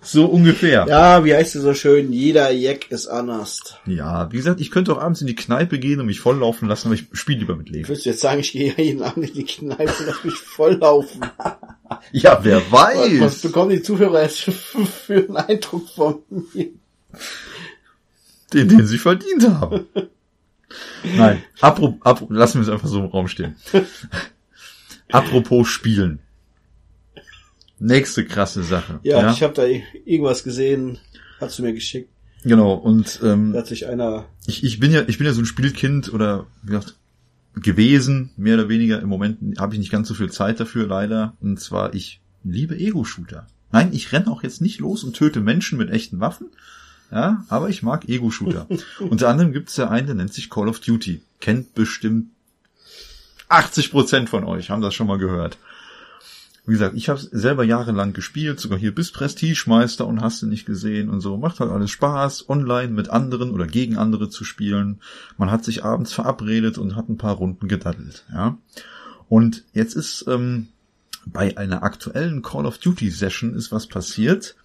so 0.01 0.25
ungefähr. 0.25 0.85
Ja, 0.87 1.23
wie 1.23 1.33
heißt 1.35 1.55
es 1.55 1.61
so 1.61 1.73
schön? 1.73 2.11
Jeder 2.11 2.51
Jack 2.51 2.89
ist 2.91 3.07
anders. 3.07 3.75
Ja, 3.85 4.31
wie 4.31 4.37
gesagt, 4.37 4.59
ich 4.59 4.71
könnte 4.71 4.93
auch 4.93 4.99
abends 4.99 5.21
in 5.21 5.27
die 5.27 5.35
Kneipe 5.35 5.77
gehen 5.79 5.99
und 5.99 6.07
mich 6.07 6.19
volllaufen 6.19 6.67
lassen, 6.67 6.87
aber 6.87 6.95
ich 6.95 7.05
spiele 7.13 7.39
lieber 7.39 7.55
mit 7.55 7.69
Lego. 7.69 7.87
Willst 7.89 8.05
du 8.05 8.09
jetzt 8.09 8.21
sagen, 8.21 8.39
ich 8.39 8.51
gehe 8.51 8.73
ja 8.75 8.83
jeden 8.83 9.03
Abend 9.03 9.27
in 9.29 9.33
die 9.35 9.45
Kneipe 9.45 9.83
und 9.83 10.05
lass 10.07 10.23
mich 10.23 10.35
volllaufen? 10.35 11.21
Ja, 12.13 12.39
wer 12.43 12.61
Was, 12.71 12.95
was 12.95 13.19
weiß. 13.19 13.41
bekommen 13.41 13.71
die 13.71 13.81
Zuhörer 13.81 14.23
jetzt 14.23 14.39
für 14.39 15.15
einen 15.15 15.35
Eindruck 15.35 15.89
von 15.89 16.19
mir? 16.53 16.69
Den, 18.53 18.69
den 18.69 18.87
sie 18.87 18.97
verdient 18.97 19.45
haben. 19.49 19.87
Nein, 21.03 21.43
apro, 21.59 21.97
apro, 21.99 22.27
lassen 22.29 22.59
wir 22.59 22.61
es 22.61 22.69
einfach 22.69 22.87
so 22.87 22.99
im 22.99 23.07
Raum 23.07 23.27
stehen. 23.27 23.57
Apropos 25.11 25.67
Spielen. 25.67 26.19
Nächste 27.81 28.25
krasse 28.25 28.63
Sache. 28.63 28.99
Ja, 29.01 29.31
ich 29.31 29.41
habe 29.41 29.53
da 29.55 29.65
irgendwas 30.05 30.43
gesehen, 30.43 30.99
hast 31.39 31.57
du 31.57 31.63
mir 31.63 31.73
geschickt. 31.73 32.09
genau. 32.43 32.73
Und 32.73 33.19
ähm, 33.23 33.53
Da 33.53 33.59
hat 33.59 33.67
sich 33.67 33.87
einer, 33.87 34.25
ich, 34.45 34.63
ich 34.63 34.79
bin 34.79 34.91
ja, 34.91 35.03
ich 35.07 35.17
bin 35.17 35.25
ja 35.25 35.33
so 35.33 35.41
ein 35.41 35.45
Spielkind 35.45 36.13
oder 36.13 36.45
wie 36.61 36.71
gesagt 36.71 36.95
gewesen, 37.55 38.29
mehr 38.37 38.53
oder 38.53 38.69
weniger. 38.69 39.01
Im 39.01 39.09
Moment 39.09 39.59
habe 39.59 39.73
ich 39.73 39.79
nicht 39.79 39.91
ganz 39.91 40.07
so 40.07 40.13
viel 40.13 40.31
Zeit 40.31 40.59
dafür, 40.59 40.87
leider. 40.87 41.33
Und 41.41 41.59
zwar 41.59 41.93
ich 41.95 42.21
liebe 42.43 42.77
Ego-Shooter. 42.77 43.47
Nein, 43.71 43.89
ich 43.93 44.11
renne 44.11 44.27
auch 44.27 44.43
jetzt 44.43 44.61
nicht 44.61 44.79
los 44.79 45.03
und 45.03 45.15
töte 45.15 45.41
Menschen 45.41 45.77
mit 45.77 45.89
echten 45.89 46.19
Waffen. 46.19 46.47
Ja, 47.11 47.43
aber 47.49 47.69
ich 47.69 47.83
mag 47.83 48.07
Ego-Shooter. 48.07 48.67
Unter 48.99 49.27
anderem 49.27 49.53
gibt 49.53 49.69
es 49.69 49.77
ja 49.77 49.89
einen, 49.89 50.05
der 50.07 50.15
nennt 50.15 50.33
sich 50.33 50.49
Call 50.49 50.69
of 50.69 50.79
Duty. 50.79 51.21
Kennt 51.39 51.73
bestimmt 51.73 52.27
80 53.49 53.91
Prozent 53.91 54.29
von 54.29 54.45
euch, 54.45 54.69
haben 54.69 54.81
das 54.81 54.93
schon 54.93 55.07
mal 55.07 55.17
gehört. 55.17 55.57
Wie 56.65 56.73
gesagt, 56.73 56.95
ich 56.95 57.09
habe 57.09 57.19
selber 57.19 57.63
jahrelang 57.63 58.13
gespielt, 58.13 58.59
sogar 58.59 58.77
hier 58.77 58.93
bis 58.93 59.11
Prestigemeister 59.11 60.05
und 60.05 60.21
hast 60.21 60.41
du 60.41 60.47
nicht 60.47 60.65
gesehen 60.65 61.09
und 61.09 61.19
so. 61.19 61.37
Macht 61.37 61.59
halt 61.59 61.71
alles 61.71 61.89
Spaß, 61.89 62.49
online 62.49 62.93
mit 62.93 63.09
anderen 63.09 63.51
oder 63.51 63.65
gegen 63.65 63.97
andere 63.97 64.29
zu 64.29 64.43
spielen. 64.43 65.01
Man 65.37 65.49
hat 65.49 65.65
sich 65.65 65.83
abends 65.83 66.13
verabredet 66.13 66.77
und 66.77 66.95
hat 66.95 67.09
ein 67.09 67.17
paar 67.17 67.35
Runden 67.35 67.67
gedaddelt. 67.67 68.25
Ja. 68.31 68.57
Und 69.27 69.63
jetzt 69.73 69.95
ist 69.95 70.25
ähm, 70.27 70.67
bei 71.25 71.57
einer 71.57 71.81
aktuellen 71.81 72.43
Call 72.43 72.67
of 72.67 72.77
Duty 72.77 73.09
Session 73.09 73.55
ist 73.55 73.71
was 73.71 73.87
passiert. 73.87 74.55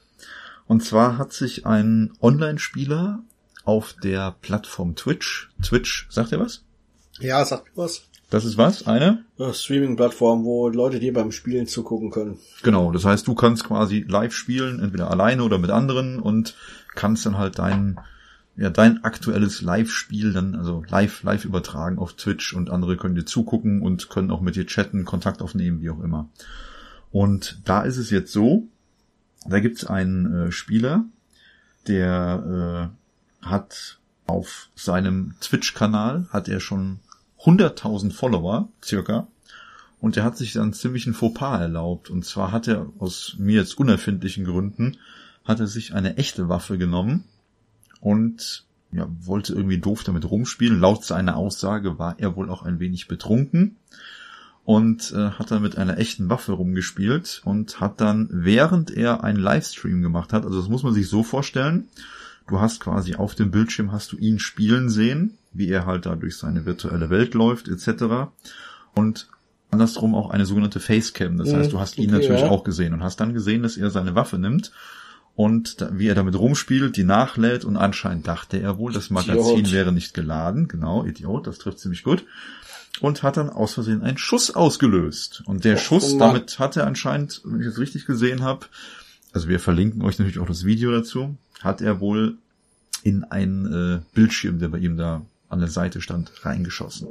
Und 0.67 0.85
zwar 0.85 1.17
hat 1.17 1.33
sich 1.33 1.65
ein 1.65 2.13
Online-Spieler 2.21 3.21
auf 3.65 3.95
der 4.03 4.37
Plattform 4.43 4.97
Twitch, 4.97 5.49
Twitch, 5.63 6.07
sagt 6.11 6.33
ihr 6.33 6.41
was? 6.41 6.63
ja, 7.21 7.45
sag 7.45 7.65
mir 7.65 7.83
was. 7.83 8.03
Das 8.29 8.45
ist 8.45 8.59
was? 8.59 8.87
Eine? 8.87 9.25
Streaming-Plattform, 9.53 10.45
wo 10.45 10.69
Leute 10.69 10.99
dir 10.99 11.13
beim 11.13 11.31
Spielen 11.31 11.69
zugucken 11.69 12.11
können. 12.11 12.39
Genau, 12.63 12.91
das 12.91 13.05
heißt, 13.05 13.27
du 13.27 13.35
kannst 13.35 13.65
quasi 13.65 14.05
live 14.09 14.35
spielen, 14.35 14.81
entweder 14.81 15.11
alleine 15.11 15.45
oder 15.45 15.59
mit 15.59 15.71
anderen 15.71 16.19
und 16.19 16.57
kannst 16.97 17.25
dann 17.25 17.39
halt 17.39 17.61
dein, 17.61 18.01
ja, 18.57 18.71
dein 18.71 19.05
aktuelles 19.05 19.63
Live-Spiel 19.63 20.33
dann, 20.33 20.57
also 20.57 20.83
live, 20.89 21.23
live 21.23 21.45
übertragen 21.45 21.99
auf 21.99 22.15
Twitch 22.15 22.53
und 22.53 22.69
andere 22.69 22.97
können 22.97 23.15
dir 23.15 23.27
zugucken 23.27 23.81
und 23.81 24.11
können 24.11 24.33
auch 24.33 24.41
mit 24.41 24.57
dir 24.57 24.67
chatten, 24.67 25.05
Kontakt 25.05 25.41
aufnehmen, 25.41 25.81
wie 25.81 25.91
auch 25.91 26.01
immer. 26.01 26.29
Und 27.13 27.61
da 27.65 27.83
ist 27.83 27.97
es 27.97 28.11
jetzt 28.11 28.33
so, 28.33 28.67
da 29.47 29.61
gibt's 29.61 29.85
einen 29.85 30.49
äh, 30.49 30.53
Spieler, 30.53 31.05
der 31.87 32.91
äh, 33.43 33.47
hat 33.47 34.01
auf 34.27 34.71
seinem 34.75 35.35
Twitch-Kanal 35.41 36.27
hat 36.31 36.49
er 36.49 36.59
schon 36.59 36.99
100.000 37.47 38.13
Follower, 38.13 38.69
circa. 38.83 39.29
Und 40.01 40.17
er 40.17 40.25
hat 40.25 40.37
sich 40.37 40.53
dann 40.53 40.73
ziemlich 40.73 41.07
ein 41.07 41.15
Fauxpas 41.15 41.61
erlaubt. 41.61 42.11
Und 42.11 42.25
zwar 42.25 42.53
hat 42.53 42.69
er 42.69 42.91
aus 42.99 43.37
mir 43.39 43.61
jetzt 43.61 43.79
unerfindlichen 43.79 44.45
Gründen, 44.45 44.99
hat 45.45 45.61
er 45.61 45.67
sich 45.67 45.95
eine 45.95 46.17
echte 46.17 46.49
Waffe 46.49 46.77
genommen 46.77 47.25
und 48.01 48.65
ja, 48.93 49.09
wollte 49.21 49.55
irgendwie 49.55 49.79
doof 49.79 50.05
damit 50.05 50.29
rumspielen. 50.29 50.81
Laut 50.81 51.05
seiner 51.05 51.37
Aussage 51.37 51.99
war 51.99 52.19
er 52.19 52.37
wohl 52.37 52.51
auch 52.51 52.63
ein 52.63 52.81
wenig 52.81 53.09
betrunken 53.09 53.77
und 54.65 55.13
äh, 55.13 55.31
hat 55.31 55.51
dann 55.51 55.63
mit 55.63 55.79
einer 55.79 55.99
echten 55.99 56.29
Waffe 56.29 56.53
rumgespielt 56.53 57.43
und 57.45 57.81
hat 57.81 58.01
dann, 58.01 58.29
während 58.33 58.91
er 58.91 59.23
einen 59.23 59.39
Livestream 59.39 60.03
gemacht 60.03 60.33
hat, 60.33 60.45
also 60.45 60.61
das 60.61 60.69
muss 60.69 60.83
man 60.83 60.93
sich 60.93 61.09
so 61.09 61.23
vorstellen, 61.23 61.89
du 62.49 62.61
hast 62.61 62.81
quasi 62.81 63.15
auf 63.15 63.35
dem 63.35 63.51
Bildschirm 63.51 63.93
hast 63.93 64.13
du 64.13 64.17
ihn 64.17 64.39
spielen 64.39 64.89
sehen, 64.89 65.39
wie 65.59 65.69
er 65.69 65.87
halt 65.87 66.07
da 66.07 66.15
durch 66.17 66.37
seine 66.37 66.67
virtuelle 66.67 67.11
Welt 67.11 67.35
läuft, 67.35 67.69
etc. 67.69 68.31
Und 68.95 69.29
andersrum 69.71 70.15
auch 70.15 70.31
eine 70.31 70.47
sogenannte 70.47 70.81
Facecam. 70.81 71.37
Das 71.39 71.53
heißt, 71.53 71.73
du 71.73 71.81
hast 71.81 71.99
ihn 71.99 72.11
okay, 72.11 72.21
natürlich 72.21 72.43
ja. 72.43 72.49
auch 72.51 72.65
gesehen 72.65 72.95
und 72.95 73.03
hast 73.03 73.21
dann 73.21 73.35
gesehen, 73.35 73.63
dass 73.63 73.77
er 73.77 73.91
seine 73.91 74.15
Waffe 74.15 74.39
nimmt 74.39 74.73
und 75.35 75.81
da, 75.83 75.91
wie 75.93 76.09
er 76.09 76.15
damit 76.15 76.35
rumspielt, 76.35 76.97
die 76.97 77.05
nachlädt 77.05 77.65
und 77.65 77.77
anscheinend 77.77 78.27
dachte 78.27 78.59
er 78.59 78.79
wohl, 78.79 78.93
das 78.93 79.11
Magazin 79.11 79.59
Idiot. 79.59 79.73
wäre 79.73 79.93
nicht 79.93 80.15
geladen. 80.15 80.67
Genau, 80.67 81.05
Idiot, 81.05 81.47
das 81.47 81.59
trifft 81.59 81.79
ziemlich 81.79 82.03
gut. 82.03 82.25
Und 83.01 83.23
hat 83.23 83.37
dann 83.37 83.51
aus 83.51 83.75
Versehen 83.75 84.03
einen 84.03 84.17
Schuss 84.17 84.55
ausgelöst. 84.55 85.43
Und 85.45 85.65
der 85.65 85.75
Oh, 85.75 85.79
Schuss, 85.79 86.11
Mann. 86.13 86.21
damit 86.21 86.59
hat 86.59 86.79
er 86.79 86.87
anscheinend, 86.87 87.43
wenn 87.45 87.61
ich 87.61 87.67
das 87.67 87.79
richtig 87.79 88.07
gesehen 88.07 88.43
habe, 88.43 88.67
also 89.35 89.49
wir 89.49 89.61
verlinken 89.61 90.01
euch 90.01 90.19
natürlich 90.19 90.39
auch 90.39 90.47
das 90.47 90.65
Video 90.65 90.91
dazu, 90.91 91.37
hat 91.61 91.83
er 91.83 92.01
wohl 92.01 92.39
in 93.03 93.23
einen 93.25 93.67
äh, 93.73 94.01
Bildschirm, 94.15 94.59
der 94.59 94.69
bei 94.69 94.79
ihm 94.79 94.97
da 94.97 95.21
an 95.49 95.61
der 95.61 95.69
Seite 95.69 96.01
stand, 96.01 96.33
reingeschossen. 96.45 97.09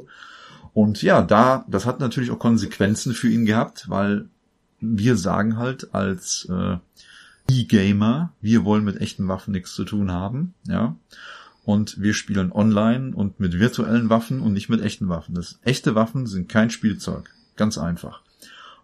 Und 0.73 1.01
ja, 1.01 1.21
da, 1.21 1.65
das 1.67 1.85
hat 1.85 1.99
natürlich 1.99 2.31
auch 2.31 2.39
Konsequenzen 2.39 3.13
für 3.13 3.29
ihn 3.29 3.45
gehabt, 3.45 3.89
weil 3.89 4.27
wir 4.79 5.15
sagen 5.15 5.57
halt 5.57 5.93
als 5.93 6.47
äh, 6.51 6.77
E-Gamer, 7.49 8.33
wir 8.41 8.65
wollen 8.65 8.83
mit 8.83 8.99
echten 8.99 9.27
Waffen 9.27 9.51
nichts 9.51 9.73
zu 9.73 9.85
tun 9.85 10.11
haben, 10.11 10.53
ja. 10.67 10.95
Und 11.63 11.99
wir 11.99 12.13
spielen 12.13 12.51
online 12.51 13.15
und 13.15 13.39
mit 13.39 13.57
virtuellen 13.57 14.09
Waffen 14.09 14.39
und 14.39 14.53
nicht 14.53 14.69
mit 14.69 14.81
echten 14.81 15.09
Waffen. 15.09 15.33
Das 15.33 15.59
echte 15.63 15.95
Waffen 15.95 16.27
sind 16.27 16.47
kein 16.47 16.69
Spielzeug. 16.69 17.33
Ganz 17.55 17.79
einfach. 17.79 18.21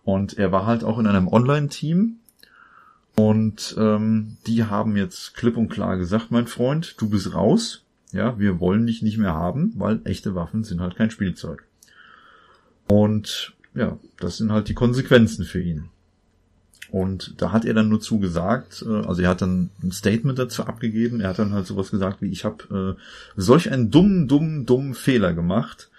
Und 0.03 0.37
er 0.37 0.51
war 0.51 0.65
halt 0.65 0.83
auch 0.83 0.97
in 0.97 1.05
einem 1.05 1.27
Online-Team. 1.27 2.15
Und 3.15 3.75
ähm, 3.77 4.37
die 4.47 4.63
haben 4.63 4.97
jetzt 4.97 5.35
klipp 5.35 5.57
und 5.57 5.69
klar 5.69 5.97
gesagt, 5.97 6.31
mein 6.31 6.47
Freund, 6.47 6.95
du 6.97 7.07
bist 7.07 7.35
raus. 7.35 7.83
Ja, 8.11 8.37
wir 8.37 8.59
wollen 8.59 8.85
dich 8.87 9.01
nicht 9.01 9.17
mehr 9.17 9.33
haben, 9.33 9.73
weil 9.77 10.01
echte 10.03 10.35
Waffen 10.35 10.63
sind 10.63 10.81
halt 10.81 10.95
kein 10.95 11.11
Spielzeug. 11.11 11.63
Und 12.87 13.53
ja, 13.73 13.97
das 14.19 14.37
sind 14.37 14.51
halt 14.51 14.67
die 14.67 14.73
Konsequenzen 14.73 15.45
für 15.45 15.61
ihn. 15.61 15.89
Und 16.91 17.41
da 17.41 17.53
hat 17.53 17.63
er 17.63 17.73
dann 17.73 17.87
nur 17.87 18.01
zugesagt, 18.01 18.83
äh, 18.85 19.07
also 19.07 19.21
er 19.21 19.29
hat 19.29 19.41
dann 19.41 19.69
ein 19.81 19.93
Statement 19.93 20.37
dazu 20.37 20.65
abgegeben, 20.65 21.21
er 21.21 21.29
hat 21.29 21.39
dann 21.39 21.53
halt 21.53 21.65
sowas 21.65 21.89
gesagt 21.89 22.21
wie, 22.21 22.29
ich 22.29 22.43
habe 22.43 22.97
äh, 22.97 23.01
solch 23.37 23.71
einen 23.71 23.91
dummen, 23.91 24.27
dummen, 24.27 24.65
dummen 24.65 24.93
Fehler 24.93 25.33
gemacht 25.33 25.89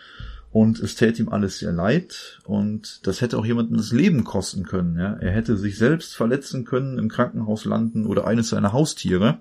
und 0.51 0.81
es 0.81 0.95
täte 0.95 1.23
ihm 1.23 1.31
alles 1.31 1.61
sehr 1.61 1.73
leid 1.73 2.41
und 2.45 3.07
das 3.07 3.23
hätte 3.23 3.39
auch 3.39 3.47
jemandem 3.47 3.79
das 3.79 3.91
Leben 3.91 4.23
kosten 4.23 4.65
können. 4.65 4.99
Ja? 4.99 5.15
Er 5.15 5.33
hätte 5.33 5.57
sich 5.57 5.79
selbst 5.79 6.15
verletzen 6.15 6.67
können, 6.67 6.99
im 6.99 7.09
Krankenhaus 7.09 7.65
landen 7.65 8.05
oder 8.05 8.27
eines 8.27 8.51
seiner 8.51 8.75
Haustiere. 8.75 9.39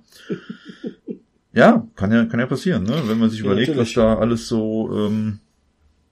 Ja, 1.54 1.86
kann 1.96 2.12
ja, 2.12 2.26
kann 2.26 2.40
ja 2.40 2.46
passieren, 2.46 2.84
ne? 2.84 3.04
wenn 3.08 3.20
man 3.20 3.30
sich 3.30 3.40
Ja, 3.40 3.46
überlegt, 3.46 3.70
natürlich. 3.70 3.98
was 3.98 4.04
da 4.04 4.16
alles 4.18 4.48
so 4.48 4.90
ähm, 4.96 5.40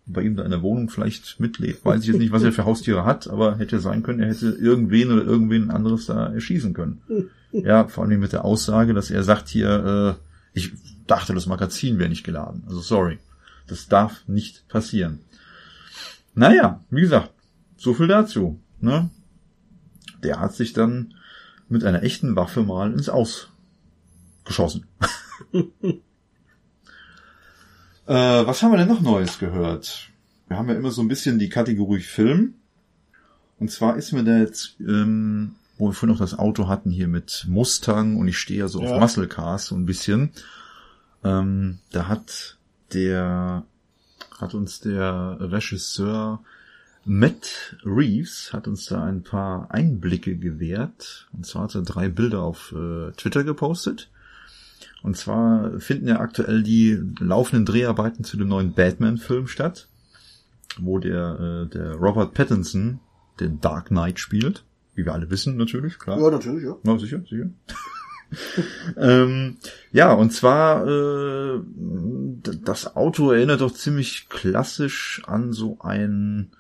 bei 0.06 0.24
ihm 0.24 0.36
da 0.36 0.44
in 0.44 0.52
der 0.52 0.62
Wohnung 0.62 0.90
vielleicht 0.90 1.40
mitlebt. 1.40 1.86
Weiß 1.86 2.02
ich 2.02 2.08
jetzt 2.08 2.18
nicht, 2.20 2.32
was 2.32 2.44
er 2.44 2.52
für 2.52 2.66
Haustiere 2.66 3.06
hat, 3.06 3.28
aber 3.30 3.58
hätte 3.58 3.80
sein 3.80 4.04
können, 4.04 4.20
er 4.20 4.30
hätte 4.30 4.50
irgendwen 4.50 5.12
oder 5.12 5.24
irgendwen 5.24 5.70
anderes 5.70 6.08
da 6.08 6.28
erschießen 6.34 6.74
können. 6.74 7.02
Ja, 7.52 7.88
vor 7.88 8.04
allem 8.04 8.20
mit 8.20 8.32
der 8.32 8.46
Aussage, 8.46 8.94
dass 8.94 9.10
er 9.10 9.24
sagt 9.24 9.48
hier, 9.48 10.18
äh, 10.20 10.24
ich 10.54 10.72
dachte, 11.08 11.34
das 11.34 11.48
Magazin 11.48 11.98
wäre 11.98 12.08
nicht 12.08 12.24
geladen. 12.24 12.62
Also 12.68 12.80
sorry. 12.80 13.18
Das 13.66 13.88
darf 13.88 14.22
nicht 14.28 14.68
passieren. 14.68 15.18
Naja, 16.36 16.84
wie 16.92 17.02
gesagt, 17.02 17.32
so 17.76 17.96
viel 17.96 18.06
dazu. 18.08 18.60
Ne? 18.82 19.10
Der 20.24 20.40
hat 20.40 20.54
sich 20.54 20.74
dann 20.74 21.16
mit 21.70 21.84
einer 21.84 22.04
echten 22.04 22.36
Waffe 22.36 22.62
mal 22.62 22.94
ins 22.94 23.10
Aus 23.10 23.50
geschossen. 24.46 24.86
äh, 25.54 25.64
was 28.08 28.62
haben 28.62 28.72
wir 28.72 28.78
denn 28.78 28.88
noch 28.88 29.02
Neues 29.02 29.40
gehört? 29.40 30.10
Wir 30.48 30.58
haben 30.58 30.70
ja 30.70 30.76
immer 30.76 30.92
so 30.92 31.02
ein 31.02 31.08
bisschen 31.08 31.40
die 31.40 31.50
Kategorie 31.50 32.02
Film. 32.02 32.56
Und 33.60 33.72
zwar 33.72 33.98
ist 33.98 34.12
mir 34.14 34.24
da 34.24 34.38
jetzt, 34.38 34.76
ähm, 34.80 35.56
wo 35.78 35.88
wir 35.88 35.94
vorhin 35.94 36.14
noch 36.14 36.20
das 36.22 36.38
Auto 36.38 36.68
hatten 36.68 36.92
hier 36.92 37.08
mit 37.08 37.46
Mustang 37.48 38.18
und 38.18 38.28
ich 38.28 38.38
stehe 38.38 38.60
ja 38.60 38.68
so 38.68 38.82
Ja. 38.82 38.94
auf 38.94 39.00
Muscle 39.00 39.28
Cars 39.28 39.68
so 39.68 39.76
ein 39.76 39.86
bisschen. 39.86 40.32
Ähm, 41.24 41.80
da 41.92 42.08
hat 42.08 42.58
der, 42.94 43.64
hat 44.40 44.54
uns 44.54 44.80
der 44.80 45.38
Regisseur 45.40 46.42
Matt 47.06 47.76
Reeves 47.86 48.54
hat 48.54 48.68
uns 48.68 48.86
da 48.86 49.04
ein 49.04 49.24
paar 49.24 49.72
Einblicke 49.72 50.36
gewährt. 50.38 51.28
Und 51.34 51.46
zwar 51.46 51.64
hat 51.64 51.76
er 51.76 51.82
drei 51.82 52.08
Bilder 52.10 52.42
auf 52.44 52.72
äh, 52.72 53.12
Twitter 53.14 53.44
gepostet. 53.44 54.10
Und 55.02 55.16
zwar 55.18 55.80
finden 55.80 56.08
ja 56.08 56.20
aktuell 56.20 56.62
die 56.64 57.00
laufenden 57.20 57.66
Dreharbeiten 57.66 58.24
zu 58.24 58.38
dem 58.38 58.50
neuen 58.50 58.74
Batman-Film 58.74 59.48
statt, 59.48 59.88
wo 60.78 61.00
der, 61.00 61.66
äh, 61.68 61.70
der 61.74 61.96
Robert 61.96 62.34
Pattinson 62.34 63.00
den 63.40 63.62
Dark 63.62 63.88
Knight 63.88 64.20
spielt. 64.20 64.64
Wie 64.96 65.06
wir 65.06 65.14
alle 65.14 65.30
wissen, 65.32 65.56
natürlich, 65.56 65.98
klar. 66.00 66.20
Ja, 66.20 66.30
natürlich, 66.30 66.66
ja. 66.66 66.76
Ja, 66.84 66.98
sicher, 66.98 67.22
sicher. 67.30 67.50
ähm, 68.98 69.58
ja, 69.92 70.14
und 70.14 70.32
zwar 70.34 70.86
äh, 70.86 71.62
das 72.64 72.96
Auto 72.96 73.32
erinnert 73.32 73.62
doch 73.62 73.74
ziemlich 73.74 74.28
klassisch 74.30 75.22
an 75.26 75.54
so 75.54 75.78
ein 75.80 76.52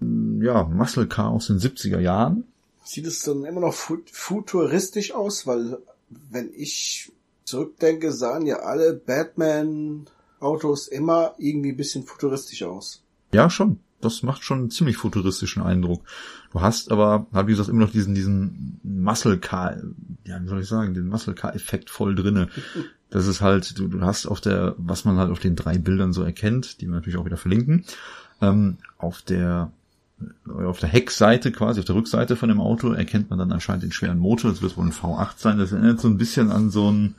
mm, 0.00 0.42
ja, 0.42 0.64
Muscle 0.64 1.06
Car 1.06 1.30
aus 1.30 1.48
den 1.48 1.58
70er 1.58 2.00
Jahren. 2.00 2.44
Sieht 2.84 3.06
es 3.06 3.22
dann 3.22 3.44
immer 3.44 3.60
noch 3.60 3.74
fu- 3.74 4.02
futuristisch 4.10 5.12
aus, 5.12 5.46
weil 5.46 5.78
wenn 6.30 6.50
ich 6.54 7.12
zurückdenke, 7.52 8.12
sahen 8.12 8.46
ja 8.46 8.60
alle 8.60 8.94
Batman-Autos 8.94 10.88
immer 10.88 11.34
irgendwie 11.38 11.72
ein 11.72 11.76
bisschen 11.76 12.04
futuristisch 12.04 12.62
aus. 12.62 13.02
Ja, 13.32 13.50
schon. 13.50 13.80
Das 14.00 14.24
macht 14.24 14.42
schon 14.42 14.58
einen 14.58 14.70
ziemlich 14.70 14.96
futuristischen 14.96 15.62
Eindruck. 15.62 16.02
Du 16.52 16.60
hast 16.60 16.90
aber, 16.90 17.26
halt 17.32 17.46
wie 17.46 17.52
gesagt, 17.52 17.68
immer 17.68 17.84
noch 17.84 17.92
diesen, 17.92 18.14
diesen 18.14 18.80
Muscle 18.82 19.38
Car, 19.38 19.76
ja, 20.26 20.42
wie 20.42 20.48
soll 20.48 20.60
ich 20.62 20.68
sagen, 20.68 20.94
den 20.94 21.06
Muscle 21.06 21.34
Car 21.34 21.54
Effekt 21.54 21.90
voll 21.90 22.14
drinne. 22.14 22.48
Das 23.10 23.26
ist 23.26 23.42
halt, 23.42 23.78
du, 23.78 23.88
du 23.88 24.00
hast 24.00 24.24
auf 24.24 24.40
der, 24.40 24.74
was 24.78 25.04
man 25.04 25.18
halt 25.18 25.30
auf 25.30 25.38
den 25.38 25.54
drei 25.54 25.76
Bildern 25.76 26.14
so 26.14 26.22
erkennt, 26.22 26.80
die 26.80 26.86
wir 26.86 26.94
natürlich 26.94 27.18
auch 27.18 27.26
wieder 27.26 27.36
verlinken, 27.36 27.84
ähm, 28.40 28.78
auf 28.96 29.20
der 29.20 29.70
äh, 30.46 30.64
auf 30.64 30.78
der 30.78 30.88
Heckseite 30.88 31.52
quasi, 31.52 31.80
auf 31.80 31.84
der 31.84 31.94
Rückseite 31.94 32.36
von 32.36 32.48
dem 32.48 32.58
Auto 32.58 32.90
erkennt 32.92 33.28
man 33.28 33.38
dann 33.38 33.52
anscheinend 33.52 33.82
den 33.82 33.92
schweren 33.92 34.18
Motor. 34.18 34.50
Das 34.50 34.62
wird 34.62 34.78
wohl 34.78 34.86
ein 34.86 34.92
V8 34.92 35.34
sein. 35.36 35.58
Das 35.58 35.72
erinnert 35.72 36.00
so 36.00 36.08
ein 36.08 36.16
bisschen 36.16 36.50
an 36.50 36.70
so 36.70 36.90
ein, 36.90 37.14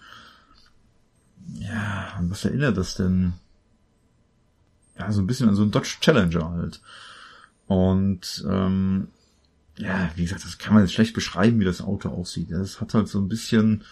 ja, 1.59 2.13
an 2.17 2.29
was 2.29 2.45
erinnert 2.45 2.77
das 2.77 2.95
denn? 2.95 3.33
Ja, 4.97 5.11
so 5.11 5.21
ein 5.21 5.27
bisschen 5.27 5.49
an 5.49 5.55
so 5.55 5.63
ein 5.63 5.71
Dodge 5.71 5.97
Challenger 6.01 6.51
halt. 6.51 6.81
Und 7.67 8.45
ähm, 8.49 9.07
ja, 9.77 10.11
wie 10.15 10.23
gesagt, 10.23 10.45
das 10.45 10.57
kann 10.57 10.73
man 10.73 10.83
jetzt 10.83 10.93
schlecht 10.93 11.13
beschreiben, 11.13 11.59
wie 11.59 11.65
das 11.65 11.81
Auto 11.81 12.09
aussieht. 12.09 12.51
Das 12.51 12.79
hat 12.79 12.93
halt 12.93 13.07
so 13.07 13.19
ein 13.19 13.27
bisschen, 13.27 13.83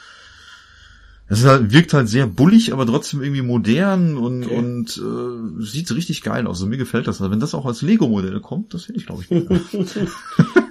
es 1.27 1.43
halt, 1.43 1.71
wirkt 1.71 1.93
halt 1.93 2.07
sehr 2.07 2.27
bullig, 2.27 2.71
aber 2.71 2.85
trotzdem 2.85 3.23
irgendwie 3.23 3.41
modern 3.41 4.17
und, 4.17 4.43
Okay. 4.45 4.57
und 4.57 4.97
äh, 4.97 5.63
sieht 5.63 5.89
richtig 5.91 6.21
geil 6.21 6.45
aus. 6.45 6.57
Also 6.57 6.67
mir 6.67 6.77
gefällt 6.77 7.07
das. 7.07 7.19
Also 7.19 7.31
wenn 7.31 7.39
das 7.39 7.55
auch 7.55 7.65
als 7.65 7.81
Lego-Modell 7.81 8.39
kommt, 8.41 8.73
das 8.75 8.87
hätte 8.87 8.99
ich, 8.99 9.05
glaube 9.07 9.23
ich. 9.27 9.29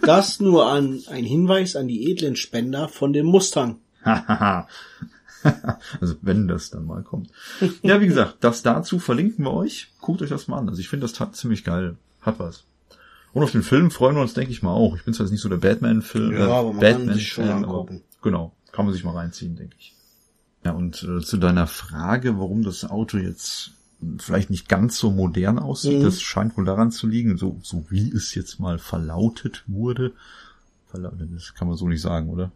Das 0.03 0.41
nur 0.41 0.67
an 0.67 1.01
ein 1.09 1.25
Hinweis 1.25 1.77
an 1.77 1.87
die 1.87 2.11
edlen 2.11 2.35
Spender 2.35 2.89
von 2.89 3.13
dem 3.13 3.27
Mustang. 3.27 3.79
also 6.01 6.15
wenn 6.23 6.49
das 6.49 6.71
dann 6.71 6.87
mal 6.87 7.03
kommt. 7.03 7.31
Ja, 7.83 8.01
wie 8.01 8.07
gesagt, 8.07 8.37
das 8.41 8.63
dazu 8.63 8.99
verlinken 8.99 9.45
wir 9.45 9.53
euch. 9.53 9.93
Guckt 10.01 10.23
euch 10.23 10.31
das 10.31 10.49
mal 10.49 10.59
an. 10.59 10.69
Also 10.69 10.81
ich 10.81 10.89
finde 10.89 11.07
das 11.07 11.19
hat 11.21 11.37
ziemlich 11.37 11.65
geil. 11.65 11.97
Hat 12.21 12.39
was. 12.39 12.65
Und 13.33 13.43
auf 13.43 13.53
den 13.53 13.63
Film 13.63 13.91
freuen 13.91 14.17
wir 14.17 14.23
uns, 14.23 14.35
denke 14.35 14.51
ich 14.51 14.63
mal, 14.63 14.73
auch. 14.73 14.97
Ich 14.97 15.05
bin 15.05 15.15
zwar 15.15 15.25
jetzt 15.25 15.33
nicht 15.33 15.41
so 15.41 15.49
der 15.49 15.57
Batman-Film. 15.59 16.33
Ja, 16.37 16.49
aber 16.49 16.73
man 16.73 16.81
kann 16.81 17.15
sich 17.15 17.29
schon 17.29 17.49
angucken. 17.49 18.03
Genau, 18.23 18.53
kann 18.73 18.85
man 18.87 18.93
sich 18.95 19.05
mal 19.05 19.15
reinziehen, 19.15 19.57
denke 19.57 19.77
ich. 19.79 19.95
Ja, 20.65 20.73
und 20.73 21.03
äh, 21.05 21.21
zu 21.21 21.37
deiner 21.39 21.67
Frage, 21.67 22.39
warum 22.39 22.63
das 22.63 22.85
Auto 22.85 23.17
jetzt 23.17 23.71
vielleicht 24.19 24.51
nicht 24.51 24.69
ganz 24.69 24.99
so 24.99 25.11
modern 25.11 25.59
aussieht, 25.59 26.01
Mhm. 26.01 26.05
das 26.05 26.21
scheint 26.21 26.57
wohl 26.57 26.65
daran 26.65 26.91
zu 26.91 27.07
liegen, 27.07 27.37
so, 27.37 27.59
so 27.63 27.85
wie 27.89 28.11
es 28.11 28.35
jetzt 28.35 28.59
mal 28.59 28.79
verlautet 28.79 29.63
wurde. 29.67 30.13
Verlautet, 30.89 31.29
das 31.35 31.55
kann 31.55 31.69
man 31.69 31.77
so 31.77 31.87
nicht 31.87 32.01
sagen, 32.03 32.29
oder? 32.31 32.51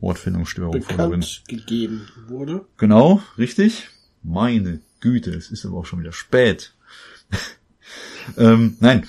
Wortfindungsstörung. 0.00 0.72
Bekannt 0.72 1.42
gegeben 1.48 2.08
wurde. 2.28 2.64
Genau, 2.76 3.22
richtig. 3.38 3.88
Meine 4.22 4.80
Güte, 5.00 5.30
es 5.30 5.50
ist 5.50 5.64
aber 5.64 5.78
auch 5.78 5.86
schon 5.86 6.00
wieder 6.00 6.12
spät. 6.12 6.74
ähm, 8.36 8.76
nein. 8.80 9.06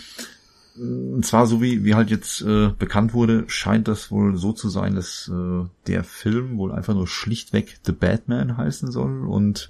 Und 0.77 1.25
zwar 1.25 1.47
so 1.47 1.61
wie, 1.61 1.83
wie 1.83 1.95
halt 1.95 2.09
jetzt 2.09 2.41
äh, 2.41 2.69
bekannt 2.69 3.13
wurde, 3.13 3.43
scheint 3.47 3.87
das 3.89 4.09
wohl 4.09 4.37
so 4.37 4.53
zu 4.53 4.69
sein, 4.69 4.95
dass 4.95 5.29
äh, 5.31 5.65
der 5.87 6.03
Film 6.03 6.57
wohl 6.57 6.71
einfach 6.71 6.93
nur 6.93 7.07
schlichtweg 7.07 7.79
The 7.85 7.91
Batman 7.91 8.55
heißen 8.57 8.89
soll 8.91 9.27
und 9.27 9.69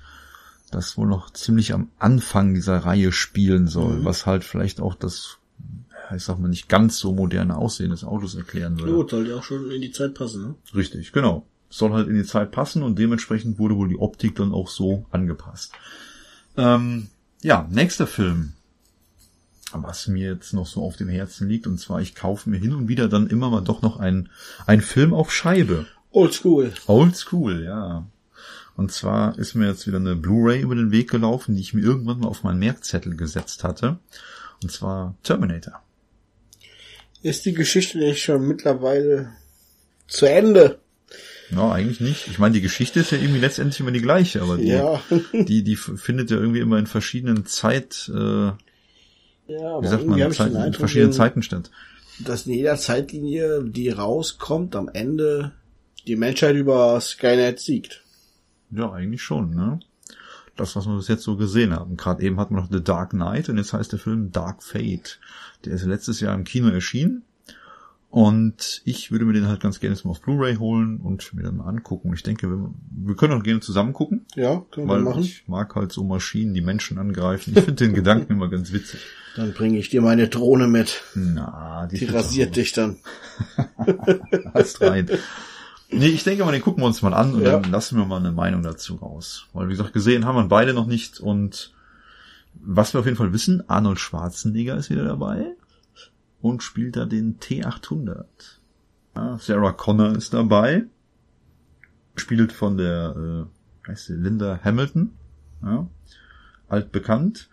das 0.69 0.98
wohl 0.98 1.07
noch 1.07 1.31
ziemlich 1.34 1.73
am 1.73 1.89
Anfang 1.99 2.53
dieser 2.53 2.77
Reihe 2.77 3.11
spielen 3.11 3.68
soll, 3.68 3.99
Mhm. 3.99 4.06
was 4.06 4.26
halt 4.26 4.43
vielleicht 4.43 4.80
auch 4.80 4.93
das, 4.95 5.39
ich 6.15 6.23
sag 6.23 6.39
mal, 6.39 6.47
nicht 6.47 6.69
ganz 6.69 6.97
so 6.97 7.13
moderne 7.13 7.57
Aussehen 7.57 7.91
des 7.91 8.03
Autos 8.03 8.35
erklären 8.35 8.79
würde. 8.79 8.93
Gut, 8.93 9.09
sollte 9.11 9.35
auch 9.35 9.43
schon 9.43 9.71
in 9.71 9.81
die 9.81 9.91
Zeit 9.91 10.13
passen, 10.13 10.41
ne? 10.43 10.55
Richtig, 10.75 11.11
genau. 11.11 11.45
Soll 11.69 11.91
halt 11.91 12.07
in 12.07 12.15
die 12.15 12.25
Zeit 12.25 12.51
passen 12.51 12.83
und 12.83 12.99
dementsprechend 12.99 13.57
wurde 13.57 13.75
wohl 13.77 13.88
die 13.88 13.99
Optik 13.99 14.35
dann 14.35 14.51
auch 14.51 14.67
so 14.67 15.05
angepasst. 15.11 15.73
Ähm, 16.57 17.07
ja, 17.41 17.67
nächster 17.71 18.07
Film, 18.07 18.53
was 19.71 20.07
mir 20.07 20.31
jetzt 20.33 20.53
noch 20.53 20.67
so 20.67 20.83
auf 20.83 20.97
dem 20.97 21.07
Herzen 21.07 21.47
liegt, 21.47 21.67
und 21.67 21.79
zwar 21.79 22.01
ich 22.01 22.13
kaufe 22.13 22.49
mir 22.49 22.57
hin 22.57 22.73
und 22.73 22.88
wieder 22.88 23.07
dann 23.07 23.27
immer 23.27 23.49
mal 23.49 23.61
doch 23.61 23.81
noch 23.81 23.97
einen, 23.97 24.29
einen 24.67 24.81
Film 24.81 25.13
auf 25.13 25.31
Scheibe. 25.31 25.85
Oldschool. 26.11 26.73
Old 26.88 27.15
School, 27.15 27.63
ja. 27.63 28.05
Und 28.75 28.91
zwar 28.91 29.38
ist 29.38 29.55
mir 29.55 29.67
jetzt 29.67 29.88
wieder 29.88 29.97
eine 29.97 30.15
Blu-ray 30.15 30.61
über 30.61 30.75
den 30.75 30.91
Weg 30.91 31.09
gelaufen, 31.09 31.55
die 31.55 31.61
ich 31.61 31.73
mir 31.73 31.81
irgendwann 31.81 32.19
mal 32.19 32.27
auf 32.27 32.43
meinen 32.43 32.59
Merkzettel 32.59 33.15
gesetzt 33.15 33.63
hatte. 33.63 33.99
Und 34.63 34.71
zwar 34.71 35.15
Terminator. 35.23 35.81
Ist 37.22 37.45
die 37.45 37.53
Geschichte 37.53 37.98
nicht 37.99 38.22
schon 38.23 38.48
mittlerweile 38.48 39.31
zu 40.07 40.26
Ende? 40.26 40.80
Ja, 41.52 41.72
eigentlich 41.72 41.99
nicht. 41.99 42.27
Ich 42.27 42.39
meine, 42.39 42.53
die 42.53 42.61
Geschichte 42.61 43.02
ist 43.02 43.11
ja 43.11 43.18
irgendwie 43.18 43.41
letztendlich 43.41 43.80
immer 43.81 43.91
die 43.91 44.02
gleiche, 44.02 44.41
aber 44.41 44.57
die, 44.57 44.68
Ja. 44.68 45.02
die, 45.34 45.64
die 45.64 45.76
findet 45.76 46.31
ja 46.31 46.38
irgendwie 46.38 46.61
immer 46.61 46.80
in 46.80 46.88
verschiedenen 46.88 47.45
Zeit, 47.45 48.10
äh, 48.14 48.48
Ja, 49.48 49.81
wie 49.81 49.88
sagt 49.88 50.06
man, 50.07 50.31
Zeit, 50.31 50.53
in 50.53 50.73
verschiedenen 50.73 51.11
Zeiten 51.14 51.43
statt. 51.43 51.69
dass 52.19 52.45
in 52.48 52.53
jeder 52.53 52.77
Zeitlinie, 52.77 53.64
die 53.65 53.89
rauskommt, 53.89 54.76
am 54.76 54.89
Ende 54.93 55.52
die 56.07 56.15
Menschheit 56.15 56.56
über 56.56 56.99
Skynet 57.02 57.60
siegt. 57.60 58.02
Ja, 58.72 58.91
eigentlich 58.91 59.22
schon, 59.22 59.53
ne? 59.53 59.80
Das, 60.57 60.75
was 60.75 60.85
wir 60.85 60.97
bis 60.97 61.07
jetzt 61.07 61.23
so 61.23 61.37
gesehen 61.37 61.73
haben. 61.73 61.97
Gerade 61.97 62.23
eben 62.23 62.39
hatten 62.39 62.55
wir 62.55 62.61
noch 62.61 62.71
The 62.71 62.83
Dark 62.83 63.11
Knight 63.11 63.49
und 63.49 63.57
jetzt 63.57 63.73
heißt 63.73 63.91
der 63.91 63.99
Film 63.99 64.31
Dark 64.31 64.63
Fate. 64.63 65.19
Der 65.65 65.73
ist 65.73 65.85
letztes 65.85 66.19
Jahr 66.19 66.35
im 66.35 66.43
Kino 66.43 66.69
erschienen. 66.69 67.23
Und 68.11 68.81
ich 68.83 69.09
würde 69.11 69.23
mir 69.23 69.31
den 69.31 69.47
halt 69.47 69.61
ganz 69.61 69.79
gerne 69.79 69.95
mal 70.03 70.11
auf 70.11 70.19
Blu-ray 70.21 70.57
holen 70.57 70.97
und 70.97 71.33
mir 71.33 71.43
dann 71.43 71.55
mal 71.55 71.67
angucken. 71.69 72.11
Ich 72.13 72.23
denke, 72.23 72.49
wir, 72.49 72.69
wir 72.91 73.15
können 73.15 73.39
auch 73.39 73.43
gerne 73.43 73.61
zusammen 73.61 73.93
gucken. 73.93 74.25
Ja, 74.35 74.65
können 74.69 74.87
wir 74.87 74.99
machen. 74.99 75.21
ich 75.21 75.47
mag 75.47 75.73
halt 75.75 75.93
so 75.93 76.03
Maschinen, 76.03 76.53
die 76.53 76.59
Menschen 76.59 76.97
angreifen. 76.97 77.53
Ich 77.55 77.63
finde 77.63 77.85
den 77.85 77.93
Gedanken 77.95 78.33
immer 78.33 78.49
ganz 78.49 78.73
witzig. 78.73 78.99
Dann 79.37 79.53
bringe 79.53 79.77
ich 79.77 79.87
dir 79.87 80.01
meine 80.01 80.27
Drohne 80.27 80.67
mit. 80.67 81.01
Na, 81.15 81.87
Die 81.87 82.01
wird 82.01 82.13
rasiert 82.13 82.57
dich 82.57 82.73
dann. 82.73 82.97
Hast 84.53 84.81
rein. 84.81 85.09
Nee, 85.91 86.07
ich 86.07 86.23
denke 86.23 86.45
mal, 86.45 86.51
den 86.51 86.61
gucken 86.61 86.81
wir 86.84 86.88
uns 86.88 87.01
mal 87.01 87.13
an 87.13 87.34
und 87.34 87.41
Ja. 87.41 87.59
dann 87.59 87.72
lassen 87.72 87.97
wir 87.97 88.05
mal 88.05 88.18
eine 88.19 88.31
Meinung 88.31 88.63
dazu 88.63 88.95
raus. 88.95 89.47
Weil, 89.53 89.68
wie 89.68 89.72
gesagt, 89.73 89.93
gesehen 89.93 90.26
haben 90.26 90.35
wir 90.35 90.47
beide 90.47 90.73
noch 90.73 90.85
nicht 90.88 91.19
und 91.19 91.73
was 92.53 92.93
wir 92.93 92.99
auf 92.99 93.05
jeden 93.05 93.18
Fall 93.18 93.34
wissen, 93.34 93.63
Arnold 93.69 93.99
Schwarzenegger 93.99 94.76
ist 94.77 94.89
wieder 94.89 95.03
dabei 95.03 95.55
und 96.41 96.63
spielt 96.63 96.95
da 96.95 97.05
den 97.05 97.39
T800. 97.39 98.26
Ja, 99.15 99.38
Sarah 99.39 99.72
Connor 99.73 100.15
ist 100.15 100.34
dabei, 100.34 100.85
spielt 102.15 102.51
von 102.53 102.77
der, 102.77 103.47
äh, 103.85 103.89
heißt 103.89 104.05
sie, 104.07 104.13
Linda 104.13 104.59
Hamilton, 104.63 105.11
ja, 105.63 105.88
altbekannt 106.69 107.49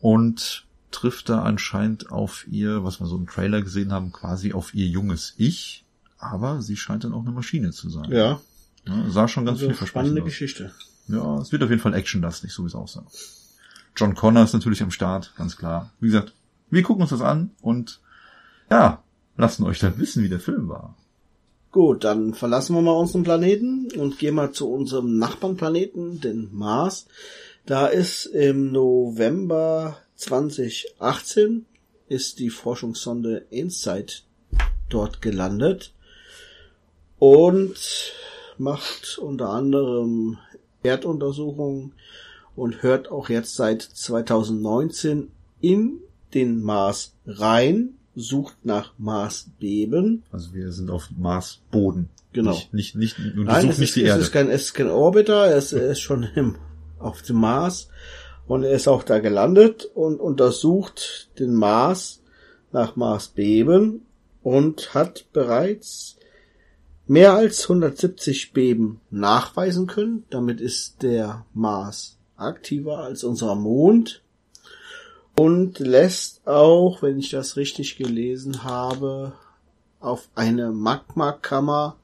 und 0.00 0.66
trifft 0.90 1.28
da 1.28 1.42
anscheinend 1.42 2.12
auf 2.12 2.46
ihr, 2.48 2.84
was 2.84 3.00
wir 3.00 3.06
so 3.06 3.16
im 3.16 3.26
Trailer 3.26 3.62
gesehen 3.62 3.92
haben, 3.92 4.12
quasi 4.12 4.52
auf 4.52 4.74
ihr 4.74 4.86
junges 4.86 5.34
Ich, 5.38 5.83
aber 6.24 6.62
sie 6.62 6.76
scheint 6.76 7.04
dann 7.04 7.12
auch 7.12 7.22
eine 7.22 7.32
Maschine 7.32 7.70
zu 7.70 7.90
sein. 7.90 8.10
Ja, 8.10 8.40
Ja, 8.86 9.10
sah 9.10 9.28
schon 9.28 9.44
ganz 9.44 9.56
also 9.58 9.66
vielversprechend 9.66 9.88
spannende 9.88 10.22
aus. 10.22 10.26
Geschichte. 10.26 10.72
Ja, 11.08 11.38
es 11.38 11.52
wird 11.52 11.62
auf 11.62 11.70
jeden 11.70 11.82
Fall 11.82 11.94
actionlastig, 11.94 12.52
so 12.52 12.62
wie 12.64 12.68
es 12.68 12.74
aussah. 12.74 13.04
John 13.96 14.14
Connor 14.14 14.44
ist 14.44 14.52
natürlich 14.52 14.82
am 14.82 14.90
Start, 14.90 15.34
ganz 15.36 15.56
klar. 15.56 15.90
Wie 16.00 16.06
gesagt, 16.06 16.32
wir 16.70 16.82
gucken 16.82 17.02
uns 17.02 17.10
das 17.10 17.20
an 17.20 17.50
und 17.60 18.00
ja, 18.70 19.02
lassen 19.36 19.64
euch 19.64 19.78
dann 19.78 19.98
wissen, 19.98 20.22
wie 20.22 20.28
der 20.28 20.40
Film 20.40 20.68
war. 20.68 20.96
Gut, 21.70 22.04
dann 22.04 22.34
verlassen 22.34 22.74
wir 22.76 22.82
mal 22.82 22.92
unseren 22.92 23.24
Planeten 23.24 23.88
und 23.98 24.18
gehen 24.18 24.34
mal 24.34 24.52
zu 24.52 24.70
unserem 24.70 25.18
Nachbarnplaneten, 25.18 26.20
den 26.20 26.54
Mars. 26.54 27.06
Da 27.66 27.86
ist 27.86 28.26
im 28.26 28.72
November 28.72 29.98
2018 30.16 31.66
ist 32.08 32.38
die 32.38 32.50
Forschungssonde 32.50 33.46
InSight 33.50 34.24
dort 34.88 35.22
gelandet 35.22 35.93
und 37.18 37.74
macht 38.58 39.18
unter 39.18 39.50
anderem 39.50 40.38
Erduntersuchungen 40.82 41.92
und 42.56 42.82
hört 42.82 43.10
auch 43.10 43.28
jetzt 43.28 43.56
seit 43.56 43.82
2019 43.82 45.30
in 45.60 46.00
den 46.34 46.62
Mars 46.62 47.14
rein, 47.26 47.94
sucht 48.14 48.64
nach 48.64 48.92
Marsbeben 48.98 50.22
Also 50.30 50.54
wir 50.54 50.70
sind 50.72 50.90
auf 50.90 51.08
Mars 51.16 51.60
Boden. 51.70 52.10
Genau. 52.32 52.52
Nicht, 52.72 52.72
nicht, 52.72 53.18
nicht, 53.18 53.36
Nein, 53.36 53.70
es 53.70 53.78
nicht 53.78 53.88
ist, 53.90 53.96
die 53.96 54.02
es 54.02 54.08
Erde. 54.08 54.20
ist 54.22 54.32
kein, 54.32 54.50
es 54.50 54.62
ist 54.64 54.74
kein 54.74 54.90
Orbiter, 54.90 55.46
er 55.46 55.56
ist, 55.56 55.72
er 55.72 55.90
ist 55.90 56.00
schon 56.00 56.24
im, 56.34 56.56
auf 56.98 57.22
dem 57.22 57.36
Mars 57.36 57.88
und 58.46 58.64
er 58.64 58.72
ist 58.72 58.88
auch 58.88 59.02
da 59.04 59.20
gelandet 59.20 59.84
und 59.94 60.20
untersucht 60.20 61.30
den 61.38 61.54
Mars 61.54 62.20
nach 62.72 62.96
Marsbeben 62.96 64.02
und 64.42 64.94
hat 64.94 65.26
bereits 65.32 66.16
mehr 67.06 67.34
als 67.34 67.64
170 67.64 68.52
Beben 68.52 69.00
nachweisen 69.10 69.86
können. 69.86 70.24
Damit 70.30 70.60
ist 70.60 71.02
der 71.02 71.44
Mars 71.52 72.18
aktiver 72.36 72.98
als 72.98 73.24
unser 73.24 73.54
Mond 73.54 74.22
und 75.36 75.78
lässt 75.78 76.46
auch, 76.46 77.02
wenn 77.02 77.18
ich 77.18 77.30
das 77.30 77.56
richtig 77.56 77.96
gelesen 77.96 78.64
habe, 78.64 79.32
auf 80.00 80.28
eine 80.34 80.70
Magmakammer 80.70 81.96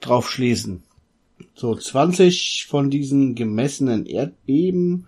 drauf 0.00 0.30
schließen. 0.30 0.82
So 1.54 1.74
20 1.74 2.66
von 2.68 2.90
diesen 2.90 3.34
gemessenen 3.34 4.06
Erdbeben 4.06 5.06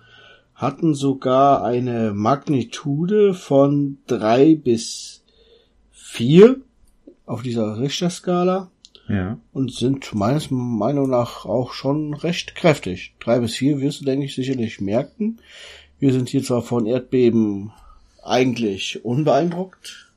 hatten 0.55 0.95
sogar 0.95 1.65
eine 1.65 2.13
Magnitude 2.13 3.35
von 3.35 3.99
drei 4.07 4.55
bis 4.57 5.23
vier 5.93 6.61
auf 7.27 7.43
dieser 7.43 7.79
Richterskala 7.79 8.71
Ja. 9.09 9.39
und 9.53 9.73
sind 9.73 10.15
meines 10.15 10.51
Meinung 10.51 11.09
nach 11.09 11.45
auch 11.47 11.73
schon 11.73 12.15
recht 12.15 12.55
kräftig. 12.55 13.15
Drei 13.21 13.39
bis 13.41 13.55
vier 13.55 13.81
wirst 13.81 14.01
du, 14.01 14.05
denke 14.05 14.27
ich, 14.27 14.35
sicherlich 14.35 14.81
merken. 14.81 15.39
Wir 15.99 16.13
sind 16.13 16.29
hier 16.29 16.43
zwar 16.43 16.63
von 16.63 16.87
Erdbeben 16.87 17.73
eigentlich 18.23 19.05
unbeeindruckt. 19.05 20.11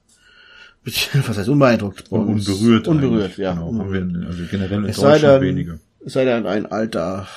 Was 0.83 1.37
heißt 1.37 1.49
unbeeindruckt? 1.49 2.11
Unberührt. 2.11 2.87
Unberührt, 2.87 3.37
ja. 3.37 3.53
Genau. 3.53 3.69
Unberührt. 3.69 4.13
Wir, 4.13 4.27
also 4.27 4.43
generell 4.49 4.83
in 4.83 4.89
Es 4.89 4.97
sei 4.97 5.11
Deutschland 5.13 5.35
denn, 5.43 5.49
wenige. 5.49 5.79
es 6.05 6.13
sei 6.13 6.25
denn, 6.25 6.45
ein 6.45 6.65
alter 6.65 7.27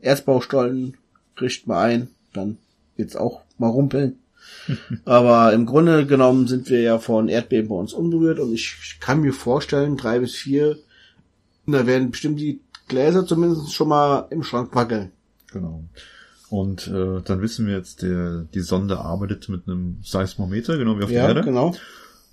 Erzbaustollen 0.00 0.96
bricht 1.36 1.66
mal 1.66 1.82
ein, 1.82 2.08
dann 2.32 2.58
wird's 2.96 3.16
auch 3.16 3.42
mal 3.58 3.68
rumpeln. 3.68 4.16
Aber 5.04 5.52
im 5.52 5.66
Grunde 5.66 6.06
genommen 6.06 6.46
sind 6.46 6.70
wir 6.70 6.80
ja 6.80 6.98
von 6.98 7.28
Erdbeben 7.28 7.68
bei 7.68 7.74
uns 7.74 7.92
unberührt 7.92 8.38
und 8.38 8.52
ich 8.54 8.96
kann 9.00 9.20
mir 9.20 9.32
vorstellen, 9.32 9.96
drei 9.96 10.20
bis 10.20 10.34
vier, 10.34 10.78
da 11.66 11.86
werden 11.86 12.10
bestimmt 12.10 12.38
die 12.40 12.60
Gläser 12.88 13.26
zumindest 13.26 13.72
schon 13.72 13.88
mal 13.88 14.26
im 14.30 14.42
Schrank 14.42 14.74
wackeln. 14.74 15.12
Genau. 15.52 15.84
Und 16.50 16.86
äh, 16.88 17.20
dann 17.22 17.40
wissen 17.40 17.66
wir 17.66 17.76
jetzt, 17.76 18.02
der, 18.02 18.42
die 18.54 18.60
Sonde 18.60 18.98
arbeitet 19.00 19.48
mit 19.48 19.66
einem 19.66 19.98
Seismometer, 20.04 20.76
genau 20.76 20.98
wie 20.98 21.04
auf 21.04 21.10
der 21.10 21.22
Ja, 21.22 21.28
Erde. 21.28 21.42
genau. 21.42 21.74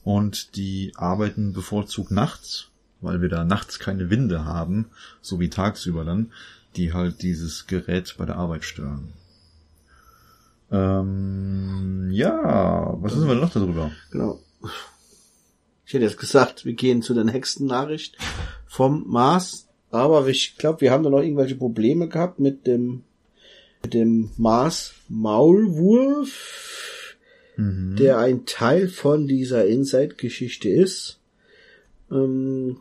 Und 0.04 0.56
die 0.56 0.92
arbeiten 0.96 1.54
bevorzugt 1.54 2.12
nachts, 2.12 2.68
weil 3.00 3.22
wir 3.22 3.30
da 3.30 3.46
nachts 3.46 3.80
keine 3.80 4.10
Winde 4.10 4.46
haben, 4.46 4.88
so 5.22 5.40
wie 5.40 5.50
tagsüber 5.50 6.04
dann, 6.04 6.32
die 6.76 6.94
halt 6.94 7.22
dieses 7.22 7.68
Gerät 7.68 8.16
bei 8.18 8.26
der 8.26 8.36
Arbeit 8.38 8.64
stören. 8.66 9.14
Ähm, 10.72 12.10
ja, 12.12 12.94
was 13.02 13.16
wissen 13.16 13.28
wir 13.28 13.36
noch 13.36 13.52
darüber? 13.52 13.92
Genau. 14.12 14.40
Ich 15.92 15.96
hätte 15.96 16.06
jetzt 16.06 16.22
gesagt, 16.22 16.64
wir 16.64 16.72
gehen 16.72 17.02
zu 17.02 17.14
der 17.14 17.26
nächsten 17.26 17.66
Nachricht 17.66 18.18
vom 18.66 19.04
Mars, 19.10 19.68
aber 19.90 20.26
ich 20.30 20.56
glaube, 20.56 20.80
wir 20.80 20.90
haben 20.90 21.04
da 21.04 21.10
noch 21.10 21.20
irgendwelche 21.20 21.58
Probleme 21.58 22.08
gehabt 22.08 22.40
mit 22.40 22.66
dem 22.66 23.04
mit 23.84 23.94
dem 23.94 24.32
Mars 24.38 24.94
Maulwurf, 25.10 27.18
Mhm. 27.58 27.98
der 27.98 28.20
ein 28.20 28.46
Teil 28.46 28.88
von 28.88 29.28
dieser 29.28 29.66
Inside-Geschichte 29.66 30.70
ist. 30.70 31.20
Ähm, 32.10 32.78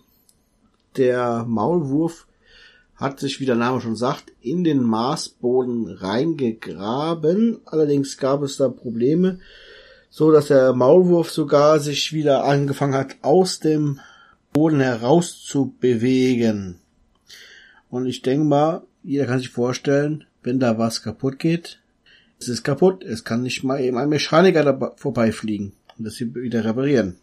der 0.97 1.45
Maulwurf 1.49 2.29
hat 2.95 3.19
sich, 3.19 3.41
wie 3.41 3.47
der 3.47 3.57
Name 3.57 3.81
schon 3.81 3.97
sagt, 3.97 4.33
in 4.41 4.63
den 4.63 4.85
Marsboden 4.85 5.89
reingegraben. 5.89 7.59
Allerdings 7.65 8.19
gab 8.19 8.43
es 8.43 8.57
da 8.57 8.69
Probleme, 8.69 9.41
so 10.11 10.33
dass 10.33 10.49
der 10.49 10.73
Maulwurf 10.75 11.31
sogar 11.31 11.81
sich 11.81 12.13
wieder 12.13 12.45
angefangen 12.45 12.95
hat, 12.95 13.17
aus 13.23 13.61
dem 13.61 14.01
Boden 14.53 14.81
heraus 14.81 15.43
zu 15.43 15.75
bewegen. 15.81 16.81
Und 17.89 18.07
ich 18.07 18.23
denke 18.23 18.45
mal, 18.45 18.83
jeder 19.03 19.27
kann 19.27 19.39
sich 19.39 19.51
vorstellen, 19.51 20.25
wenn 20.43 20.59
da 20.59 20.79
was 20.79 21.03
kaputt 21.03 21.39
geht, 21.39 21.81
es 22.41 22.49
ist 22.49 22.65
kaputt. 22.65 23.05
Es 23.05 23.25
kann 23.25 23.43
nicht 23.43 23.65
mal 23.65 23.81
eben 23.81 23.99
ein 23.99 24.09
Mechaniker 24.09 24.65
dabei 24.65 24.91
vorbeifliegen 24.97 25.73
und 25.99 26.07
das 26.07 26.17
hier 26.17 26.35
wieder 26.35 26.65
reparieren. 26.65 27.17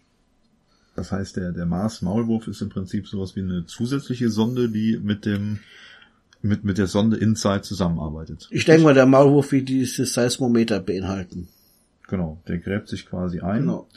Das 0.95 1.11
heißt, 1.11 1.37
der, 1.37 1.51
der 1.51 1.65
Mars-Maulwurf 1.65 2.47
ist 2.47 2.61
im 2.61 2.69
Prinzip 2.69 3.07
sowas 3.07 3.35
wie 3.35 3.41
eine 3.41 3.65
zusätzliche 3.65 4.29
Sonde, 4.29 4.69
die 4.69 4.99
mit 5.01 5.25
dem, 5.25 5.59
mit, 6.41 6.63
mit 6.63 6.77
der 6.77 6.87
Sonde 6.87 7.17
Inside 7.17 7.61
zusammenarbeitet. 7.61 8.47
Ich 8.51 8.65
denke 8.65 8.83
mal, 8.83 8.93
der 8.93 9.05
Maulwurf 9.05 9.51
wird 9.51 9.69
dieses 9.69 10.13
Seismometer 10.13 10.79
beinhalten. 10.79 11.49
Genau, 12.07 12.41
der 12.47 12.57
gräbt 12.59 12.87
sich 12.87 13.05
quasi 13.05 13.39
ein 13.41 13.61
Genau. 13.63 13.87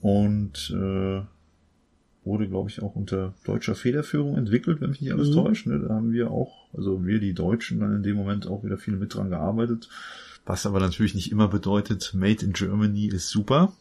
und 0.00 0.70
äh, 0.70 1.22
wurde, 2.24 2.46
glaube 2.48 2.68
ich, 2.68 2.82
auch 2.82 2.94
unter 2.94 3.32
deutscher 3.44 3.74
Federführung 3.74 4.36
entwickelt, 4.36 4.80
wenn 4.80 4.90
mich 4.90 5.00
nicht 5.00 5.12
alles 5.12 5.30
Mhm. 5.30 5.34
täuscht. 5.34 5.66
Ne? 5.66 5.78
Da 5.80 5.94
haben 5.94 6.12
wir 6.12 6.30
auch, 6.30 6.66
also 6.74 7.06
wir 7.06 7.20
die 7.20 7.32
Deutschen, 7.32 7.80
dann 7.80 7.96
in 7.96 8.02
dem 8.02 8.16
Moment 8.16 8.46
auch 8.46 8.64
wieder 8.64 8.76
viel 8.76 8.96
mit 8.96 9.14
dran 9.14 9.30
gearbeitet. 9.30 9.88
Was 10.44 10.66
aber 10.66 10.80
natürlich 10.80 11.14
nicht 11.14 11.30
immer 11.32 11.48
bedeutet, 11.48 12.12
Made 12.14 12.44
in 12.44 12.52
Germany 12.52 13.06
ist 13.06 13.28
super. 13.30 13.72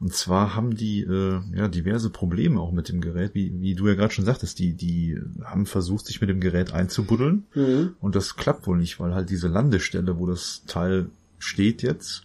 Und 0.00 0.12
zwar 0.14 0.54
haben 0.54 0.76
die 0.76 1.00
äh, 1.02 1.40
ja 1.56 1.66
diverse 1.66 2.10
Probleme 2.10 2.60
auch 2.60 2.70
mit 2.70 2.88
dem 2.88 3.00
Gerät, 3.00 3.34
wie, 3.34 3.52
wie 3.60 3.74
du 3.74 3.88
ja 3.88 3.94
gerade 3.94 4.12
schon 4.14 4.24
sagtest, 4.24 4.60
die, 4.60 4.74
die 4.74 5.18
haben 5.44 5.66
versucht, 5.66 6.06
sich 6.06 6.20
mit 6.20 6.30
dem 6.30 6.38
Gerät 6.40 6.72
einzubuddeln. 6.72 7.46
Mhm. 7.54 7.94
Und 8.00 8.14
das 8.14 8.36
klappt 8.36 8.66
wohl 8.68 8.78
nicht, 8.78 9.00
weil 9.00 9.12
halt 9.14 9.30
diese 9.30 9.48
Landestelle, 9.48 10.18
wo 10.18 10.26
das 10.26 10.62
Teil 10.66 11.06
steht 11.40 11.82
jetzt, 11.82 12.22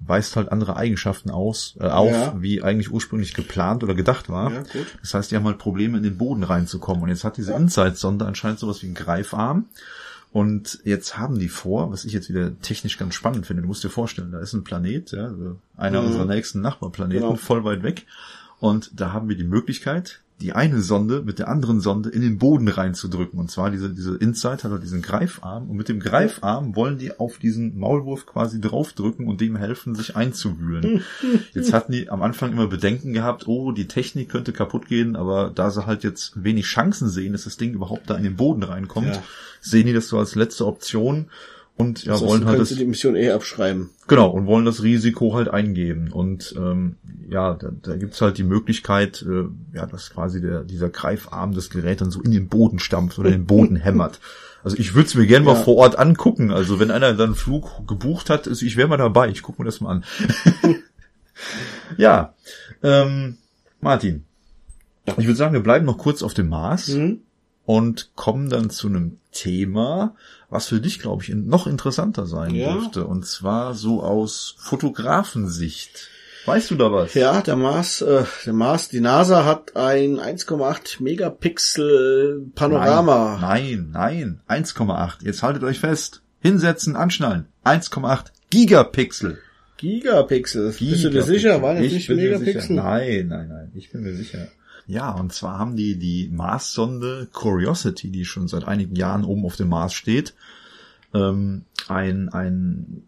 weist 0.00 0.36
halt 0.36 0.52
andere 0.52 0.76
Eigenschaften 0.76 1.30
aus, 1.30 1.76
äh, 1.80 1.84
auf, 1.86 2.10
Ja. 2.10 2.34
wie 2.38 2.62
eigentlich 2.62 2.90
ursprünglich 2.92 3.34
geplant 3.34 3.82
oder 3.82 3.94
gedacht 3.94 4.28
war. 4.28 4.52
Ja. 4.52 4.62
Das 5.00 5.14
heißt, 5.14 5.30
die 5.30 5.36
haben 5.36 5.44
halt 5.46 5.58
Probleme, 5.58 5.96
in 5.96 6.02
den 6.02 6.18
Boden 6.18 6.42
reinzukommen. 6.42 7.02
Und 7.02 7.08
jetzt 7.08 7.24
hat 7.24 7.36
diese 7.38 7.54
Insight-Sonde 7.54 8.26
anscheinend 8.26 8.58
sowas 8.58 8.82
wie 8.82 8.86
einen 8.86 8.94
Greifarm. 8.94 9.66
Und 10.32 10.80
jetzt 10.84 11.16
haben 11.16 11.38
die 11.38 11.48
vor, 11.48 11.90
was 11.90 12.04
ich 12.04 12.12
jetzt 12.12 12.28
wieder 12.28 12.60
technisch 12.60 12.98
ganz 12.98 13.14
spannend 13.14 13.46
finde, 13.46 13.62
du 13.62 13.68
musst 13.68 13.82
dir 13.84 13.88
vorstellen, 13.88 14.32
da 14.32 14.38
ist 14.40 14.52
ein 14.52 14.64
Planet, 14.64 15.12
ja, 15.12 15.24
also 15.28 15.56
einer 15.78 16.02
Mhm. 16.02 16.08
unserer 16.08 16.24
nächsten 16.26 16.60
Nachbarplaneten, 16.60 17.22
Genau. 17.22 17.36
voll 17.36 17.64
weit 17.64 17.82
weg. 17.82 18.04
Und 18.60 18.90
da 19.00 19.12
haben 19.12 19.28
wir 19.30 19.36
die 19.36 19.44
Möglichkeit, 19.44 20.20
die 20.40 20.52
eine 20.52 20.82
Sonde 20.82 21.22
mit 21.24 21.38
der 21.38 21.48
anderen 21.48 21.80
Sonde 21.80 22.10
in 22.10 22.20
den 22.20 22.36
Boden 22.36 22.68
reinzudrücken. 22.68 23.38
Und 23.38 23.50
zwar 23.50 23.70
diese, 23.70 23.88
diese 23.90 24.16
Insight 24.16 24.64
hat 24.64 24.82
diesen 24.82 25.00
Greifarm. 25.00 25.70
Und 25.70 25.76
mit 25.76 25.88
dem 25.88 25.98
Greifarm 25.98 26.76
wollen 26.76 26.98
die 26.98 27.18
auf 27.18 27.38
diesen 27.38 27.78
Maulwurf 27.78 28.26
quasi 28.26 28.60
draufdrücken 28.60 29.26
und 29.28 29.40
dem 29.40 29.56
helfen, 29.56 29.94
sich 29.94 30.14
einzuwühlen. 30.14 31.02
Jetzt 31.54 31.72
hatten 31.72 31.92
die 31.92 32.10
am 32.10 32.20
Anfang 32.22 32.52
immer 32.52 32.66
Bedenken 32.66 33.14
gehabt, 33.14 33.48
oh, 33.48 33.72
die 33.72 33.88
Technik 33.88 34.28
könnte 34.28 34.52
kaputt 34.52 34.88
gehen, 34.88 35.16
aber 35.16 35.50
da 35.54 35.70
sie 35.70 35.86
halt 35.86 36.04
jetzt 36.04 36.42
wenig 36.42 36.66
Chancen 36.66 37.08
sehen, 37.08 37.32
dass 37.32 37.44
das 37.44 37.56
Ding 37.56 37.72
überhaupt 37.72 38.10
da 38.10 38.14
in 38.16 38.24
den 38.24 38.36
Boden 38.36 38.62
reinkommt, 38.62 39.06
Ja. 39.14 39.22
sehen 39.60 39.86
die 39.86 39.94
das 39.94 40.08
so 40.08 40.18
als 40.18 40.34
letzte 40.34 40.66
Option 40.66 41.26
und 41.78 42.04
ja, 42.04 42.16
Sonst 42.16 42.30
wollen 42.30 42.44
halt 42.46 42.58
das, 42.60 42.70
die 42.70 42.84
Mission 42.86 43.16
eh 43.16 43.30
abschreiben. 43.32 43.90
genau, 44.08 44.30
und 44.30 44.46
wollen 44.46 44.64
das 44.64 44.82
Risiko 44.82 45.34
halt 45.34 45.48
eingeben. 45.48 46.10
Und 46.10 46.54
ähm, 46.56 46.96
ja, 47.28 47.54
da, 47.54 47.70
da 47.82 47.96
gibt's 47.96 48.20
halt 48.22 48.38
die 48.38 48.44
Möglichkeit, 48.44 49.22
äh, 49.28 49.44
ja, 49.76 49.84
dass 49.86 50.10
quasi 50.10 50.40
der, 50.40 50.64
dieser 50.64 50.88
Greifarm 50.88 51.52
des 51.52 51.68
Gerät 51.70 52.00
dann 52.00 52.10
so 52.10 52.22
in 52.22 52.30
den 52.30 52.48
Boden 52.48 52.78
stampft 52.78 53.18
oder 53.18 53.30
den 53.30 53.44
Boden 53.46 53.76
hämmert. 53.76 54.20
Also 54.64 54.78
ich 54.78 54.94
würde 54.94 55.06
es 55.06 55.14
mir 55.14 55.26
gerne 55.26 55.44
mal 55.44 55.54
Ja. 55.54 55.62
vor 55.62 55.76
Ort 55.76 55.98
angucken. 55.98 56.50
Also 56.50 56.80
wenn 56.80 56.90
einer 56.90 57.12
dann 57.14 57.26
einen 57.26 57.34
Flug 57.34 57.86
gebucht 57.86 58.30
hat, 58.30 58.48
also 58.48 58.64
ich 58.64 58.76
wäre 58.76 58.88
mal 58.88 58.96
dabei. 58.96 59.28
Ich 59.28 59.42
gucke 59.42 59.60
mir 59.62 59.66
das 59.66 59.80
mal 59.80 59.90
an. 59.90 60.04
ja, 61.98 62.34
ähm, 62.82 63.36
Martin. 63.80 64.24
Ich 65.18 65.26
würde 65.26 65.36
sagen, 65.36 65.52
wir 65.52 65.62
bleiben 65.62 65.86
noch 65.86 65.98
kurz 65.98 66.22
auf 66.22 66.34
dem 66.34 66.48
Mars 66.48 66.88
Mhm. 66.88 67.20
und 67.64 68.10
kommen 68.16 68.48
dann 68.50 68.70
zu 68.70 68.88
einem 68.88 69.18
Thema, 69.30 70.14
was 70.50 70.66
für 70.68 70.80
dich, 70.80 70.98
glaube 71.00 71.22
ich, 71.24 71.30
noch 71.34 71.66
interessanter 71.66 72.26
sein 72.26 72.54
Ja. 72.54 72.72
dürfte. 72.72 73.04
Und 73.06 73.26
zwar 73.26 73.74
so 73.74 74.02
aus 74.02 74.54
Fotografensicht. 74.58 76.08
Weißt 76.44 76.70
du 76.70 76.76
da 76.76 76.92
was? 76.92 77.14
Ja, 77.14 77.40
der 77.42 77.56
Mars, 77.56 78.02
äh, 78.02 78.22
der 78.44 78.52
Mars, 78.52 78.88
die 78.88 79.00
NASA 79.00 79.44
hat 79.44 79.74
ein 79.76 80.20
1,8 80.20 81.00
Megapixel 81.02 82.46
Panorama. 82.54 83.38
Nein, 83.40 83.90
nein, 83.92 84.40
1,8. 84.46 85.24
Jetzt 85.24 85.42
haltet 85.42 85.64
euch 85.64 85.80
fest. 85.80 86.22
Hinsetzen, 86.40 86.94
anschnallen. 86.94 87.46
1,8 87.64 88.26
Gigapixel. 88.50 89.38
Gigapixel. 89.78 90.68
Bist 90.68 90.80
du 90.80 90.84
dir 90.84 90.94
Gigapixel. 91.22 91.34
sicher? 91.34 91.62
War 91.62 91.74
das 91.74 91.82
Ich 91.82 91.92
nicht 91.94 92.06
bin 92.08 92.16
mir 92.18 92.22
Megapixel? 92.38 92.60
sicher. 92.62 92.74
Nein, 92.74 93.26
nein, 93.28 93.48
nein, 93.48 93.72
ich 93.74 93.90
bin 93.90 94.02
mir 94.02 94.14
sicher. 94.14 94.46
Ja, 94.86 95.10
und 95.12 95.32
zwar 95.32 95.58
haben 95.58 95.76
die 95.76 95.98
die 95.98 96.28
Mars-Sonde 96.28 97.28
Curiosity, 97.32 98.10
die 98.10 98.24
schon 98.24 98.46
seit 98.48 98.64
einigen 98.64 98.94
Jahren 98.94 99.24
oben 99.24 99.44
auf 99.44 99.56
dem 99.56 99.68
Mars 99.68 99.94
steht, 99.94 100.34
ähm, 101.12 101.64
ein, 101.88 102.28
ein 102.28 103.02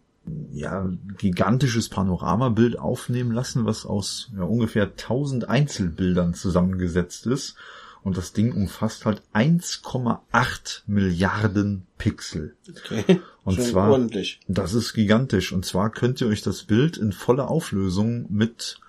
ja, 0.51 0.89
gigantisches 1.17 1.89
Panoramabild 1.89 2.77
aufnehmen 2.77 3.31
lassen, 3.31 3.65
was 3.65 3.85
aus 3.85 4.29
ja, 4.35 4.43
ungefähr 4.43 4.83
1000 4.83 5.47
Einzelbildern 5.49 6.33
zusammengesetzt 6.33 7.25
ist. 7.27 7.55
Und 8.01 8.15
das 8.17 8.31
Ding 8.31 8.53
umfasst 8.53 9.05
halt 9.05 9.21
1,8 9.33 10.83
Milliarden 10.87 11.85
Pixel. 11.97 12.55
Okay. 12.69 13.21
Und 13.43 13.55
Schon 13.55 13.65
zwar- 13.65 13.91
ordentlich. 13.91 14.39
Das 14.47 14.73
ist 14.73 14.93
gigantisch. 14.93 15.51
Und 15.51 15.65
zwar 15.65 15.89
könnt 15.89 16.21
ihr 16.21 16.27
euch 16.27 16.41
das 16.41 16.63
Bild 16.63 16.97
in 16.97 17.11
voller 17.11 17.49
Auflösung 17.49 18.25
mit 18.29 18.79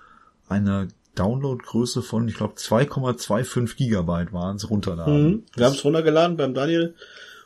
einer 0.47 0.87
Downloadgröße 1.15 2.01
von, 2.01 2.27
ich 2.27 2.35
glaube, 2.35 2.55
2,25 2.55 3.75
Gigabyte 3.75 4.33
waren 4.33 4.55
es 4.55 4.69
runterladen. 4.69 5.23
Mhm. 5.23 5.43
Wir 5.55 5.65
haben 5.65 5.73
es 5.73 5.83
runtergeladen 5.83 6.37
beim 6.37 6.53
Daniel 6.53 6.95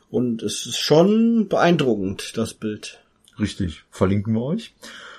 und 0.10 0.44
es 0.44 0.66
ist 0.66 0.78
schon 0.78 1.48
beeindruckend, 1.48 2.38
das 2.38 2.54
Bild. 2.54 3.00
Richtig, 3.40 3.84
verlinken 3.90 4.34
wir 4.34 4.42
euch. 4.42 4.74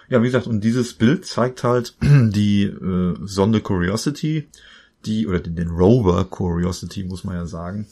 Ja, 0.09 0.23
wie 0.23 0.27
gesagt, 0.27 0.47
und 0.47 0.63
dieses 0.63 0.95
Bild 0.95 1.27
zeigt 1.27 1.65
halt 1.65 1.95
die 2.03 2.65
äh, 2.65 3.17
Sonde 3.25 3.61
Curiosity, 3.61 4.47
die, 5.05 5.27
oder 5.27 5.41
den, 5.41 5.57
den 5.57 5.69
Rover 5.69 6.25
Curiosity, 6.25 7.05
muss 7.05 7.25
man 7.25 7.37
ja 7.37 7.47
sagen, 7.47 7.87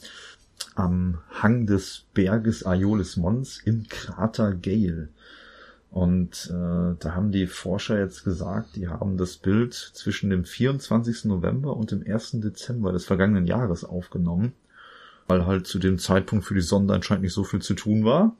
am 0.75 1.19
Hang 1.29 1.65
des 1.65 2.03
Berges 2.13 2.65
Aeolis 2.65 3.17
Mons 3.17 3.61
im 3.65 3.87
Krater 3.87 4.53
Gale. 4.53 5.09
Und 5.95 6.51
äh, 6.51 6.97
da 6.99 7.15
haben 7.15 7.31
die 7.31 7.47
Forscher 7.47 7.97
jetzt 7.97 8.25
gesagt, 8.25 8.75
die 8.75 8.89
haben 8.89 9.15
das 9.15 9.37
Bild 9.37 9.73
zwischen 9.73 10.29
dem 10.29 10.43
24. 10.43 11.23
November 11.23 11.77
und 11.77 11.91
dem 11.91 12.03
1. 12.05 12.31
Dezember 12.41 12.91
des 12.91 13.05
vergangenen 13.05 13.47
Jahres 13.47 13.85
aufgenommen, 13.85 14.51
weil 15.29 15.45
halt 15.45 15.67
zu 15.67 15.79
dem 15.79 15.97
Zeitpunkt 15.97 16.43
für 16.43 16.53
die 16.53 16.59
Sonde 16.59 16.93
anscheinend 16.93 17.23
nicht 17.23 17.31
so 17.31 17.45
viel 17.45 17.61
zu 17.61 17.75
tun 17.75 18.03
war. 18.03 18.35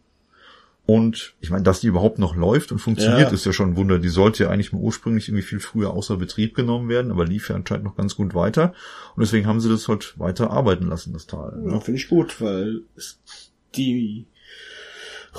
Und 0.86 1.34
ich 1.40 1.50
meine, 1.50 1.64
dass 1.64 1.80
die 1.80 1.88
überhaupt 1.88 2.20
noch 2.20 2.36
läuft 2.36 2.74
und 2.74 2.80
funktioniert, 2.80 3.30
Ja. 3.30 3.34
ist 3.34 3.46
ja 3.46 3.54
schon 3.54 3.70
ein 3.70 3.78
Wunder. 3.78 4.00
Die 4.00 4.10
sollte 4.10 4.44
ja 4.44 4.50
eigentlich 4.50 4.74
mal 4.74 4.82
ursprünglich 4.82 5.30
irgendwie 5.30 5.42
viel 5.46 5.62
früher 5.62 5.92
außer 5.92 6.18
Betrieb 6.18 6.56
genommen 6.56 6.90
werden, 6.90 7.10
aber 7.10 7.24
lief 7.26 7.48
ja 7.48 7.56
anscheinend 7.56 7.86
noch 7.86 7.96
ganz 7.96 8.18
gut 8.18 8.36
weiter. 8.36 8.74
Und 9.16 9.22
deswegen 9.22 9.48
haben 9.48 9.62
sie 9.62 9.70
das 9.70 9.88
halt 9.88 10.20
weiter 10.20 10.52
arbeiten 10.52 10.88
lassen, 10.88 11.14
das 11.14 11.26
Tal. 11.26 11.58
Ja, 11.66 11.80
finde 11.80 12.02
ich 12.02 12.10
gut, 12.10 12.42
weil 12.42 12.82
die 13.76 14.26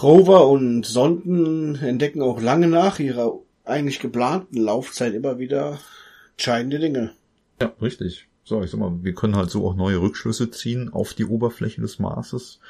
Rover 0.02 0.48
und 0.48 0.84
Sonden 0.84 1.76
entdecken 1.76 2.22
auch 2.22 2.40
lange 2.40 2.68
nach 2.68 2.98
ihrer 2.98 3.38
eigentlich 3.64 4.00
geplanten 4.00 4.58
Laufzeit 4.58 5.14
immer 5.14 5.38
wieder 5.38 5.78
entscheidende 6.32 6.78
Dinge. 6.78 7.12
Ja, 7.60 7.72
richtig. 7.80 8.28
So, 8.44 8.62
ich 8.62 8.70
sag 8.70 8.78
mal, 8.78 8.92
wir 9.02 9.14
können 9.14 9.36
halt 9.36 9.50
so 9.50 9.66
auch 9.66 9.74
neue 9.74 10.00
Rückschlüsse 10.00 10.50
ziehen 10.50 10.92
auf 10.92 11.14
die 11.14 11.24
Oberfläche 11.24 11.80
des 11.80 11.98
Marses. 11.98 12.60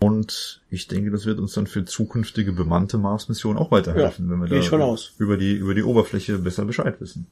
Und 0.00 0.60
ich 0.68 0.88
denke, 0.88 1.12
das 1.12 1.26
wird 1.26 1.38
uns 1.38 1.52
dann 1.52 1.68
für 1.68 1.84
zukünftige 1.84 2.52
bemannte 2.52 2.98
Mars-Missionen 2.98 3.56
auch 3.56 3.70
weiterhelfen, 3.70 4.24
Ja, 4.24 4.32
wenn 4.32 4.40
wir 4.40 4.48
da 4.48 4.96
über 5.18 5.36
die 5.36 5.52
über 5.52 5.74
die 5.74 5.84
Oberfläche 5.84 6.38
besser 6.38 6.64
Bescheid 6.64 7.00
wissen. 7.00 7.28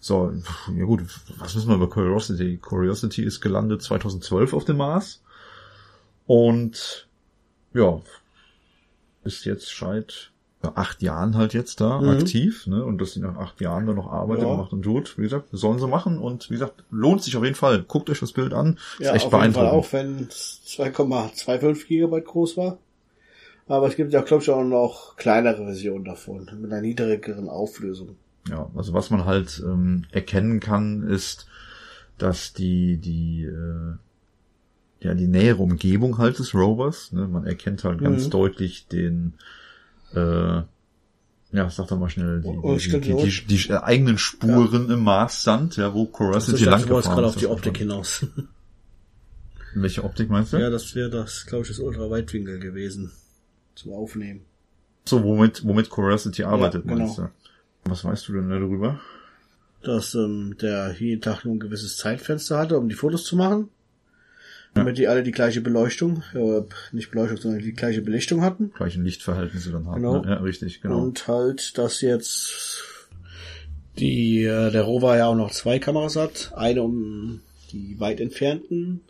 So, 0.00 0.32
ja 0.76 0.84
gut, 0.84 1.02
was 1.38 1.54
wissen 1.54 1.68
wir 1.68 1.76
über 1.76 1.88
Curiosity? 1.88 2.56
Curiosity 2.56 3.22
ist 3.22 3.40
gelandet 3.40 3.82
2012 3.82 4.52
auf 4.52 4.64
dem 4.64 4.78
Mars 4.78 5.22
und 6.26 7.06
ja, 7.72 8.00
ist 9.24 9.44
jetzt 9.44 9.76
seit 9.78 10.30
ja, 10.62 10.72
acht 10.74 11.02
Jahren 11.02 11.36
halt 11.36 11.54
jetzt 11.54 11.80
da 11.80 12.00
Mhm. 12.00 12.08
aktiv, 12.08 12.66
ne? 12.66 12.84
Und 12.84 13.00
dass 13.00 13.12
sie 13.12 13.20
nach 13.20 13.36
acht 13.36 13.60
Jahren 13.60 13.86
da 13.86 13.92
noch 13.92 14.10
arbeitet, 14.10 14.48
Ja. 14.48 14.56
macht 14.56 14.72
und 14.72 14.82
tut. 14.82 15.16
Wie 15.16 15.22
gesagt, 15.22 15.48
sollen 15.52 15.78
sie 15.78 15.86
machen 15.86 16.18
und 16.18 16.50
wie 16.50 16.54
gesagt, 16.54 16.82
lohnt 16.90 17.22
sich 17.22 17.36
auf 17.36 17.44
jeden 17.44 17.54
Fall. 17.54 17.82
Guckt 17.84 18.10
euch 18.10 18.18
das 18.20 18.32
Bild 18.32 18.52
an. 18.52 18.78
Ist 18.98 19.06
Ja, 19.06 19.14
echt 19.14 19.26
auf 19.26 19.32
jeden 19.34 19.52
Fall 19.54 19.66
beeindruckend. 19.66 19.86
auch, 19.86 19.92
wenn 19.92 20.26
es 20.28 20.60
2,25 20.66 21.86
Gigabyte 21.86 22.24
groß 22.24 22.56
war. 22.56 22.78
Aber 23.68 23.86
es 23.86 23.96
gibt 23.96 24.12
ja, 24.12 24.22
glaube 24.22 24.42
ich, 24.42 24.50
auch 24.50 24.64
noch 24.64 25.14
kleinere 25.16 25.64
Versionen 25.64 26.04
davon, 26.04 26.50
mit 26.60 26.72
einer 26.72 26.80
niedrigeren 26.80 27.48
Auflösung. 27.48 28.16
Ja, 28.48 28.70
also 28.74 28.94
was 28.94 29.10
man 29.10 29.26
halt 29.26 29.62
ähm, 29.64 30.06
erkennen 30.10 30.58
kann, 30.58 31.02
ist, 31.02 31.46
dass 32.16 32.54
die 32.54 32.96
die 32.96 33.44
äh, 33.44 33.94
ja 35.00 35.14
die 35.14 35.26
nähere 35.28 35.62
Umgebung 35.62 36.18
halt 36.18 36.38
des 36.38 36.54
Rovers, 36.54 37.12
ne, 37.12 37.28
man 37.28 37.44
erkennt 37.46 37.84
halt 37.84 38.00
ganz 38.00 38.26
Mhm. 38.26 38.30
deutlich 38.30 38.86
den 38.88 39.34
äh, 40.14 40.62
ja, 41.50 41.70
sag 41.70 41.88
doch 41.88 41.98
mal 41.98 42.10
schnell, 42.10 42.42
die, 42.42 42.48
Oh, 42.48 42.76
die, 42.76 43.00
die, 43.00 43.08
ja. 43.10 43.16
die, 43.24 43.46
die, 43.46 43.72
eigenen 43.72 44.18
Spuren 44.18 44.90
im 44.90 45.00
Marssand, 45.02 45.76
ja, 45.76 45.94
wo 45.94 46.04
Curiosity 46.04 46.64
lang 46.64 46.82
du 46.82 46.90
wolltest 46.90 47.10
gerade 47.14 47.26
ist. 47.26 47.34
auf 47.34 47.36
die 47.36 47.46
Optik 47.46 47.78
hinaus. 47.78 48.26
Welche 49.74 50.04
Optik 50.04 50.28
meinst 50.30 50.52
du? 50.52 50.58
ja, 50.58 50.70
das 50.70 50.94
wäre 50.94 51.10
das, 51.10 51.46
glaube 51.46 51.62
ich, 51.62 51.68
das 51.68 51.78
Ultraweitwinkel 51.78 52.58
gewesen. 52.58 53.12
Zum 53.74 53.92
Aufnehmen. 53.92 54.40
So, 55.06 55.22
womit, 55.22 55.64
womit 55.64 55.88
Curiosity 55.88 56.44
arbeitet, 56.44 56.82
genau. 56.84 56.96
meinst 57.04 57.18
du? 57.18 57.28
Was 57.84 58.04
weißt 58.04 58.28
du 58.28 58.34
denn 58.34 58.50
darüber? 58.50 59.00
Dass 59.82 60.14
ähm, 60.14 60.56
der 60.60 60.94
jeden 60.98 61.22
Tag 61.22 61.44
nur 61.44 61.54
ein 61.54 61.60
gewisses 61.60 61.96
Zeitfenster 61.96 62.58
hatte, 62.58 62.76
um 62.78 62.88
die 62.88 62.94
Fotos 62.94 63.24
zu 63.24 63.36
machen. 63.36 63.68
Damit 64.74 64.98
die 64.98 65.08
alle 65.08 65.22
die 65.22 65.32
gleiche 65.32 65.60
Beleuchtung, 65.60 66.22
äh, 66.34 66.62
nicht 66.92 67.10
Beleuchtung, 67.10 67.38
sondern 67.38 67.62
die 67.62 67.72
gleiche 67.72 68.02
Belichtung 68.02 68.42
hatten. 68.42 68.72
Gleichen 68.76 69.04
Lichtverhältnisse 69.04 69.72
dann 69.72 69.86
haben. 69.86 70.02
Genau. 70.02 70.22
Ne? 70.22 70.30
Ja, 70.30 70.36
richtig, 70.36 70.80
genau. 70.80 71.02
Und 71.02 71.26
halt, 71.26 71.76
dass 71.78 72.00
jetzt 72.00 72.84
die, 73.98 74.44
äh, 74.44 74.70
der 74.70 74.82
Rover 74.82 75.16
ja 75.16 75.26
auch 75.26 75.34
noch 75.34 75.50
zwei 75.50 75.78
Kameras 75.78 76.16
hat. 76.16 76.52
Eine, 76.54 76.82
um 76.82 77.40
die 77.72 77.98
weit 77.98 78.20
entfernten 78.20 79.00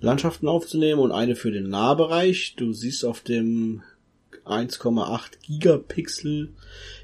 Landschaften 0.00 0.48
aufzunehmen 0.48 1.00
und 1.00 1.12
eine 1.12 1.36
für 1.36 1.50
den 1.50 1.68
Nahbereich. 1.68 2.54
Du 2.56 2.72
siehst 2.72 3.04
auf 3.04 3.20
dem 3.20 3.82
1,8 4.44 5.40
Gigapixel 5.42 6.50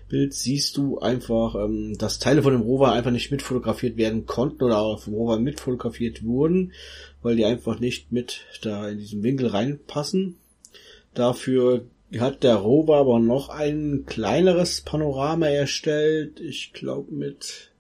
Bild 0.08 0.34
siehst 0.34 0.76
du 0.76 0.98
einfach, 1.00 1.56
ähm, 1.56 1.98
dass 1.98 2.18
Teile 2.18 2.42
von 2.42 2.52
dem 2.52 2.62
Rover 2.62 2.92
einfach 2.92 3.10
nicht 3.10 3.32
mitfotografiert 3.32 3.96
werden 3.96 4.24
konnten 4.24 4.62
oder 4.62 4.78
auch 4.78 5.00
vom 5.00 5.14
Rover 5.14 5.38
mitfotografiert 5.38 6.22
wurden, 6.24 6.72
weil 7.26 7.34
die 7.34 7.44
einfach 7.44 7.80
nicht 7.80 8.12
mit 8.12 8.42
da 8.62 8.88
in 8.88 8.98
diesen 8.98 9.24
Winkel 9.24 9.48
reinpassen. 9.48 10.36
Dafür 11.12 11.84
hat 12.20 12.44
der 12.44 12.54
Rover 12.54 12.98
aber 12.98 13.18
noch 13.18 13.48
ein 13.48 14.04
kleineres 14.06 14.82
Panorama 14.82 15.48
erstellt. 15.48 16.38
Ich 16.38 16.72
glaube 16.72 17.12
mit, 17.12 17.72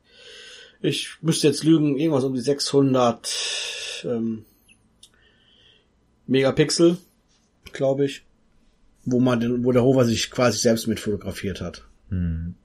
ich 0.82 1.10
müsste 1.22 1.46
jetzt 1.46 1.62
lügen, 1.62 1.96
irgendwas 1.96 2.24
um 2.24 2.34
die 2.34 2.40
600 2.40 4.02
ähm, 4.02 4.46
Megapixel, 6.26 6.96
glaube 7.72 8.06
ich, 8.06 8.24
wo 9.04 9.20
man, 9.20 9.38
den, 9.38 9.64
wo 9.64 9.70
der 9.70 9.82
Rover 9.82 10.06
sich 10.06 10.32
quasi 10.32 10.58
selbst 10.58 10.88
mit 10.88 10.98
fotografiert 10.98 11.60
hat. 11.60 11.84
Hm. 12.08 12.56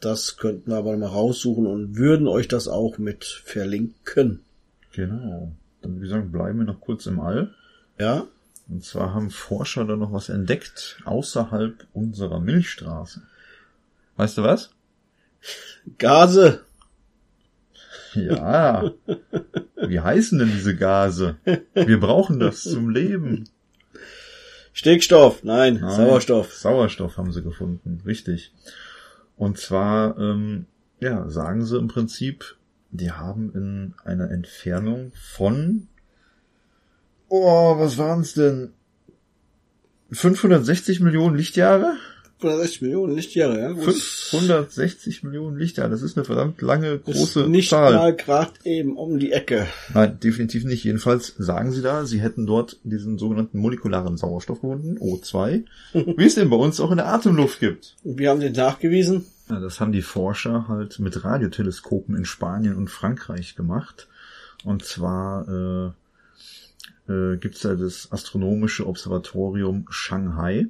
Das 0.00 0.38
könnten 0.38 0.72
wir 0.72 0.78
aber 0.78 0.96
mal 0.96 1.06
raussuchen 1.06 1.68
und 1.68 1.94
würden 1.94 2.26
euch 2.26 2.48
das 2.48 2.66
auch 2.66 2.98
mit 2.98 3.24
verlinken. 3.24 4.40
Genau. 4.92 5.52
Dann 5.90 5.96
würde 5.96 6.06
ich 6.06 6.12
sagen, 6.12 6.32
bleiben 6.32 6.58
wir 6.60 6.66
noch 6.66 6.80
kurz 6.80 7.06
im 7.06 7.18
All. 7.20 7.52
Ja, 7.98 8.26
Und 8.68 8.84
zwar 8.84 9.12
haben 9.12 9.30
Forscher 9.30 9.84
da 9.84 9.96
noch 9.96 10.12
was 10.12 10.28
entdeckt 10.28 11.00
außerhalb 11.04 11.86
unserer 11.92 12.40
Milchstraße. 12.40 13.22
Weißt 14.16 14.38
du 14.38 14.42
was? 14.42 14.70
Gase. 15.98 16.60
Ja. 18.14 18.92
Wie 19.76 20.00
heißen 20.00 20.38
denn 20.38 20.50
diese 20.52 20.76
Gase? 20.76 21.36
Wir 21.74 21.98
brauchen 22.00 22.38
das 22.38 22.62
zum 22.62 22.90
Leben. 22.90 23.48
Stickstoff, 24.72 25.42
nein, 25.42 25.78
Nein, 25.80 25.96
Sauerstoff. 25.96 26.52
Sauerstoff 26.54 27.16
haben 27.16 27.32
sie 27.32 27.42
gefunden, 27.42 28.00
richtig. 28.06 28.52
Und 29.36 29.58
zwar, 29.58 30.16
ähm, 30.18 30.66
ja, 31.00 31.28
sagen 31.28 31.64
sie 31.64 31.76
im 31.76 31.88
Prinzip, 31.88 32.56
die 32.90 33.12
haben 33.12 33.52
in 33.54 33.94
einer 34.04 34.30
Entfernung 34.30 35.12
von, 35.14 35.88
oh, 37.28 37.78
was 37.78 37.98
waren's 37.98 38.34
denn? 38.34 38.72
560 40.12 41.00
Millionen 41.00 41.36
Lichtjahre? 41.36 41.96
160 42.42 42.82
Millionen 42.82 43.14
Lichtjahre, 43.14 43.60
ja. 43.60 43.72
Gut. 43.72 43.94
560 43.94 45.22
Millionen 45.22 45.58
Lichtjahre, 45.58 45.90
das 45.90 46.02
ist 46.02 46.16
eine 46.16 46.24
verdammt 46.24 46.60
lange, 46.62 46.98
große 46.98 47.42
ist 47.42 47.48
nicht 47.48 47.70
Zahl. 47.70 47.94
mal 47.94 48.14
gerade 48.14 48.52
eben 48.64 48.96
um 48.96 49.18
die 49.18 49.32
Ecke. 49.32 49.66
Nein, 49.94 50.18
definitiv 50.20 50.64
nicht. 50.64 50.84
Jedenfalls 50.84 51.34
sagen 51.38 51.72
sie 51.72 51.82
da, 51.82 52.04
sie 52.04 52.20
hätten 52.20 52.46
dort 52.46 52.78
diesen 52.84 53.18
sogenannten 53.18 53.58
molekularen 53.58 54.16
Sauerstoff 54.16 54.60
gefunden, 54.60 54.98
O2, 54.98 55.64
wie 55.92 56.24
es 56.24 56.34
den 56.34 56.50
bei 56.50 56.56
uns 56.56 56.80
auch 56.80 56.90
in 56.90 56.96
der 56.98 57.08
Atemluft 57.08 57.60
gibt. 57.60 57.96
Und 58.04 58.18
wir 58.18 58.30
haben 58.30 58.40
den 58.40 58.52
nachgewiesen. 58.52 59.24
Ja, 59.48 59.58
das 59.58 59.80
haben 59.80 59.92
die 59.92 60.02
Forscher 60.02 60.68
halt 60.68 60.98
mit 61.00 61.24
Radioteleskopen 61.24 62.16
in 62.16 62.24
Spanien 62.24 62.76
und 62.76 62.88
Frankreich 62.88 63.56
gemacht. 63.56 64.08
Und 64.64 64.84
zwar 64.84 65.48
äh, 65.48 67.12
äh, 67.12 67.36
gibt's 67.38 67.60
da 67.60 67.74
das 67.74 68.12
astronomische 68.12 68.86
Observatorium 68.86 69.86
Shanghai. 69.90 70.66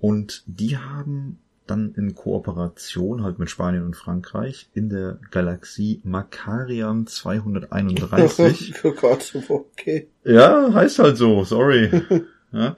Und 0.00 0.42
die 0.46 0.78
haben 0.78 1.38
dann 1.66 1.94
in 1.94 2.14
Kooperation 2.14 3.22
halt 3.22 3.38
mit 3.38 3.48
Spanien 3.48 3.84
und 3.84 3.94
Frankreich 3.96 4.68
in 4.74 4.88
der 4.88 5.18
Galaxie 5.30 6.00
Makarian 6.02 7.06
231 7.08 8.84
oh 8.84 8.92
Gott, 8.92 9.32
okay. 9.48 10.08
ja, 10.24 10.72
heißt 10.72 10.98
halt 10.98 11.16
so, 11.16 11.44
sorry. 11.44 12.02
ja, 12.52 12.76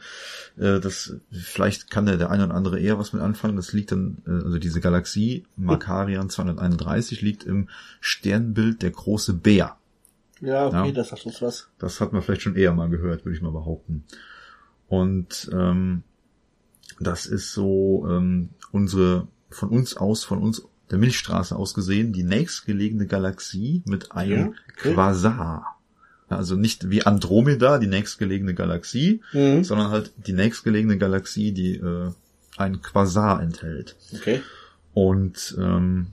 äh, 0.59 0.78
das, 0.81 1.16
vielleicht 1.31 1.90
kann 1.90 2.05
der, 2.05 2.19
der 2.19 2.31
eine 2.31 2.44
oder 2.44 2.55
andere 2.55 2.78
eher 2.78 2.99
was 2.99 3.15
mit 3.15 3.23
anfangen. 3.23 3.57
Das 3.57 3.73
liegt 3.73 3.93
dann, 3.93 4.19
äh, 4.27 4.44
also 4.44 4.59
diese 4.59 4.81
Galaxie, 4.81 5.47
Makarian 5.57 6.28
231, 6.28 7.23
liegt 7.23 7.44
im 7.44 7.69
Sternbild 8.01 8.82
der 8.82 8.90
große 8.90 9.32
Bär. 9.32 9.77
Ja, 10.40 10.66
okay, 10.66 10.89
Ja. 10.89 10.93
das 10.93 11.09
sagt 11.11 11.24
uns 11.24 11.40
was. 11.40 11.70
Das 11.78 12.01
hat 12.01 12.12
man 12.12 12.20
vielleicht 12.20 12.43
schon 12.43 12.57
eher 12.57 12.74
mal 12.74 12.90
gehört, 12.90 13.24
würde 13.24 13.36
ich 13.36 13.43
mal 13.43 13.53
behaupten. 13.53 14.05
Und 14.89 15.49
ähm, 15.53 16.03
das 17.01 17.27
ist 17.27 17.52
so 17.52 18.06
ähm, 18.10 18.51
unsere, 18.70 19.28
von 19.51 19.69
uns 19.70 19.97
aus, 19.97 20.24
von 20.24 20.39
uns 20.40 20.62
der 20.90 20.98
Milchstraße 20.98 21.56
aus 21.56 21.74
gesehen, 21.74 22.12
die 22.12 22.23
nächstgelegene 22.23 23.06
Galaxie 23.06 23.82
mit 23.86 24.12
einem 24.12 24.32
Ja, 24.39 24.47
okay. 24.78 24.93
Quasar. 24.94 25.78
Also 26.28 26.56
nicht 26.56 26.89
wie 26.90 27.05
Andromeda, 27.05 27.78
die 27.78 27.86
nächstgelegene 27.86 28.55
Galaxie, 28.55 29.20
Mhm. 29.32 29.64
sondern 29.64 29.90
halt 29.90 30.12
die 30.27 30.32
nächstgelegene 30.32 30.97
Galaxie, 30.98 31.52
die 31.52 31.77
äh, 31.77 32.10
ein 32.56 32.81
Quasar 32.82 33.43
enthält. 33.43 33.97
Okay. 34.14 34.40
Und 34.94 35.56
ähm, 35.59 36.09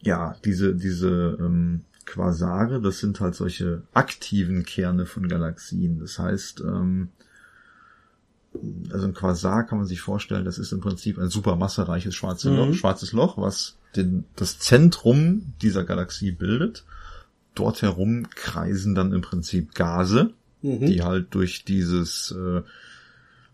ja, 0.00 0.36
diese, 0.44 0.74
diese 0.74 1.36
ähm, 1.40 1.84
Quasare, 2.06 2.80
das 2.80 2.98
sind 3.00 3.20
halt 3.20 3.34
solche 3.34 3.82
aktiven 3.92 4.64
Kerne 4.64 5.04
von 5.06 5.28
Galaxien. 5.28 5.98
Das 5.98 6.18
heißt, 6.18 6.60
ähm, 6.60 7.08
also 8.92 9.06
ein 9.06 9.14
Quasar 9.14 9.64
kann 9.66 9.78
man 9.78 9.86
sich 9.86 10.00
vorstellen, 10.00 10.44
das 10.44 10.58
ist 10.58 10.72
im 10.72 10.80
Prinzip 10.80 11.18
ein 11.18 11.28
supermassereiches 11.28 12.14
schwarze 12.14 12.50
Mhm. 12.50 12.56
Loch, 12.56 12.74
schwarzes 12.74 13.12
Loch, 13.12 13.38
was 13.38 13.76
den, 13.96 14.24
das 14.36 14.58
Zentrum 14.58 15.54
dieser 15.62 15.84
Galaxie 15.84 16.30
bildet. 16.32 16.84
Dort 17.54 17.82
herum 17.82 18.28
kreisen 18.30 18.94
dann 18.94 19.12
im 19.12 19.20
Prinzip 19.22 19.74
Gase, 19.74 20.30
Mhm. 20.62 20.86
die 20.86 21.02
halt 21.02 21.34
durch 21.34 21.64
dieses 21.64 22.32
äh, 22.32 22.62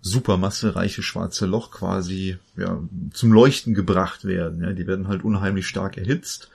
supermassereiche 0.03 1.03
schwarze 1.03 1.47
Loch 1.47 1.71
quasi 1.71 2.37
ja, 2.57 2.79
zum 3.13 3.33
Leuchten 3.33 3.73
gebracht 3.75 4.25
werden. 4.25 4.63
Ja, 4.63 4.73
die 4.73 4.87
werden 4.87 5.09
halt 5.09 5.25
unheimlich 5.25 5.67
stark 5.67 5.97
erhitzt, 5.97 6.51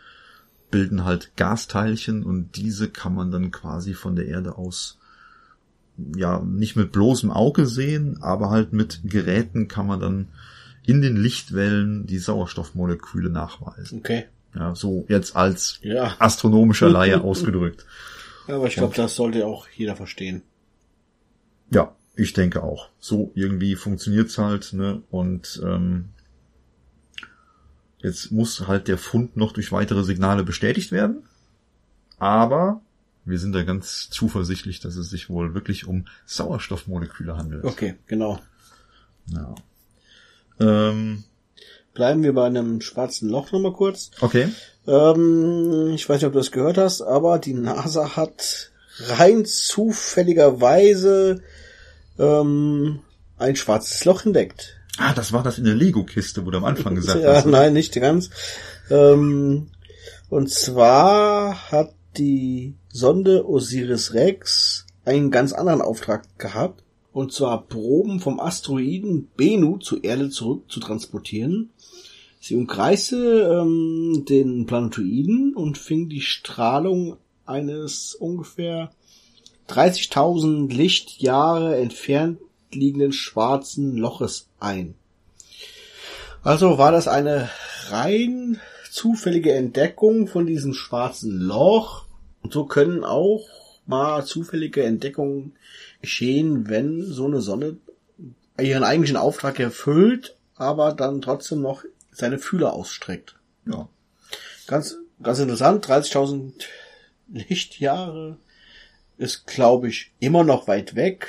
bilden 0.70 1.04
halt 1.04 1.32
Gasteilchen 1.36 2.24
und 2.24 2.56
diese 2.58 2.90
kann 2.90 3.16
man 3.16 3.32
dann 3.32 3.50
quasi 3.50 3.96
von 3.96 4.16
der 4.16 4.28
Erde 4.28 4.56
aus 4.58 4.99
ja 6.16 6.40
nicht 6.40 6.76
mit 6.76 6.92
bloßem 6.92 7.32
Auge 7.32 7.66
sehen, 7.66 8.18
aber 8.22 8.50
halt 8.50 8.74
mit 8.74 9.02
Geräten 9.04 9.68
kann 9.68 9.88
man 9.88 10.00
dann 10.00 10.28
in 10.86 11.02
den 11.02 11.16
Lichtwellen 11.18 12.08
die 12.08 12.18
Sauerstoffmoleküle 12.18 13.30
nachweisen. 13.30 14.00
Okay. 14.00 14.26
Ja, 14.56 14.74
so 14.76 15.06
jetzt 15.08 15.36
als 15.36 15.80
Ja. 15.84 16.16
astronomischer 16.20 16.90
Laie 16.90 17.22
ausgedrückt. 17.24 17.86
Aber 18.48 18.66
ich 18.68 18.76
glaube, 18.76 18.96
das 18.96 19.16
sollte 19.16 19.46
auch 19.46 19.68
jeder 19.76 19.96
verstehen. 19.96 20.42
Ja, 21.72 21.96
ich 22.16 22.34
denke 22.34 22.64
auch. 22.64 22.90
So 23.00 23.32
irgendwie 23.36 23.76
funktioniert's 23.76 24.38
halt, 24.40 24.74
ne? 24.74 25.04
Und 25.12 25.62
ähm, 25.64 26.06
jetzt 28.00 28.32
muss 28.32 28.68
halt 28.68 28.88
der 28.88 28.98
Fund 28.98 29.38
noch 29.38 29.52
durch 29.52 29.72
weitere 29.72 30.04
Signale 30.04 30.44
bestätigt 30.44 30.92
werden. 30.92 31.24
Aber 32.18 32.82
wir 33.26 33.40
sind 33.40 33.54
da 33.54 33.64
ganz 33.64 34.10
zuversichtlich, 34.10 34.80
dass 34.80 34.96
es 34.96 35.10
sich 35.10 35.30
wohl 35.30 35.54
wirklich 35.54 35.88
um 35.88 36.06
Sauerstoffmoleküle 36.26 37.38
handelt. 37.38 37.64
Okay, 37.64 37.96
genau. 38.08 38.40
Ja. 39.28 39.56
Ähm, 40.60 41.24
Bleiben 41.94 42.24
wir 42.24 42.34
bei 42.34 42.46
einem 42.46 42.82
schwarzen 42.82 43.30
Loch 43.30 43.52
nochmal 43.52 43.74
kurz. 43.74 44.12
okay. 44.22 44.50
Ähm, 44.88 45.92
ich 45.94 46.08
weiß 46.08 46.18
nicht, 46.18 46.26
ob 46.26 46.34
du 46.34 46.40
das 46.40 46.52
gehört 46.52 46.78
hast, 46.78 47.02
aber 47.02 47.40
die 47.40 47.54
NASA 47.54 48.16
hat 48.16 48.72
rein 49.00 49.46
zufälligerweise 49.46 51.42
ähm, 52.18 53.00
ein 53.38 53.56
schwarzes 53.56 54.06
Loch 54.06 54.26
entdeckt. 54.26 54.78
Ah, 54.98 55.14
das 55.14 55.32
war 55.32 55.44
das 55.44 55.58
in 55.58 55.64
der 55.66 55.76
Lego-Kiste, 55.76 56.46
wo 56.46 56.52
du 56.52 56.58
am 56.58 56.66
Anfang 56.66 56.96
gesagt 56.96 57.22
ja, 57.24 57.36
hast. 57.36 57.46
ne? 57.46 57.52
nein, 57.52 57.74
nicht 57.74 57.94
ganz. 57.94 58.30
Ähm, 58.90 59.68
und 60.30 60.50
zwar 60.52 61.72
hat 61.72 61.94
die 62.18 62.76
Sonde 62.92 63.48
Osiris 63.48 64.14
Rex 64.14 64.86
einen 65.06 65.32
ganz 65.32 65.54
anderen 65.54 65.82
Auftrag 65.82 66.38
gehabt. 66.38 66.84
Und 67.12 67.34
zwar 67.34 67.64
Proben 67.68 68.20
vom 68.20 68.40
Asteroiden 68.40 69.30
Bennu 69.36 69.78
zur 69.78 70.04
Erde 70.04 70.30
zurück 70.30 70.66
zu 70.70 70.80
transportieren. 70.80 71.72
Sie 72.40 72.56
umkreiste 72.56 73.62
ähm, 73.62 74.26
den 74.30 74.66
Planetoiden 74.66 75.56
und 75.56 75.78
fing 75.78 76.08
die 76.08 76.22
Strahlung 76.22 77.18
eines 77.46 78.16
ungefähr 78.16 78.92
30.000 79.70 80.74
Lichtjahre 80.74 81.78
entfernt 81.78 82.40
liegenden 82.72 83.12
schwarzen 83.12 83.98
Loches 83.98 84.48
ein. 84.60 84.96
Also 86.44 86.78
war 86.78 86.92
das 86.92 87.08
eine 87.08 87.50
rein 87.90 88.60
zufällige 88.92 89.54
Entdeckung 89.54 90.28
von 90.28 90.46
diesem 90.46 90.74
schwarzen 90.74 91.32
Loch. 91.32 92.06
Und 92.42 92.54
so 92.54 92.66
können 92.66 93.04
auch 93.04 93.46
mal 93.86 94.26
zufällige 94.26 94.84
Entdeckungen 94.84 95.54
geschehen, 96.02 96.70
wenn 96.70 97.04
so 97.04 97.26
eine 97.26 97.42
Sonne 97.42 97.78
ihren 98.60 98.84
eigentlichen 98.84 99.18
Auftrag 99.18 99.60
erfüllt, 99.60 100.36
aber 100.56 100.94
dann 100.94 101.22
trotzdem 101.22 101.62
noch 101.62 101.84
seine 102.12 102.38
Fühler 102.38 102.74
ausstreckt. 102.74 103.36
Ja. 103.66 103.88
Ganz, 104.68 104.98
ganz 105.24 105.40
interessant, 105.40 105.86
30.000 105.88 106.54
Lichtjahre 107.32 108.38
ist, 109.18 109.48
glaube 109.48 109.90
ich, 109.90 110.12
immer 110.20 110.44
noch 110.44 110.68
weit 110.68 110.96
weg, 110.96 111.28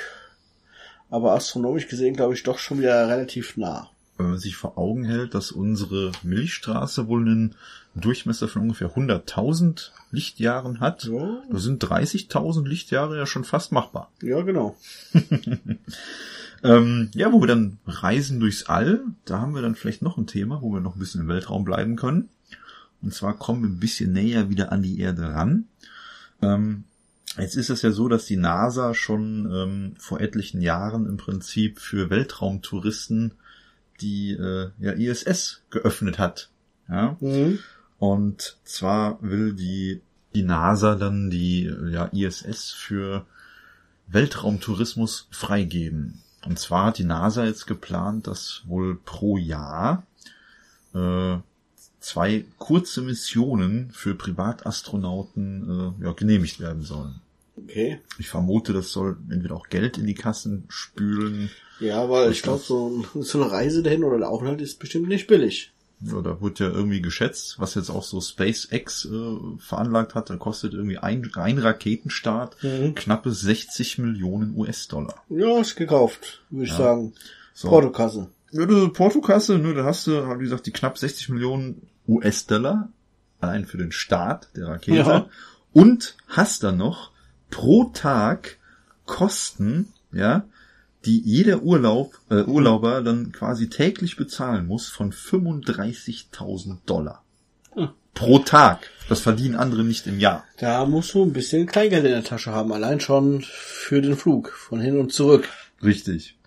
aber 1.09 1.33
astronomisch 1.33 1.87
gesehen, 1.87 2.15
glaube 2.15 2.33
ich, 2.33 2.43
doch 2.43 2.59
schon 2.59 2.79
wieder 2.79 3.07
relativ 3.07 3.57
nah. 3.57 3.89
wenn 4.17 4.29
man 4.29 4.39
sich 4.39 4.55
vor 4.55 4.77
Augen 4.77 5.03
hält, 5.03 5.33
dass 5.33 5.51
unsere 5.51 6.11
Milchstraße 6.23 7.07
wohl 7.07 7.21
einen 7.21 7.55
Durchmesser 7.95 8.47
von 8.47 8.63
ungefähr 8.63 8.95
100.000 8.95 9.91
Lichtjahren 10.11 10.79
hat, 10.79 11.03
Ja. 11.05 11.41
da 11.49 11.57
sind 11.59 11.83
30.000 11.83 12.65
Lichtjahre 12.67 13.17
ja 13.17 13.25
schon 13.25 13.43
fast 13.43 13.71
machbar. 13.71 14.11
Ja, 14.21 14.41
genau. 14.41 14.77
Ähm, 16.63 17.09
ja, 17.15 17.31
wo 17.31 17.41
wir 17.41 17.47
dann 17.47 17.79
reisen 17.87 18.39
durchs 18.39 18.65
All, 18.67 19.01
da 19.25 19.39
haben 19.39 19.55
wir 19.55 19.63
dann 19.63 19.75
vielleicht 19.75 20.03
noch 20.03 20.17
ein 20.17 20.27
Thema, 20.27 20.61
wo 20.61 20.71
wir 20.71 20.79
noch 20.79 20.95
ein 20.95 20.99
bisschen 20.99 21.21
im 21.21 21.27
Weltraum 21.27 21.63
bleiben 21.63 21.95
können. 21.95 22.29
Und 23.01 23.13
zwar 23.15 23.35
kommen 23.35 23.63
wir 23.63 23.69
ein 23.69 23.79
bisschen 23.79 24.13
näher 24.13 24.49
wieder 24.49 24.71
an 24.71 24.83
die 24.83 24.99
Erde 24.99 25.23
ran. 25.23 25.65
Ähm, 26.43 26.83
jetzt 27.37 27.55
ist 27.55 27.71
es 27.71 27.81
ja 27.81 27.89
so, 27.91 28.07
dass 28.07 28.25
die 28.25 28.37
NASA 28.37 28.93
schon 28.93 29.51
ähm, 29.51 29.93
vor 29.97 30.21
etlichen 30.21 30.61
Jahren 30.61 31.07
im 31.07 31.17
Prinzip 31.17 31.79
für 31.79 32.11
Weltraumtouristen 32.11 33.33
die 34.01 34.31
äh, 34.33 34.69
ja, 34.79 34.91
ISS 34.91 35.61
geöffnet 35.71 36.19
hat. 36.19 36.49
Ja? 36.89 37.17
Mhm. 37.19 37.57
Und 38.01 38.57
zwar 38.63 39.19
will 39.21 39.53
die, 39.53 40.01
die 40.33 40.41
NASA 40.41 40.95
dann 40.95 41.29
die 41.29 41.71
ja, 41.91 42.05
ISS 42.05 42.71
für 42.71 43.27
Weltraumtourismus 44.07 45.27
freigeben. 45.29 46.23
Und 46.43 46.57
zwar 46.57 46.87
hat 46.87 46.97
die 46.97 47.03
NASA 47.03 47.45
jetzt 47.45 47.67
geplant, 47.67 48.25
dass 48.25 48.63
wohl 48.65 48.95
pro 48.95 49.37
Jahr 49.37 50.07
äh, 50.95 51.37
zwei 51.99 52.43
kurze 52.57 53.03
Missionen 53.03 53.91
für 53.91 54.15
Privatastronauten 54.15 55.95
äh, 56.01 56.05
ja, 56.05 56.13
genehmigt 56.13 56.59
werden 56.59 56.81
sollen. 56.81 57.21
Okay. 57.55 57.99
Ich 58.17 58.29
vermute, 58.29 58.73
das 58.73 58.91
soll 58.91 59.17
entweder 59.29 59.55
auch 59.55 59.69
Geld 59.69 59.99
in 59.99 60.07
die 60.07 60.15
Kassen 60.15 60.63
spülen. 60.69 61.51
Ja, 61.79 62.09
weil 62.09 62.31
Ich 62.31 62.41
glaube, 62.41 62.63
so, 62.63 63.05
so 63.13 63.39
eine 63.39 63.51
Reise 63.51 63.83
dahin 63.83 64.03
oder 64.03 64.17
der 64.17 64.29
Aufenthalt 64.29 64.59
ist 64.61 64.79
bestimmt 64.79 65.07
nicht 65.07 65.27
billig. 65.27 65.70
Ja, 66.03 66.21
da 66.21 66.41
wird 66.41 66.59
ja 66.59 66.67
irgendwie 66.67 67.01
geschätzt, 67.01 67.59
was 67.59 67.75
jetzt 67.75 67.89
auch 67.91 68.03
so 68.03 68.19
SpaceX 68.21 69.05
äh, 69.05 69.37
veranlagt 69.59 70.15
hat. 70.15 70.29
Da 70.29 70.35
kostet 70.37 70.73
irgendwie 70.73 70.97
ein, 70.97 71.29
ein 71.35 71.57
Raketenstart 71.59 72.61
Mhm. 72.63 72.95
knappe 72.95 73.31
60 73.31 73.99
Millionen 73.99 74.55
US-Dollar. 74.55 75.15
Ja, 75.29 75.59
ist 75.59 75.75
gekauft, 75.75 76.41
würde 76.49 76.65
ich 76.65 76.71
Ja. 76.71 76.77
sagen. 76.77 77.13
So. 77.53 77.69
Portokasse. 77.69 78.29
Ja, 78.51 78.65
du 78.65 78.89
Portokasse, 78.89 79.59
ne, 79.59 79.73
da 79.75 79.83
hast 79.85 80.07
du, 80.07 80.11
wie 80.39 80.43
gesagt, 80.43 80.65
die 80.65 80.71
knapp 80.71 80.97
60 80.97 81.29
Millionen 81.29 81.87
US-Dollar 82.07 82.89
allein 83.39 83.65
für 83.65 83.77
den 83.77 83.91
Start 83.91 84.49
der 84.55 84.67
Rakete 84.67 84.97
Ja. 84.97 85.29
und 85.73 86.15
hast 86.27 86.63
dann 86.63 86.77
noch 86.77 87.11
pro 87.49 87.85
Tag 87.93 88.57
Kosten, 89.05 89.91
ja, 90.11 90.43
die 91.05 91.19
jeder 91.19 91.63
Urlaub, 91.63 92.19
äh, 92.29 92.43
Urlauber 92.43 93.01
dann 93.01 93.31
quasi 93.31 93.69
täglich 93.69 94.17
bezahlen 94.17 94.67
muss 94.67 94.87
von 94.89 95.11
35.000 95.11 96.77
Dollar. 96.85 97.23
Hm. 97.73 97.89
Pro 98.13 98.39
Tag. 98.39 98.89
Das 99.09 99.21
verdienen 99.21 99.55
andere 99.55 99.83
nicht 99.83 100.07
im 100.07 100.19
Jahr. 100.19 100.45
Da 100.59 100.85
musst 100.85 101.13
du 101.13 101.23
ein 101.23 101.33
bisschen 101.33 101.65
Kleingeld 101.65 102.05
in 102.05 102.11
der 102.11 102.23
Tasche 102.23 102.51
haben, 102.51 102.71
allein 102.71 102.99
schon 102.99 103.41
für 103.41 104.01
den 104.01 104.15
Flug 104.15 104.51
von 104.51 104.79
hin 104.79 104.97
und 104.99 105.11
zurück. 105.11 105.49
Richtig. 105.83 106.37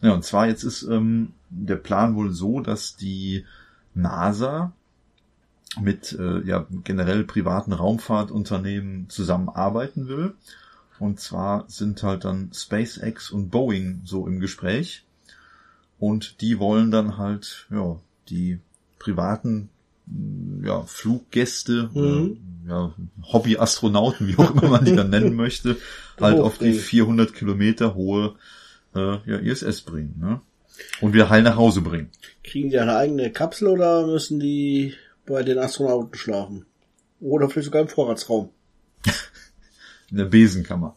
Ja, 0.00 0.12
und 0.12 0.24
zwar 0.24 0.46
jetzt 0.46 0.62
ist 0.62 0.82
ähm, 0.82 1.32
der 1.50 1.76
Plan 1.76 2.14
wohl 2.14 2.32
so, 2.32 2.60
dass 2.60 2.96
die 2.96 3.44
NASA 3.94 4.72
mit 5.80 6.12
äh, 6.18 6.40
ja, 6.46 6.66
generell 6.84 7.24
privaten 7.24 7.72
Raumfahrtunternehmen 7.72 9.08
zusammenarbeiten 9.10 10.08
will. 10.08 10.34
Und 10.98 11.20
zwar 11.20 11.64
sind 11.68 12.02
halt 12.02 12.24
dann 12.24 12.50
SpaceX 12.52 13.30
und 13.30 13.50
Boeing 13.50 14.00
so 14.04 14.26
im 14.26 14.40
Gespräch. 14.40 15.04
Und 15.98 16.40
die 16.40 16.58
wollen 16.58 16.90
dann 16.90 17.18
halt, 17.18 17.66
ja, 17.70 17.98
die 18.28 18.58
privaten 18.98 19.68
mh, 20.06 20.66
ja, 20.66 20.82
Fluggäste, 20.82 21.90
Mhm. 21.94 22.38
ja, 22.68 22.94
Hobbyastronauten, 23.32 24.26
wie 24.28 24.36
auch 24.36 24.50
immer 24.50 24.68
man 24.68 24.84
die 24.84 24.94
dann 24.96 25.10
nennen 25.10 25.34
möchte, 25.36 25.76
halt 26.20 26.38
auf 26.38 26.58
die 26.58 26.66
Hochbringen. 26.66 26.80
400 26.80 27.34
Kilometer 27.34 27.94
hohe 27.94 28.34
äh, 28.94 29.18
ja, 29.30 29.36
ISS 29.38 29.82
bringen. 29.82 30.14
Ne? 30.20 30.40
Und 31.00 31.12
wieder 31.12 31.28
heil 31.30 31.42
nach 31.42 31.56
Hause 31.56 31.80
bringen. 31.80 32.10
Kriegen 32.44 32.70
die 32.70 32.78
eine 32.78 32.96
eigene 32.96 33.32
Kapsel 33.32 33.68
oder 33.68 34.06
müssen 34.06 34.38
die 34.40 34.94
bei 35.26 35.42
den 35.42 35.58
Astronauten 35.58 36.14
schlafen? 36.16 36.64
Oder 37.20 37.48
vielleicht 37.50 37.66
sogar 37.66 37.82
im 37.82 37.88
Vorratsraum. 37.88 38.50
In 40.10 40.16
der 40.16 40.24
Besenkammer. 40.26 40.96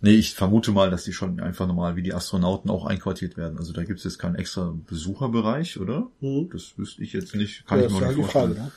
Nee, 0.00 0.16
ich 0.16 0.34
vermute 0.34 0.70
mal, 0.72 0.90
dass 0.90 1.04
die 1.04 1.12
schon 1.14 1.40
einfach 1.40 1.66
normal 1.66 1.96
wie 1.96 2.02
die 2.02 2.12
Astronauten 2.12 2.70
auch 2.70 2.84
einquartiert 2.84 3.36
werden. 3.38 3.58
Also 3.58 3.72
da 3.72 3.84
gibt 3.84 4.00
es 4.00 4.04
jetzt 4.04 4.18
keinen 4.18 4.34
extra 4.34 4.74
Besucherbereich, 4.86 5.78
oder? 5.80 6.08
Mhm. 6.20 6.50
Das 6.52 6.76
wüsste 6.76 7.02
ich 7.02 7.12
jetzt 7.14 7.34
nicht. 7.34 7.66
Kann 7.66 7.80
Ja, 7.80 7.86
ich 7.86 7.92
mir 7.92 8.00
nicht 8.00 8.18
die 8.18 8.22
Frage, 8.24 8.32
vorstellen. 8.54 8.72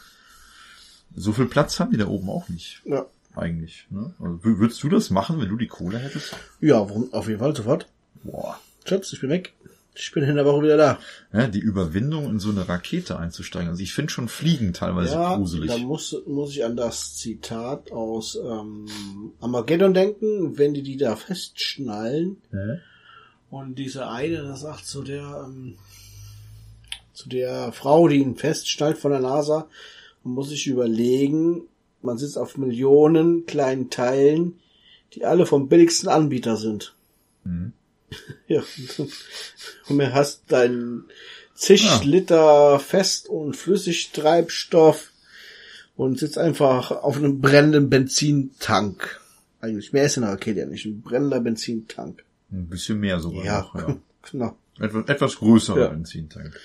So 1.15 1.33
viel 1.33 1.45
Platz 1.47 1.79
haben 1.79 1.91
die 1.91 1.97
da 1.97 2.07
oben 2.07 2.29
auch 2.29 2.47
nicht, 2.49 2.81
ne? 2.85 3.05
eigentlich. 3.35 3.87
Ne? 3.89 4.13
Also, 4.19 4.35
wür- 4.37 4.59
würdest 4.59 4.81
du 4.83 4.89
das 4.89 5.09
machen, 5.09 5.39
wenn 5.41 5.49
du 5.49 5.57
die 5.57 5.67
Kohle 5.67 5.97
hättest? 5.99 6.31
Ja. 6.61 6.69
Ja, 6.69 6.79
auf 6.79 7.27
jeden 7.27 7.39
Fall 7.39 7.55
sofort. 7.55 7.87
Boah. 8.23 8.59
Schatz, 8.85 9.11
ich 9.11 9.19
bin 9.19 9.29
weg. 9.29 9.53
Ich 9.99 10.11
bin 10.11 10.23
in 10.23 10.35
der 10.35 10.45
Woche 10.45 10.63
wieder 10.63 10.77
da. 10.77 10.99
Ja, 11.33 11.47
die 11.47 11.59
Überwindung, 11.59 12.29
in 12.29 12.39
so 12.39 12.49
eine 12.49 12.67
Rakete 12.67 13.17
einzusteigen. 13.17 13.69
Also 13.69 13.81
ich 13.81 13.93
finde 13.93 14.11
schon 14.11 14.27
Fliegen 14.27 14.73
teilweise 14.73 15.13
ja, 15.13 15.35
gruselig. 15.35 15.71
da 15.71 15.77
muss, 15.77 16.15
muss 16.27 16.51
ich 16.51 16.63
an 16.63 16.75
das 16.75 17.15
Zitat 17.15 17.91
aus 17.91 18.35
ähm, 18.35 18.87
Armageddon 19.39 19.93
denken, 19.93 20.57
wenn 20.57 20.73
die 20.73 20.83
die 20.83 20.97
da 20.97 21.15
festschnallen 21.15 22.37
Hä? 22.51 22.79
und 23.49 23.75
dieser 23.75 24.11
eine, 24.11 24.43
das 24.43 24.61
sagt 24.61 24.85
zu 24.85 25.03
der 25.03 25.45
ähm, 25.47 25.75
zu 27.13 27.29
der 27.29 27.71
Frau, 27.71 28.07
die 28.07 28.17
ihn 28.17 28.35
festschnallt 28.35 28.97
von 28.97 29.11
der 29.11 29.21
NASA, 29.21 29.67
man 30.23 30.35
muss 30.35 30.49
sich 30.49 30.67
überlegen, 30.67 31.63
man 32.03 32.19
sitzt 32.19 32.37
auf 32.37 32.57
Millionen 32.57 33.47
kleinen 33.47 33.89
Teilen, 33.89 34.59
die 35.13 35.25
alle 35.25 35.47
vom 35.47 35.67
billigsten 35.67 36.09
Anbieter 36.09 36.57
sind. 36.57 36.95
Mhm. 37.43 37.73
Ja. 38.47 38.63
Und 39.89 39.97
mir 39.97 40.13
hast 40.13 40.43
dein 40.47 41.03
zig 41.55 41.85
Ah. 41.89 42.01
Liter 42.03 42.79
Fest- 42.79 43.27
und 43.27 43.55
Flüssigtreibstoff 43.57 45.11
und 45.97 46.17
sitzt 46.19 46.37
einfach 46.37 46.91
auf 46.91 47.17
einem 47.17 47.41
brennenden 47.41 47.89
Benzintank. 47.89 49.19
Eigentlich 49.59 49.91
mehr 49.91 50.05
ist 50.05 50.15
in 50.17 50.23
der 50.23 50.31
Rakete 50.33 50.59
ja 50.61 50.65
nicht. 50.65 50.85
Ein 50.85 51.01
brennender 51.01 51.39
Benzintank. 51.41 52.23
Ein 52.51 52.67
bisschen 52.67 52.99
mehr 52.99 53.19
sogar 53.19 53.43
Ja, 53.43 53.59
noch, 53.61 53.75
ja. 53.75 53.97
genau. 54.31 54.55
Etwas, 54.79 55.09
etwas 55.09 55.35
größerer 55.37 55.79
Ja. 55.79 55.87
Benzintank. 55.87 56.57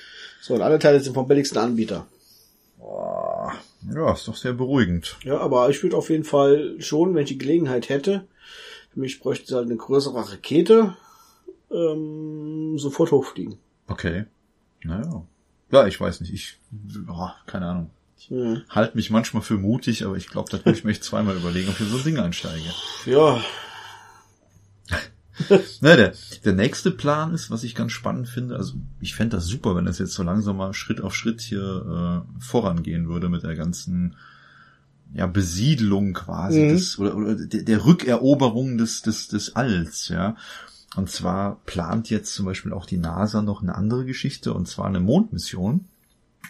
So, 0.42 0.54
und 0.54 0.62
alle 0.62 0.78
Teile 0.78 1.00
sind 1.00 1.14
vom 1.14 1.26
billigsten 1.26 1.58
Anbieter. 1.58 2.06
Ja, 3.94 4.12
ist 4.12 4.28
doch 4.28 4.36
sehr 4.36 4.52
beruhigend. 4.52 5.16
Ja, 5.24 5.38
aber 5.38 5.70
ich 5.70 5.82
würde 5.82 5.96
auf 5.96 6.10
jeden 6.10 6.24
Fall 6.24 6.76
schon, 6.80 7.14
wenn 7.14 7.22
ich 7.24 7.30
die 7.30 7.38
Gelegenheit 7.38 7.88
hätte, 7.88 8.26
für 8.92 9.00
mich 9.00 9.18
bräuchte 9.20 9.44
es 9.46 9.52
halt 9.52 9.66
eine 9.66 9.76
größere 9.76 10.30
Rakete, 10.30 10.96
ähm, 11.72 12.78
sofort 12.78 13.10
hochfliegen. 13.12 13.56
Okay. 13.86 14.26
Naja. 14.84 15.24
Ja, 15.70 15.86
ich 15.86 16.00
weiß 16.00 16.20
nicht. 16.20 16.32
Ich, 16.32 16.58
oh, 17.08 17.28
keine 17.46 17.66
Ahnung. 17.66 17.90
Hm. 18.28 18.62
Halt 18.68 18.94
mich 18.94 19.10
manchmal 19.10 19.42
für 19.42 19.58
mutig, 19.58 20.04
aber 20.04 20.16
ich 20.16 20.28
glaube, 20.28 20.50
da 20.50 20.58
würde 20.58 20.78
ich 20.78 20.84
mir 20.84 20.92
echt 20.92 21.04
zweimal 21.04 21.36
überlegen, 21.36 21.68
ob 21.68 21.80
ich 21.80 21.88
so 21.88 21.96
ein 21.96 22.04
Ding 22.04 22.18
einsteige. 22.18 22.70
Ja, 23.06 23.40
Na, 25.80 25.96
der, 25.96 26.12
der 26.44 26.52
nächste 26.52 26.90
Plan 26.90 27.34
ist, 27.34 27.50
was 27.50 27.64
ich 27.64 27.74
ganz 27.74 27.92
spannend 27.92 28.28
finde, 28.28 28.56
also 28.56 28.74
ich 29.00 29.14
fände 29.14 29.36
das 29.36 29.46
super, 29.46 29.74
wenn 29.74 29.86
das 29.86 29.98
jetzt 29.98 30.12
so 30.12 30.22
langsam 30.22 30.56
mal 30.58 30.74
Schritt 30.74 31.00
auf 31.00 31.14
Schritt 31.14 31.40
hier 31.40 32.24
äh, 32.26 32.40
vorangehen 32.40 33.08
würde 33.08 33.28
mit 33.28 33.42
der 33.42 33.54
ganzen 33.56 34.16
ja, 35.14 35.26
Besiedlung 35.26 36.12
quasi 36.12 36.60
Mhm. 36.60 36.68
des, 36.68 36.98
oder, 36.98 37.16
oder 37.16 37.34
der, 37.34 37.62
der 37.62 37.84
Rückeroberung 37.84 38.78
des, 38.78 39.02
des, 39.02 39.28
des 39.28 39.56
Alls, 39.56 40.08
ja. 40.08 40.36
Und 40.96 41.10
zwar 41.10 41.56
plant 41.64 42.10
jetzt 42.10 42.34
zum 42.34 42.46
Beispiel 42.46 42.72
auch 42.72 42.86
die 42.86 42.98
NASA 42.98 43.42
noch 43.42 43.62
eine 43.62 43.74
andere 43.74 44.04
Geschichte, 44.04 44.52
und 44.52 44.68
zwar 44.68 44.86
eine 44.86 45.00
Mondmission. 45.00 45.86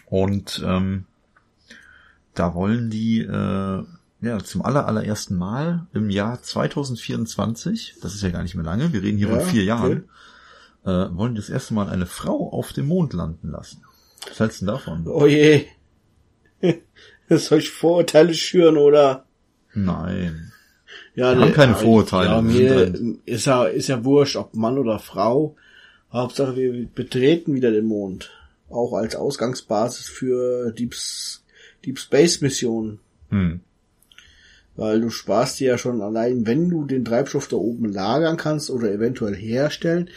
Und 0.05 0.61
ähm, 0.65 1.05
da 2.33 2.53
wollen 2.53 2.89
die 2.89 3.21
äh, 3.21 3.83
ja 4.21 4.39
zum 4.43 4.61
aller, 4.63 4.87
allerersten 4.87 5.37
Mal 5.37 5.87
im 5.93 6.09
Jahr 6.09 6.41
2024, 6.41 7.97
das 8.01 8.15
ist 8.15 8.23
ja 8.23 8.29
gar 8.29 8.43
nicht 8.43 8.55
mehr 8.55 8.65
lange, 8.65 8.91
wir 8.91 9.01
reden 9.03 9.17
hier 9.17 9.29
Ja, 9.29 9.39
von 9.39 9.49
vier 9.49 9.61
okay. 9.61 9.67
Jahren, 9.67 10.09
äh, 10.85 11.15
wollen 11.15 11.35
das 11.35 11.49
erste 11.49 11.73
Mal 11.73 11.89
eine 11.89 12.05
Frau 12.05 12.51
auf 12.51 12.73
dem 12.73 12.87
Mond 12.87 13.13
landen 13.13 13.49
lassen. 13.49 13.83
Was 14.27 14.39
hältst 14.39 14.61
du 14.61 14.65
denn 14.65 14.75
davon? 14.75 15.07
oh 15.07 15.25
je. 15.25 15.65
Soll 17.29 17.59
ich 17.59 17.71
Vorurteile 17.71 18.33
schüren 18.33 18.77
oder? 18.77 19.25
Nein. 19.73 20.51
Ja, 21.15 21.37
Wir 21.37 21.45
haben 21.45 21.53
keine 21.53 21.75
Vorurteile, 21.75 22.29
Ja, 22.29 22.41
mir 22.41 22.93
ist 23.25 23.45
ja, 23.45 23.65
ist 23.65 23.87
ja 23.87 24.03
wurscht, 24.03 24.35
ob 24.35 24.55
Mann 24.55 24.77
oder 24.77 24.99
Frau. 24.99 25.55
Hauptsache, 26.11 26.55
wir 26.55 26.87
betreten 26.87 27.53
wieder 27.55 27.71
den 27.71 27.85
Mond. 27.85 28.31
Auch 28.69 28.93
als 28.93 29.15
Ausgangsbasis 29.15 30.07
für 30.07 30.71
Deep, 30.71 30.95
Deep 31.85 31.99
Space 31.99 32.41
Missionen. 32.41 32.99
Hm. 33.29 33.61
Weil 34.75 35.01
du 35.01 35.09
sparst 35.09 35.59
dir 35.59 35.69
ja 35.69 35.77
schon 35.77 36.01
allein, 36.01 36.47
wenn 36.47 36.69
du 36.69 36.85
den 36.85 37.05
Treibstoff 37.05 37.47
da 37.47 37.57
oben 37.57 37.91
lagern 37.91 38.37
kannst 38.37 38.71
oder 38.71 38.91
eventuell 38.91 39.35
herstellen. 39.35 40.09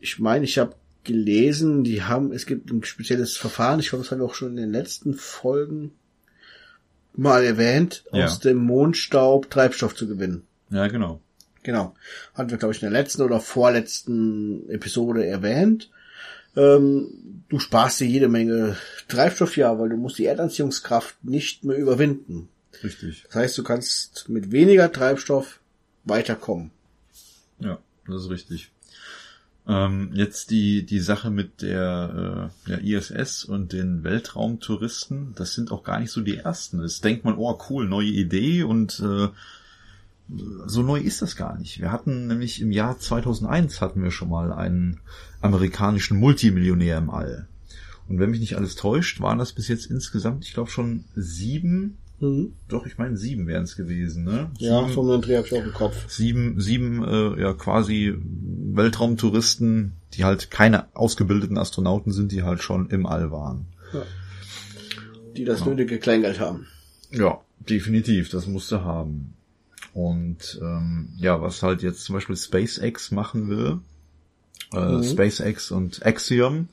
Ich 0.00 0.18
meine, 0.18 0.44
ich 0.44 0.58
habe 0.58 0.74
gelesen, 1.04 1.84
die 1.84 2.02
haben, 2.02 2.32
es 2.32 2.44
gibt 2.44 2.70
ein 2.70 2.84
spezielles 2.84 3.36
Verfahren, 3.36 3.80
ich 3.80 3.88
glaube, 3.88 4.04
das 4.04 4.12
haben 4.12 4.18
wir 4.18 4.26
auch 4.26 4.34
schon 4.34 4.50
in 4.50 4.56
den 4.56 4.72
letzten 4.72 5.14
Folgen 5.14 5.92
mal 7.18 7.44
erwähnt, 7.44 8.04
Ja. 8.12 8.24
aus 8.26 8.40
dem 8.40 8.56
Mondstaub 8.58 9.50
Treibstoff 9.50 9.94
zu 9.94 10.06
gewinnen. 10.08 10.44
Ja, 10.70 10.86
genau. 10.88 11.20
Genau. 11.62 11.94
Hatten 12.34 12.50
wir, 12.50 12.56
glaube 12.58 12.74
ich, 12.74 12.82
in 12.82 12.90
der 12.90 12.98
letzten 13.02 13.22
oder 13.22 13.40
vorletzten 13.40 14.68
Episode 14.70 15.26
erwähnt. 15.26 15.90
Ähm, 16.56 17.42
du 17.48 17.58
sparst 17.58 18.00
dir 18.00 18.06
jede 18.06 18.28
Menge 18.28 18.76
Treibstoff 19.08 19.56
ja, 19.56 19.78
weil 19.78 19.90
du 19.90 19.96
musst 19.96 20.18
die 20.18 20.26
Erdanziehungskraft 20.26 21.22
nicht 21.24 21.64
mehr 21.64 21.76
überwinden. 21.76 22.48
Richtig. 22.82 23.24
Das 23.26 23.34
heißt, 23.34 23.58
du 23.58 23.64
kannst 23.64 24.28
mit 24.28 24.52
weniger 24.52 24.90
Treibstoff 24.90 25.60
weiterkommen. 26.04 26.70
Ja, 27.60 27.78
das 28.06 28.22
ist 28.24 28.30
richtig. 28.30 28.70
Ähm, 29.68 30.10
jetzt 30.14 30.50
die, 30.50 30.86
die 30.86 30.98
Sache 30.98 31.30
mit 31.30 31.60
der, 31.60 32.50
äh, 32.66 32.68
der 32.70 32.82
ISS 32.82 33.44
und 33.44 33.74
den 33.74 34.02
Weltraumtouristen, 34.02 35.34
das 35.36 35.52
sind 35.52 35.70
auch 35.70 35.84
gar 35.84 36.00
nicht 36.00 36.10
so 36.10 36.22
die 36.22 36.38
ersten. 36.38 36.80
Es 36.80 37.02
denkt 37.02 37.26
man, 37.26 37.36
oh 37.36 37.58
cool, 37.68 37.86
neue 37.86 38.08
Idee 38.08 38.62
und 38.62 38.98
äh, 39.00 39.28
so 40.66 40.82
neu 40.82 40.98
ist 40.98 41.20
das 41.20 41.36
gar 41.36 41.58
nicht. 41.58 41.80
Wir 41.80 41.92
hatten 41.92 42.28
nämlich 42.28 42.62
im 42.62 42.72
Jahr 42.72 42.98
2001 42.98 43.80
hatten 43.82 44.02
wir 44.02 44.10
schon 44.10 44.30
mal 44.30 44.52
einen 44.52 45.00
amerikanischen 45.42 46.18
Multimillionär 46.18 46.98
im 46.98 47.10
All. 47.10 47.46
Und 48.08 48.18
wenn 48.18 48.30
mich 48.30 48.40
nicht 48.40 48.56
alles 48.56 48.74
täuscht, 48.74 49.20
waren 49.20 49.38
das 49.38 49.52
bis 49.52 49.68
jetzt 49.68 49.86
insgesamt, 49.86 50.44
ich 50.44 50.54
glaube 50.54 50.70
schon 50.70 51.04
sieben, 51.14 51.98
Mhm. 52.20 52.54
doch 52.68 52.84
ich 52.84 52.98
meine 52.98 53.16
sieben 53.16 53.46
wären 53.46 53.62
es 53.62 53.76
gewesen, 53.76 54.24
ne? 54.24 54.50
Ja, 54.58 54.80
sieben, 54.80 54.92
vom 54.92 55.20
Dreh 55.22 55.36
hab 55.36 55.46
ich 55.46 55.52
auch 55.52 55.64
im 55.64 55.72
Kopf. 55.72 56.08
sieben, 56.08 56.60
sieben 56.60 57.04
äh, 57.04 57.40
ja 57.40 57.52
quasi 57.54 58.14
Weltraumtouristen, 58.18 59.92
die 60.14 60.24
halt 60.24 60.50
keine 60.50 60.94
ausgebildeten 60.96 61.58
Astronauten 61.58 62.12
sind, 62.12 62.32
die 62.32 62.42
halt 62.42 62.62
schon 62.62 62.90
im 62.90 63.06
All 63.06 63.30
waren. 63.30 63.66
Die 65.36 65.44
das 65.44 65.64
nötige 65.64 65.98
Kleingeld 65.98 66.40
haben. 66.40 66.66
Ja, 67.12 67.40
definitiv, 67.60 68.30
das 68.30 68.46
musste 68.48 68.84
haben. 68.84 69.34
Und 69.94 70.58
ähm, 70.60 71.10
ja, 71.18 71.40
was 71.40 71.62
halt 71.62 71.82
jetzt 71.82 72.04
zum 72.04 72.14
Beispiel 72.14 72.36
SpaceX 72.36 73.10
machen 73.10 73.48
will, 73.48 73.78
äh, 74.72 75.02
SpaceX 75.02 75.70
und 75.70 76.04
Axiom, 76.04 76.68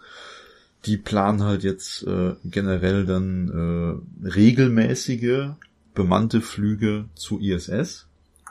die 0.85 0.97
planen 0.97 1.43
halt 1.43 1.63
jetzt 1.63 2.03
äh, 2.03 2.35
generell 2.43 3.05
dann 3.05 4.03
äh, 4.23 4.27
regelmäßige 4.27 5.49
bemannte 5.93 6.41
Flüge 6.41 7.05
zu 7.15 7.39
ISS 7.39 8.07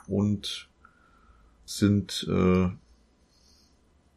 und 0.07 0.67
sind 1.65 2.27
äh, 2.29 2.69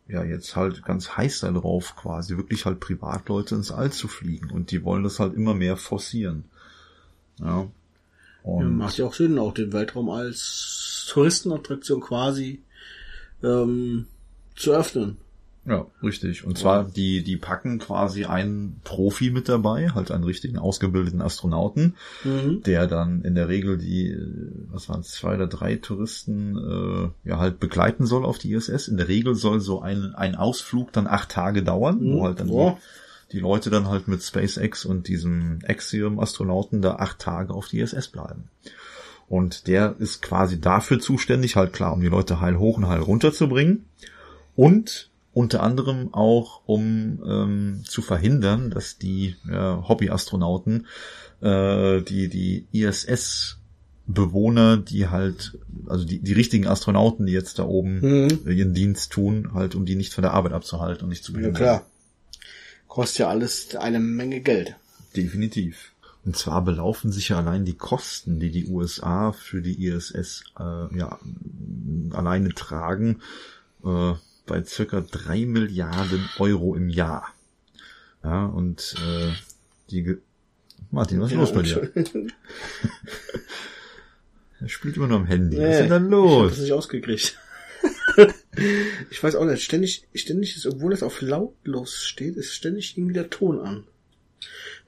ja 0.09 0.25
jetzt 0.25 0.57
halt 0.57 0.85
ganz 0.85 1.17
heiß 1.17 1.41
darauf, 1.41 1.95
quasi 1.97 2.37
wirklich 2.37 2.65
halt 2.65 2.81
Privatleute 2.81 3.55
ins 3.55 3.71
All 3.71 3.93
zu 3.93 4.09
fliegen. 4.09 4.51
Und 4.51 4.71
die 4.71 4.85
wollen 4.85 5.03
das 5.03 5.21
halt 5.21 5.35
immer 5.35 5.55
mehr 5.55 5.77
forcieren. 5.77 6.45
Ja. 7.39 7.71
Und 8.43 8.63
Ja, 8.63 8.69
macht 8.69 8.99
ja 8.99 9.07
auch 9.07 9.15
Sinn, 9.15 9.39
auch 9.39 9.55
den 9.55 9.73
Weltraum 9.73 10.09
als 10.11 11.07
Touristenattraktion 11.11 12.01
quasi 12.01 12.63
ähm, 13.43 14.07
zu 14.57 14.73
öffnen. 14.73 15.19
Ja, 15.69 15.87
richtig. 16.03 16.45
Und 16.45 16.57
zwar, 16.57 16.85
die, 16.85 17.23
die 17.23 17.37
packen 17.37 17.79
quasi 17.79 18.25
einen 18.25 18.81
Profi 18.85 19.31
mit 19.31 19.51
dabei, 19.51 19.91
halt 19.91 20.11
einen 20.11 20.25
richtigen 20.25 20.57
ausgebildeten 20.59 21.21
Astronauten, 21.21 21.95
Mhm. 22.25 22.63
der 22.63 22.87
dann 22.87 23.21
in 23.23 23.35
der 23.35 23.49
Regel 23.49 23.77
die, 23.77 24.09
äh, 24.09 24.51
was 24.71 24.89
waren 24.89 25.01
es, 25.01 25.11
zwei 25.11 25.35
oder 25.35 25.47
drei 25.47 25.77
Touristen, 25.77 26.57
äh, 26.57 27.29
ja 27.29 27.39
halt 27.39 27.61
begleiten 27.61 28.07
soll 28.07 28.25
auf 28.25 28.39
die 28.39 28.53
ISS. 28.53 28.89
In 28.89 28.97
der 28.97 29.09
Regel 29.09 29.35
soll 29.35 29.61
so 29.61 29.83
ein, 29.83 30.15
ein 30.15 30.37
Ausflug 30.37 30.91
dann 30.93 31.07
acht 31.07 31.29
Tage 31.29 31.63
dauern, 31.63 31.99
wo 32.01 32.25
halt 32.25 32.41
dann 32.41 32.49
die, 32.49 32.53
die 33.33 33.41
Leute 33.41 33.69
dann 33.69 33.89
halt 33.89 34.09
mit 34.09 34.23
SpaceX 34.23 34.87
und 34.87 35.07
diesem 35.07 35.59
Axiom-Astronauten 35.67 36.81
da 36.81 36.95
acht 36.97 37.19
Tage 37.19 37.53
auf 37.53 37.69
die 37.69 37.81
ISS 37.81 38.09
bleiben. 38.09 38.49
Und 39.29 39.67
der 39.67 39.97
ist 39.99 40.23
quasi 40.23 40.59
dafür 40.59 40.99
zuständig, 40.99 41.57
halt 41.57 41.75
klar, 41.75 41.93
um 41.93 42.01
die 42.01 42.09
Leute 42.09 42.41
heil 42.41 42.59
hoch 42.59 42.79
und 42.79 42.89
heil 42.89 43.01
runter 43.01 43.35
zu 43.35 43.49
bringen. 43.49 43.85
Und 44.57 45.08
unter 45.39 45.63
anderem 45.63 46.13
auch, 46.13 46.63
um 46.67 47.23
ähm, 47.25 47.83
zu 47.87 48.03
verhindern, 48.03 48.71
dass 48.71 48.99
die 48.99 49.37
ja, 49.49 49.85
Hobbyastronauten, 49.89 50.87
äh, 51.41 52.03
die, 52.03 52.29
die 52.29 52.67
ISS-Bewohner, 52.73 54.77
die 54.79 55.09
halt, 55.09 55.57
also 55.87 56.05
die, 56.05 56.19
die 56.19 56.33
richtigen 56.33 56.67
Astronauten, 56.67 57.27
die 57.27 57.33
jetzt 57.33 57.59
da 57.59 57.65
oben 57.65 58.01
Mhm. 58.01 58.41
ihren 58.51 58.75
Dienst 58.75 59.13
tun, 59.13 59.51
halt, 59.55 59.75
um 59.75 59.87
die 59.87 59.95
nicht 59.97 60.13
von 60.13 60.23
der 60.23 60.35
Arbeit 60.35 60.53
abzuhalten 60.53 61.05
und 61.05 61.11
nicht 61.11 61.25
zu 61.25 61.33
Ja 61.33 61.39
behindern. 61.39 61.63
klar. 61.63 61.87
Kostet 62.89 63.19
ja 63.21 63.29
alles 63.29 63.77
eine 63.77 64.01
Menge 64.01 64.41
Geld. 64.41 64.75
Definitiv. 65.15 65.93
Und 66.25 66.37
zwar 66.37 66.63
belaufen 66.65 67.13
sich 67.13 67.29
ja 67.29 67.39
allein 67.39 67.65
die 67.65 67.77
Kosten, 67.77 68.41
die 68.41 68.51
die 68.51 68.67
USA 68.67 69.33
für 69.33 69.63
die 69.63 69.87
ISS 69.87 70.43
äh, 70.59 70.97
ja, 70.99 71.19
alleine 72.11 72.53
tragen, 72.55 73.21
äh, 73.85 74.13
bei 74.49 74.65
circa 74.65 75.01
drei 75.01 75.47
Milliarden 75.47 76.29
Euro 76.39 76.75
im 76.75 76.89
Jahr. 76.89 77.33
Ja, 78.25 78.47
und 78.47 78.95
äh, 78.99 79.33
die 79.91 80.03
Ge 80.03 80.19
Martin, 80.91 81.21
was 81.21 81.31
ist 81.31 81.37
los 81.37 81.53
bei 81.53 81.63
dir? 81.63 81.91
Er 84.61 84.69
spielt 84.69 84.97
immer 84.97 85.07
nur 85.07 85.19
am 85.19 85.27
Handy. 85.27 85.57
was 85.57 85.81
ist 85.81 85.81
denn 85.83 85.89
da 85.89 85.97
Ich 85.99 86.03
hab 86.03 86.11
los? 86.11 86.51
das 86.51 86.61
nicht 86.61 86.73
ausgekriegt. 86.73 87.39
ich 89.11 89.23
weiß 89.23 89.37
auch 89.37 89.45
nicht, 89.45 89.63
ständig, 89.63 90.09
ständig 90.15 90.57
ist, 90.57 90.67
obwohl 90.67 90.93
es 90.93 91.05
auf 91.05 91.21
lautlos 91.23 92.03
steht, 92.03 92.37
ist 92.37 92.53
ständig 92.55 92.99
irgendwie 92.99 93.15
der 93.15 93.31
Ton 93.31 93.61
an. 93.61 93.85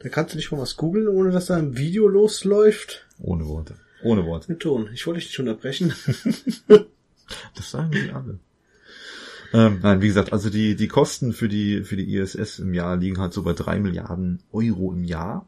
Da 0.01 0.09
kannst 0.09 0.35
du 0.35 0.39
nicht 0.39 0.51
mal 0.51 0.59
was 0.61 0.77
googeln, 0.77 1.07
ohne 1.07 1.31
dass 1.31 1.47
da 1.47 1.57
ein 1.57 1.77
Video 1.77 2.09
losläuft. 2.09 3.07
Ohne 3.21 3.47
Worte. 3.47 3.77
Ohne 4.03 4.25
Worte. 4.27 4.51
Mit 4.51 4.61
Ton. 4.61 4.91
Ich 4.93 5.07
wollte 5.07 5.21
dich 5.21 5.29
nicht 5.29 5.39
unterbrechen. 5.41 5.95
Das 7.55 7.71
sagen 7.71 7.93
die 7.93 8.11
alle. 8.11 8.41
Ähm, 9.53 9.81
nein, 9.83 10.01
wie 10.01 10.09
gesagt, 10.09 10.33
also 10.33 10.49
die, 10.51 10.77
die 10.77 10.89
Kosten 10.89 11.33
für 11.33 11.49
die, 11.49 11.83
für 11.83 11.97
die 11.97 12.15
ISS 12.15 12.61
im 12.61 12.75
Jahr 12.75 12.97
liegen 12.97 13.19
halt 13.19 13.33
so 13.33 13.43
bei 13.43 13.53
drei 13.53 13.81
Milliarden 13.81 14.43
Euro 14.53 14.93
im 14.93 15.05
Jahr. 15.05 15.47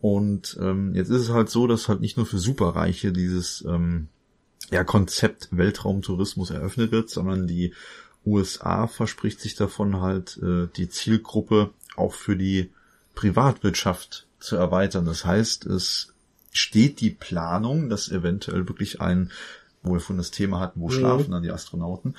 Und 0.00 0.56
ähm, 0.60 0.94
jetzt 0.94 1.10
ist 1.10 1.22
es 1.22 1.30
halt 1.30 1.50
so, 1.50 1.66
dass 1.66 1.88
halt 1.88 2.00
nicht 2.00 2.16
nur 2.16 2.26
für 2.26 2.38
Superreiche 2.38 3.12
dieses 3.12 3.62
ähm, 3.68 4.08
ja, 4.70 4.84
Konzept 4.84 5.48
Weltraumtourismus 5.50 6.50
eröffnet 6.50 6.92
wird, 6.92 7.10
sondern 7.10 7.46
die 7.46 7.74
USA 8.24 8.86
verspricht 8.86 9.40
sich 9.40 9.54
davon 9.54 10.00
halt 10.00 10.38
äh, 10.42 10.68
die 10.76 10.88
Zielgruppe 10.88 11.70
auch 11.96 12.14
für 12.14 12.36
die 12.36 12.70
Privatwirtschaft 13.14 14.26
zu 14.38 14.56
erweitern. 14.56 15.04
Das 15.04 15.24
heißt, 15.24 15.66
es 15.66 16.14
steht 16.52 17.00
die 17.00 17.10
Planung, 17.10 17.88
dass 17.88 18.10
eventuell 18.10 18.68
wirklich 18.68 19.00
ein, 19.00 19.30
wo 19.82 19.94
wir 19.94 20.00
von 20.00 20.16
das 20.16 20.30
Thema 20.30 20.60
hatten, 20.60 20.80
wo 20.80 20.90
schlafen 20.90 21.32
dann 21.32 21.42
die 21.42 21.50
Astronauten, 21.50 22.14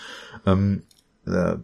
ähm, 0.45 0.84
äh, 1.32 1.58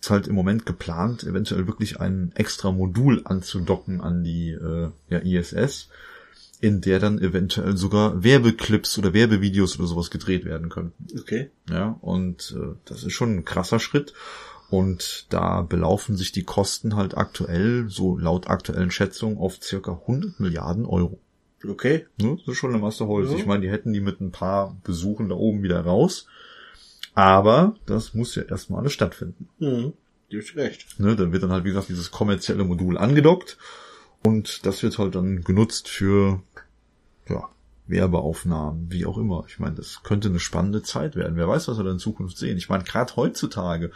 ist 0.00 0.10
halt 0.10 0.26
im 0.26 0.34
Moment 0.34 0.66
geplant, 0.66 1.24
eventuell 1.24 1.66
wirklich 1.66 2.00
ein 2.00 2.32
extra 2.34 2.70
Modul 2.70 3.22
anzudocken 3.24 4.00
an 4.00 4.22
die 4.22 4.50
äh, 4.50 4.90
ja, 5.08 5.18
ISS, 5.18 5.88
in 6.60 6.80
der 6.80 6.98
dann 6.98 7.18
eventuell 7.18 7.76
sogar 7.76 8.22
Werbeclips 8.22 8.98
oder 8.98 9.14
Werbevideos 9.14 9.78
oder 9.78 9.88
sowas 9.88 10.10
gedreht 10.10 10.44
werden 10.44 10.68
könnten. 10.68 11.06
Okay. 11.18 11.50
Ja, 11.70 11.96
und 12.00 12.54
äh, 12.56 12.74
das 12.84 13.04
ist 13.04 13.14
schon 13.14 13.36
ein 13.36 13.44
krasser 13.44 13.80
Schritt. 13.80 14.12
Und 14.70 15.26
da 15.28 15.62
belaufen 15.62 16.16
sich 16.16 16.32
die 16.32 16.42
Kosten 16.42 16.96
halt 16.96 17.16
aktuell, 17.16 17.86
so 17.88 18.18
laut 18.18 18.48
aktuellen 18.48 18.90
Schätzungen, 18.90 19.38
auf 19.38 19.62
circa 19.62 19.92
100 19.92 20.40
Milliarden 20.40 20.84
Euro. 20.84 21.18
Okay. 21.66 22.06
Ne? 22.20 22.36
Das 22.38 22.54
ist 22.54 22.58
schon 22.58 22.70
eine 22.70 22.80
Masse 22.82 23.06
Holz. 23.06 23.30
Ja. 23.30 23.36
Ich 23.36 23.46
meine, 23.46 23.62
die 23.62 23.70
hätten 23.70 23.92
die 23.92 24.00
mit 24.00 24.20
ein 24.20 24.32
paar 24.32 24.76
Besuchen 24.84 25.28
da 25.28 25.34
oben 25.34 25.62
wieder 25.62 25.80
raus. 25.80 26.26
Aber 27.14 27.76
das 27.86 28.14
muss 28.14 28.34
ja 28.34 28.42
erstmal 28.42 28.80
alles 28.80 28.92
stattfinden. 28.92 29.48
Mhm. 29.58 29.92
Du 30.30 30.38
hast 30.38 30.56
recht. 30.56 30.98
Ne? 30.98 31.14
Dann 31.16 31.32
wird 31.32 31.42
dann 31.42 31.52
halt, 31.52 31.64
wie 31.64 31.68
gesagt, 31.68 31.88
dieses 31.88 32.10
kommerzielle 32.10 32.64
Modul 32.64 32.98
angedockt. 32.98 33.56
Und 34.24 34.64
das 34.66 34.82
wird 34.82 34.98
halt 34.98 35.14
dann 35.14 35.42
genutzt 35.44 35.88
für, 35.88 36.42
ja, 37.28 37.48
Werbeaufnahmen, 37.86 38.90
wie 38.90 39.04
auch 39.04 39.18
immer. 39.18 39.44
Ich 39.46 39.58
meine, 39.58 39.74
das 39.74 40.02
könnte 40.02 40.28
eine 40.28 40.40
spannende 40.40 40.82
Zeit 40.82 41.16
werden. 41.16 41.36
Wer 41.36 41.46
weiß, 41.46 41.68
was 41.68 41.76
wir 41.76 41.84
da 41.84 41.90
in 41.90 41.98
Zukunft 41.98 42.38
sehen. 42.38 42.56
Ich 42.56 42.70
meine, 42.70 42.82
gerade 42.84 43.14
heutzutage, 43.14 43.90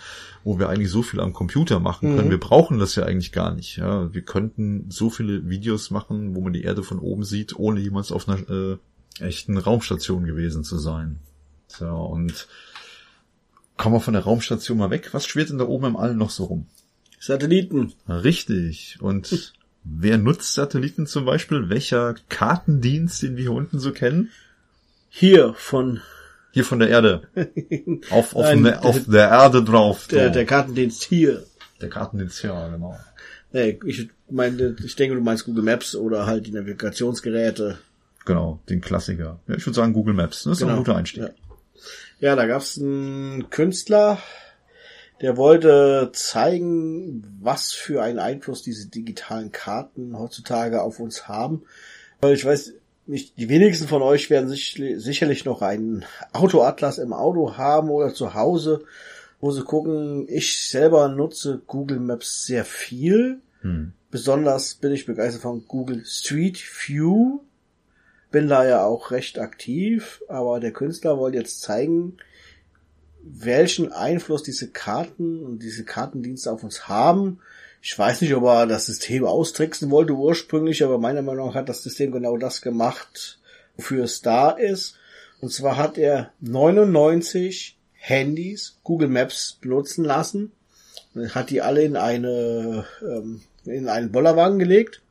wo 0.45 0.59
wir 0.59 0.69
eigentlich 0.69 0.91
so 0.91 1.03
viel 1.03 1.21
am 1.21 1.33
Computer 1.33 1.81
machen 1.81 2.15
können, 2.15 2.27
Mhm. 2.29 2.33
wir 2.33 2.41
brauchen 2.41 2.79
das 2.79 2.95
ja 2.97 3.05
eigentlich 3.05 3.33
gar 3.33 3.55
nicht. 3.55 3.79
Ja, 3.79 4.13
wir 4.13 4.23
könnten 4.23 4.91
so 4.91 5.09
viele 5.09 5.49
Videos 5.49 5.91
machen, 5.91 6.35
wo 6.37 6.43
man 6.43 6.53
die 6.53 6.63
Erde 6.65 6.83
von 6.83 6.99
oben 6.99 7.25
sieht, 7.25 7.57
ohne 7.59 7.81
jemals 7.81 8.13
auf 8.13 8.29
einer 8.29 8.49
äh, 8.51 8.77
echten 9.21 9.57
Raumstation 9.57 10.25
gewesen 10.25 10.65
zu 10.65 10.77
sein. 10.79 11.19
So, 11.69 11.87
und 11.89 12.47
kommen 13.79 13.95
wir 13.95 14.01
von 14.01 14.15
der 14.15 14.25
Raumstation 14.25 14.77
mal 14.77 14.91
weg. 14.91 15.09
Was 15.13 15.27
schwirrt 15.27 15.49
denn 15.49 15.59
da 15.59 15.65
oben 15.65 15.87
im 15.87 15.97
All 15.97 16.15
noch 16.15 16.31
so 16.31 16.45
rum? 16.45 16.67
Satelliten. 17.19 17.95
Richtig. 18.09 18.99
Und 19.01 19.55
wer 19.85 20.19
nutzt 20.19 20.53
Satelliten 20.53 21.07
zum 21.07 21.25
Beispiel? 21.25 21.71
Welcher 21.71 22.15
Kartendienst, 22.29 23.23
den 23.23 23.37
wir 23.37 23.43
hier 23.45 23.53
unten 23.53 23.79
so 23.79 23.93
kennen? 23.93 24.31
Hier 25.09 25.55
von 25.55 26.03
Hier 26.53 26.65
von 26.65 26.79
der 26.79 26.89
Erde. 26.89 27.23
Auf, 28.11 28.35
auf, 28.35 28.47
Nein, 28.47 28.63
ne, 28.63 28.83
auf 28.83 29.05
der 29.07 29.29
Erde 29.29 29.63
drauf. 29.63 30.09
der, 30.09 30.31
der 30.31 30.45
Kartendienst 30.45 31.05
hier. 31.05 31.45
der 31.81 31.91
Kartendienst, 31.91 32.43
ja, 32.43 32.69
genau. 32.69 32.99
Nee, 33.53 33.79
ich 33.85 34.09
meine, 34.31 34.75
ich 34.85 34.97
denke, 34.97 35.15
du 35.15 35.23
meinst 35.23 35.45
Google 35.45 35.63
Maps 35.63 35.95
oder 35.95 36.27
halt 36.27 36.47
die 36.47 36.53
Navigationsgeräte. 36.53 37.79
Genau, 38.25 38.61
den 38.69 38.81
Klassiker. 38.81 39.41
Ja, 39.47 39.55
ich 39.55 39.65
würde 39.65 39.77
sagen 39.77 39.93
Google 39.93 40.15
Maps. 40.15 40.45
Das 40.45 40.59
ist 40.61 40.67
ein 40.67 40.77
guter 40.77 40.97
Einstieg. 40.97 41.23
Ja. 41.23 41.31
Ja, 42.21 42.37
da 42.37 42.47
gab's 42.47 42.79
einen 42.79 43.51
Künstler, 43.51 44.19
der 45.21 45.37
wollte 45.37 46.11
zeigen, 46.13 47.39
was 47.41 47.73
für 47.73 48.03
einen 48.03 48.19
Einfluss 48.19 48.63
diese 48.63 48.89
digitalen 48.89 49.53
Karten 49.53 50.19
heutzutage 50.19 50.83
auf 50.83 51.01
uns 51.01 51.29
haben. 51.29 51.63
Weil 52.21 52.35
ich 52.35 52.45
weiß 52.45 52.75
nicht, 53.07 53.39
die 53.39 53.49
wenigsten 53.49 53.89
von 53.89 54.03
euch 54.03 54.31
werden 54.31 54.49
sich, 54.49 54.81
sicherlich 54.97 55.45
noch 55.45 55.63
einen 55.63 56.05
Autoatlas 56.33 56.99
im 56.99 57.13
Auto 57.13 57.57
haben 57.57 57.91
oder 57.91 58.13
zu 58.13 58.35
Hause, 58.35 58.85
wo 59.41 59.51
sie 59.51 59.63
gucken. 59.63 60.27
Ich 60.29 60.69
selber 60.69 61.09
nutze 61.09 61.63
Google 61.67 62.01
Maps 62.01 62.45
sehr 62.45 62.65
viel. 62.65 63.41
Hm. 63.63 63.93
Besonders 64.11 64.75
bin 64.75 64.93
ich 64.93 65.07
begeistert 65.07 65.43
von 65.43 65.67
Google 65.67 66.05
Street 66.05 66.59
View. 66.59 67.41
Bin 68.31 68.49
da 68.49 68.67
ja 68.67 68.85
auch 68.85 69.11
recht 69.11 69.39
aktiv, 69.39 70.23
aber 70.29 70.61
der 70.61 70.73
Künstler 70.73 71.19
wollte 71.19 71.39
jetzt 71.39 71.63
zeigen, 71.63 72.19
welchen 73.23 73.93
Einfluss 73.93 74.43
diese 74.43 74.69
Karten 74.69 75.45
und 75.45 75.63
diese 75.63 75.85
Kartendienste 75.85 76.53
auf 76.53 76.63
uns 76.63 76.89
haben. 76.89 77.41
Ich 77.81 77.99
weiß 77.99 78.21
nicht, 78.21 78.35
ob 78.35 78.45
er 78.45 78.67
das 78.67 78.87
System 78.87 79.25
austricksen 79.25 79.91
wollte 79.91 80.13
ursprünglich, 80.13 80.85
aber 80.85 80.99
meiner 80.99 81.23
Meinung 81.23 81.49
nach 81.49 81.55
hat 81.55 81.69
das 81.69 81.83
System 81.83 82.13
genau 82.13 82.37
das 82.37 82.61
gemacht, 82.61 83.39
wofür 83.77 84.05
es 84.05 84.21
da 84.21 84.51
ist. 84.51 84.97
Und 85.41 85.53
zwar 85.53 85.77
hat 85.77 85.99
er 85.99 86.33
99 86.41 87.77
Handys 87.93 88.79
Google 88.83 89.09
Maps 89.09 89.59
benutzen 89.61 90.05
lassen, 90.05 90.53
hat 91.31 91.51
die 91.51 91.63
alle 91.63 91.83
in 91.83 91.97
eine 91.97 92.85
ähm, 93.03 93.43
in 93.65 93.89
einen 93.89 94.13
Bollerwagen 94.13 94.59
gelegt 94.59 95.03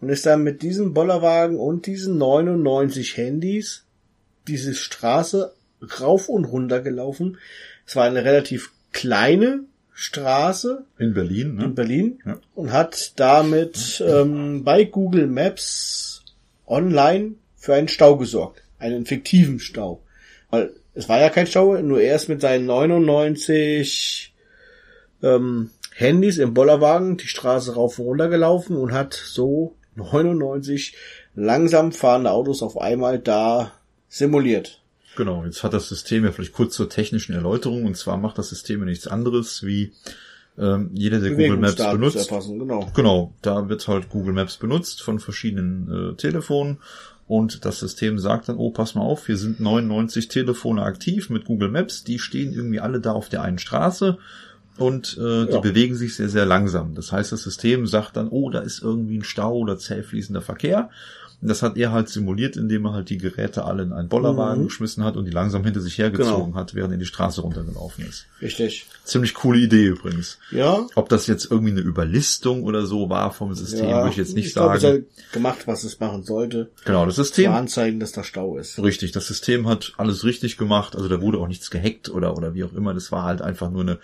und 0.00 0.08
ist 0.08 0.26
dann 0.26 0.42
mit 0.42 0.62
diesem 0.62 0.94
Bollerwagen 0.94 1.56
und 1.56 1.86
diesen 1.86 2.18
99 2.18 3.16
Handys 3.16 3.84
diese 4.48 4.74
Straße 4.74 5.52
rauf 6.00 6.28
und 6.28 6.44
runter 6.44 6.80
gelaufen. 6.80 7.38
Es 7.86 7.96
war 7.96 8.04
eine 8.04 8.24
relativ 8.24 8.72
kleine 8.92 9.64
Straße. 9.92 10.84
In 10.98 11.14
Berlin, 11.14 11.56
ne? 11.56 11.64
In 11.64 11.74
Berlin. 11.74 12.18
Ja. 12.24 12.38
Und 12.54 12.72
hat 12.72 13.12
damit 13.16 14.02
ähm, 14.06 14.64
bei 14.64 14.84
Google 14.84 15.26
Maps 15.26 16.24
online 16.66 17.34
für 17.56 17.74
einen 17.74 17.88
Stau 17.88 18.16
gesorgt. 18.16 18.62
Einen 18.78 19.04
fiktiven 19.04 19.60
Stau. 19.60 20.02
Weil 20.48 20.72
es 20.94 21.08
war 21.08 21.20
ja 21.20 21.28
kein 21.28 21.46
Stau, 21.46 21.76
nur 21.82 22.00
erst 22.00 22.28
mit 22.28 22.40
seinen 22.40 22.66
99 22.66 24.32
ähm, 25.22 25.70
Handys 25.94 26.38
im 26.38 26.54
Bollerwagen 26.54 27.18
die 27.18 27.28
Straße 27.28 27.74
rauf 27.74 27.98
und 27.98 28.06
runter 28.06 28.28
gelaufen 28.28 28.76
und 28.76 28.92
hat 28.92 29.12
so 29.12 29.74
99 29.94 30.94
langsam 31.34 31.92
fahrende 31.92 32.30
Autos 32.30 32.62
auf 32.62 32.78
einmal 32.80 33.18
da 33.18 33.72
simuliert. 34.08 34.80
Genau, 35.16 35.44
jetzt 35.44 35.62
hat 35.62 35.72
das 35.72 35.88
System 35.88 36.24
ja 36.24 36.32
vielleicht 36.32 36.52
kurz 36.52 36.74
zur 36.74 36.88
technischen 36.88 37.34
Erläuterung 37.34 37.84
und 37.84 37.96
zwar 37.96 38.16
macht 38.16 38.38
das 38.38 38.48
System 38.48 38.80
ja 38.80 38.86
nichts 38.86 39.06
anderes 39.06 39.64
wie 39.64 39.92
ähm, 40.58 40.90
jeder, 40.92 41.20
der 41.20 41.30
Google 41.30 41.56
Maps 41.56 41.76
benutzt. 41.76 42.28
Genau. 42.28 42.90
genau, 42.94 43.34
da 43.42 43.68
wird 43.68 43.86
halt 43.88 44.08
Google 44.10 44.34
Maps 44.34 44.56
benutzt 44.56 45.02
von 45.02 45.18
verschiedenen 45.18 46.12
äh, 46.12 46.16
Telefonen 46.16 46.78
und 47.26 47.64
das 47.64 47.78
System 47.78 48.18
sagt 48.18 48.48
dann, 48.48 48.56
oh, 48.56 48.70
pass 48.70 48.94
mal 48.94 49.02
auf, 49.02 49.26
hier 49.26 49.36
sind 49.36 49.60
99 49.60 50.28
Telefone 50.28 50.82
aktiv 50.82 51.30
mit 51.30 51.44
Google 51.44 51.70
Maps, 51.70 52.04
die 52.04 52.18
stehen 52.18 52.52
irgendwie 52.52 52.80
alle 52.80 53.00
da 53.00 53.12
auf 53.12 53.28
der 53.28 53.42
einen 53.42 53.58
Straße 53.58 54.18
und 54.78 55.18
äh, 55.18 55.46
die 55.46 55.52
ja. 55.52 55.60
bewegen 55.60 55.94
sich 55.94 56.14
sehr, 56.14 56.28
sehr 56.28 56.46
langsam. 56.46 56.94
Das 56.94 57.12
heißt, 57.12 57.32
das 57.32 57.42
System 57.42 57.86
sagt 57.86 58.16
dann, 58.16 58.28
oh, 58.28 58.50
da 58.50 58.60
ist 58.60 58.82
irgendwie 58.82 59.18
ein 59.18 59.24
Stau 59.24 59.56
oder 59.56 59.78
zäh 59.78 60.02
fließender 60.02 60.40
Verkehr 60.40 60.90
und 61.42 61.48
das 61.48 61.62
hat 61.62 61.78
er 61.78 61.90
halt 61.90 62.10
simuliert, 62.10 62.56
indem 62.56 62.84
er 62.84 62.92
halt 62.92 63.08
die 63.08 63.16
Geräte 63.16 63.64
alle 63.64 63.82
in 63.82 63.92
einen 63.94 64.08
Bollerwagen 64.08 64.62
mhm. 64.62 64.66
geschmissen 64.66 65.04
hat 65.04 65.16
und 65.16 65.24
die 65.24 65.30
langsam 65.30 65.64
hinter 65.64 65.80
sich 65.80 65.96
hergezogen 65.96 66.46
genau. 66.46 66.54
hat, 66.54 66.74
während 66.74 66.92
er 66.92 66.98
die 66.98 67.06
Straße 67.06 67.40
runtergelaufen 67.40 68.06
ist. 68.06 68.26
Richtig. 68.42 68.86
Ziemlich 69.04 69.32
coole 69.32 69.58
Idee 69.58 69.86
übrigens. 69.86 70.38
Ja. 70.50 70.86
Ob 70.96 71.08
das 71.08 71.26
jetzt 71.26 71.50
irgendwie 71.50 71.70
eine 71.70 71.80
Überlistung 71.80 72.64
oder 72.64 72.84
so 72.84 73.08
war 73.08 73.32
vom 73.32 73.54
System, 73.54 73.88
ja, 73.88 73.98
würde 73.98 74.10
ich 74.10 74.16
jetzt 74.16 74.34
nicht 74.34 74.48
ich 74.48 74.52
sagen. 74.52 74.78
Glaub, 74.78 74.92
es 74.92 74.98
hat 74.98 75.32
gemacht, 75.32 75.66
was 75.66 75.84
es 75.84 75.98
machen 75.98 76.24
sollte. 76.24 76.70
Genau, 76.84 77.06
das 77.06 77.16
System. 77.16 77.52
Anzeigen, 77.52 78.00
dass 78.00 78.12
da 78.12 78.22
Stau 78.22 78.58
ist. 78.58 78.78
Richtig, 78.78 79.12
das 79.12 79.26
System 79.26 79.66
hat 79.66 79.94
alles 79.96 80.24
richtig 80.24 80.58
gemacht. 80.58 80.94
Also 80.94 81.08
da 81.08 81.22
wurde 81.22 81.38
auch 81.38 81.48
nichts 81.48 81.70
gehackt 81.70 82.10
oder, 82.10 82.36
oder 82.36 82.52
wie 82.54 82.64
auch 82.64 82.74
immer. 82.74 82.92
Das 82.92 83.10
war 83.12 83.24
halt 83.24 83.40
einfach 83.40 83.70
nur 83.70 83.82
eine 83.82 83.98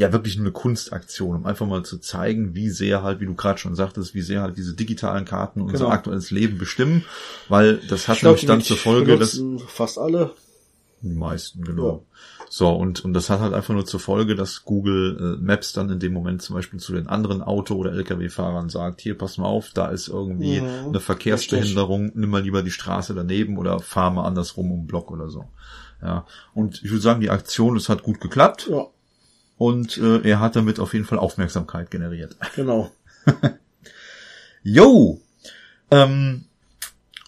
ja 0.00 0.14
wirklich 0.14 0.36
nur 0.36 0.46
eine 0.46 0.52
Kunstaktion, 0.52 1.36
um 1.36 1.46
einfach 1.46 1.66
mal 1.66 1.84
zu 1.84 1.98
zeigen, 1.98 2.54
wie 2.54 2.70
sehr 2.70 3.02
halt, 3.02 3.20
wie 3.20 3.26
du 3.26 3.34
gerade 3.34 3.58
schon 3.58 3.74
sagtest, 3.74 4.14
wie 4.14 4.22
sehr 4.22 4.40
halt 4.40 4.56
diese 4.56 4.74
digitalen 4.74 5.26
Karten 5.26 5.60
unser 5.60 5.76
genau. 5.76 5.90
aktuelles 5.90 6.30
Leben 6.30 6.56
bestimmen, 6.56 7.04
weil 7.50 7.76
das 7.86 8.08
hat 8.08 8.22
nämlich 8.22 8.46
dann 8.46 8.62
zur 8.62 8.78
Folge, 8.78 9.18
dass 9.18 9.42
fast 9.66 9.98
alle 9.98 10.32
die 11.02 11.14
meisten 11.14 11.64
genau. 11.64 11.88
Ja. 11.88 12.00
So 12.48 12.70
und 12.70 13.04
und 13.04 13.12
das 13.12 13.28
hat 13.28 13.40
halt 13.40 13.52
einfach 13.52 13.74
nur 13.74 13.84
zur 13.84 14.00
Folge, 14.00 14.36
dass 14.36 14.64
Google 14.64 15.36
äh, 15.38 15.44
Maps 15.44 15.74
dann 15.74 15.90
in 15.90 15.98
dem 15.98 16.14
Moment 16.14 16.40
zum 16.40 16.56
Beispiel 16.56 16.80
zu 16.80 16.94
den 16.94 17.06
anderen 17.06 17.42
Auto- 17.42 17.76
oder 17.76 17.92
LKW-Fahrern 17.92 18.70
sagt: 18.70 19.02
Hier, 19.02 19.18
pass 19.18 19.36
mal 19.36 19.46
auf, 19.46 19.70
da 19.74 19.88
ist 19.88 20.08
irgendwie 20.08 20.62
mhm. 20.62 20.88
eine 20.88 21.00
Verkehrsbehinderung, 21.00 22.04
Richtig. 22.04 22.20
nimm 22.20 22.30
mal 22.30 22.42
lieber 22.42 22.62
die 22.62 22.70
Straße 22.70 23.14
daneben 23.14 23.58
oder 23.58 23.80
fahr 23.80 24.10
mal 24.10 24.24
andersrum 24.24 24.72
um 24.72 24.86
Block 24.86 25.10
oder 25.10 25.28
so. 25.28 25.44
Ja 26.02 26.24
und 26.54 26.82
ich 26.82 26.90
würde 26.90 27.02
sagen, 27.02 27.20
die 27.20 27.30
Aktion, 27.30 27.74
das 27.74 27.90
hat 27.90 28.02
gut 28.02 28.20
geklappt. 28.20 28.68
Ja 28.70 28.86
und 29.60 29.98
äh, 29.98 30.26
er 30.26 30.40
hat 30.40 30.56
damit 30.56 30.80
auf 30.80 30.94
jeden 30.94 31.04
Fall 31.04 31.18
Aufmerksamkeit 31.18 31.90
generiert. 31.90 32.34
Genau. 32.56 32.90
Yo! 34.62 35.20
Ähm, 35.90 36.46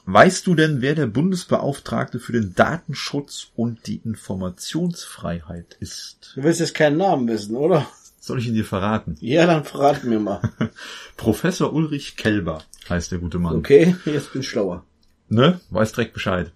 weißt 0.06 0.46
du 0.46 0.54
denn, 0.54 0.80
wer 0.80 0.94
der 0.94 1.08
Bundesbeauftragte 1.08 2.18
für 2.18 2.32
den 2.32 2.54
Datenschutz 2.54 3.48
und 3.54 3.86
die 3.86 3.96
Informationsfreiheit 3.96 5.76
ist? 5.80 6.32
Du 6.34 6.42
willst 6.42 6.60
jetzt 6.60 6.74
keinen 6.74 6.96
Namen 6.96 7.28
wissen, 7.28 7.54
oder? 7.54 7.86
Soll 8.18 8.38
ich 8.38 8.46
ihn 8.46 8.54
dir 8.54 8.64
verraten? 8.64 9.16
Ja, 9.20 9.46
dann 9.46 9.64
verrat 9.64 10.04
mir 10.04 10.18
mal. 10.18 10.40
Professor 11.18 11.70
Ulrich 11.74 12.16
Kelber 12.16 12.62
heißt 12.88 13.12
der 13.12 13.18
gute 13.18 13.40
Mann. 13.40 13.56
Okay, 13.56 13.94
jetzt 14.06 14.32
bin 14.32 14.40
ich 14.40 14.48
schlauer. 14.48 14.86
Ne? 15.28 15.60
Weiß 15.68 15.92
direkt 15.92 16.14
Bescheid. 16.14 16.50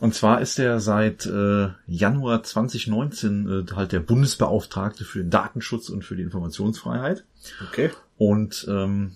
Und 0.00 0.14
zwar 0.14 0.40
ist 0.40 0.58
er 0.58 0.80
seit 0.80 1.26
äh, 1.26 1.68
Januar 1.86 2.42
2019 2.42 3.66
äh, 3.68 3.74
halt 3.74 3.92
der 3.92 4.00
Bundesbeauftragte 4.00 5.04
für 5.04 5.18
den 5.18 5.30
Datenschutz 5.30 5.90
und 5.90 6.04
für 6.04 6.16
die 6.16 6.22
Informationsfreiheit. 6.22 7.24
Okay. 7.68 7.90
Und 8.16 8.66
ähm, 8.68 9.12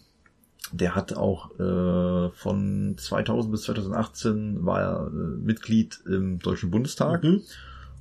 der 0.72 0.94
hat 0.94 1.14
auch 1.14 1.58
äh, 1.58 2.30
von 2.34 2.96
2000 2.98 3.50
bis 3.50 3.62
2018 3.62 4.66
war 4.66 4.80
er 4.80 5.06
äh, 5.06 5.10
Mitglied 5.10 6.00
im 6.06 6.38
Deutschen 6.38 6.70
Bundestag 6.70 7.24
mhm. 7.24 7.42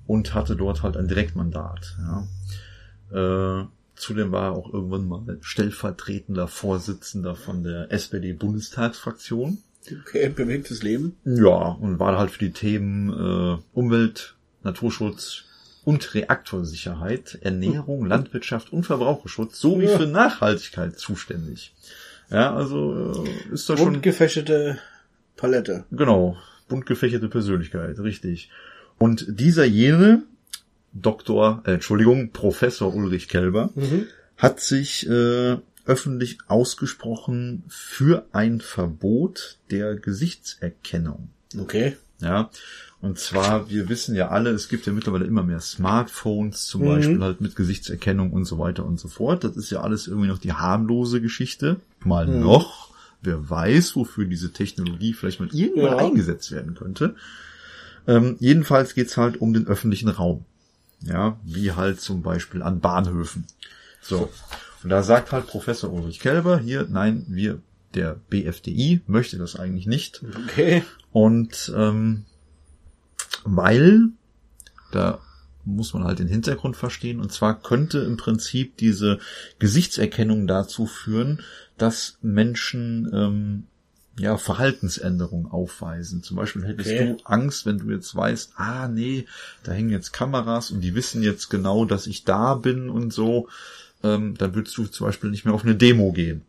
und 0.05 0.33
hatte 0.33 0.57
dort 0.57 0.83
halt 0.83 0.97
ein 0.97 1.07
Direktmandat. 1.07 1.95
Ja. 1.99 3.61
Äh, 3.61 3.67
zudem 3.95 4.33
war 4.33 4.51
er 4.51 4.57
auch 4.57 4.73
irgendwann 4.73 5.07
mal 5.07 5.37
stellvertretender 5.39 6.49
Vorsitzender 6.49 7.35
von 7.35 7.63
der 7.63 7.91
SPD-Bundestagsfraktion. 7.93 9.59
Okay, 9.91 10.29
bewegtes 10.29 10.83
Leben. 10.83 11.17
Ja, 11.25 11.77
und 11.79 11.99
war 11.99 12.17
halt 12.17 12.31
für 12.31 12.39
die 12.39 12.51
Themen 12.51 13.09
äh, 13.09 13.57
Umwelt, 13.73 14.35
Naturschutz 14.63 15.43
und 15.83 16.13
Reaktorsicherheit, 16.13 17.39
Ernährung, 17.41 18.01
hm. 18.01 18.07
Landwirtschaft 18.07 18.71
und 18.71 18.85
Verbraucherschutz 18.85 19.59
sowie 19.59 19.85
ja. 19.85 19.97
für 19.97 20.07
Nachhaltigkeit 20.07 20.97
zuständig. 20.97 21.73
Ja, 22.29 22.55
also 22.55 23.25
äh, 23.25 23.53
ist 23.53 23.69
da 23.69 23.77
schon... 23.77 23.93
Bunt 23.93 24.03
gefächerte 24.03 24.79
Palette. 25.35 25.83
Genau, 25.91 26.37
bunt 26.69 26.85
gefächerte 26.85 27.27
Persönlichkeit, 27.27 27.99
richtig. 27.99 28.49
Und 28.97 29.25
dieser 29.27 29.65
jene, 29.65 30.23
Doktor, 30.93 31.63
äh, 31.65 31.73
Entschuldigung, 31.73 32.31
Professor 32.31 32.93
Ulrich 32.95 33.27
Kelber, 33.27 33.71
mhm. 33.75 34.07
hat 34.37 34.61
sich 34.61 35.09
äh, 35.09 35.57
öffentlich 35.85 36.37
ausgesprochen 36.47 37.63
für 37.67 38.25
ein 38.31 38.61
Verbot 38.61 39.57
der 39.69 39.95
Gesichtserkennung. 39.95 41.29
Okay. 41.57 41.97
Ja. 42.21 42.49
Und 43.01 43.19
zwar, 43.19 43.69
wir 43.69 43.89
wissen 43.89 44.15
ja 44.15 44.29
alle, 44.29 44.51
es 44.51 44.69
gibt 44.69 44.85
ja 44.85 44.93
mittlerweile 44.93 45.25
immer 45.25 45.43
mehr 45.43 45.59
Smartphones, 45.59 46.67
zum 46.67 46.83
mhm. 46.83 46.85
Beispiel 46.85 47.21
halt 47.21 47.41
mit 47.41 47.55
Gesichtserkennung 47.55 48.31
und 48.31 48.45
so 48.45 48.59
weiter 48.59 48.85
und 48.85 48.97
so 48.97 49.09
fort. 49.09 49.43
Das 49.43 49.57
ist 49.57 49.69
ja 49.69 49.81
alles 49.81 50.07
irgendwie 50.07 50.29
noch 50.29 50.37
die 50.37 50.53
harmlose 50.53 51.19
Geschichte. 51.19 51.81
Mal 52.05 52.27
mhm. 52.27 52.39
noch. 52.39 52.93
Wer 53.21 53.49
weiß, 53.49 53.95
wofür 53.95 54.25
diese 54.25 54.51
Technologie 54.51 55.13
vielleicht 55.13 55.39
mal 55.39 55.53
irgendwann 55.53 55.97
ja. 55.97 55.97
eingesetzt 55.97 56.51
werden 56.51 56.75
könnte. 56.75 57.15
Ähm, 58.07 58.35
jedenfalls 58.39 58.95
geht's 58.95 59.17
halt 59.17 59.39
um 59.39 59.53
den 59.53 59.67
öffentlichen 59.67 60.09
Raum. 60.09 60.45
Ja, 61.01 61.37
wie 61.43 61.73
halt 61.73 61.99
zum 61.99 62.21
Beispiel 62.21 62.61
an 62.61 62.79
Bahnhöfen. 62.79 63.45
So. 64.01 64.29
Und 64.83 64.89
da 64.89 65.03
sagt 65.03 65.31
halt 65.31 65.47
Professor 65.47 65.91
Ulrich 65.91 66.19
Kelber 66.19 66.59
hier, 66.59 66.87
nein, 66.89 67.25
wir, 67.29 67.59
der 67.93 68.19
BFDI 68.29 69.01
möchte 69.07 69.37
das 69.37 69.55
eigentlich 69.55 69.87
nicht. 69.87 70.23
Okay. 70.45 70.83
Und 71.11 71.71
ähm, 71.75 72.25
weil, 73.43 74.09
da 74.91 75.19
muss 75.65 75.93
man 75.93 76.03
halt 76.03 76.19
den 76.19 76.27
Hintergrund 76.27 76.75
verstehen, 76.75 77.21
und 77.21 77.31
zwar 77.31 77.61
könnte 77.61 77.99
im 77.99 78.17
Prinzip 78.17 78.77
diese 78.77 79.19
Gesichtserkennung 79.59 80.47
dazu 80.47 80.85
führen, 80.85 81.41
dass 81.77 82.17
Menschen 82.21 83.09
ähm, 83.13 83.63
ja, 84.17 84.37
Verhaltensänderungen 84.37 85.49
aufweisen. 85.49 86.21
Zum 86.21 86.37
Beispiel 86.37 86.65
hättest 86.65 86.91
Okay. 86.91 87.15
du 87.17 87.25
Angst, 87.25 87.65
wenn 87.65 87.79
du 87.79 87.89
jetzt 87.89 88.15
weißt, 88.15 88.53
ah 88.57 88.87
nee, 88.87 89.25
da 89.63 89.71
hängen 89.71 89.89
jetzt 89.89 90.13
Kameras 90.13 90.69
und 90.69 90.81
die 90.81 90.93
wissen 90.93 91.23
jetzt 91.23 91.49
genau, 91.49 91.85
dass 91.85 92.05
ich 92.05 92.23
da 92.23 92.55
bin 92.55 92.89
und 92.89 93.11
so, 93.11 93.47
ähm, 94.03 94.35
dann 94.37 94.53
würdest 94.55 94.77
du 94.77 94.85
zum 94.85 95.07
Beispiel 95.07 95.29
nicht 95.31 95.45
mehr 95.45 95.53
auf 95.53 95.63
eine 95.63 95.75
Demo 95.75 96.11
gehen. 96.11 96.41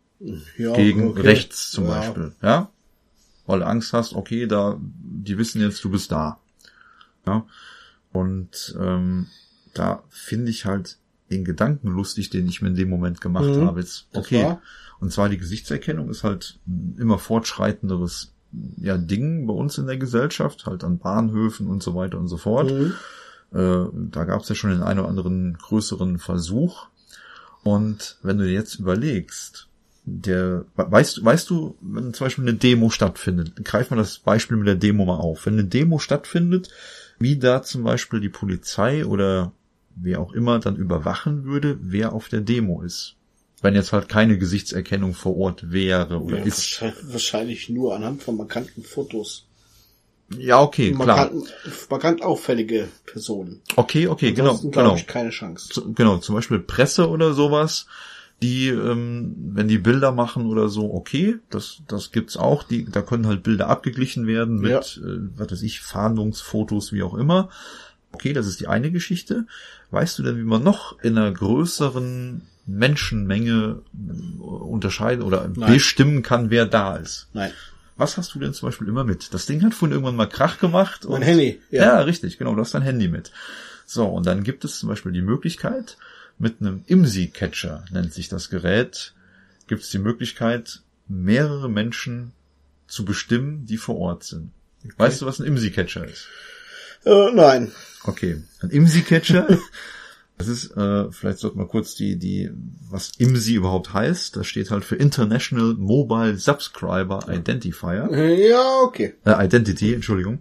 Ja, 0.58 0.74
Gegen 0.74 1.08
okay. 1.08 1.20
rechts 1.22 1.70
zum 1.70 1.84
Ja. 1.84 1.90
Beispiel. 2.00 2.32
Ja? 2.42 2.70
Weil 3.46 3.60
du 3.60 3.66
Angst 3.66 3.92
hast, 3.92 4.14
okay, 4.14 4.46
da, 4.46 4.78
die 4.80 5.36
wissen 5.38 5.60
jetzt, 5.60 5.82
du 5.84 5.90
bist 5.90 6.10
da. 6.12 6.38
Ja. 7.26 7.46
Und 8.12 8.76
ähm, 8.80 9.26
da 9.74 10.02
finde 10.08 10.50
ich 10.50 10.64
halt 10.64 10.98
den 11.30 11.44
Gedanken 11.44 11.88
lustig, 11.88 12.30
den 12.30 12.46
ich 12.46 12.62
mir 12.62 12.68
in 12.68 12.76
dem 12.76 12.88
Moment 12.90 13.20
gemacht 13.20 13.44
Mhm. 13.46 13.66
habe. 13.66 13.80
Jetzt, 13.80 14.06
okay. 14.14 14.56
Und 15.00 15.12
zwar 15.12 15.28
die 15.28 15.38
Gesichtserkennung 15.38 16.08
ist 16.10 16.22
halt 16.22 16.58
ein 16.66 16.96
immer 16.98 17.18
fortschreitenderes 17.18 18.32
ja, 18.76 18.96
Ding 18.96 19.46
bei 19.46 19.52
uns 19.52 19.78
in 19.78 19.86
der 19.86 19.96
Gesellschaft, 19.98 20.64
halt 20.66 20.84
an 20.84 20.98
Bahnhöfen 20.98 21.66
und 21.66 21.82
so 21.82 21.94
weiter 21.96 22.18
und 22.18 22.28
so 22.28 22.36
fort. 22.36 22.70
Mhm. 22.70 22.94
Äh, 23.52 23.86
da 24.10 24.24
gab 24.24 24.42
es 24.42 24.48
ja 24.48 24.54
schon 24.54 24.70
den 24.70 24.82
einen 24.82 25.00
oder 25.00 25.08
anderen 25.08 25.58
größeren 25.58 26.18
Versuch. 26.18 26.86
Und 27.64 28.18
wenn 28.22 28.38
du 28.38 28.44
dir 28.44 28.52
jetzt 28.52 28.76
überlegst, 28.76 29.68
der, 30.04 30.66
weißt, 30.76 31.24
weißt 31.24 31.48
du, 31.48 31.76
wenn 31.80 32.12
zum 32.12 32.26
Beispiel 32.26 32.44
eine 32.44 32.54
Demo 32.54 32.90
stattfindet, 32.90 33.64
greif 33.64 33.90
mal 33.90 33.96
das 33.96 34.18
Beispiel 34.18 34.58
mit 34.58 34.66
der 34.66 34.74
Demo 34.74 35.06
mal 35.06 35.16
auf. 35.16 35.46
Wenn 35.46 35.54
eine 35.54 35.64
Demo 35.64 35.98
stattfindet, 35.98 36.68
wie 37.18 37.38
da 37.38 37.62
zum 37.62 37.84
Beispiel 37.84 38.20
die 38.20 38.28
Polizei 38.28 39.06
oder 39.06 39.52
wer 39.96 40.20
auch 40.20 40.32
immer 40.32 40.58
dann 40.58 40.76
überwachen 40.76 41.44
würde, 41.44 41.78
wer 41.80 42.12
auf 42.12 42.28
der 42.28 42.40
Demo 42.42 42.82
ist. 42.82 43.16
Wenn 43.62 43.74
jetzt 43.74 43.92
halt 43.92 44.10
keine 44.10 44.36
Gesichtserkennung 44.36 45.14
vor 45.14 45.36
Ort 45.38 45.72
wäre 45.72 46.20
oder 46.20 46.38
Ja, 46.38 46.44
ist. 46.44 46.58
wahrscheinlich, 46.58 47.12
wahrscheinlich 47.12 47.68
nur 47.70 47.96
anhand 47.96 48.22
von 48.22 48.36
markanten 48.36 48.82
Fotos. 48.82 49.46
Ja, 50.38 50.60
okay, 50.62 50.92
klar. 50.92 51.06
Markant, 51.30 51.44
markant 51.90 52.22
auffällige 52.22 52.88
Personen. 53.06 53.60
Okay, 53.76 54.08
okay, 54.08 54.32
genau, 54.32 54.50
Ansonsten 54.50 54.70
glaube 54.72 54.88
genau. 54.88 54.98
ich 55.00 55.06
keine 55.06 55.30
Chance. 55.30 55.68
zu- 55.68 55.92
genau, 55.92 56.16
zum 56.18 56.34
Beispiel 56.34 56.58
Presse 56.60 57.08
oder 57.10 57.34
sowas, 57.34 57.86
die, 58.42 58.68
ähm, 58.68 59.34
wenn 59.52 59.68
die 59.68 59.78
Bilder 59.78 60.12
machen 60.12 60.46
oder 60.46 60.68
so, 60.68 60.92
okay, 60.92 61.36
das, 61.50 61.82
das 61.88 62.10
gibt's 62.10 62.36
auch, 62.36 62.62
die, 62.62 62.84
da 62.90 63.02
können 63.02 63.26
halt 63.26 63.42
Bilder 63.42 63.68
abgeglichen 63.68 64.26
werden 64.26 64.56
mit, 64.60 64.70
Ja. 64.70 64.78
äh, 64.80 65.18
was 65.36 65.52
weiß 65.52 65.62
ich, 65.62 65.80
Fahndungsfotos, 65.80 66.92
wie 66.92 67.02
auch 67.02 67.14
immer. 67.14 67.50
Okay, 68.12 68.32
das 68.32 68.46
ist 68.46 68.60
die 68.60 68.66
eine 68.68 68.90
Geschichte. 68.90 69.46
Weißt 69.90 70.18
du 70.18 70.22
denn, 70.22 70.36
wie 70.38 70.42
man 70.44 70.62
noch 70.62 70.98
in 71.02 71.18
einer 71.18 71.32
größeren 71.32 72.42
Menschenmenge 72.66 73.82
äh, 73.92 74.40
unterscheiden 74.42 75.22
oder 75.22 75.48
Nein. 75.54 75.72
bestimmen 75.74 76.22
kann, 76.22 76.50
wer 76.50 76.64
da 76.66 76.96
ist? 76.96 77.28
Nein. 77.34 77.52
Was 77.96 78.16
hast 78.16 78.34
du 78.34 78.38
denn 78.40 78.52
zum 78.54 78.68
Beispiel 78.68 78.88
immer 78.88 79.04
mit? 79.04 79.32
Das 79.32 79.46
Ding 79.46 79.62
hat 79.62 79.72
vorhin 79.74 79.92
irgendwann 79.92 80.16
mal 80.16 80.28
Krach 80.28 80.58
gemacht. 80.58 81.04
Mein 81.04 81.12
und- 81.14 81.22
Handy, 81.22 81.60
Ja. 81.70 81.82
ja. 81.84 82.00
richtig, 82.00 82.38
genau. 82.38 82.54
Du 82.54 82.60
hast 82.60 82.74
dein 82.74 82.82
Handy 82.82 83.08
mit. 83.08 83.30
So, 83.86 84.06
und 84.06 84.26
dann 84.26 84.42
gibt 84.42 84.64
es 84.64 84.78
zum 84.78 84.88
Beispiel 84.88 85.12
die 85.12 85.22
Möglichkeit, 85.22 85.96
mit 86.38 86.60
einem 86.60 86.82
IMSI-Catcher, 86.86 87.84
nennt 87.92 88.12
sich 88.12 88.28
das 88.28 88.50
Gerät, 88.50 89.14
gibt 89.68 89.82
es 89.82 89.90
die 89.90 89.98
Möglichkeit, 89.98 90.80
mehrere 91.06 91.68
Menschen 91.70 92.32
zu 92.88 93.04
bestimmen, 93.04 93.66
die 93.66 93.76
vor 93.76 93.96
Ort 93.98 94.24
sind. 94.24 94.50
Weißt 94.96 95.20
du, 95.22 95.26
was 95.26 95.38
ein 95.38 95.46
IMSI-Catcher 95.46 96.04
ist? 96.06 96.26
Äh, 97.04 97.30
nein. 97.32 97.70
Okay, 98.02 98.42
ein 98.60 98.70
IMSI-Catcher. 98.70 99.58
Das 100.36 100.48
ist, 100.48 100.76
äh, 100.76 101.10
vielleicht 101.12 101.38
sollten 101.38 101.58
wir 101.58 101.66
kurz 101.66 101.94
die, 101.94 102.16
die, 102.16 102.50
was 102.90 103.12
IMSI 103.18 103.54
überhaupt 103.54 103.92
heißt. 103.92 104.34
Das 104.36 104.46
steht 104.48 104.70
halt 104.70 104.84
für 104.84 104.96
International 104.96 105.74
Mobile 105.74 106.36
Subscriber 106.36 107.26
Identifier. 107.28 108.08
Ja, 108.48 108.80
okay. 108.82 109.14
Äh, 109.24 109.44
Identity, 109.46 109.94
Entschuldigung. 109.94 110.40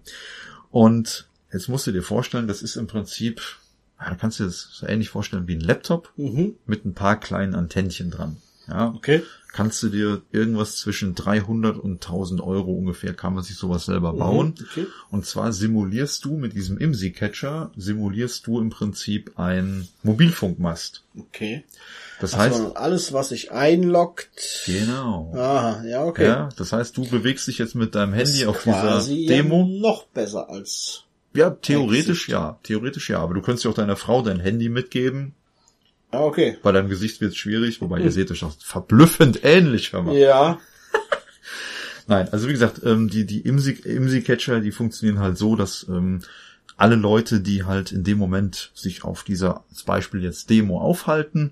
Und 0.72 1.28
jetzt 1.52 1.70
musst 1.70 1.86
du 1.86 1.92
dir 1.92 2.02
vorstellen, 2.02 2.48
das 2.48 2.64
ist 2.64 2.76
im 2.76 2.88
Prinzip, 2.88 3.42
ja, 4.02 4.10
du 4.10 4.16
kannst 4.18 4.40
dir 4.40 4.46
das 4.46 4.70
so 4.72 4.88
ähnlich 4.88 5.10
vorstellen 5.10 5.48
wie 5.48 5.56
ein 5.56 5.62
Laptop 5.62 6.12
Mhm. 6.18 6.56
mit 6.66 6.86
ein 6.86 6.96
paar 6.96 7.20
kleinen 7.20 7.54
Antennchen 7.54 8.10
dran. 8.10 8.38
Ja, 8.68 8.94
Okay. 8.96 9.22
Kannst 9.54 9.82
du 9.84 9.90
dir 9.90 10.24
irgendwas 10.32 10.78
zwischen 10.78 11.16
300 11.16 11.78
und 11.78 12.04
1000 12.04 12.42
Euro 12.42 12.74
ungefähr, 12.74 13.14
kann 13.14 13.36
man 13.36 13.44
sich 13.44 13.56
sowas 13.56 13.86
selber 13.86 14.12
bauen. 14.14 14.56
Mhm, 14.60 14.66
okay. 14.70 14.88
Und 15.12 15.26
zwar 15.26 15.54
simulierst 15.54 16.26
du 16.26 16.36
mit 16.36 16.54
diesem 16.54 16.78
IMSI-Catcher, 16.80 17.72
simulierst 17.78 18.46
du 18.48 18.60
im 18.60 18.72
Prinzip 18.72 19.40
ein 19.40 19.88
Mobilfunkmast. 20.02 21.04
Okay. 21.18 21.64
Das 22.20 22.36
heißt, 22.36 22.56
Also 22.56 22.74
alles, 22.74 23.14
was 23.14 23.30
sich 23.30 23.52
einloggt. 23.52 24.64
genau. 24.66 25.32
Aha, 25.36 25.84
ja, 25.86 26.04
okay. 26.04 26.26
Ja, 26.26 26.50
das 26.58 26.74
heißt, 26.74 26.98
du 26.98 27.08
bewegst 27.08 27.48
dich 27.48 27.60
jetzt 27.60 27.76
mit 27.76 27.96
deinem 27.96 28.14
Handy 28.14 28.46
auf 28.46 28.64
dieser 28.64 29.04
Demo. 29.06 29.66
Noch 29.66 30.06
besser 30.08 30.50
als. 30.50 31.04
Ja, 31.36 31.52
theoretisch 31.52 32.28
ja. 32.30 32.60
Theoretisch 32.64 33.10
ja. 33.10 33.20
Aber 33.20 33.34
du 33.34 33.42
könntest 33.42 33.66
ja 33.66 33.72
auch 33.72 33.76
deiner 33.76 33.96
Frau 33.96 34.22
dein 34.22 34.40
Handy 34.40 34.70
mitgeben. 34.70 35.34
Ja, 36.14 36.20
okay. 36.22 36.58
Bei 36.62 36.72
deinem 36.72 36.90
Gesicht 36.90 37.20
wird 37.22 37.32
es 37.32 37.38
schwierig, 37.38 37.82
wobei 37.82 38.00
ihr 38.00 38.12
seht 38.12 38.30
euch 38.32 38.42
doch 38.42 38.54
verblüffend 38.60 39.44
ähnlich, 39.44 39.92
hör 39.94 40.04
mal. 40.04 40.16
Ja. 40.16 40.60
Nein, 42.08 42.30
also 42.32 42.48
wie 42.48 42.52
gesagt, 42.54 42.82
ähm, 42.84 43.10
die, 43.10 43.26
die 43.26 43.44
IMSI- 43.46 43.86
IMSI-Catcher, 43.86 44.60
die 44.60 44.72
funktionieren 44.72 45.20
halt 45.20 45.38
so, 45.38 45.56
dass 45.56 45.86
ähm, 45.90 46.22
alle 46.78 46.96
Leute, 46.96 47.40
die 47.40 47.64
halt 47.64 47.92
in 47.92 48.04
dem 48.04 48.18
Moment 48.18 48.72
sich 48.76 49.04
auf 49.04 49.24
dieser, 49.24 49.64
als 49.70 49.84
Beispiel 49.84 50.22
jetzt 50.22 50.50
Demo 50.50 50.82
aufhalten, 50.82 51.52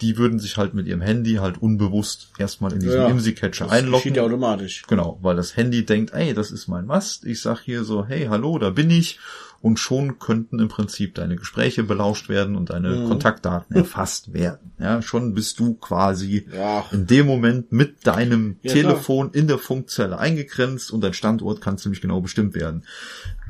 die 0.00 0.16
würden 0.16 0.38
sich 0.38 0.56
halt 0.56 0.72
mit 0.72 0.86
ihrem 0.86 1.02
Handy 1.02 1.34
halt 1.34 1.60
unbewusst 1.60 2.28
erstmal 2.38 2.72
in 2.72 2.80
diesen 2.80 2.96
Ja. 3.00 3.08
IMSI-Catcher 3.08 3.64
Das 3.66 3.72
einloggen. 3.74 3.98
geschieht 4.02 4.16
ja 4.16 4.22
automatisch. 4.22 4.82
Genau, 4.88 5.18
weil 5.22 5.36
das 5.36 5.56
Handy 5.56 5.84
denkt, 5.84 6.14
ey, 6.14 6.32
das 6.32 6.52
ist 6.52 6.68
mein 6.68 6.86
Mast. 6.86 7.26
Ich 7.26 7.42
sag 7.42 7.60
hier 7.60 7.84
so, 7.84 8.06
hey, 8.06 8.26
hallo, 8.30 8.58
da 8.58 8.70
bin 8.70 8.90
ich. 8.90 9.18
Und 9.62 9.78
schon 9.78 10.18
könnten 10.18 10.58
im 10.58 10.68
Prinzip 10.68 11.14
deine 11.16 11.36
Gespräche 11.36 11.82
belauscht 11.82 12.30
werden 12.30 12.56
und 12.56 12.70
deine 12.70 12.92
Mhm. 12.96 13.08
Kontaktdaten 13.08 13.76
erfasst 13.76 14.32
werden. 14.32 14.72
Ja, 14.78 15.02
schon 15.02 15.34
bist 15.34 15.60
du 15.60 15.74
quasi 15.74 16.46
Ja. 16.50 16.86
in 16.92 17.06
dem 17.06 17.26
Moment 17.26 17.70
mit 17.70 18.06
deinem 18.06 18.56
Ja, 18.62 18.72
Telefon 18.72 19.32
in 19.32 19.48
der 19.48 19.58
Funkzelle 19.58 20.18
eingegrenzt 20.18 20.90
und 20.90 21.02
dein 21.02 21.12
Standort 21.12 21.60
kann 21.60 21.76
ziemlich 21.76 22.00
genau 22.00 22.22
bestimmt 22.22 22.54
werden. 22.54 22.84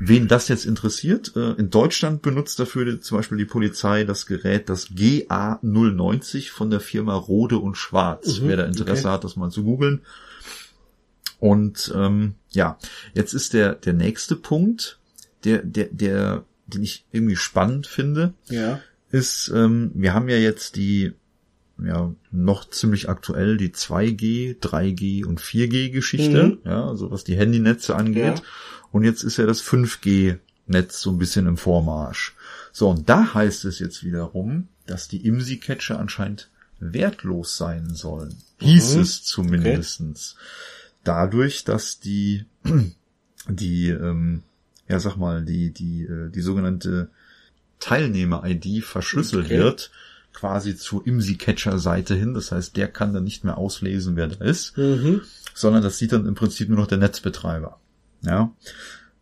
Wen 0.01 0.27
das 0.27 0.49
jetzt 0.49 0.65
interessiert, 0.65 1.31
äh, 1.37 1.51
in 1.53 1.69
Deutschland 1.69 2.21
benutzt 2.21 2.59
dafür 2.59 2.99
zum 2.99 3.17
Beispiel 3.17 3.37
die 3.37 3.45
Polizei 3.45 4.03
das 4.03 4.25
Gerät, 4.25 4.67
das 4.67 4.89
GA090 4.89 6.51
von 6.51 6.69
der 6.69 6.81
Firma 6.81 7.15
Rode 7.15 7.57
und 7.57 7.77
Schwarz. 7.77 8.39
Mhm, 8.41 8.47
Wer 8.49 8.57
da 8.57 8.65
Interesse 8.65 9.03
okay. 9.07 9.13
hat, 9.13 9.23
das 9.23 9.37
mal 9.37 9.49
zu 9.49 9.63
googeln. 9.63 10.01
Und 11.39 11.91
ähm, 11.95 12.35
ja, 12.49 12.77
jetzt 13.13 13.33
ist 13.33 13.53
der 13.53 13.75
der 13.75 13.93
nächste 13.93 14.35
Punkt, 14.35 14.99
der 15.43 15.63
der 15.63 15.87
der 15.91 16.45
den 16.67 16.83
ich 16.83 17.05
irgendwie 17.11 17.35
spannend 17.35 17.85
finde, 17.87 18.33
Ja. 18.49 18.79
ist, 19.11 19.51
ähm, 19.53 19.91
wir 19.93 20.13
haben 20.13 20.29
ja 20.29 20.37
jetzt 20.37 20.75
die 20.77 21.13
ja 21.83 22.13
noch 22.31 22.69
ziemlich 22.69 23.09
aktuell 23.09 23.57
die 23.57 23.71
2G, 23.73 24.59
3G 24.61 25.25
und 25.25 25.41
4G 25.41 25.89
Geschichte, 25.89 26.43
Mhm. 26.45 26.57
ja, 26.63 26.87
also 26.87 27.11
was 27.11 27.23
die 27.23 27.35
Handynetze 27.35 27.95
angeht. 27.95 28.39
Ja. 28.39 28.43
Und 28.91 29.03
jetzt 29.03 29.23
ist 29.23 29.37
ja 29.37 29.45
das 29.45 29.61
5G 29.61 30.37
Netz 30.67 31.01
so 31.01 31.09
ein 31.09 31.17
bisschen 31.17 31.47
im 31.47 31.57
Vormarsch. 31.57 32.35
So, 32.71 32.89
und 32.89 33.09
da 33.09 33.33
heißt 33.33 33.65
es 33.65 33.79
jetzt 33.79 34.03
wiederum, 34.05 34.67
dass 34.85 35.07
die 35.09 35.25
IMSI-Catcher 35.25 35.99
anscheinend 35.99 36.49
wertlos 36.79 37.57
sein 37.57 37.93
sollen. 37.93 38.35
Hieß 38.59 38.95
Mhm. 38.95 39.01
es 39.01 39.23
zumindestens. 39.23 40.35
Dadurch, 41.03 41.63
dass 41.65 41.99
die, 41.99 42.45
die, 43.49 43.89
ähm, 43.89 44.43
ja 44.87 44.99
sag 44.99 45.15
mal, 45.17 45.43
die, 45.43 45.71
die, 45.71 46.03
äh, 46.03 46.29
die 46.29 46.41
sogenannte 46.41 47.09
Teilnehmer-ID 47.79 48.83
verschlüsselt 48.83 49.45
Okay. 49.45 49.57
wird, 49.57 49.91
quasi 50.33 50.75
zur 50.77 51.05
IMSI-Catcher-Seite 51.05 52.15
hin. 52.15 52.33
Das 52.33 52.51
heißt, 52.51 52.77
der 52.77 52.87
kann 52.87 53.13
dann 53.13 53.23
nicht 53.23 53.43
mehr 53.43 53.57
auslesen, 53.57 54.15
wer 54.15 54.27
da 54.27 54.43
ist 54.45 54.77
Mhm. 54.77 55.21
sondern 55.53 55.83
das 55.83 55.97
sieht 55.97 56.13
dann 56.13 56.25
im 56.25 56.35
Prinzip 56.35 56.69
nur 56.69 56.77
noch 56.77 56.87
der 56.87 56.97
Netzbetreiber. 56.99 57.79
Ja. 58.21 58.53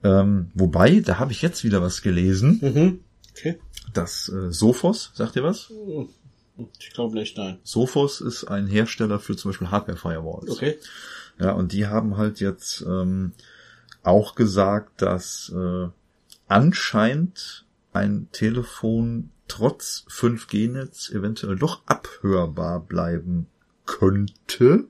Ähm, 0.03 0.51
wobei, 0.53 0.99
da 0.99 1.17
habe 1.19 1.31
ich 1.31 1.41
jetzt 1.41 1.63
wieder 1.63 1.81
was 1.81 2.01
gelesen, 2.01 2.59
Mhm. 2.61 2.99
Okay. 3.31 3.59
dass 3.93 4.29
äh, 4.29 4.51
Sophos, 4.51 5.11
sagt 5.15 5.35
ihr 5.35 5.43
was? 5.43 5.71
Ich 6.79 6.91
glaube 6.93 7.15
nicht, 7.15 7.37
nein. 7.37 7.57
Sophos 7.63 8.19
ist 8.21 8.43
ein 8.43 8.67
Hersteller 8.67 9.19
für 9.19 9.35
zum 9.35 9.49
Beispiel 9.51 9.71
Hardware-Firewalls. 9.71 10.49
Okay. 10.51 10.77
Ja, 11.39 11.51
und 11.53 11.71
die 11.71 11.87
haben 11.87 12.17
halt 12.17 12.41
jetzt 12.41 12.81
ähm, 12.81 13.31
auch 14.03 14.35
gesagt, 14.35 15.01
dass 15.01 15.51
äh, 15.55 15.87
anscheinend 16.47 17.65
ein 17.93 18.27
Telefon 18.31 19.31
trotz 19.47 20.05
5G-Netz 20.09 21.09
eventuell 21.09 21.55
doch 21.55 21.81
abhörbar 21.85 22.79
bleiben 22.81 23.47
könnte. 23.85 24.85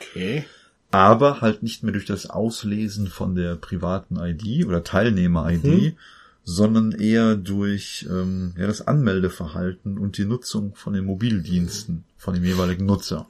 Okay. 0.00 0.44
aber 0.90 1.40
halt 1.40 1.62
nicht 1.62 1.82
mehr 1.84 1.92
durch 1.92 2.04
das 2.06 2.28
Auslesen 2.28 3.06
von 3.06 3.34
der 3.34 3.54
privaten 3.54 4.16
ID 4.16 4.66
oder 4.66 4.82
Teilnehmer-ID, 4.84 5.64
Mhm. 5.64 5.96
sondern 6.44 6.92
eher 6.92 7.36
durch 7.36 8.06
ähm, 8.10 8.52
ja, 8.58 8.66
das 8.66 8.86
Anmeldeverhalten 8.86 9.96
und 9.96 10.18
die 10.18 10.24
Nutzung 10.26 10.74
von 10.74 10.92
den 10.92 11.04
Mobildiensten 11.06 12.04
von 12.18 12.34
dem 12.34 12.44
jeweiligen 12.44 12.84
Nutzer. 12.84 13.26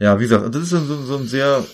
Ja, 0.00 0.18
wie 0.18 0.24
gesagt, 0.24 0.52
das 0.54 0.62
ist 0.64 0.70
so, 0.70 1.02
so 1.02 1.16
ein 1.16 1.26
sehr 1.28 1.64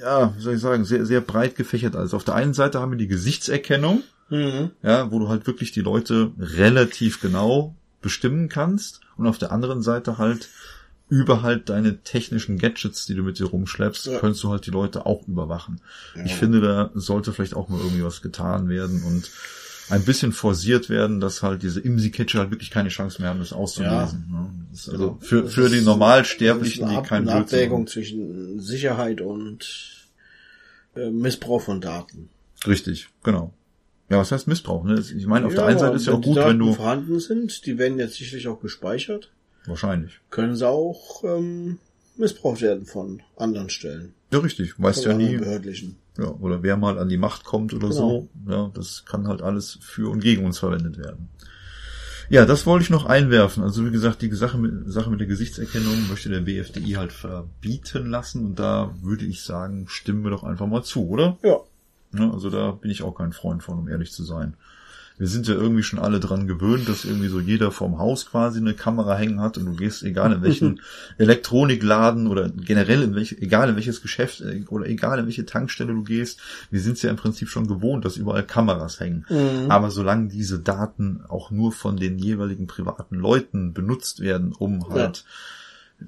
ja, 0.00 0.34
wie 0.36 0.40
soll 0.42 0.54
ich 0.54 0.60
sagen, 0.60 0.84
sehr, 0.84 1.06
sehr 1.06 1.20
breit 1.20 1.56
gefächert. 1.56 1.96
Also 1.96 2.16
auf 2.16 2.24
der 2.24 2.34
einen 2.34 2.54
Seite 2.54 2.80
haben 2.80 2.92
wir 2.92 2.98
die 2.98 3.08
Gesichtserkennung, 3.08 4.02
Mhm. 4.30 4.70
ja, 4.82 5.10
wo 5.10 5.18
du 5.18 5.28
halt 5.28 5.46
wirklich 5.46 5.72
die 5.72 5.82
Leute 5.82 6.32
relativ 6.38 7.20
genau 7.20 7.74
bestimmen 8.00 8.48
kannst 8.48 9.00
und 9.16 9.26
auf 9.26 9.38
der 9.38 9.52
anderen 9.52 9.82
Seite 9.82 10.18
halt 10.18 10.48
über 11.10 11.42
halt 11.42 11.68
deine 11.68 11.98
technischen 11.98 12.58
Gadgets, 12.58 13.04
die 13.04 13.14
du 13.14 13.22
mit 13.22 13.38
dir 13.38 13.46
rumschleppst, 13.46 14.06
Ja. 14.06 14.18
könntest 14.18 14.42
du 14.42 14.50
halt 14.50 14.66
die 14.66 14.70
Leute 14.70 15.04
auch 15.04 15.28
überwachen. 15.28 15.80
Ich 16.24 16.34
finde, 16.34 16.60
da 16.62 16.90
sollte 16.94 17.32
vielleicht 17.34 17.54
auch 17.54 17.68
mal 17.68 17.78
irgendwie 17.78 18.02
was 18.02 18.22
getan 18.22 18.68
werden 18.70 19.02
und 19.02 19.30
ein 19.90 20.04
bisschen 20.04 20.32
forciert 20.32 20.88
werden, 20.88 21.20
dass 21.20 21.42
halt 21.42 21.62
diese 21.62 21.80
IMSI-Catcher 21.80 22.38
halt 22.40 22.50
wirklich 22.50 22.70
keine 22.70 22.88
Chance 22.88 23.20
mehr 23.20 23.30
haben, 23.30 23.38
das 23.40 23.52
auszulesen. 23.52 24.26
ne? 24.30 24.50
Das 24.72 24.88
also 24.88 25.18
für, 25.20 25.42
Das 25.42 25.54
für 25.54 25.62
ist- 25.66 25.74
die 25.74 25.80
Normalsterblichen, 25.82 26.88
die 26.88 27.02
keinen 27.02 27.28
eine 27.28 27.40
Abwägung 27.42 27.86
zwischen 27.86 28.60
Sicherheit 28.60 29.20
und 29.20 30.06
äh, 30.96 31.10
Missbrauch 31.10 31.60
von 31.62 31.80
Daten. 31.80 32.28
Richtig, 32.66 33.08
genau. 33.22 33.52
Ja, 34.10 34.18
was 34.18 34.32
heißt 34.32 34.46
Missbrauch? 34.48 34.84
Ne? 34.84 35.02
Ich 35.16 35.26
meine, 35.26 35.46
auf 35.46 35.54
der 35.54 35.62
Ja, 35.64 35.68
einen 35.68 35.78
Seite 35.78 35.96
ist 35.96 36.06
ja 36.06 36.12
auch 36.14 36.20
gut, 36.20 36.36
wenn 36.36 36.42
Daten 36.42 36.58
du... 36.58 36.72
vorhanden 36.74 37.20
sind, 37.20 37.64
die 37.66 37.78
werden 37.78 37.98
jetzt 37.98 38.14
sicherlich 38.14 38.48
auch 38.48 38.60
gespeichert, 38.60 39.30
Wahrscheinlich. 39.66 40.20
können 40.30 40.54
sie 40.56 40.68
auch 40.68 41.24
ähm, 41.24 41.78
missbraucht 42.16 42.60
werden 42.60 42.84
von 42.86 43.22
anderen 43.36 43.70
Stellen. 43.70 44.12
Ja, 44.32 44.38
richtig. 44.40 44.74
Weißt 44.78 45.02
Von 45.04 45.12
ja 45.12 45.16
nie, 45.16 45.36
Behördlichen. 45.38 45.96
Ja, 46.18 46.28
oder 46.28 46.62
wer 46.62 46.76
mal 46.76 46.98
an 46.98 47.08
die 47.08 47.16
Macht 47.18 47.44
kommt 47.44 47.74
oder 47.74 47.88
Genau. 47.88 48.00
so. 48.00 48.28
Ja, 48.48 48.70
das 48.74 49.04
kann 49.04 49.26
halt 49.28 49.42
alles 49.42 49.78
für 49.80 50.10
und 50.10 50.20
gegen 50.20 50.44
uns 50.44 50.58
verwendet 50.58 50.98
werden. 50.98 51.28
Ja, 52.30 52.46
das 52.46 52.64
wollte 52.64 52.84
ich 52.84 52.90
noch 52.90 53.04
einwerfen. 53.04 53.62
Also 53.62 53.84
wie 53.84 53.90
gesagt, 53.90 54.22
die 54.22 54.30
Sache 54.34 54.56
mit, 54.56 54.90
Sache 54.90 55.10
mit 55.10 55.20
der 55.20 55.26
Gesichtserkennung 55.26 56.08
möchte 56.08 56.30
der 56.30 56.40
BFDI 56.40 56.92
halt 56.92 57.12
verbieten 57.12 58.08
lassen 58.08 58.46
und 58.46 58.58
da 58.58 58.94
würde 59.02 59.26
ich 59.26 59.42
sagen, 59.42 59.86
stimmen 59.88 60.24
wir 60.24 60.30
doch 60.30 60.42
einfach 60.44 60.66
mal 60.66 60.82
zu, 60.82 61.06
oder? 61.08 61.36
Ja. 61.42 61.58
Ne, 62.12 62.32
also 62.32 62.48
da 62.48 62.70
bin 62.70 62.90
ich 62.90 63.02
auch 63.02 63.14
kein 63.14 63.32
Freund 63.32 63.62
von, 63.62 63.78
um 63.78 63.88
ehrlich 63.88 64.12
zu 64.12 64.24
sein. 64.24 64.54
Wir 65.16 65.28
sind 65.28 65.46
ja 65.46 65.54
irgendwie 65.54 65.84
schon 65.84 66.00
alle 66.00 66.18
dran 66.18 66.48
gewöhnt, 66.48 66.88
dass 66.88 67.04
irgendwie 67.04 67.28
so 67.28 67.38
jeder 67.38 67.70
vorm 67.70 67.98
Haus 67.98 68.26
quasi 68.26 68.58
eine 68.58 68.74
Kamera 68.74 69.16
hängen 69.16 69.40
hat 69.40 69.56
und 69.56 69.66
du 69.66 69.74
gehst, 69.74 70.02
egal 70.02 70.32
in 70.32 70.42
welchen 70.42 70.80
Elektronikladen 71.18 72.26
oder 72.26 72.48
generell 72.48 73.02
in 73.02 73.14
welche, 73.14 73.40
egal 73.40 73.68
in 73.68 73.76
welches 73.76 74.02
Geschäft 74.02 74.40
äh, 74.40 74.64
oder 74.68 74.86
egal 74.86 75.20
in 75.20 75.26
welche 75.26 75.46
Tankstelle 75.46 75.94
du 75.94 76.02
gehst, 76.02 76.40
wir 76.70 76.80
sind 76.80 77.00
ja 77.02 77.10
im 77.10 77.16
Prinzip 77.16 77.48
schon 77.48 77.68
gewohnt, 77.68 78.04
dass 78.04 78.16
überall 78.16 78.44
Kameras 78.44 78.98
hängen. 78.98 79.24
Mhm. 79.28 79.70
Aber 79.70 79.90
solange 79.92 80.28
diese 80.28 80.58
Daten 80.58 81.22
auch 81.28 81.52
nur 81.52 81.70
von 81.70 81.96
den 81.96 82.18
jeweiligen 82.18 82.66
privaten 82.66 83.14
Leuten 83.14 83.72
benutzt 83.72 84.20
werden, 84.20 84.52
um 84.52 84.88
halt 84.90 85.24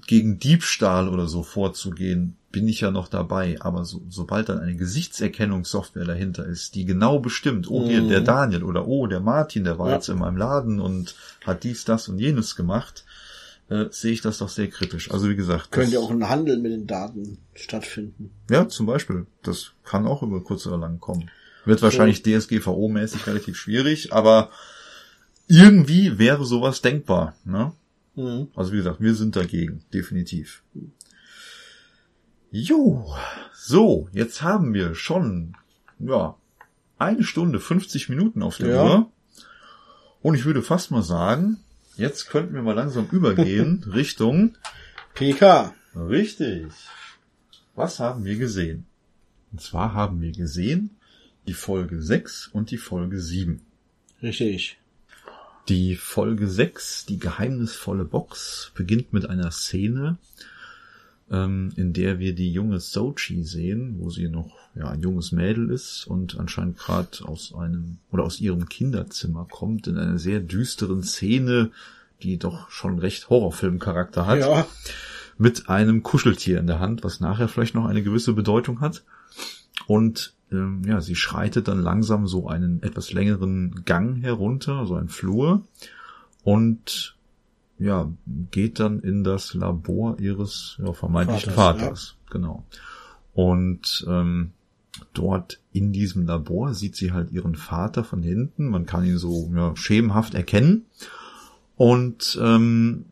gegen 0.06 0.38
Diebstahl 0.38 1.08
oder 1.08 1.26
so 1.28 1.42
vorzugehen, 1.42 2.36
bin 2.52 2.68
ich 2.68 2.80
ja 2.80 2.90
noch 2.90 3.08
dabei. 3.08 3.56
Aber 3.60 3.84
so, 3.84 4.02
sobald 4.08 4.48
dann 4.48 4.60
eine 4.60 4.76
Gesichtserkennungssoftware 4.76 6.04
dahinter 6.04 6.46
ist, 6.46 6.74
die 6.74 6.84
genau 6.84 7.18
bestimmt, 7.18 7.70
oh 7.70 7.86
hier 7.86 8.02
Mhm. 8.02 8.08
der 8.08 8.20
Daniel 8.22 8.62
oder 8.62 8.86
oh 8.86 9.06
der 9.06 9.20
Martin, 9.20 9.64
der 9.64 9.78
war 9.78 9.88
Ja. 9.88 9.94
jetzt 9.96 10.08
in 10.08 10.18
meinem 10.18 10.36
Laden 10.36 10.80
und 10.80 11.14
hat 11.44 11.64
dies, 11.64 11.84
das 11.84 12.08
und 12.08 12.18
jenes 12.18 12.56
gemacht, 12.56 13.04
äh, 13.68 13.86
sehe 13.90 14.12
ich 14.12 14.20
das 14.22 14.38
doch 14.38 14.48
sehr 14.48 14.68
kritisch. 14.68 15.10
Also 15.10 15.28
wie 15.28 15.36
gesagt, 15.36 15.72
Könnte 15.72 15.96
das- 15.96 16.02
auch 16.04 16.10
ein 16.10 16.28
Handel 16.28 16.58
mit 16.58 16.72
den 16.72 16.86
Daten 16.86 17.38
stattfinden. 17.54 18.30
ja, 18.48 18.68
zum 18.68 18.86
Beispiel. 18.86 19.26
Das 19.42 19.72
kann 19.84 20.06
auch 20.06 20.22
über 20.22 20.42
kurz 20.42 20.66
oder 20.66 20.78
lang 20.78 20.98
kommen. 21.00 21.30
Wird 21.64 21.82
wahrscheinlich 21.82 22.22
DSGVO-mäßig 22.22 23.26
relativ 23.26 23.56
schwierig, 23.56 24.12
aber 24.12 24.50
irgendwie 25.48 26.18
wäre 26.18 26.44
sowas 26.44 26.80
denkbar. 26.80 27.34
Ne? 27.44 27.72
Mhm. 28.16 28.48
Also 28.56 28.72
wie 28.72 28.76
gesagt, 28.78 29.00
wir 29.00 29.14
sind 29.14 29.36
dagegen, 29.36 29.82
definitiv. 29.92 30.62
Jo, 32.50 33.14
so, 33.54 34.08
jetzt 34.12 34.42
haben 34.42 34.72
wir 34.74 34.94
schon, 34.94 35.54
ja, 35.98 36.36
eine 36.98 37.24
Stunde 37.24 37.60
50 37.60 38.08
Minuten 38.08 38.42
auf 38.42 38.56
der 38.56 38.68
Ja. 38.68 38.84
Uhr. 38.84 39.12
Und 40.22 40.34
ich 40.34 40.44
würde 40.44 40.62
fast 40.62 40.90
mal 40.90 41.02
sagen, 41.02 41.58
jetzt 41.96 42.28
könnten 42.30 42.54
wir 42.54 42.62
mal 42.62 42.74
langsam 42.74 43.06
übergehen 43.12 43.84
Richtung 43.92 44.56
PK. 45.14 45.74
Richtig. 45.94 46.66
Was 47.74 48.00
haben 48.00 48.24
wir 48.24 48.36
gesehen? 48.36 48.86
Und 49.52 49.60
zwar 49.60 49.92
haben 49.92 50.20
wir 50.20 50.32
gesehen 50.32 50.96
die 51.46 51.54
Folge 51.54 52.02
6 52.02 52.48
und 52.48 52.70
die 52.70 52.78
Folge 52.78 53.20
7. 53.20 53.60
Richtig. 54.22 54.78
Die 55.68 55.96
Folge 55.96 56.48
6, 56.48 57.06
die 57.06 57.18
geheimnisvolle 57.18 58.04
Box, 58.04 58.70
beginnt 58.74 59.12
mit 59.12 59.28
einer 59.28 59.50
Szene, 59.50 60.16
ähm, 61.28 61.72
in 61.74 61.92
der 61.92 62.20
wir 62.20 62.34
die 62.36 62.52
junge 62.52 62.78
Sochi 62.78 63.42
sehen, 63.42 63.96
wo 63.98 64.10
sie 64.10 64.28
noch 64.28 64.52
ja, 64.76 64.88
ein 64.88 65.00
junges 65.02 65.32
Mädel 65.32 65.70
ist 65.70 66.06
und 66.06 66.38
anscheinend 66.38 66.78
gerade 66.78 67.24
aus 67.24 67.52
einem 67.52 67.98
oder 68.12 68.22
aus 68.22 68.40
ihrem 68.40 68.68
Kinderzimmer 68.68 69.46
kommt, 69.50 69.88
in 69.88 69.98
einer 69.98 70.18
sehr 70.18 70.38
düsteren 70.38 71.02
Szene, 71.02 71.72
die 72.22 72.38
doch 72.38 72.70
schon 72.70 73.00
recht 73.00 73.28
Horrorfilmcharakter 73.28 74.24
hat 74.26 74.38
Ja. 74.38 74.66
mit 75.36 75.68
einem 75.68 76.04
Kuscheltier 76.04 76.60
in 76.60 76.68
der 76.68 76.78
Hand, 76.78 77.02
was 77.02 77.18
nachher 77.18 77.48
vielleicht 77.48 77.74
noch 77.74 77.86
eine 77.86 78.04
gewisse 78.04 78.34
Bedeutung 78.34 78.80
hat. 78.80 79.02
Und 79.88 80.32
ähm, 80.52 80.82
ja, 80.86 81.00
sie 81.00 81.16
schreitet 81.16 81.68
dann 81.68 81.80
langsam 81.80 82.26
so 82.26 82.48
einen 82.48 82.82
etwas 82.82 83.12
längeren 83.12 83.82
Gang 83.84 84.22
herunter, 84.22 84.86
so 84.86 84.94
ein 84.94 85.08
Flur, 85.08 85.64
und 86.44 87.16
ja, 87.78 88.10
geht 88.50 88.80
dann 88.80 89.00
in 89.00 89.24
das 89.24 89.54
Labor 89.54 90.18
ihres 90.18 90.76
ja, 90.78 90.92
vermeintlichen 90.92 91.52
Vaters, 91.52 91.82
Vaters. 91.82 92.16
Genau. 92.30 92.64
Und 93.34 94.06
ähm, 94.08 94.52
dort 95.12 95.60
in 95.72 95.92
diesem 95.92 96.26
Labor 96.26 96.72
sieht 96.72 96.96
sie 96.96 97.12
halt 97.12 97.32
ihren 97.32 97.54
Vater 97.54 98.02
von 98.04 98.22
hinten. 98.22 98.68
Man 98.68 98.86
kann 98.86 99.04
ihn 99.04 99.18
so 99.18 99.50
ja, 99.54 99.76
schemenhaft 99.76 100.34
erkennen. 100.34 100.86
Und 101.76 102.38
ähm, 102.40 103.04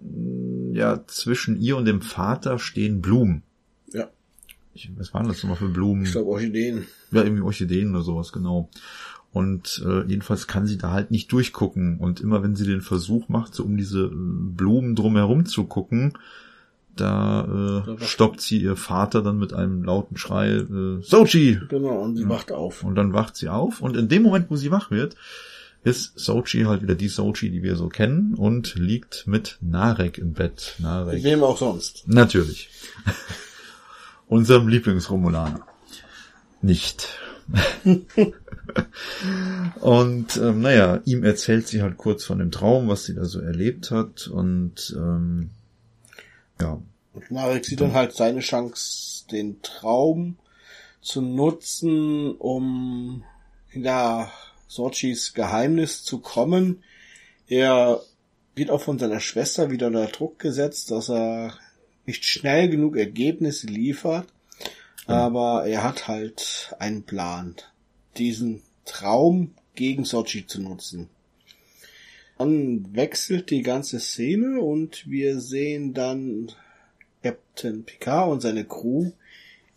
ja, 0.72 1.06
zwischen 1.06 1.60
ihr 1.60 1.76
und 1.76 1.84
dem 1.84 2.00
Vater 2.00 2.58
stehen 2.58 3.02
Blumen. 3.02 3.42
Ja. 4.74 4.90
Ich, 4.90 4.90
was 4.96 5.14
waren 5.14 5.28
das 5.28 5.42
nochmal 5.42 5.56
für 5.56 5.68
Blumen? 5.68 6.04
Ich 6.04 6.12
glaube 6.12 6.30
Orchideen. 6.30 6.86
Ja, 7.12 7.22
irgendwie 7.22 7.42
Orchideen 7.42 7.90
oder 7.94 8.02
sowas, 8.02 8.32
genau. 8.32 8.68
Und 9.32 9.84
äh, 9.84 10.04
jedenfalls 10.06 10.46
kann 10.46 10.66
sie 10.66 10.78
da 10.78 10.92
halt 10.92 11.10
nicht 11.10 11.32
durchgucken. 11.32 11.98
Und 11.98 12.20
immer 12.20 12.42
wenn 12.42 12.54
sie 12.54 12.66
den 12.66 12.82
Versuch 12.82 13.28
macht, 13.28 13.54
so 13.54 13.64
um 13.64 13.76
diese 13.76 14.04
äh, 14.04 14.10
Blumen 14.12 14.94
drumherum 14.94 15.46
zu 15.46 15.64
gucken, 15.64 16.12
da 16.94 17.84
äh, 17.88 18.04
stoppt 18.04 18.40
sie 18.40 18.62
ihr 18.62 18.76
Vater 18.76 19.22
dann 19.22 19.38
mit 19.38 19.52
einem 19.52 19.82
lauten 19.82 20.16
Schrei, 20.16 20.50
äh, 20.50 21.02
Sochi! 21.02 21.58
Genau, 21.68 22.00
und 22.02 22.16
sie 22.16 22.28
wacht 22.28 22.52
auf. 22.52 22.84
Und 22.84 22.94
dann 22.94 23.12
wacht 23.12 23.36
sie 23.36 23.48
auf. 23.48 23.80
Und 23.80 23.96
in 23.96 24.08
dem 24.08 24.22
Moment, 24.22 24.50
wo 24.50 24.56
sie 24.56 24.70
wach 24.70 24.92
wird, 24.92 25.16
ist 25.82 26.18
Sochi 26.18 26.62
halt 26.62 26.82
wieder 26.82 26.94
die 26.94 27.08
Sochi, 27.08 27.50
die 27.50 27.62
wir 27.62 27.76
so 27.76 27.88
kennen, 27.88 28.34
und 28.34 28.76
liegt 28.76 29.26
mit 29.26 29.58
Narek 29.60 30.18
im 30.18 30.32
Bett. 30.32 30.76
Narek. 30.78 31.22
Wem 31.24 31.42
auch 31.42 31.58
sonst. 31.58 32.04
Natürlich. 32.06 32.70
Unserem 34.28 34.68
Lieblingsromulaner. 34.68 35.66
Nicht. 36.62 37.18
und 39.80 40.36
ähm, 40.36 40.60
naja, 40.62 41.00
ihm 41.04 41.24
erzählt 41.24 41.68
sie 41.68 41.82
halt 41.82 41.98
kurz 41.98 42.24
von 42.24 42.38
dem 42.38 42.50
Traum, 42.50 42.88
was 42.88 43.04
sie 43.04 43.14
da 43.14 43.26
so 43.26 43.40
erlebt 43.40 43.90
hat. 43.90 44.28
Und 44.28 44.94
ähm, 44.96 45.50
ja, 46.60 46.80
Und 47.12 47.30
Marek 47.30 47.66
sieht 47.66 47.80
dann 47.80 47.92
halt 47.92 48.14
seine 48.14 48.40
Chance, 48.40 49.26
den 49.30 49.60
Traum 49.62 50.38
zu 51.02 51.20
nutzen, 51.20 52.32
um 52.32 53.24
hinter 53.68 54.32
Sochis 54.66 55.34
Geheimnis 55.34 56.02
zu 56.02 56.18
kommen. 56.20 56.82
Er 57.46 58.00
wird 58.54 58.70
auch 58.70 58.80
von 58.80 58.98
seiner 58.98 59.20
Schwester 59.20 59.70
wieder 59.70 59.88
unter 59.88 60.06
Druck 60.06 60.38
gesetzt, 60.38 60.90
dass 60.90 61.10
er 61.10 61.52
nicht 62.06 62.24
schnell 62.24 62.68
genug 62.68 62.96
Ergebnisse 62.96 63.66
liefert. 63.66 64.26
Aber 65.06 65.66
er 65.66 65.82
hat 65.82 66.08
halt 66.08 66.74
einen 66.78 67.02
Plan, 67.02 67.56
diesen 68.16 68.62
Traum 68.84 69.54
gegen 69.74 70.04
Sochi 70.04 70.46
zu 70.46 70.62
nutzen. 70.62 71.10
Dann 72.38 72.94
wechselt 72.94 73.50
die 73.50 73.62
ganze 73.62 74.00
Szene 74.00 74.60
und 74.60 75.08
wir 75.08 75.40
sehen 75.40 75.94
dann 75.94 76.52
Captain 77.22 77.84
Picard 77.84 78.30
und 78.30 78.40
seine 78.40 78.64
Crew, 78.64 79.12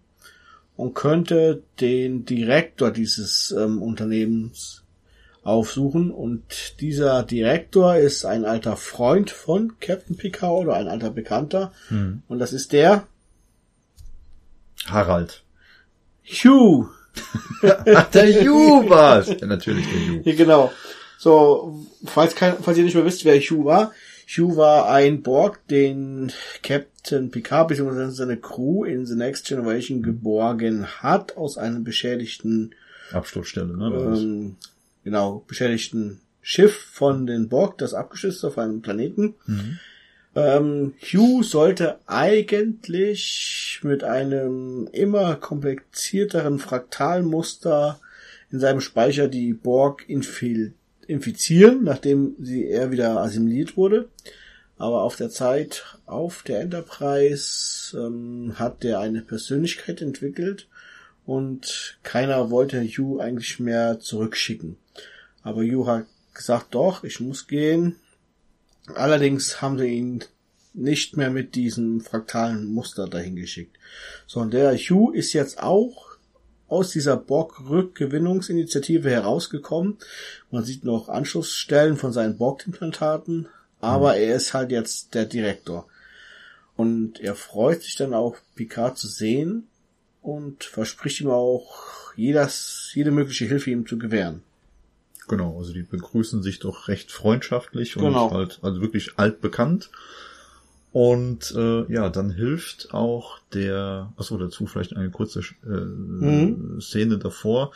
und 0.76 0.94
könnte 0.94 1.62
den 1.80 2.24
Direktor 2.24 2.90
dieses 2.90 3.54
ähm, 3.56 3.82
Unternehmens 3.82 4.82
aufsuchen 5.42 6.10
und 6.10 6.80
dieser 6.80 7.22
Direktor 7.22 7.96
ist 7.96 8.24
ein 8.24 8.44
alter 8.44 8.76
Freund 8.76 9.30
von 9.30 9.74
Captain 9.80 10.16
Picard 10.16 10.66
oder 10.66 10.74
ein 10.74 10.88
alter 10.88 11.10
Bekannter 11.10 11.72
Mhm. 11.88 12.22
und 12.28 12.38
das 12.40 12.52
ist 12.52 12.72
der 12.72 13.06
Harald. 14.90 15.42
Hugh. 16.24 16.88
Ach, 17.62 18.10
der 18.10 18.42
Ju 18.42 18.88
war's. 18.88 19.28
Ja, 19.28 19.46
natürlich 19.46 19.86
der 19.86 20.00
Ju. 20.00 20.22
Ja, 20.24 20.34
genau. 20.34 20.72
So, 21.18 21.86
falls, 22.04 22.34
kein, 22.34 22.56
falls 22.62 22.76
ihr 22.76 22.84
nicht 22.84 22.94
mehr 22.94 23.04
wisst, 23.04 23.24
wer 23.24 23.40
Hugh 23.40 23.64
war. 23.64 23.92
Hugh 24.28 24.56
war 24.56 24.90
ein 24.90 25.22
Borg, 25.22 25.66
den 25.68 26.32
Captain 26.62 27.30
Picard 27.30 27.68
bzw. 27.68 28.10
seine 28.10 28.36
Crew 28.36 28.84
in 28.84 29.06
The 29.06 29.14
Next 29.14 29.46
Generation 29.46 30.02
geborgen 30.02 30.86
hat 30.86 31.36
aus 31.36 31.58
einem 31.58 31.84
beschädigten, 31.84 32.74
Absturzstelle, 33.12 33.76
ne? 33.76 33.86
ähm, 33.86 34.56
genau, 35.04 35.44
beschädigten 35.46 36.20
Schiff 36.42 36.76
von 36.76 37.26
den 37.26 37.48
Borg, 37.48 37.78
das 37.78 37.94
abgestürzt 37.94 38.38
ist 38.38 38.44
auf 38.44 38.58
einem 38.58 38.82
Planeten. 38.82 39.34
Mhm. 39.46 39.78
Ähm, 40.36 40.92
Hugh 41.00 41.42
sollte 41.42 41.98
eigentlich 42.06 43.80
mit 43.82 44.04
einem 44.04 44.86
immer 44.92 45.36
komplizierteren 45.36 46.58
Fraktalmuster 46.58 47.98
in 48.52 48.60
seinem 48.60 48.82
Speicher 48.82 49.28
die 49.28 49.54
Borg 49.54 50.04
infil 50.08 50.74
infizieren, 51.06 51.84
nachdem 51.84 52.36
sie 52.40 52.66
er 52.66 52.90
wieder 52.90 53.20
assimiliert 53.20 53.76
wurde. 53.76 54.08
Aber 54.76 55.02
auf 55.02 55.16
der 55.16 55.30
Zeit 55.30 55.96
auf 56.04 56.42
der 56.42 56.60
Enterprise 56.60 57.96
ähm, 57.96 58.54
hat 58.56 58.82
der 58.82 58.98
eine 59.00 59.22
Persönlichkeit 59.22 60.02
entwickelt 60.02 60.68
und 61.24 61.98
keiner 62.02 62.50
wollte 62.50 62.82
Hugh 62.82 63.22
eigentlich 63.22 63.58
mehr 63.58 64.00
zurückschicken. 64.00 64.76
Aber 65.42 65.62
Hugh 65.62 65.86
hat 65.86 66.06
gesagt, 66.34 66.74
doch, 66.74 67.04
ich 67.04 67.20
muss 67.20 67.46
gehen. 67.46 67.96
Allerdings 68.94 69.60
haben 69.60 69.78
sie 69.78 69.88
ihn 69.88 70.24
nicht 70.74 71.16
mehr 71.16 71.30
mit 71.30 71.54
diesem 71.54 72.00
fraktalen 72.00 72.66
Muster 72.66 73.08
dahin 73.08 73.36
geschickt. 73.36 73.76
So, 74.26 74.40
und 74.40 74.52
der 74.52 74.76
Hugh 74.76 75.12
ist 75.14 75.32
jetzt 75.32 75.62
auch 75.62 76.16
aus 76.68 76.90
dieser 76.90 77.16
Borg-Rückgewinnungsinitiative 77.16 79.10
herausgekommen. 79.10 79.96
Man 80.50 80.64
sieht 80.64 80.84
noch 80.84 81.08
Anschlussstellen 81.08 81.96
von 81.96 82.12
seinen 82.12 82.36
Borg-Implantaten, 82.36 83.48
aber 83.80 84.16
er 84.16 84.36
ist 84.36 84.52
halt 84.52 84.70
jetzt 84.70 85.14
der 85.14 85.24
Direktor. 85.24 85.86
Und 86.76 87.20
er 87.20 87.34
freut 87.34 87.82
sich 87.82 87.96
dann 87.96 88.12
auch, 88.12 88.36
Picard 88.54 88.98
zu 88.98 89.08
sehen 89.08 89.68
und 90.22 90.64
verspricht 90.64 91.20
ihm 91.20 91.30
auch, 91.30 92.12
jedes, 92.16 92.90
jede 92.94 93.10
mögliche 93.10 93.46
Hilfe 93.46 93.70
ihm 93.70 93.86
zu 93.86 93.98
gewähren. 93.98 94.42
Genau, 95.28 95.58
also 95.58 95.72
die 95.72 95.82
begrüßen 95.82 96.42
sich 96.42 96.58
doch 96.60 96.88
recht 96.88 97.10
freundschaftlich 97.10 97.96
und 97.96 98.04
Genau. 98.04 98.30
halt, 98.30 98.60
also 98.62 98.80
wirklich 98.80 99.18
altbekannt. 99.18 99.90
Und 100.92 101.52
äh, 101.54 101.92
ja, 101.92 102.08
dann 102.08 102.30
hilft 102.30 102.94
auch 102.94 103.38
der, 103.52 104.12
achso, 104.16 104.38
dazu 104.38 104.66
vielleicht 104.66 104.96
eine 104.96 105.10
kurze 105.10 105.40
äh, 105.40 105.68
Mhm. 105.68 106.80
Szene 106.80 107.18
davor. 107.18 107.72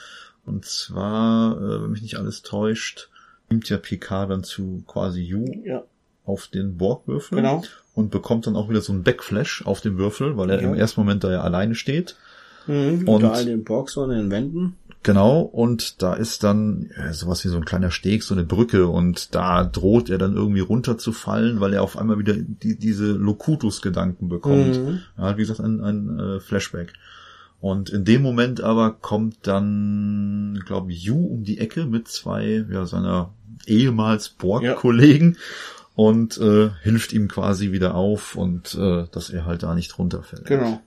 Und 0.46 0.64
zwar, 0.64 1.56
äh, 1.60 1.82
wenn 1.82 1.90
mich 1.90 2.02
nicht 2.02 2.16
alles 2.16 2.42
täuscht, 2.42 3.10
nimmt 3.50 3.68
ja 3.68 3.76
Picard 3.76 4.30
dann 4.30 4.42
zu 4.44 4.82
quasi 4.86 5.20
Yu 5.20 5.44
Ja, 5.64 5.82
auf 6.24 6.46
den 6.48 6.78
Borgwürfel 6.78 7.36
genau. 7.36 7.62
und 7.94 8.10
bekommt 8.10 8.46
dann 8.46 8.56
auch 8.56 8.70
wieder 8.70 8.80
so 8.80 8.92
einen 8.92 9.02
Backflash 9.02 9.66
auf 9.66 9.80
den 9.82 9.98
Würfel, 9.98 10.36
weil 10.38 10.48
er 10.50 10.62
Ja. 10.62 10.68
im 10.68 10.74
ersten 10.74 11.00
Moment 11.00 11.22
da 11.24 11.30
ja 11.32 11.40
alleine 11.42 11.74
steht. 11.74 12.16
Mhm, 12.66 13.00
Und- 13.00 13.08
unter 13.08 13.32
all 13.34 13.44
den 13.44 13.64
Borgs 13.64 13.96
und 13.98 14.10
den 14.10 14.30
Wänden. 14.30 14.76
Genau, 15.02 15.40
und 15.40 16.02
da 16.02 16.12
ist 16.12 16.44
dann 16.44 16.90
ja, 16.94 17.12
sowas 17.14 17.42
wie 17.44 17.48
so 17.48 17.56
ein 17.56 17.64
kleiner 17.64 17.90
Steg, 17.90 18.22
so 18.22 18.34
eine 18.34 18.44
Brücke, 18.44 18.86
und 18.86 19.34
da 19.34 19.64
droht 19.64 20.10
er 20.10 20.18
dann 20.18 20.34
irgendwie 20.34 20.60
runterzufallen, 20.60 21.60
weil 21.60 21.72
er 21.72 21.82
auf 21.82 21.96
einmal 21.96 22.18
wieder 22.18 22.34
die, 22.36 22.78
diese 22.78 23.12
Locutus-Gedanken 23.12 24.28
bekommt. 24.28 24.76
Mhm. 24.76 25.00
Hat, 25.16 25.38
wie 25.38 25.42
gesagt, 25.42 25.60
ein, 25.60 25.80
ein 25.80 26.18
äh, 26.18 26.40
Flashback. 26.40 26.92
Und 27.60 27.90
in 27.90 28.04
dem 28.04 28.22
Moment 28.22 28.62
aber 28.62 28.90
kommt 28.92 29.46
dann, 29.46 30.62
glaube 30.66 30.92
ich, 30.92 31.02
Yu 31.02 31.16
um 31.16 31.44
die 31.44 31.58
Ecke 31.58 31.86
mit 31.86 32.08
zwei 32.08 32.64
ja, 32.70 32.84
seiner 32.86 33.32
ehemals 33.66 34.30
Borg-Kollegen 34.30 35.36
und 35.94 36.38
äh, 36.38 36.70
hilft 36.82 37.12
ihm 37.12 37.28
quasi 37.28 37.72
wieder 37.72 37.94
auf 37.94 38.34
und 38.34 38.74
äh, 38.74 39.06
dass 39.12 39.30
er 39.30 39.44
halt 39.44 39.62
da 39.62 39.74
nicht 39.74 39.98
runterfällt. 39.98 40.46
Genau. 40.46 40.80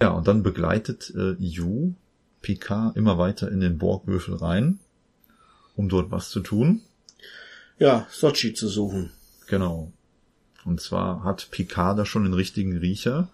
Ja, 0.00 0.10
und 0.10 0.26
dann 0.26 0.42
begleitet 0.42 1.12
äh, 1.16 1.34
Yu 1.38 1.94
Picard 2.42 2.96
immer 2.96 3.18
weiter 3.18 3.50
in 3.50 3.60
den 3.60 3.78
Borgwürfel 3.78 4.34
rein, 4.34 4.80
um 5.76 5.88
dort 5.88 6.10
was 6.10 6.30
zu 6.30 6.40
tun. 6.40 6.82
Ja, 7.78 8.06
Sochi 8.10 8.52
zu 8.54 8.68
suchen. 8.68 9.10
Genau. 9.46 9.92
Und 10.64 10.80
zwar 10.80 11.24
hat 11.24 11.50
Picard 11.50 11.98
da 11.98 12.04
schon 12.04 12.24
den 12.24 12.34
richtigen 12.34 12.76
Riecher. 12.76 13.30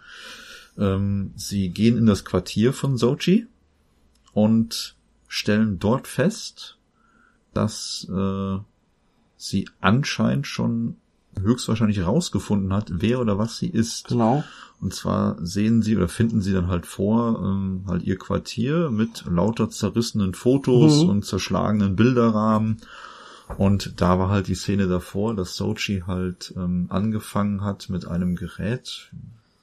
Ähm, 0.78 1.32
sie 1.36 1.70
gehen 1.70 1.98
in 1.98 2.06
das 2.06 2.24
Quartier 2.24 2.72
von 2.72 2.96
Sochi 2.96 3.46
und 4.32 4.96
stellen 5.26 5.78
dort 5.78 6.06
fest, 6.06 6.78
dass 7.52 8.06
äh, 8.10 8.58
sie 9.36 9.68
anscheinend 9.80 10.46
schon 10.46 10.96
höchstwahrscheinlich 11.40 11.98
herausgefunden 11.98 12.72
hat, 12.72 12.90
wer 12.92 13.20
oder 13.20 13.38
was 13.38 13.58
sie 13.58 13.68
ist. 13.68 14.08
Genau. 14.08 14.44
Und 14.80 14.94
zwar 14.94 15.36
sehen 15.44 15.82
sie 15.82 15.96
oder 15.96 16.06
finden 16.08 16.40
sie 16.40 16.52
dann 16.52 16.68
halt 16.68 16.86
vor, 16.86 17.42
ähm, 17.44 17.84
halt 17.88 18.02
ihr 18.04 18.16
Quartier 18.16 18.90
mit 18.90 19.24
lauter 19.28 19.70
zerrissenen 19.70 20.34
Fotos 20.34 21.02
Mhm. 21.02 21.08
und 21.10 21.24
zerschlagenen 21.24 21.96
Bilderrahmen. 21.96 22.76
Und 23.56 24.00
da 24.00 24.18
war 24.18 24.28
halt 24.28 24.46
die 24.46 24.54
Szene 24.54 24.86
davor, 24.88 25.34
dass 25.34 25.56
Sochi 25.56 26.04
halt 26.06 26.52
ähm, 26.56 26.86
angefangen 26.90 27.62
hat 27.64 27.88
mit 27.88 28.06
einem 28.06 28.36
Gerät. 28.36 29.10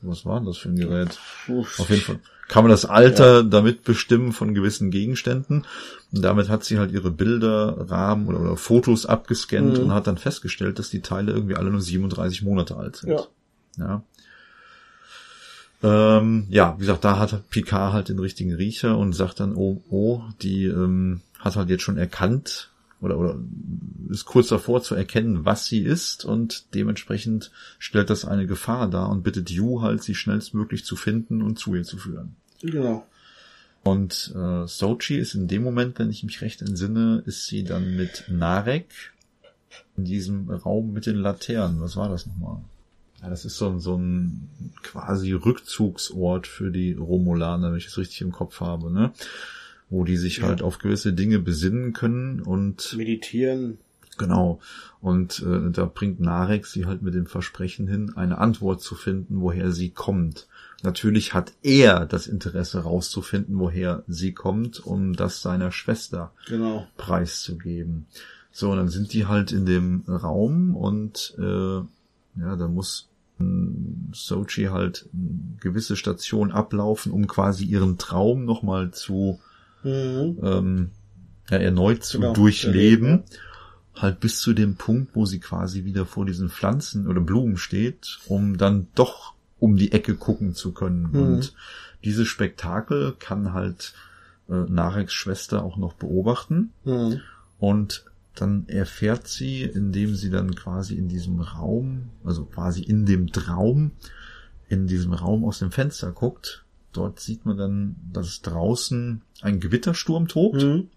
Was 0.07 0.25
war 0.25 0.39
denn 0.39 0.47
das 0.47 0.57
für 0.57 0.69
ein 0.69 0.75
Gerät? 0.75 1.17
Auf 1.47 1.89
jeden 1.89 2.01
Fall 2.01 2.19
kann 2.47 2.63
man 2.63 2.69
das 2.69 2.85
Alter 2.85 3.43
damit 3.43 3.83
bestimmen 3.83 4.31
von 4.31 4.53
gewissen 4.53 4.91
Gegenständen. 4.91 5.65
Und 6.13 6.21
damit 6.21 6.47
hat 6.47 6.63
sie 6.63 6.77
halt 6.77 6.91
ihre 6.91 7.09
Bilder, 7.09 7.89
Rahmen 7.89 8.27
oder, 8.27 8.39
oder 8.39 8.55
Fotos 8.57 9.05
abgescannt 9.07 9.77
Mhm. 9.77 9.85
und 9.85 9.93
hat 9.93 10.05
dann 10.07 10.17
festgestellt, 10.17 10.77
dass 10.77 10.89
die 10.89 11.01
Teile 11.01 11.31
irgendwie 11.31 11.55
alle 11.55 11.71
nur 11.71 11.81
37 11.81 12.43
Monate 12.43 12.75
alt 12.77 12.97
sind. 12.97 13.11
Ja. 13.11 13.23
Ja. 13.77 14.03
Ähm, 15.83 16.47
ja, 16.49 16.75
wie 16.77 16.81
gesagt, 16.81 17.03
da 17.03 17.19
hat 17.19 17.49
Picard 17.49 17.93
halt 17.93 18.09
den 18.09 18.19
richtigen 18.19 18.53
Riecher 18.53 18.97
und 18.97 19.13
sagt 19.13 19.39
dann, 19.39 19.55
oh, 19.55 19.81
oh, 19.89 20.21
die 20.41 20.65
ähm, 20.65 21.21
hat 21.39 21.55
halt 21.55 21.69
jetzt 21.69 21.83
schon 21.83 21.97
erkannt 21.97 22.71
oder, 23.05 23.17
oder 23.17 23.39
ist 24.09 24.25
kurz 24.25 24.49
davor 24.49 24.81
zu 24.81 24.95
erkennen, 24.95 25.45
was 25.45 25.65
sie 25.65 25.79
ist 25.79 26.25
und 26.25 26.73
dementsprechend 26.73 27.51
stellt 27.79 28.09
das 28.09 28.25
eine 28.25 28.47
Gefahr 28.47 28.89
dar 28.89 29.09
und 29.09 29.23
bittet 29.23 29.49
Yu 29.49 29.81
halt, 29.81 30.03
sie 30.03 30.15
schnellstmöglich 30.15 30.85
zu 30.85 30.95
finden 30.95 31.41
und 31.41 31.57
zu 31.57 31.75
ihr 31.75 31.83
zu 31.83 31.97
führen. 31.97 32.35
Genau. 32.61 33.05
Und 33.83 34.33
äh, 34.35 34.67
Sochi 34.67 35.17
ist 35.17 35.35
in 35.35 35.47
dem 35.47 35.63
Moment, 35.63 35.99
wenn 35.99 36.09
ich 36.09 36.23
mich 36.23 36.41
recht 36.41 36.61
entsinne, 36.61 37.21
ist 37.25 37.45
sie 37.45 37.63
dann 37.63 37.95
mit 37.95 38.25
Narek 38.27 39.13
in 39.95 40.05
diesem 40.05 40.49
Raum 40.49 40.91
mit 40.91 41.05
den 41.05 41.17
Laternen. 41.17 41.81
Was 41.81 41.95
war 41.95 42.09
das 42.09 42.25
nochmal? 42.25 42.61
ja, 43.25 43.29
das 43.31 43.43
ist 43.43 43.57
so 43.57 43.69
ein, 43.69 43.79
so 43.79 43.95
ein 43.95 44.49
quasi 44.83 45.31
Rückzugsort 45.31 46.45
für 46.45 46.69
die 46.69 46.93
Romulaner, 46.93 47.71
wenn 47.71 47.77
ich 47.77 47.87
es 47.87 47.97
richtig 47.97 48.21
im 48.21 48.31
Kopf 48.31 48.59
habe, 48.59 48.91
ne? 48.91 49.13
Wo 49.89 50.03
die 50.03 50.17
sich 50.17 50.37
Ja. 50.37 50.47
halt 50.47 50.61
auf 50.61 50.79
gewisse 50.79 51.13
Dinge 51.13 51.39
besinnen 51.39 51.93
können 51.93 52.41
und 52.41 52.93
Meditieren. 52.97 53.77
Genau. 54.17 54.59
Und 55.01 55.43
äh, 55.45 55.71
da 55.71 55.85
bringt 55.85 56.19
Narek 56.21 56.65
sie 56.65 56.85
halt 56.85 57.01
mit 57.01 57.13
dem 57.13 57.25
Versprechen 57.25 57.87
hin, 57.87 58.13
eine 58.15 58.37
Antwort 58.37 58.81
zu 58.81 58.95
finden, 58.95 59.41
woher 59.41 59.71
sie 59.71 59.89
kommt. 59.89 60.47
Natürlich 60.83 61.33
hat 61.33 61.51
er 61.63 62.05
das 62.05 62.25
Interesse 62.27 62.79
rauszufinden, 62.79 63.59
woher 63.59 64.03
sie 64.07 64.31
kommt, 64.33 64.79
um 64.85 65.13
das 65.13 65.41
seiner 65.41 65.71
Schwester 65.71 66.31
Genau. 66.47 66.87
preiszugeben. 66.97 68.05
So, 68.51 68.71
und 68.71 68.77
dann 68.77 68.87
sind 68.89 69.11
die 69.13 69.25
halt 69.25 69.51
in 69.51 69.65
dem 69.65 70.03
Raum 70.07 70.75
und 70.77 71.35
äh, 71.37 71.41
ja, 72.39 72.55
da 72.57 72.67
muss 72.69 73.09
mh, 73.37 74.13
Sochi 74.13 74.65
halt 74.65 75.07
eine 75.13 75.57
gewisse 75.59 75.95
Station 75.97 76.51
ablaufen, 76.51 77.11
um 77.11 77.27
quasi 77.27 77.65
ihren 77.65 77.97
Traum 77.97 78.45
nochmal 78.45 78.91
zu 78.91 79.39
Mhm. 79.85 80.39
ähm, 80.43 80.89
ja, 81.49 81.57
erneut 81.57 82.03
zu 82.03 82.19
Genau, 82.19 82.33
durchleben. 82.33 83.07
erleben, 83.07 83.23
Halt 83.95 84.19
bis 84.19 84.41
zu 84.41 84.51
dem 84.53 84.75
Punkt, 84.75 85.15
wo 85.15 85.25
sie 85.25 85.39
quasi 85.39 85.85
wieder 85.85 86.05
vor 86.05 86.25
diesen 86.25 86.49
Pflanzen 86.49 87.07
oder 87.07 87.21
Blumen 87.21 87.55
steht, 87.55 88.19
um 88.27 88.57
dann 88.57 88.87
doch 88.93 89.33
um 89.57 89.77
die 89.77 89.93
Ecke 89.93 90.15
gucken 90.15 90.53
zu 90.53 90.73
können. 90.73 91.09
Mhm. 91.13 91.19
Und 91.21 91.53
dieses 92.03 92.27
Spektakel 92.27 93.15
kann 93.17 93.53
halt 93.53 93.93
äh, 94.49 94.53
Nareks 94.53 95.13
Schwester 95.13 95.63
auch 95.63 95.77
noch 95.77 95.93
beobachten. 95.93 96.71
Mhm. 96.83 97.21
Und 97.57 98.03
dann 98.35 98.67
erfährt 98.67 99.29
sie, 99.29 99.63
indem 99.63 100.13
sie 100.15 100.29
dann 100.29 100.55
quasi 100.55 100.95
in 100.95 101.07
diesem 101.07 101.39
Raum, 101.39 102.09
also 102.25 102.43
quasi 102.43 102.81
in 102.81 103.05
dem 103.05 103.31
Traum, 103.31 103.91
in 104.67 104.87
diesem 104.87 105.13
Raum 105.13 105.45
aus 105.45 105.59
dem 105.59 105.71
Fenster 105.71 106.11
guckt. 106.11 106.64
Dort 106.95 107.19
sieht 107.19 107.45
man 107.45 107.57
dann, 107.57 107.95
dass 108.11 108.41
draußen 108.41 109.21
ein 109.41 109.59
Gewittersturm 109.59 110.27
tobt. 110.27 110.63
Mhm. 110.63 110.89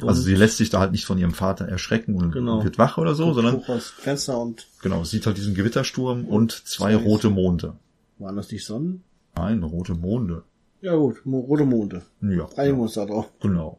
Also 0.00 0.22
sie 0.22 0.34
lässt 0.34 0.56
sich 0.56 0.70
da 0.70 0.80
halt 0.80 0.92
nicht 0.92 1.04
von 1.04 1.18
ihrem 1.18 1.34
Vater 1.34 1.66
erschrecken 1.68 2.14
und 2.14 2.32
Genau. 2.32 2.64
wird 2.64 2.78
wach 2.78 2.96
oder 2.96 3.14
so, 3.14 3.24
Guckt 3.26 3.34
sondern 3.36 3.80
Fenster 3.80 4.38
und 4.40 4.66
genau, 4.80 5.04
sieht 5.04 5.26
halt 5.26 5.36
diesen 5.36 5.54
Gewittersturm 5.54 6.24
und 6.24 6.52
zwei 6.52 6.94
Zwei- 6.94 7.04
rote 7.04 7.28
Monde. 7.30 7.74
waren 8.18 8.36
das 8.36 8.50
nicht 8.50 8.64
Sonnen? 8.64 9.02
Nein, 9.36 9.62
rote 9.62 9.94
Monde. 9.94 10.44
Ja 10.80 10.94
gut, 10.96 11.16
rote 11.26 11.64
Monde. 11.66 12.02
Ja. 12.22 12.48
Einigen 12.56 12.78
wir 12.78 12.82
uns 12.84 12.94
da 12.94 13.04
drauf. 13.04 13.28
Genau. 13.40 13.78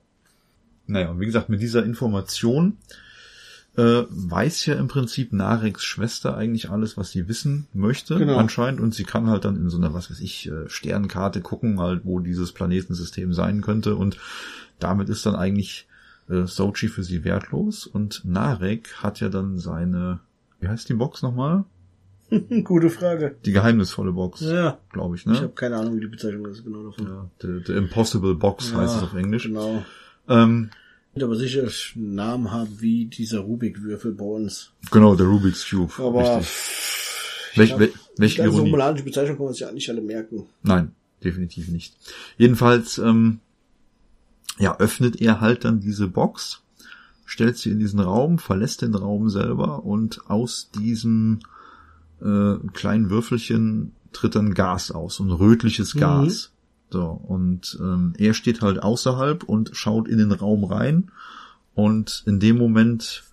Naja, 0.86 1.10
und 1.12 1.20
wie 1.20 1.26
gesagt, 1.26 1.50
mit 1.50 1.62
dieser 1.62 1.84
Information 1.84 2.78
äh, 3.80 4.06
weiß 4.10 4.66
ja 4.66 4.76
im 4.76 4.88
Prinzip 4.88 5.32
Nareks 5.32 5.84
Schwester 5.84 6.36
eigentlich 6.36 6.70
alles, 6.70 6.98
was 6.98 7.12
sie 7.12 7.28
wissen 7.28 7.68
möchte, 7.74 8.18
Genau. 8.18 8.38
anscheinend. 8.38 8.82
Und 8.82 8.94
sie 8.94 9.04
kann 9.06 9.28
halt 9.28 9.46
dann 9.46 9.56
in 9.56 9.70
so 9.70 9.78
einer, 9.78 9.94
was 9.94 10.10
weiß 10.12 10.20
ich, 10.20 10.50
äh, 10.52 10.68
Sternkarte 10.68 11.42
gucken, 11.42 11.80
halt, 11.80 12.02
wo 12.04 12.20
dieses 12.20 12.52
Planetensystem 12.52 13.34
sein 13.34 13.62
könnte. 13.62 13.96
Und 13.96 14.18
damit 14.80 15.10
ist 15.10 15.26
dann 15.26 15.36
eigentlich 15.36 15.88
äh, 16.30 16.46
Sochi 16.46 16.88
für 16.90 17.04
sie 17.04 17.24
wertlos. 17.24 17.88
Und 17.88 18.24
Narek 18.26 18.94
hat 19.04 19.20
ja 19.20 19.30
dann 19.30 19.58
seine, 19.60 20.20
wie 20.60 20.68
heißt 20.68 20.90
die 20.90 20.94
Box 20.96 21.22
nochmal? 21.22 21.64
Gute 22.64 22.90
Frage. 22.90 23.36
Die 23.46 23.52
geheimnisvolle 23.52 24.12
Box, 24.12 24.42
Ja. 24.42 24.78
glaube 24.92 25.16
ich, 25.16 25.22
Ich 25.22 25.28
ne? 25.28 25.38
habe 25.42 25.50
keine 25.54 25.78
Ahnung, 25.78 25.96
wie 25.96 26.02
die 26.02 26.08
Bezeichnung 26.08 26.46
ist 26.48 26.64
genau 26.64 26.84
davon. 26.84 27.08
Ja, 27.08 27.30
the, 27.42 27.62
the 27.66 27.74
Impossible 27.74 28.36
Box 28.36 28.74
heißt 28.74 28.98
es 28.98 29.04
auf 29.04 29.16
Englisch. 29.16 29.44
Genau. 29.46 29.84
Ähm, 30.28 30.70
Wird 31.14 31.24
aber 31.24 31.36
sicher 31.36 31.68
einen 31.96 32.16
Namen 32.16 32.52
haben 32.52 32.80
wie 32.82 33.06
dieser 33.06 33.40
Rubik-Würfel 33.40 34.14
bei 34.14 34.26
uns. 34.26 34.72
genau, 34.92 35.16
der 35.16 35.26
Rubik's 35.28 35.68
Cube. 35.70 35.92
Aber 35.98 36.38
richtig. 36.38 36.48
pff, 36.48 37.52
Welch, 37.56 37.70
glaub, 37.70 37.80
wel, 37.80 37.94
welche 38.18 38.36
die 38.36 38.42
ganze 38.44 38.60
romulanische 38.60 39.04
Bezeichnung 39.04 39.38
kann 39.38 39.46
man 39.46 39.54
sich 39.54 39.62
ja 39.62 39.72
nicht 39.72 39.90
alle 39.90 40.02
merken. 40.02 40.46
Nein, 40.62 40.94
definitiv 41.24 41.68
nicht. 41.70 41.96
Jedenfalls, 42.38 43.00
ähm, 43.00 43.40
ja, 44.60 44.78
öffnet 44.78 45.20
er 45.20 45.42
halt 45.42 45.66
dann 45.66 45.80
diese 45.80 46.08
Box, 46.08 46.62
stellt 47.26 47.58
sie 47.58 47.72
in 47.72 47.80
diesen 47.80 48.00
Raum, 48.00 48.38
verlässt 48.40 48.82
den 48.82 48.94
Raum 48.94 49.30
selber 49.30 49.84
und 49.84 50.30
aus 50.30 50.70
diesem 50.72 51.40
äh, 52.22 52.56
kleinen 52.74 53.10
Würfelchen 53.10 53.94
tritt 54.12 54.36
dann 54.36 54.54
Gas 54.54 54.92
aus, 54.92 55.20
ein 55.20 55.32
rötliches 55.32 55.96
Mhm. 55.96 56.00
So, 56.92 57.06
und 57.06 57.78
ähm, 57.80 58.14
er 58.18 58.34
steht 58.34 58.62
halt 58.62 58.82
außerhalb 58.82 59.44
und 59.44 59.72
schaut 59.74 60.08
in 60.08 60.18
den 60.18 60.32
Raum 60.32 60.64
rein 60.64 61.12
und 61.76 62.24
in 62.26 62.40
dem 62.40 62.58
Moment 62.58 63.24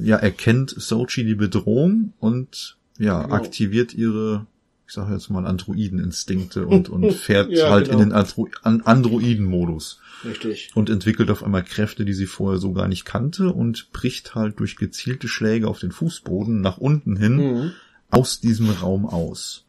ja 0.00 0.16
erkennt 0.16 0.70
Sochi 0.76 1.24
die 1.24 1.34
Bedrohung 1.34 2.14
und 2.20 2.78
ja, 2.98 3.22
Genau. 3.22 3.34
aktiviert 3.34 3.92
ihre, 3.92 4.46
ich 4.86 4.94
sage 4.94 5.12
jetzt 5.12 5.28
mal 5.28 5.44
Androiden-Instinkte 5.46 6.66
und, 6.66 6.88
und 6.88 7.12
fährt 7.12 7.50
Ja, 7.50 7.68
halt 7.68 7.86
genau. 7.88 7.98
in 8.00 8.08
den 8.08 8.12
Andro 8.16 8.48
An 8.62 8.80
Androiden-Modus 8.80 10.00
Richtig. 10.24 10.70
und 10.74 10.88
entwickelt 10.88 11.30
auf 11.30 11.42
einmal 11.44 11.64
Kräfte, 11.64 12.06
die 12.06 12.14
sie 12.14 12.26
vorher 12.26 12.58
so 12.58 12.72
gar 12.72 12.88
nicht 12.88 13.04
kannte 13.04 13.52
und 13.52 13.92
bricht 13.92 14.34
halt 14.34 14.58
durch 14.58 14.76
gezielte 14.76 15.28
Schläge 15.28 15.68
auf 15.68 15.80
den 15.80 15.92
Fußboden 15.92 16.62
nach 16.62 16.78
unten 16.78 17.16
hin 17.16 17.36
Mhm. 17.36 17.72
aus 18.10 18.40
diesem 18.40 18.70
Raum 18.70 19.04
aus. 19.04 19.64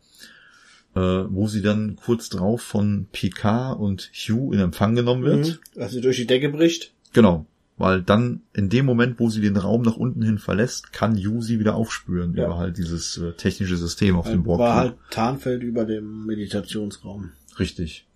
Äh, 0.96 1.00
wo 1.30 1.48
sie 1.48 1.62
dann 1.62 1.98
kurz 1.98 2.30
drauf 2.30 2.62
von 2.62 3.08
Picard 3.12 3.78
und 3.80 4.10
Hugh 4.14 4.54
in 4.54 4.60
Empfang 4.62 4.96
genommen 4.96 5.24
wird. 5.24 5.60
Mhm. 5.76 5.82
Als 5.82 5.92
sie 5.92 6.00
durch 6.02 6.16
die 6.18 6.26
Decke 6.28 6.50
bricht. 6.50 6.94
Genau. 7.12 7.46
Weil 7.78 8.02
dann 8.02 8.44
in 8.54 8.70
dem 8.70 8.86
Moment, 8.86 9.20
wo 9.20 9.30
sie 9.30 9.42
den 9.42 9.58
Raum 9.58 9.82
nach 9.82 9.98
unten 9.98 10.22
hin 10.22 10.38
verlässt, 10.38 10.94
kann 10.94 11.18
Hugh 11.18 11.42
sie 11.42 11.60
wieder 11.60 11.76
aufspüren 11.76 12.34
Ja. 12.34 12.46
über 12.46 12.58
halt 12.58 12.78
dieses 12.78 13.18
äh, 13.18 13.34
technische 13.34 13.76
System 13.76 14.16
auf 14.16 14.30
dem 14.32 14.44
Borg. 14.44 14.60
War 14.60 14.76
halt 14.76 14.96
Tarnfeld 15.10 15.62
über 15.64 15.84
dem 15.84 16.26
Meditationsraum. 16.26 17.32
Richtig. 17.60 18.08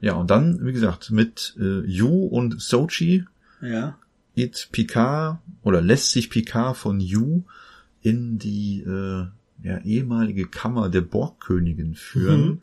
Ja, 0.00 0.14
und 0.14 0.30
dann, 0.30 0.64
wie 0.64 0.72
gesagt, 0.72 1.10
mit 1.10 1.56
äh, 1.58 1.80
Yu 1.86 2.26
und 2.26 2.60
Sochi 2.62 3.24
Ja. 3.60 3.98
geht 4.36 4.68
Picard 4.70 5.38
oder 5.64 5.80
lässt 5.80 6.12
sich 6.12 6.30
Picard 6.30 6.76
von 6.76 7.00
Yu 7.00 7.42
in 8.00 8.38
die 8.38 8.82
äh, 8.82 9.26
ja, 9.62 9.78
ehemalige 9.78 10.46
Kammer 10.46 10.88
der 10.88 11.02
Borgkönigin 11.02 11.94
führen. 11.94 12.44
Mhm. 12.44 12.60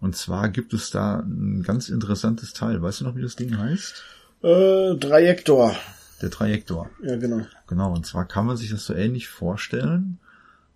Und 0.00 0.16
zwar 0.16 0.48
gibt 0.50 0.74
es 0.74 0.90
da 0.90 1.20
ein 1.20 1.62
ganz 1.62 1.88
interessantes 1.88 2.52
Teil. 2.52 2.82
Weißt 2.82 3.00
du 3.00 3.04
noch, 3.04 3.16
wie 3.16 3.22
das 3.22 3.36
Ding 3.36 3.56
heißt? 3.56 4.02
Äh, 4.42 4.96
Trajektor. 4.96 5.74
Der 6.20 6.30
Trajektor. 6.30 6.90
Ja, 7.02 7.16
genau. 7.16 7.46
Genau, 7.66 7.92
und 7.92 8.04
zwar 8.04 8.26
kann 8.26 8.46
man 8.46 8.56
sich 8.56 8.70
das 8.70 8.84
so 8.84 8.94
ähnlich 8.94 9.28
vorstellen 9.28 10.18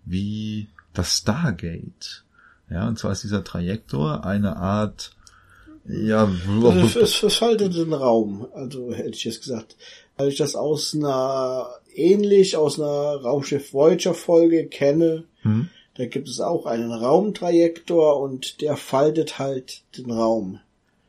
wie 0.05 0.69
das 0.95 1.19
Stargate. 1.19 2.24
Ja, 2.70 2.89
und 2.89 2.99
zwar 2.99 3.12
ist 3.12 3.24
dieser 3.24 3.45
Trajektor 3.45 4.24
eine 4.24 4.57
Art, 4.57 5.12
ja, 5.86 6.24
Also 6.24 7.01
es, 7.01 7.23
es 7.23 7.36
faltet 7.36 7.74
den 7.74 7.93
Raum, 7.93 8.47
also 8.55 8.93
hätte 8.93 9.11
ich 9.11 9.24
jetzt 9.24 9.43
gesagt. 9.43 9.77
Weil 10.16 10.28
ich 10.28 10.36
das 10.36 10.55
aus 10.55 10.95
einer, 10.95 11.69
ähnlich 11.99 12.57
aus 12.57 12.79
einer 12.81 13.16
Raumschiff 13.23 13.73
Voyager 13.73 14.15
Folge 14.15 14.66
kenne, 14.69 15.25
hm? 15.43 15.69
da 15.97 16.07
gibt 16.07 16.29
es 16.29 16.41
auch 16.41 16.66
einen 16.66 16.93
Raumtrajektor 16.93 18.20
und 18.20 18.61
der 18.61 18.77
faltet 18.77 19.39
halt 19.39 19.83
den 19.97 20.11
Raum. 20.11 20.61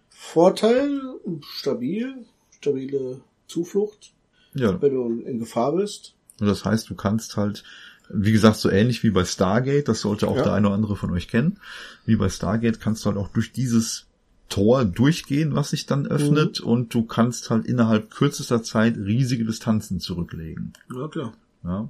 Vorteil, 0.09 0.99
stabil, 1.41 2.13
stabile 2.51 3.21
Zuflucht, 3.47 4.11
ja, 4.53 4.79
wenn 4.81 4.93
du 4.93 5.21
in 5.21 5.39
Gefahr 5.39 5.73
bist. 5.75 6.13
und 6.39 6.47
das 6.47 6.65
heißt, 6.65 6.89
du 6.89 6.95
kannst 6.95 7.37
halt, 7.37 7.63
wie 8.09 8.31
gesagt, 8.31 8.57
so 8.57 8.69
ähnlich 8.69 9.03
wie 9.03 9.11
bei 9.11 9.23
Stargate, 9.23 9.87
das 9.87 10.01
sollte 10.01 10.27
auch 10.27 10.35
Ja. 10.37 10.43
der 10.43 10.53
eine 10.53 10.67
oder 10.67 10.75
andere 10.75 10.95
von 10.95 11.11
euch 11.11 11.27
kennen, 11.27 11.59
wie 12.05 12.15
bei 12.15 12.27
Stargate 12.29 12.81
kannst 12.81 13.05
du 13.05 13.09
halt 13.09 13.17
auch 13.17 13.29
durch 13.29 13.51
dieses 13.51 14.07
Tor 14.49 14.83
durchgehen, 14.85 15.53
was 15.55 15.69
sich 15.69 15.85
dann 15.85 16.07
öffnet, 16.07 16.59
und 16.59 16.93
du 16.93 17.03
kannst 17.03 17.49
halt 17.49 17.65
innerhalb 17.65 18.09
kürzester 18.11 18.63
Zeit 18.63 18.97
riesige 18.97 19.45
Distanzen 19.45 19.99
zurücklegen. 19.99 20.73
Ja, 20.93 21.07
klar. 21.07 21.33
Ja. 21.63 21.89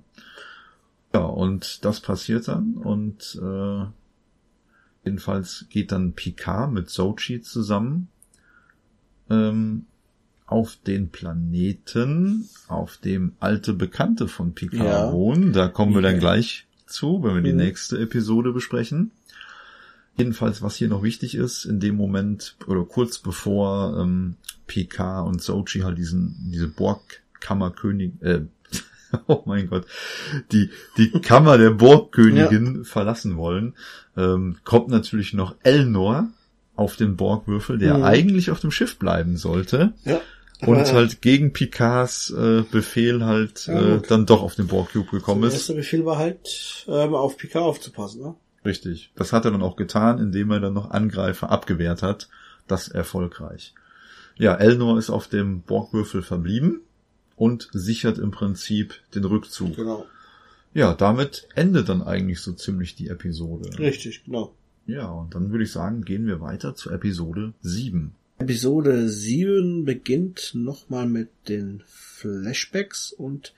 Ja, 1.13 1.21
und 1.21 1.83
das 1.85 2.01
passiert 2.01 2.47
dann 2.47 2.73
und 2.75 3.39
äh, 3.41 3.85
jedenfalls 5.05 5.65
geht 5.69 5.91
dann 5.91 6.13
Picard 6.13 6.71
mit 6.71 6.89
Sochi 6.89 7.41
zusammen 7.41 8.09
ähm, 9.29 9.85
auf 10.45 10.75
den 10.85 11.09
Planeten, 11.09 12.47
auf 12.67 12.97
dem 12.97 13.33
alte 13.39 13.73
Bekannte 13.73 14.27
von 14.27 14.53
Picard 14.53 14.83
Ja. 14.83 15.11
wohnen. 15.11 15.53
Da 15.53 15.67
kommen 15.67 15.93
wir 15.95 16.01
dann 16.01 16.19
gleich 16.19 16.65
zu, 16.85 17.23
wenn 17.23 17.35
wir 17.35 17.41
die 17.41 17.51
Mhm. 17.53 17.57
nächste 17.57 17.99
Episode 17.99 18.51
besprechen. 18.51 19.11
Jedenfalls, 20.19 20.61
was 20.61 20.75
hier 20.75 20.87
noch 20.89 21.01
wichtig 21.03 21.33
ist, 21.35 21.65
in 21.65 21.79
dem 21.79 21.95
Moment 21.95 22.55
oder 22.67 22.83
kurz 22.83 23.17
bevor 23.17 23.97
ähm, 23.99 24.35
Picard 24.67 25.27
und 25.27 25.41
Sochi 25.41 25.79
halt 25.79 25.97
diesen 25.97 26.35
diese 26.51 26.67
Borg-Kammerkönig, 26.67 28.11
äh, 28.21 28.41
oh 29.27 29.41
mein 29.45 29.67
Gott, 29.69 29.85
die 30.51 30.69
die 30.97 31.09
Kammer 31.11 31.57
der 31.57 31.71
Borgkönigin 31.71 32.83
verlassen 32.85 33.37
wollen, 33.37 33.73
ähm, 34.17 34.57
kommt 34.63 34.89
natürlich 34.89 35.33
noch 35.33 35.55
Elnor 35.63 36.27
auf 36.75 36.95
den 36.95 37.15
Borgwürfel, 37.17 37.77
der 37.77 37.97
Mhm. 37.97 38.03
eigentlich 38.03 38.51
auf 38.51 38.59
dem 38.59 38.71
Schiff 38.71 38.97
bleiben 38.97 39.37
sollte. 39.37 39.93
Ja. 40.05 40.21
und 40.65 40.91
halt 40.93 41.21
gegen 41.21 41.53
Picards 41.53 42.31
äh, 42.31 42.63
Befehl 42.69 43.23
halt 43.25 43.67
Ja, 43.67 43.95
äh, 43.95 44.01
dann 44.07 44.25
doch 44.25 44.41
auf 44.43 44.55
den 44.55 44.67
Borg 44.67 44.91
Cube 44.91 45.09
gekommen 45.09 45.41
Der 45.41 45.47
ist. 45.49 45.55
erste 45.55 45.73
Befehl 45.73 46.05
war 46.05 46.17
halt, 46.17 46.85
ähm, 46.89 47.13
auf 47.15 47.37
Picard 47.37 47.63
aufzupassen, 47.63 48.21
ne? 48.21 48.35
Richtig. 48.65 49.11
Das 49.15 49.33
hat 49.33 49.45
er 49.45 49.51
dann 49.51 49.61
auch 49.61 49.75
getan, 49.75 50.19
indem 50.19 50.51
er 50.51 50.59
dann 50.59 50.73
noch 50.73 50.91
Angreifer 50.91 51.49
abgewehrt 51.49 52.03
hat. 52.03 52.29
Das 52.67 52.87
erfolgreich. 52.87 53.73
Ja, 54.37 54.55
Elnor 54.55 54.97
ist 54.97 55.09
auf 55.09 55.27
dem 55.27 55.61
Borgwürfel 55.61 56.21
verblieben 56.21 56.81
und 57.35 57.69
sichert 57.73 58.17
im 58.17 58.31
Prinzip 58.31 58.95
den 59.15 59.25
Rückzug. 59.25 59.75
Genau. 59.75 60.05
Ja, 60.73 60.93
damit 60.93 61.47
endet 61.55 61.89
dann 61.89 62.03
eigentlich 62.03 62.41
so 62.41 62.53
ziemlich 62.53 62.95
die 62.95 63.07
Episode. 63.07 63.77
Richtig, 63.79 64.23
genau. 64.23 64.53
Ja, 64.85 65.09
und 65.09 65.35
dann 65.35 65.51
würde 65.51 65.63
ich 65.63 65.71
sagen, 65.71 66.03
gehen 66.03 66.27
wir 66.27 66.41
weiter 66.41 66.75
zu 66.75 66.89
Episode 66.91 67.53
7. 67.61 68.13
Episode 68.39 69.09
7 69.09 69.83
beginnt 69.83 70.51
nochmal 70.53 71.07
mit 71.07 71.29
den 71.49 71.83
Flashbacks 71.85 73.11
und 73.11 73.53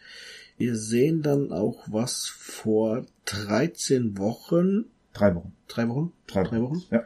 wir 0.62 0.76
sehen 0.76 1.24
dann 1.24 1.52
auch 1.52 1.80
was 1.88 2.28
vor 2.28 3.06
13 3.26 4.18
Wochen, 4.20 4.86
Drei 5.14 5.34
Wochen. 5.36 5.54
drei 5.68 5.90
Wochen, 5.90 6.14
Drei, 6.28 6.44
Drei 6.44 6.62
Wochen? 6.62 6.84
Ja, 6.92 7.04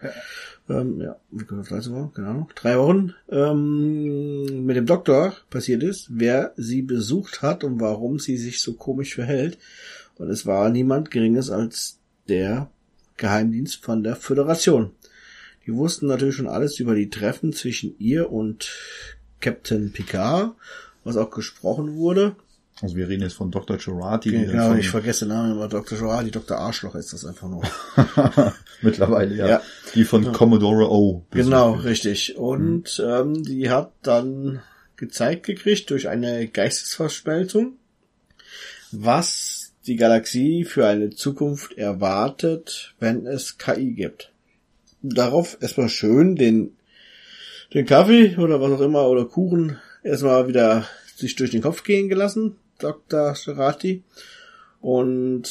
ja. 0.70 0.82
ähm, 0.82 1.00
ja, 1.02 1.16
wie 1.32 1.46
gesagt, 1.46 1.72
13 1.72 1.94
Wochen, 1.94 2.12
genau, 2.14 2.48
drei 2.54 2.78
Wochen, 2.78 3.14
ähm, 3.30 4.66
mit 4.66 4.76
dem 4.76 4.86
Doktor 4.86 5.34
passiert 5.50 5.84
ist, 5.84 6.08
wer 6.12 6.54
sie 6.58 6.82
besucht 6.82 7.42
hat 7.42 7.64
und 7.64 7.80
warum 7.80 8.20
sie 8.20 8.38
sich 8.38 8.62
so 8.62 8.74
komisch 8.74 9.16
verhält. 9.16 9.58
Und 10.18 10.30
es 10.30 10.46
war 10.46 10.70
niemand 10.70 11.10
Geringes 11.12 11.50
als 11.50 11.98
der 12.28 12.70
Geheimdienst 13.18 13.84
von 13.84 14.04
der 14.04 14.16
Föderation. 14.18 14.92
Die 15.66 15.74
wussten 15.74 16.08
natürlich 16.08 16.36
schon 16.36 16.48
alles 16.48 16.80
über 16.80 16.94
die 16.94 17.10
Treffen 17.10 17.54
zwischen 17.54 17.96
ihr 17.98 18.32
und 18.32 18.70
Captain 19.40 19.92
Picard, 19.92 20.54
was 21.06 21.18
auch 21.18 21.32
gesprochen 21.32 21.96
wurde. 21.96 22.36
Also 22.82 22.98
wir 22.98 23.08
reden 23.08 23.24
jetzt 23.24 23.36
von 23.36 23.52
Dr. 23.52 23.78
Gerati. 23.78 24.32
die 24.32 24.46
Genau, 24.46 24.70
von- 24.70 24.80
ich 24.80 24.90
vergesse 24.90 25.26
den 25.26 25.30
Namen 25.30 25.52
immer, 25.54 25.68
Dr. 25.70 25.98
Gerard, 25.98 26.26
die 26.28 26.32
Dr. 26.32 26.58
Arschloch 26.58 26.96
ist 26.96 27.14
das 27.14 27.24
einfach 27.26 27.48
nur. 27.48 27.64
Mittlerweile, 28.82 29.34
ja. 29.36 29.48
Ja. 29.48 29.62
Die 29.94 30.04
von 30.04 30.32
Commodore 30.34 30.92
O. 30.92 31.24
Genau, 31.32 31.72
richtig. 31.74 32.36
Und 32.38 33.02
ähm, 33.06 33.44
die 33.44 33.70
hat 33.70 33.94
dann 34.04 34.62
gezeigt 34.98 35.46
gekriegt 35.46 35.90
durch 35.90 36.10
eine 36.10 36.48
Geistesverschmelzung, 36.48 37.78
was 38.92 39.72
die 39.88 39.96
Galaxie 39.96 40.66
für 40.66 40.86
eine 40.88 41.12
Zukunft 41.12 41.78
erwartet, 41.78 42.94
wenn 43.00 43.26
es 43.26 43.58
KI 43.58 43.94
gibt. 43.94 44.32
Darauf 45.02 45.58
erstmal 45.62 45.90
schön 45.90 46.36
den, 46.36 46.76
den 47.74 47.86
Kaffee 47.86 48.36
oder 48.38 48.60
was 48.60 48.72
auch 48.72 48.82
immer 48.82 49.08
oder 49.08 49.26
Kuchen 49.26 49.78
erstmal 50.04 50.48
wieder 50.48 50.86
sich 51.16 51.36
durch 51.36 51.52
den 51.52 51.62
Kopf 51.62 51.84
gehen 51.84 52.10
gelassen, 52.10 52.56
Dr. 52.80 53.36
Serati. 53.36 54.04
Und 54.82 55.44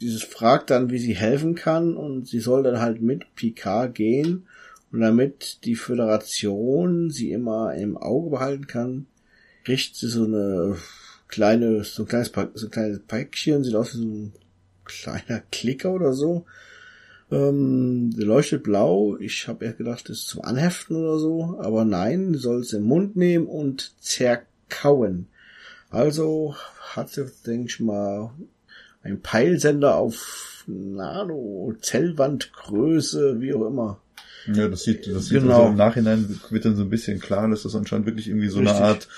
dieses 0.00 0.22
fragt 0.24 0.70
dann, 0.70 0.90
wie 0.90 0.98
sie 0.98 1.14
helfen 1.14 1.54
kann 1.54 1.96
und 1.96 2.28
sie 2.28 2.40
soll 2.40 2.62
dann 2.62 2.80
halt 2.80 3.00
mit 3.00 3.34
Picard 3.34 3.94
gehen 3.94 4.46
und 4.90 5.00
damit 5.00 5.64
die 5.64 5.76
Föderation 5.76 7.10
sie 7.10 7.32
immer 7.32 7.74
im 7.74 7.96
Auge 7.96 8.30
behalten 8.30 8.66
kann, 8.66 9.06
kriegt 9.64 9.94
sie 9.96 10.08
so 10.08 10.24
eine 10.24 10.76
kleine, 11.28 11.84
so 11.84 12.02
ein 12.02 12.08
kleines, 12.08 12.30
Pa- 12.30 12.50
so 12.52 12.66
ein 12.66 12.70
kleines 12.70 13.00
Päckchen, 13.00 13.64
sieht 13.64 13.74
aus 13.74 13.94
wie 13.94 13.98
so 13.98 14.04
ein 14.04 14.32
kleiner 14.84 15.40
Klicker 15.50 15.92
oder 15.92 16.12
so. 16.12 16.44
Ähm, 17.30 18.10
der 18.14 18.26
leuchtet 18.26 18.64
blau. 18.64 19.16
Ich 19.16 19.48
habe 19.48 19.64
eher 19.64 19.72
gedacht, 19.72 20.08
das 20.10 20.18
ist 20.18 20.26
zum 20.28 20.42
Anheften 20.42 20.96
oder 20.96 21.18
so, 21.18 21.58
aber 21.60 21.84
nein, 21.86 22.34
soll 22.34 22.60
es 22.60 22.74
im 22.74 22.82
Mund 22.82 23.16
nehmen 23.16 23.46
und 23.46 23.94
zerkauen. 24.00 25.28
Also 25.92 26.56
hat 26.94 27.10
sie, 27.10 27.26
denke 27.46 27.66
ich 27.68 27.80
mal, 27.80 28.30
ein 29.02 29.20
Peilsender 29.20 29.96
auf 29.96 30.64
Nano, 30.66 31.74
Zellwandgröße, 31.80 33.40
wie 33.40 33.54
auch 33.54 33.66
immer. 33.66 33.98
Ja, 34.52 34.68
das 34.68 34.82
sieht, 34.84 35.06
das 35.06 35.26
sieht 35.26 35.42
Genau. 35.42 35.58
also 35.60 35.68
im 35.70 35.76
Nachhinein 35.76 36.40
wird 36.50 36.64
dann 36.64 36.76
so 36.76 36.82
ein 36.82 36.90
bisschen 36.90 37.20
klar, 37.20 37.48
dass 37.48 37.62
das 37.62 37.76
anscheinend 37.76 38.06
wirklich 38.06 38.28
irgendwie 38.28 38.48
so 38.48 38.58
Richtig. 38.58 38.76
eine 38.76 38.86
Art 38.86 39.08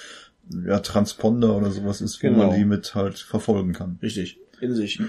ja, 0.66 0.78
Transponder 0.80 1.56
oder 1.56 1.70
sowas 1.70 2.00
ist, 2.02 2.22
wo 2.22 2.28
Genau. 2.28 2.48
man 2.48 2.56
die 2.58 2.64
mit 2.66 2.94
halt 2.94 3.18
verfolgen 3.18 3.72
kann. 3.72 3.98
Richtig, 4.02 4.38
in 4.60 4.74
sich. 4.74 5.00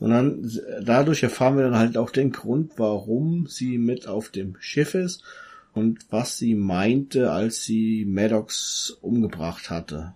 Und 0.00 0.10
dann, 0.10 0.50
dadurch 0.82 1.22
erfahren 1.22 1.56
wir 1.56 1.64
dann 1.64 1.78
halt 1.78 1.96
auch 1.96 2.10
den 2.10 2.32
Grund, 2.32 2.72
warum 2.78 3.46
sie 3.46 3.78
mit 3.78 4.08
auf 4.08 4.30
dem 4.30 4.56
Schiff 4.58 4.94
ist 4.94 5.22
und 5.72 6.00
was 6.10 6.38
sie 6.38 6.56
meinte, 6.56 7.30
als 7.30 7.62
sie 7.62 8.04
Maddox 8.08 8.96
umgebracht 9.00 9.70
hatte. 9.70 10.14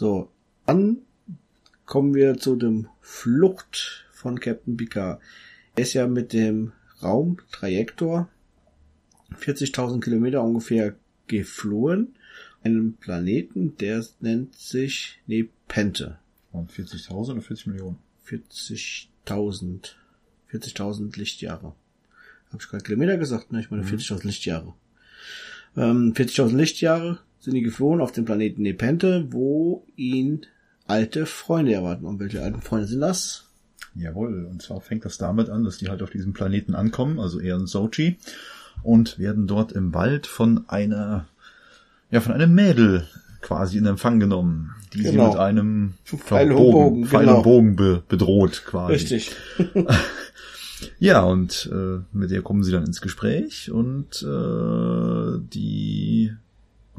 So, 0.00 0.30
dann 0.64 1.02
kommen 1.84 2.14
wir 2.14 2.38
zu 2.38 2.56
dem 2.56 2.88
Flucht 3.02 4.06
von 4.10 4.40
Captain 4.40 4.74
Picard. 4.78 5.20
Er 5.76 5.82
ist 5.82 5.92
ja 5.92 6.06
mit 6.06 6.32
dem 6.32 6.72
Raumtrajektor 7.02 8.26
40.000 9.38 10.00
Kilometer 10.00 10.42
ungefähr 10.42 10.96
geflohen, 11.26 12.14
einem 12.62 12.94
Planeten, 12.94 13.76
der 13.76 14.02
nennt 14.20 14.54
sich 14.54 15.20
Nepente. 15.26 16.18
Und 16.50 16.72
40.000 16.72 17.32
oder 17.32 17.42
40 17.42 17.66
Millionen? 17.66 17.98
40.000. 18.26 19.96
40.000 20.50 21.18
Lichtjahre. 21.18 21.74
Habe 22.48 22.58
ich 22.58 22.68
gerade 22.70 22.84
Kilometer 22.84 23.18
gesagt? 23.18 23.52
Ne, 23.52 23.60
ich 23.60 23.70
meine 23.70 23.82
40.000 23.82 24.24
Lichtjahre. 24.26 24.72
Ähm, 25.76 26.14
40.000 26.14 26.56
Lichtjahre 26.56 27.18
sind 27.40 27.54
die 27.54 27.62
geflohen 27.62 28.00
auf 28.00 28.12
dem 28.12 28.24
Planeten 28.24 28.62
Nepente, 28.62 29.26
wo 29.30 29.84
ihn 29.96 30.42
alte 30.86 31.26
Freunde 31.26 31.72
erwarten. 31.72 32.04
Und 32.04 32.20
welche 32.20 32.42
alten 32.42 32.60
Freunde 32.60 32.86
sind 32.86 33.00
das? 33.00 33.46
Jawohl, 33.94 34.44
und 34.44 34.62
zwar 34.62 34.80
fängt 34.80 35.04
das 35.04 35.18
damit 35.18 35.48
an, 35.50 35.64
dass 35.64 35.78
die 35.78 35.88
halt 35.88 36.02
auf 36.02 36.10
diesem 36.10 36.32
Planeten 36.32 36.74
ankommen, 36.74 37.18
also 37.18 37.40
er 37.40 37.56
und 37.56 37.66
Sochi, 37.66 38.18
und 38.82 39.18
werden 39.18 39.46
dort 39.46 39.72
im 39.72 39.94
Wald 39.94 40.26
von 40.26 40.64
einer, 40.68 41.26
ja, 42.10 42.20
von 42.20 42.32
einem 42.32 42.54
Mädel 42.54 43.06
quasi 43.40 43.78
in 43.78 43.86
Empfang 43.86 44.20
genommen, 44.20 44.70
die 44.92 45.02
sie 45.02 45.12
Genau. 45.12 45.30
mit 45.30 45.38
einem 45.38 45.94
Pfeil 46.04 46.52
und 46.52 46.56
Bogen, 46.58 46.72
Bogen, 46.72 47.06
Pfeil 47.06 47.24
genau. 47.24 47.36
und 47.38 47.42
Bogen 47.42 47.76
be, 47.76 48.02
bedroht 48.08 48.64
quasi. 48.64 48.92
Richtig. 48.92 49.32
Ja, 50.98 51.22
und 51.24 51.70
äh, 51.70 51.98
mit 52.12 52.30
der 52.30 52.40
kommen 52.40 52.62
sie 52.62 52.72
dann 52.72 52.86
ins 52.86 53.02
Gespräch 53.02 53.70
und 53.70 54.22
äh, 54.22 55.38
die 55.52 56.32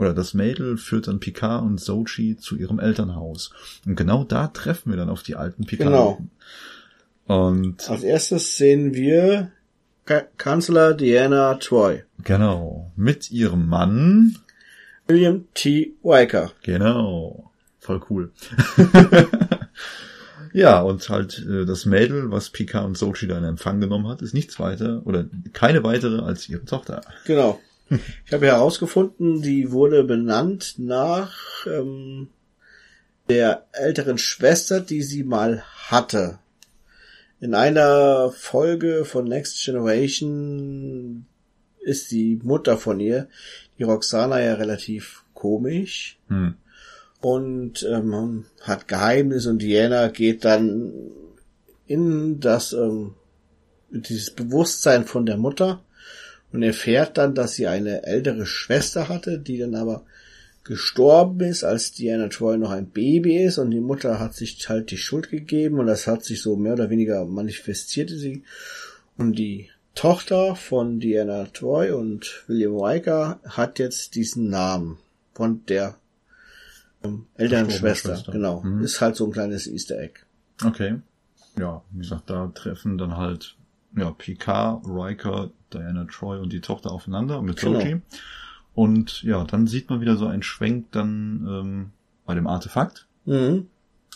oder 0.01 0.13
das 0.15 0.33
Mädel 0.33 0.77
führt 0.77 1.07
dann 1.07 1.19
Picard 1.19 1.63
und 1.63 1.79
Sochi 1.79 2.35
zu 2.35 2.57
ihrem 2.57 2.79
Elternhaus. 2.79 3.51
Und 3.85 3.95
genau 3.95 4.23
da 4.23 4.47
treffen 4.47 4.89
wir 4.91 4.97
dann 4.97 5.09
auf 5.09 5.21
die 5.21 5.35
alten 5.35 5.65
Picard. 5.65 5.89
Genau. 5.91 6.21
Und 7.27 7.87
Als 7.87 8.03
erstes 8.03 8.57
sehen 8.57 8.95
wir 8.95 9.51
Ka 10.05 10.23
Kanzler 10.37 10.95
Diana 10.95 11.53
Troy. 11.55 12.03
genau, 12.23 12.91
mit 12.95 13.29
ihrem 13.29 13.67
Mann, 13.69 14.37
William 15.07 15.45
T. 15.53 15.93
Riker. 16.03 16.51
genau, 16.63 17.51
voll 17.79 18.01
cool. 18.09 18.31
ja, 20.53 20.81
und 20.81 21.07
halt 21.09 21.45
äh, 21.47 21.65
das 21.65 21.85
Mädel, 21.85 22.31
was 22.31 22.49
Picard 22.49 22.85
und 22.85 22.97
Sochi 22.97 23.27
da 23.27 23.37
in 23.37 23.43
Empfang 23.43 23.79
genommen 23.79 24.07
hat, 24.07 24.23
ist 24.23 24.33
nichts 24.33 24.59
weiter 24.59 25.03
oder 25.05 25.25
keine 25.53 25.83
weitere 25.83 26.21
als 26.23 26.49
ihre 26.49 26.65
Tochter. 26.65 27.01
Genau. 27.25 27.59
Ich 28.25 28.33
habe 28.33 28.47
herausgefunden, 28.47 29.41
die 29.41 29.71
wurde 29.71 30.03
benannt 30.03 30.75
nach 30.77 31.35
ähm, 31.67 32.29
der 33.29 33.67
älteren 33.73 34.17
Schwester, 34.17 34.79
die 34.79 35.01
sie 35.01 35.23
mal 35.23 35.63
hatte. 35.89 36.39
In 37.39 37.53
einer 37.53 38.31
Folge 38.31 39.03
von 39.03 39.25
Next 39.25 39.63
Generation 39.65 41.25
ist 41.79 42.11
die 42.11 42.39
Mutter 42.43 42.77
von 42.77 42.99
ihr, 42.99 43.27
die 43.77 43.83
Roxana, 43.83 44.41
ja 44.41 44.53
relativ 44.53 45.23
komisch 45.33 46.19
Hm. 46.27 46.53
und 47.19 47.83
ähm, 47.83 48.45
hat 48.61 48.87
Geheimnis 48.87 49.47
und 49.47 49.61
Diana 49.61 50.09
geht 50.09 50.45
dann 50.45 50.93
in 51.87 52.39
das 52.39 52.73
ähm, 52.73 53.15
dieses 53.89 54.31
Bewusstsein 54.31 55.05
von 55.05 55.25
der 55.25 55.37
Mutter 55.37 55.83
und 56.51 56.63
erfährt 56.63 57.17
dann, 57.17 57.35
dass 57.35 57.53
sie 57.53 57.67
eine 57.67 58.03
ältere 58.03 58.45
Schwester 58.45 59.09
hatte, 59.09 59.39
die 59.39 59.57
dann 59.57 59.75
aber 59.75 60.03
gestorben 60.63 61.41
ist, 61.41 61.63
als 61.63 61.91
Diana 61.93 62.27
Troy 62.27 62.57
noch 62.57 62.71
ein 62.71 62.89
Baby 62.89 63.37
ist 63.37 63.57
und 63.57 63.71
die 63.71 63.79
Mutter 63.79 64.19
hat 64.19 64.35
sich 64.35 64.69
halt 64.69 64.91
die 64.91 64.97
Schuld 64.97 65.29
gegeben 65.29 65.79
und 65.79 65.87
das 65.87 66.05
hat 66.05 66.23
sich 66.23 66.41
so 66.41 66.55
mehr 66.55 66.73
oder 66.73 66.89
weniger 66.89 67.25
manifestierte 67.25 68.17
sie 68.17 68.43
und 69.17 69.39
die 69.39 69.69
Tochter 69.95 70.55
von 70.55 70.99
Diana 70.99 71.45
Troy 71.45 71.91
und 71.91 72.43
William 72.47 72.77
Riker 72.77 73.39
hat 73.43 73.79
jetzt 73.79 74.15
diesen 74.15 74.49
Namen 74.49 74.99
von 75.33 75.65
der 75.65 75.95
ähm, 77.03 77.25
älteren 77.35 77.65
Verstorbene 77.65 77.95
Schwester. 77.95 78.15
Schwester. 78.15 78.31
Genau. 78.31 78.61
Mhm. 78.61 78.83
Ist 78.83 79.01
halt 79.01 79.15
so 79.15 79.25
ein 79.25 79.31
kleines 79.31 79.67
Easter 79.67 79.99
Egg. 79.99 80.21
Okay. 80.63 81.01
Ja, 81.59 81.83
wie 81.91 81.99
gesagt, 81.99 82.29
da 82.29 82.47
treffen 82.53 82.97
dann 82.97 83.17
halt 83.17 83.57
ja, 83.95 84.11
Picard, 84.11 84.83
Riker, 84.85 85.49
Diana 85.73 86.05
Troy 86.05 86.39
und 86.39 86.51
die 86.53 86.61
Tochter 86.61 86.91
aufeinander 86.91 87.41
mit 87.41 87.59
Genau. 87.59 87.79
Sochi. 87.79 88.01
Und 88.73 89.21
ja, 89.23 89.43
dann 89.43 89.67
sieht 89.67 89.89
man 89.89 89.99
wieder 90.01 90.15
so 90.15 90.27
einen 90.27 90.43
Schwenk 90.43 90.91
dann 90.91 91.45
ähm, 91.49 91.89
bei 92.25 92.35
dem 92.35 92.47
Artefakt, 92.47 93.07
Mhm. 93.25 93.67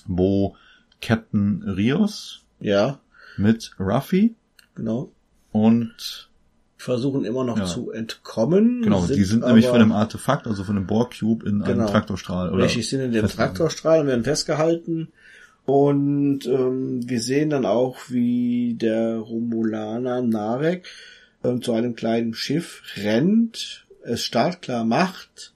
wo 0.07 0.55
Captain 1.01 1.61
Rios 1.63 2.43
Ja, 2.59 2.99
mit 3.37 3.75
Ruffy 3.79 4.35
genau. 4.75 5.11
und 5.51 6.29
Versuchen 6.77 7.25
immer 7.25 7.43
noch 7.43 7.57
Ja. 7.57 7.65
zu 7.65 7.89
entkommen. 7.91 8.81
genau, 8.83 9.05
die 9.07 9.23
sind 9.23 9.43
nämlich 9.43 9.67
von 9.67 9.79
dem 9.79 9.91
Artefakt, 9.91 10.45
also 10.45 10.63
von 10.63 10.75
dem 10.75 10.85
Borg 10.85 11.17
Cube 11.19 11.43
in 11.47 11.63
einem 11.63 11.77
Genau. 11.79 11.89
Traktorstrahl 11.89 12.51
oder 12.53 12.63
Richtig, 12.65 12.87
sind 12.89 12.99
in 13.01 13.11
dem. 13.11 13.27
Traktorstrahl 13.27 14.01
und 14.01 14.07
werden 14.07 14.23
festgehalten. 14.23 15.07
Und 15.65 16.45
ähm, 16.45 17.09
wir 17.09 17.21
sehen 17.21 17.49
dann 17.49 17.65
auch, 17.65 17.97
wie 18.09 18.75
der 18.75 19.17
Romulaner 19.17 20.21
Narek 20.21 20.87
ähm, 21.43 21.61
zu 21.61 21.73
einem 21.73 21.95
kleinen 21.95 22.33
Schiff 22.35 22.83
rennt, 22.97 23.87
es 24.03 24.23
startklar 24.23 24.85
macht 24.85 25.53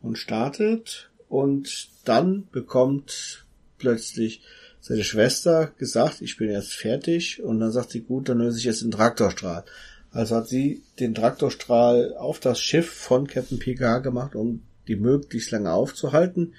und 0.00 0.18
startet. 0.18 1.10
Und 1.28 1.88
dann 2.04 2.48
bekommt 2.50 3.44
plötzlich 3.78 4.42
seine 4.80 5.04
Schwester 5.04 5.72
gesagt, 5.78 6.22
ich 6.22 6.36
bin 6.36 6.50
jetzt 6.50 6.74
fertig. 6.74 7.40
Und 7.42 7.60
dann 7.60 7.70
sagt 7.70 7.92
sie, 7.92 8.00
gut, 8.00 8.28
dann 8.28 8.38
löse 8.38 8.58
ich 8.58 8.64
jetzt 8.64 8.82
den 8.82 8.90
Traktorstrahl. 8.90 9.64
Also 10.10 10.36
hat 10.36 10.48
sie 10.48 10.82
den 10.98 11.14
Traktorstrahl 11.14 12.16
auf 12.16 12.40
das 12.40 12.60
Schiff 12.60 12.90
von 12.90 13.28
Captain 13.28 13.60
Picard 13.60 14.02
gemacht, 14.02 14.34
um 14.34 14.62
die 14.88 14.96
möglichst 14.96 15.52
lange 15.52 15.72
aufzuhalten, 15.72 16.54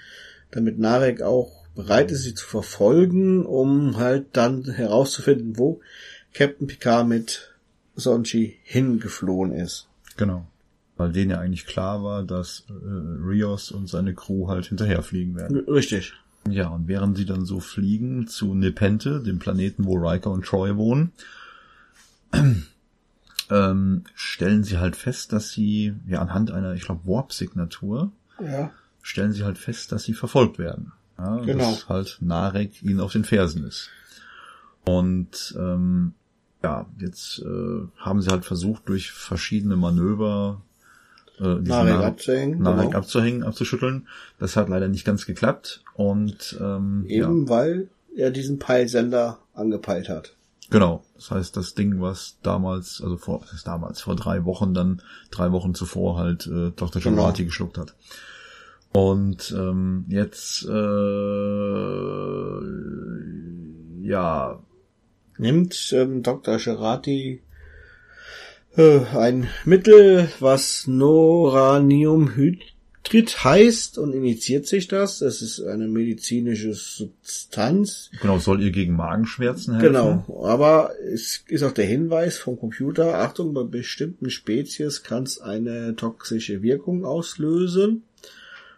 damit 0.51 0.79
Narek 0.79 1.21
auch 1.21 1.62
bereit 1.75 2.11
ist, 2.11 2.23
sie 2.23 2.33
zu 2.35 2.45
verfolgen, 2.45 3.45
um 3.45 3.97
halt 3.97 4.27
dann 4.33 4.63
herauszufinden, 4.65 5.57
wo 5.57 5.81
Captain 6.33 6.67
Picard 6.67 7.07
mit 7.07 7.53
Sonchi 7.95 8.57
hingeflohen 8.63 9.51
ist. 9.53 9.87
Genau. 10.17 10.47
Weil 10.95 11.11
denen 11.11 11.31
ja 11.31 11.39
eigentlich 11.39 11.65
klar 11.65 12.03
war, 12.03 12.23
dass 12.23 12.65
äh, 12.69 12.73
Rios 12.73 13.71
und 13.71 13.87
seine 13.87 14.13
Crew 14.13 14.47
halt 14.47 14.67
hinterherfliegen 14.67 15.35
werden. 15.35 15.57
Richtig. 15.67 16.13
Ja, 16.49 16.67
und 16.67 16.87
während 16.87 17.17
sie 17.17 17.25
dann 17.25 17.45
so 17.45 17.59
fliegen 17.59 18.27
zu 18.27 18.53
Nepente, 18.53 19.21
dem 19.21 19.39
Planeten, 19.39 19.85
wo 19.85 19.95
Riker 19.95 20.29
und 20.31 20.45
Troy 20.45 20.75
wohnen, 20.75 21.11
ähm, 23.49 24.03
stellen 24.15 24.63
sie 24.63 24.77
halt 24.77 24.95
fest, 24.95 25.31
dass 25.33 25.51
sie, 25.51 25.93
ja, 26.07 26.19
anhand 26.21 26.51
einer, 26.51 26.73
ich 26.73 26.83
glaube, 26.83 27.05
Warp-Signatur, 27.05 28.11
Ja. 28.39 28.71
stellen 29.01 29.31
sie 29.31 29.43
halt 29.43 29.57
fest, 29.57 29.91
dass 29.91 30.03
sie 30.03 30.13
verfolgt 30.13 30.59
werden. 30.59 30.91
Ja, 31.23 31.37
Genau. 31.45 31.71
Dass 31.71 31.89
halt 31.89 32.17
Narek 32.21 32.83
ihnen 32.83 32.99
auf 32.99 33.13
den 33.13 33.23
Fersen 33.23 33.63
ist. 33.65 33.89
Und 34.85 35.55
ähm, 35.57 36.13
ja, 36.61 36.85
jetzt 36.99 37.39
äh, 37.39 37.87
haben 37.97 38.21
sie 38.21 38.29
halt 38.29 38.45
versucht, 38.45 38.87
durch 38.89 39.11
verschiedene 39.11 39.75
Manöver 39.75 40.61
äh, 41.39 41.43
Narek 41.55 42.03
abzuhängen, 42.03 42.61
Narek 42.61 42.87
genau. 42.87 42.97
abzuhängen, 42.97 43.43
abzuschütteln. 43.43 44.07
Das 44.39 44.55
hat 44.55 44.69
leider 44.69 44.87
nicht 44.87 45.05
ganz 45.05 45.25
geklappt. 45.25 45.83
Und 45.95 46.57
ähm, 46.61 47.05
ja, 47.07 47.23
Eben 47.27 47.47
weil 47.49 47.87
er 48.15 48.31
diesen 48.31 48.59
Peilsender 48.59 49.39
angepeilt 49.53 50.09
hat. 50.09 50.35
genau. 50.69 51.03
Das 51.15 51.31
heißt, 51.31 51.55
das 51.57 51.73
Ding, 51.73 52.01
was 52.01 52.37
damals, 52.43 53.01
also 53.01 53.17
vor, 53.17 53.41
was 53.41 53.53
ist 53.53 53.65
damals, 53.67 54.01
vor 54.01 54.15
drei 54.15 54.43
Wochen 54.45 54.73
dann, 54.73 55.01
drei 55.31 55.51
Wochen 55.53 55.73
zuvor 55.73 56.17
halt 56.17 56.45
äh, 56.47 56.71
Dr. 56.75 57.01
Genau. 57.01 57.15
Giamatti 57.15 57.45
geschluckt 57.45 57.77
hat. 57.77 57.95
Und 58.93 59.53
ähm, 59.57 60.05
jetzt 60.07 60.65
äh, 60.65 60.69
ja, 64.07 64.63
Nimmt 65.37 65.93
ähm, 65.93 66.23
Dr. 66.23 66.57
Gerati 66.57 67.41
äh, 68.75 68.99
ein 69.15 69.47
Mittel, 69.65 70.29
was 70.39 70.87
Noraniumhydrid 70.87 73.43
heißt 73.43 73.97
und 73.97 74.13
initiiert 74.13 74.67
sich 74.67 74.87
das. 74.87 75.19
Es 75.21 75.41
ist 75.41 75.59
eine 75.61 75.87
medizinische 75.87 76.73
Substanz, 76.73 78.11
genau, 78.21 78.37
soll 78.37 78.61
ihr 78.61 78.69
gegen 78.71 78.95
Magenschmerzen 78.95 79.79
helfen. 79.79 79.93
Genau, 79.93 80.45
aber 80.45 80.91
es 81.13 81.43
ist 81.47 81.63
auch 81.63 81.71
der 81.71 81.85
Hinweis 81.85 82.37
vom 82.37 82.59
Computer, 82.59 83.19
Achtung, 83.19 83.53
bei 83.53 83.63
bestimmten 83.63 84.29
Spezies 84.29 85.03
kann 85.03 85.23
es 85.23 85.39
eine 85.41 85.95
toxische 85.95 86.61
Wirkung 86.61 87.05
auslösen. 87.05 88.03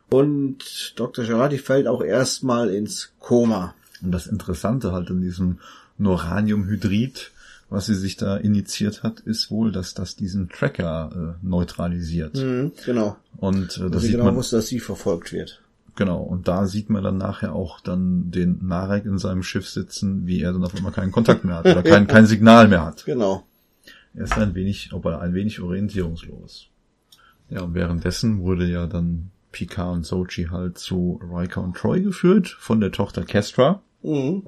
Und 0.10 0.94
Dr. 0.98 1.26
Gerati 1.26 1.57
fällt 1.57 1.88
auch 1.88 2.02
erstmal 2.03 2.69
ins 2.69 3.14
Koma. 3.19 3.73
Und 4.02 4.11
das 4.11 4.27
Interessante 4.27 4.91
halt 4.91 5.10
in 5.10 5.22
diesem 5.22 5.60
Noraniumhydrid, 5.98 7.32
was 7.69 7.88
sie 7.88 7.95
sich 7.95 8.15
da 8.18 8.38
initiiert 8.38 9.03
hat, 9.03 9.22
ist 9.22 9.49
wohl, 9.49 9.72
dass 9.72 9.94
das 9.94 10.15
diesen 10.15 10.49
Tracker 10.49 11.36
äh, 11.41 11.45
neutralisiert. 11.45 12.36
Mhm, 12.36 12.72
genau. 12.86 13.18
Und 13.38 13.77
äh, 13.77 13.82
Dass 13.82 13.91
das 13.91 14.02
sie 14.02 14.07
sieht 14.07 14.15
genau 14.18 14.26
man 14.26 14.36
wusste, 14.36 14.57
dass 14.57 14.68
sie 14.68 14.80
verfolgt 14.80 15.34
wird. 15.34 15.61
genau. 15.95 16.22
Und 16.22 16.48
da 16.48 16.68
sieht 16.68 16.90
man 16.90 17.03
dann 17.03 17.18
nachher 17.18 17.53
auch 17.53 17.80
dann 17.80 18.30
den 18.32 18.60
Narek 18.68 19.06
in 19.06 19.18
seinem 19.18 19.41
Schiff 19.44 19.68
sitzen, 19.68 20.27
wie 20.27 20.41
er 20.41 20.53
dann 20.53 20.64
auf 20.64 20.76
einmal 20.76 20.91
keinen 20.91 21.11
Kontakt 21.11 21.44
mehr 21.44 21.56
hat 21.56 21.65
oder 21.65 21.84
kein, 21.84 22.07
kein 22.07 22.27
Signal 22.27 22.68
mehr 22.68 22.86
hat. 22.86 23.06
Genau. 23.06 23.44
Er 24.14 24.26
ist 24.26 24.38
ein 24.38 24.53
wenig, 24.56 24.91
aber 24.94 25.19
ein 25.22 25.34
wenig 25.34 25.60
orientierungslos. 25.60 26.68
Ja, 27.49 27.61
und 27.61 27.73
währenddessen 27.73 28.40
wurde 28.41 28.65
ja 28.68 28.88
dann 28.88 29.32
Picard 29.56 29.94
und 29.95 30.06
Sochi 30.06 30.48
halt 30.52 30.77
zu 30.77 31.18
Riker 31.23 31.64
und 31.64 31.77
Troy 31.77 32.02
geführt 32.02 32.49
von 32.60 32.82
der 32.82 32.91
Tochter 32.91 33.23
Kestra. 33.23 33.82
Mhm. 34.03 34.44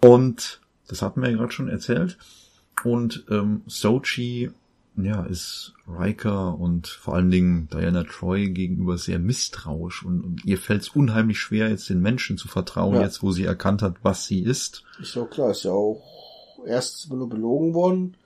Und 0.00 0.60
das 0.86 1.02
hatten 1.02 1.20
wir 1.20 1.30
ja 1.30 1.36
gerade 1.36 1.52
schon 1.52 1.68
erzählt. 1.68 2.16
Und 2.84 3.24
ähm, 3.28 3.62
Sochi, 3.66 4.52
ja, 4.96 5.24
ist 5.24 5.74
Riker 5.88 6.56
und 6.56 6.86
vor 6.86 7.16
allen 7.16 7.30
Dingen 7.32 7.68
Diana 7.72 8.04
Troy 8.04 8.50
gegenüber 8.50 8.98
sehr 8.98 9.18
misstrauisch 9.18 10.04
und, 10.04 10.22
und 10.22 10.44
ihr 10.44 10.58
fällt 10.58 10.82
es 10.82 10.88
unheimlich 10.90 11.40
schwer, 11.40 11.68
jetzt 11.68 11.90
den 11.90 12.00
Menschen 12.00 12.36
zu 12.38 12.46
vertrauen, 12.46 12.94
Ja. 12.94 13.02
jetzt 13.02 13.22
wo 13.24 13.32
sie 13.32 13.44
erkannt 13.44 13.82
hat, 13.82 13.96
was 14.02 14.26
sie 14.26 14.40
ist. 14.42 14.84
Ist 15.00 15.16
ja 15.16 15.22
auch 15.22 15.30
klar, 15.30 15.50
ist 15.50 15.64
ja 15.64 15.72
auch 15.72 16.02
erstens 16.66 17.10
nur 17.10 17.28
belogen 17.28 17.74
worden 17.74 18.16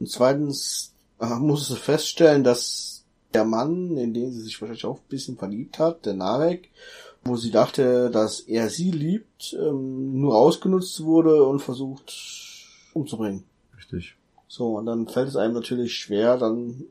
und 0.00 0.10
zweitens 0.10 0.94
äh, 1.20 1.34
muss 1.38 1.68
sie 1.68 1.76
feststellen, 1.76 2.42
dass 2.42 2.93
der 3.34 3.44
Mann, 3.44 3.96
in 3.96 4.14
den 4.14 4.32
sie 4.32 4.40
sich 4.42 4.60
wahrscheinlich 4.60 4.84
auch 4.84 4.98
ein 4.98 5.08
bisschen 5.08 5.36
verliebt 5.36 5.78
hat, 5.78 6.06
der 6.06 6.14
Narek, 6.14 6.70
wo 7.24 7.36
sie 7.36 7.50
dachte, 7.50 8.10
dass 8.10 8.40
er 8.40 8.68
sie 8.70 8.90
liebt, 8.90 9.56
ähm, 9.58 10.20
nur 10.20 10.36
ausgenutzt 10.36 11.02
wurde 11.04 11.42
und 11.44 11.60
versucht 11.60 12.12
umzubringen. 12.92 13.44
Richtig. 13.76 14.16
So, 14.48 14.76
und 14.78 14.86
dann 14.86 15.08
fällt 15.08 15.28
es 15.28 15.36
einem 15.36 15.54
natürlich 15.54 15.94
schwer, 15.94 16.36
dann 16.36 16.84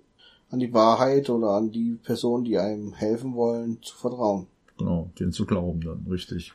an 0.49 0.60
die 0.60 0.74
Wahrheit 0.74 1.30
oder 1.30 1.52
an 1.52 1.72
die 1.72 1.98
Personen, 2.03 2.44
die 2.44 2.57
einem 2.57 2.94
helfen 2.94 3.36
wollen, 3.36 3.82
zu 3.82 3.95
vertrauen. 3.95 4.48
Genau, 4.78 5.10
den 5.20 5.32
zu 5.32 5.45
glauben 5.45 5.82
dann, 5.82 6.06
richtig. 6.10 6.52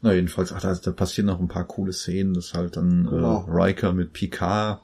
Na, 0.00 0.12
jedenfalls, 0.12 0.52
ach, 0.52 0.60
da, 0.60 0.74
da 0.74 0.90
passieren 0.90 1.26
noch 1.26 1.40
ein 1.40 1.48
paar 1.48 1.64
coole 1.64 1.92
Szenen, 1.92 2.34
dass 2.34 2.54
halt 2.54 2.76
dann 2.76 3.06
Genau. 3.08 3.46
äh, 3.46 3.50
Riker 3.50 3.92
mit 3.92 4.12
Picard 4.12 4.80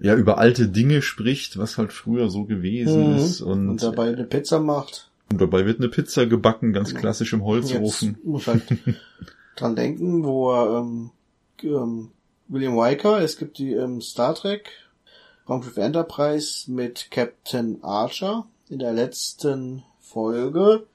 ja 0.00 0.14
über 0.14 0.38
alte 0.38 0.68
Dinge 0.68 1.02
spricht, 1.02 1.58
was 1.58 1.78
halt 1.78 1.92
früher 1.92 2.28
so 2.30 2.44
gewesen 2.44 3.16
ist. 3.16 3.40
Und, 3.40 3.64
Mhm. 3.64 3.70
und 3.70 3.82
dabei 3.82 4.08
eine 4.08 4.24
Pizza 4.24 4.60
macht. 4.60 5.10
und 5.30 5.40
dabei 5.40 5.66
wird 5.66 5.80
eine 5.80 5.88
Pizza 5.88 6.26
gebacken, 6.26 6.72
ganz 6.72 6.94
klassisch 6.94 7.32
im 7.32 7.44
Holzofen. 7.44 8.14
Jetzt 8.16 8.24
muss 8.24 8.46
halt 8.46 8.62
dran 9.56 9.76
denken, 9.76 10.24
wo 10.24 10.50
er, 10.52 10.78
ähm, 10.80 11.10
ähm, 11.62 12.10
William 12.48 12.78
Riker, 12.78 13.20
es 13.20 13.36
gibt 13.36 13.58
die 13.58 13.72
ähm, 13.72 14.00
Star 14.00 14.34
Trek 14.34 14.70
Raumschiff 15.48 15.76
Enterprise 15.76 16.70
mit 16.70 17.10
Captain 17.10 17.82
Archer 17.82 18.46
in 18.68 18.78
der 18.78 18.92
letzten 18.92 19.82
Folge 20.00 20.86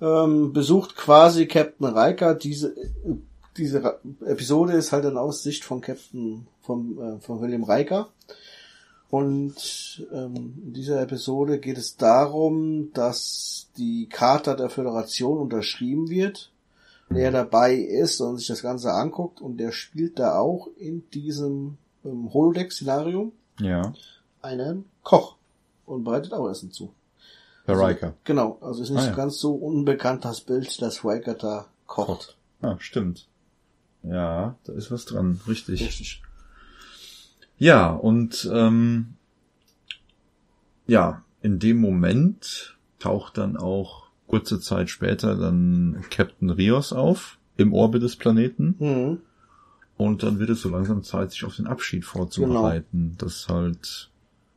ähm, 0.00 0.52
besucht 0.52 0.94
quasi 0.96 1.46
Captain 1.46 1.86
Riker 1.86 2.34
diese 2.34 2.68
äh, 2.76 2.88
diese 3.56 3.98
Episode 4.26 4.74
ist 4.74 4.92
halt 4.92 5.04
dann 5.06 5.16
aus 5.16 5.42
Sicht 5.42 5.64
von 5.64 5.80
Captain 5.80 6.46
von, 6.66 6.98
äh, 6.98 7.20
von 7.20 7.40
William 7.40 7.64
Riker 7.64 8.08
und 9.08 10.04
ähm, 10.12 10.54
in 10.64 10.72
dieser 10.72 11.00
Episode 11.00 11.58
geht 11.60 11.78
es 11.78 11.96
darum, 11.96 12.90
dass 12.92 13.68
die 13.76 14.08
Charta 14.10 14.54
der 14.54 14.68
Föderation 14.68 15.38
unterschrieben 15.38 16.10
wird. 16.10 16.50
Und 17.08 17.16
er 17.16 17.30
dabei 17.30 17.76
ist 17.76 18.20
und 18.20 18.38
sich 18.38 18.48
das 18.48 18.62
Ganze 18.62 18.92
anguckt 18.92 19.40
und 19.40 19.58
der 19.58 19.70
spielt 19.70 20.18
da 20.18 20.36
auch 20.38 20.66
in 20.76 21.08
diesem 21.10 21.78
ähm, 22.04 22.32
Holodeck-Szenario 22.34 23.30
Ja, 23.60 23.94
einen 24.42 24.86
Koch 25.04 25.36
und 25.86 26.02
bereitet 26.02 26.32
auch 26.32 26.48
Essen 26.50 26.72
zu. 26.72 26.92
der 27.68 27.78
Riker. 27.78 28.14
Genau, 28.24 28.58
also 28.60 28.82
ist 28.82 28.90
nicht 28.90 29.02
Ah, 29.02 29.06
ja. 29.10 29.14
ganz 29.14 29.38
so 29.38 29.54
unbekannt 29.54 30.24
das 30.24 30.40
Bild, 30.40 30.82
dass 30.82 31.04
Riker 31.04 31.34
da 31.34 31.66
kocht. 31.86 32.36
Ah, 32.60 32.74
stimmt. 32.80 33.28
Ja, 34.02 34.56
da 34.64 34.72
ist 34.72 34.90
was 34.90 35.04
dran, 35.04 35.40
richtig. 35.46 35.80
Richtig. 35.82 36.22
Ja, 37.58 37.90
und 37.92 38.48
ähm, 38.52 39.14
ja, 40.86 41.22
in 41.42 41.58
dem 41.58 41.78
Moment 41.80 42.76
taucht 42.98 43.38
dann 43.38 43.56
auch 43.56 44.06
kurze 44.26 44.60
Zeit 44.60 44.90
später 44.90 45.36
dann 45.36 46.04
Captain 46.10 46.50
Rios 46.50 46.92
auf 46.92 47.38
im 47.56 47.72
Orbit 47.72 48.02
des 48.02 48.16
Planeten 48.16 48.74
Mhm. 48.78 49.18
und 49.96 50.22
dann 50.22 50.38
wird 50.38 50.50
es 50.50 50.60
so 50.62 50.68
langsam 50.68 51.02
Zeit, 51.02 51.30
sich 51.30 51.44
auf 51.44 51.56
den 51.56 51.66
Abschied 51.66 52.04
vorzubereiten, 52.04 53.14
dass 53.18 53.48
halt 53.48 54.10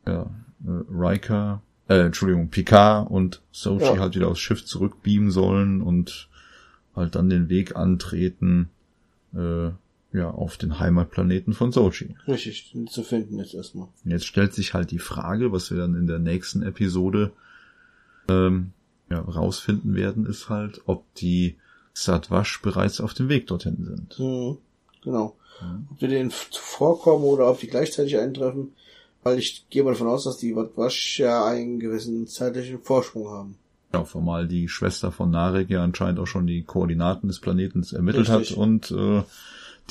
ja, 0.06 0.24
äh, 0.66 0.84
Riker 0.92 1.62
äh, 1.88 2.02
Entschuldigung, 2.06 2.50
Picard 2.50 3.10
und 3.10 3.42
Sochi 3.52 3.84
Ja. 3.86 3.98
halt 4.00 4.16
wieder 4.16 4.28
aufs 4.28 4.40
Schiff 4.40 4.66
zurückbeamen 4.66 5.32
sollen 5.32 5.82
und 5.82 6.30
halt 6.96 7.16
dann 7.16 7.30
den 7.30 7.50
Weg 7.50 7.76
antreten, 7.76 8.70
äh, 9.34 9.70
ja, 10.12 10.30
auf 10.30 10.58
den 10.58 10.80
Heimatplaneten 10.80 11.54
von 11.54 11.72
Sochi. 11.72 12.16
Richtig, 12.28 12.74
zu 12.90 13.04
finden 13.04 13.38
jetzt 13.38 13.54
erstmal. 13.54 13.88
Jetzt 14.06 14.26
stellt 14.26 14.54
sich 14.54 14.74
halt 14.74 14.92
die 14.92 15.00
Frage, 15.00 15.52
was 15.52 15.70
wir 15.70 15.78
dann 15.78 15.96
in 15.96 16.08
der 16.08 16.20
nächsten 16.20 16.64
Episode 16.64 17.32
ähm, 18.28 18.72
ja, 19.10 19.20
rausfinden 19.20 19.96
werden, 19.96 20.26
ist 20.26 20.50
halt, 20.50 20.82
ob 20.86 21.04
die 21.16 21.56
Satwasch 21.94 22.62
bereits 22.62 23.02
auf 23.02 23.14
dem 23.14 23.30
Weg 23.30 23.48
dorthin 23.48 23.84
sind. 23.84 24.20
Mhm. 24.20 24.58
Genau. 25.04 25.36
Ob 25.92 26.02
wir 26.02 26.08
denen 26.08 26.32
zuvorkommen 26.32 27.26
oder 27.26 27.50
ob 27.50 27.60
die 27.60 27.68
gleichzeitig 27.68 28.18
eintreffen, 28.18 28.74
weil 29.24 29.40
ich 29.40 29.68
gehe 29.70 29.84
mal 29.84 29.92
davon 29.92 30.08
aus, 30.08 30.24
dass 30.24 30.38
die 30.38 30.56
Watwasch 30.56 31.20
ja 31.20 31.46
einen 31.46 31.80
gewissen 31.80 32.28
zeitlichen 32.28 32.82
Vorsprung 32.82 33.30
haben. 33.30 33.58
Ja, 33.94 34.04
formal 34.04 34.48
die 34.48 34.70
Schwester 34.70 35.12
von 35.12 35.32
Narek 35.32 35.70
ja 35.70 35.84
anscheinend 35.84 36.20
auch 36.20 36.28
schon 36.28 36.48
die 36.48 36.64
Koordinaten 36.64 37.28
des 37.28 37.40
Planetens 37.40 37.92
ermittelt 37.92 38.30
Richtig. 38.30 38.52
hat 38.52 38.58
und 38.58 38.92
äh, 38.92 39.24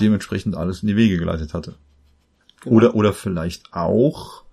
dementsprechend 0.00 0.54
alles 0.56 0.82
in 0.82 0.88
die 0.88 0.96
Wege 0.96 1.18
geleitet 1.18 1.54
hatte. 1.54 1.74
Genau. 2.62 2.76
Oder 2.76 2.94
oder 2.94 3.12
vielleicht 3.12 3.72
auch, 3.72 4.44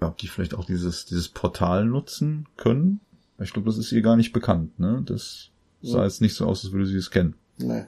ja, 0.00 0.08
ob 0.08 0.16
die 0.18 0.28
vielleicht 0.28 0.54
auch 0.54 0.64
dieses 0.64 1.04
dieses 1.06 1.28
Portal 1.28 1.84
nutzen 1.84 2.46
können. 2.56 3.00
Ich 3.40 3.52
glaube, 3.52 3.66
das 3.66 3.78
ist 3.78 3.90
ihr 3.92 4.02
gar 4.02 4.16
nicht 4.16 4.32
bekannt. 4.32 4.78
Ne, 4.78 5.02
das 5.04 5.50
sah 5.82 5.98
Ja. 5.98 6.04
jetzt 6.04 6.20
nicht 6.20 6.34
so 6.34 6.46
aus, 6.46 6.64
als 6.64 6.72
würde 6.72 6.86
sie 6.86 6.96
es 6.96 7.10
kennen. 7.10 7.34
Nee. 7.58 7.84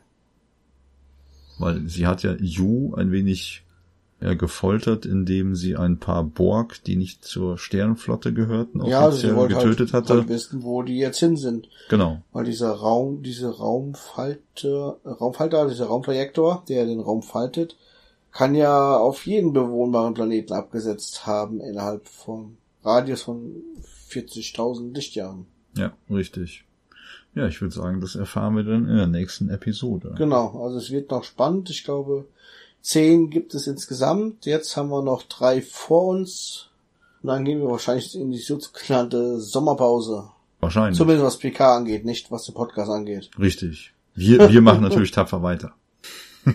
Weil 1.58 1.88
sie 1.88 2.06
hat 2.06 2.22
ja 2.22 2.34
Yu 2.38 2.94
ein 2.94 3.12
wenig 3.12 3.64
gefoltert, 4.20 5.04
indem 5.04 5.54
sie 5.54 5.76
ein 5.76 5.98
paar 5.98 6.24
Borg, 6.24 6.82
die 6.84 6.96
nicht 6.96 7.24
zur 7.24 7.58
Sternenflotte 7.58 8.32
gehörten, 8.32 8.84
Ja, 8.86 9.00
also 9.00 9.08
offiziell 9.08 9.36
wollte 9.36 9.54
getötet 9.54 9.92
halt, 9.92 10.04
hatte. 10.04 10.20
halt 10.20 10.28
wissen, 10.28 10.62
wo 10.62 10.82
die 10.82 10.98
jetzt 10.98 11.18
hin 11.18 11.36
sind. 11.36 11.68
Genau. 11.90 12.22
Weil 12.32 12.44
dieser 12.44 12.72
Raum, 12.72 13.22
diese 13.22 13.50
Raumfalter, 13.58 14.96
Raumfalter, 15.04 15.68
dieser 15.68 15.86
Raumprojektor, 15.86 16.64
der 16.68 16.86
den 16.86 17.00
Raum 17.00 17.22
faltet, 17.22 17.76
kann 18.32 18.54
ja 18.54 18.96
auf 18.96 19.26
jeden 19.26 19.52
bewohnbaren 19.52 20.14
Planeten 20.14 20.52
abgesetzt 20.52 21.26
haben 21.26 21.60
innerhalb 21.60 22.06
vom 22.08 22.56
Radius 22.84 23.22
von 23.22 23.54
40.000 24.10 24.94
Lichtjahren. 24.94 25.46
Ja, 25.76 25.92
richtig. 26.10 26.64
Ja, 27.34 27.46
ich 27.46 27.60
würde 27.60 27.74
sagen, 27.74 28.00
das 28.00 28.14
erfahren 28.14 28.56
wir 28.56 28.62
dann 28.62 28.88
in 28.88 28.96
der 28.96 29.06
nächsten 29.06 29.50
Episode. 29.50 30.14
Genau, 30.16 30.62
also 30.64 30.78
es 30.78 30.90
wird 30.90 31.10
noch 31.10 31.24
spannend. 31.24 31.68
Ich 31.68 31.84
glaube, 31.84 32.26
zehn 32.86 33.30
gibt 33.30 33.54
es 33.54 33.66
insgesamt. 33.66 34.46
Jetzt 34.46 34.76
haben 34.76 34.90
wir 34.90 35.02
noch 35.02 35.24
drei 35.24 35.60
vor 35.60 36.06
uns. 36.06 36.68
Und 37.22 37.28
dann 37.28 37.44
gehen 37.44 37.60
wir 37.60 37.68
wahrscheinlich 37.68 38.14
in 38.14 38.30
die 38.30 38.38
sogenannte 38.38 39.40
Sommerpause. 39.40 40.28
Wahrscheinlich. 40.60 40.96
Zumindest 40.96 41.26
was 41.26 41.38
PK 41.38 41.76
angeht, 41.76 42.04
nicht 42.04 42.30
was 42.30 42.44
den 42.44 42.54
Podcast 42.54 42.90
angeht. 42.90 43.30
Richtig. 43.38 43.92
Wir, 44.14 44.50
wir 44.50 44.62
machen 44.62 44.82
natürlich 44.82 45.10
tapfer 45.10 45.42
weiter. 45.42 45.74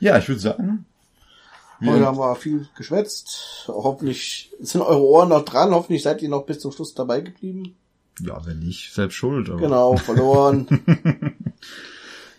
ja, 0.00 0.18
ich 0.18 0.28
würde 0.28 0.40
sagen, 0.40 0.86
Heute 1.80 2.00
wir, 2.00 2.06
haben 2.06 2.18
wir 2.18 2.34
viel 2.36 2.68
geschwätzt. 2.76 3.64
Hoffentlich 3.68 4.50
sind 4.60 4.82
eure 4.82 5.02
Ohren 5.02 5.28
noch 5.28 5.44
dran. 5.44 5.72
Hoffentlich 5.72 6.02
seid 6.02 6.20
ihr 6.22 6.28
noch 6.28 6.46
bis 6.46 6.58
zum 6.58 6.72
Schluss 6.72 6.94
dabei 6.94 7.20
geblieben. 7.20 7.76
ja, 8.20 8.44
wenn 8.44 8.58
nicht, 8.58 8.92
selbst 8.92 9.14
schuld. 9.14 9.48
Aber 9.48 9.60
Genau, 9.60 9.96
verloren. 9.96 10.66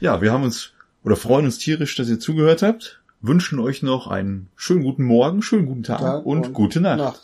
Ja, 0.02 0.22
wir 0.22 0.34
haben 0.34 0.44
uns 0.44 0.74
oder 1.06 1.16
freuen 1.16 1.46
uns 1.46 1.58
tierisch, 1.58 1.96
dass 1.96 2.10
ihr 2.10 2.20
zugehört 2.20 2.62
habt. 2.62 3.00
Wünschen 3.28 3.60
euch 3.60 3.82
noch 3.82 4.06
einen 4.06 4.50
schönen 4.56 4.84
guten 4.84 5.04
Morgen, 5.04 5.42
schönen 5.42 5.66
guten 5.66 5.82
Tag, 5.82 6.00
Tag 6.00 6.26
und, 6.28 6.48
und 6.48 6.54
gute 6.54 6.80
Nacht. 6.80 6.98
Nacht. 7.00 7.22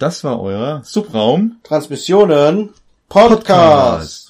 Das 0.00 0.24
war 0.24 0.40
euer 0.40 0.82
Subraum 0.84 1.60
Transmissionen. 1.62 2.70
Podcast. 3.08 3.46
Podcast. 3.46 4.21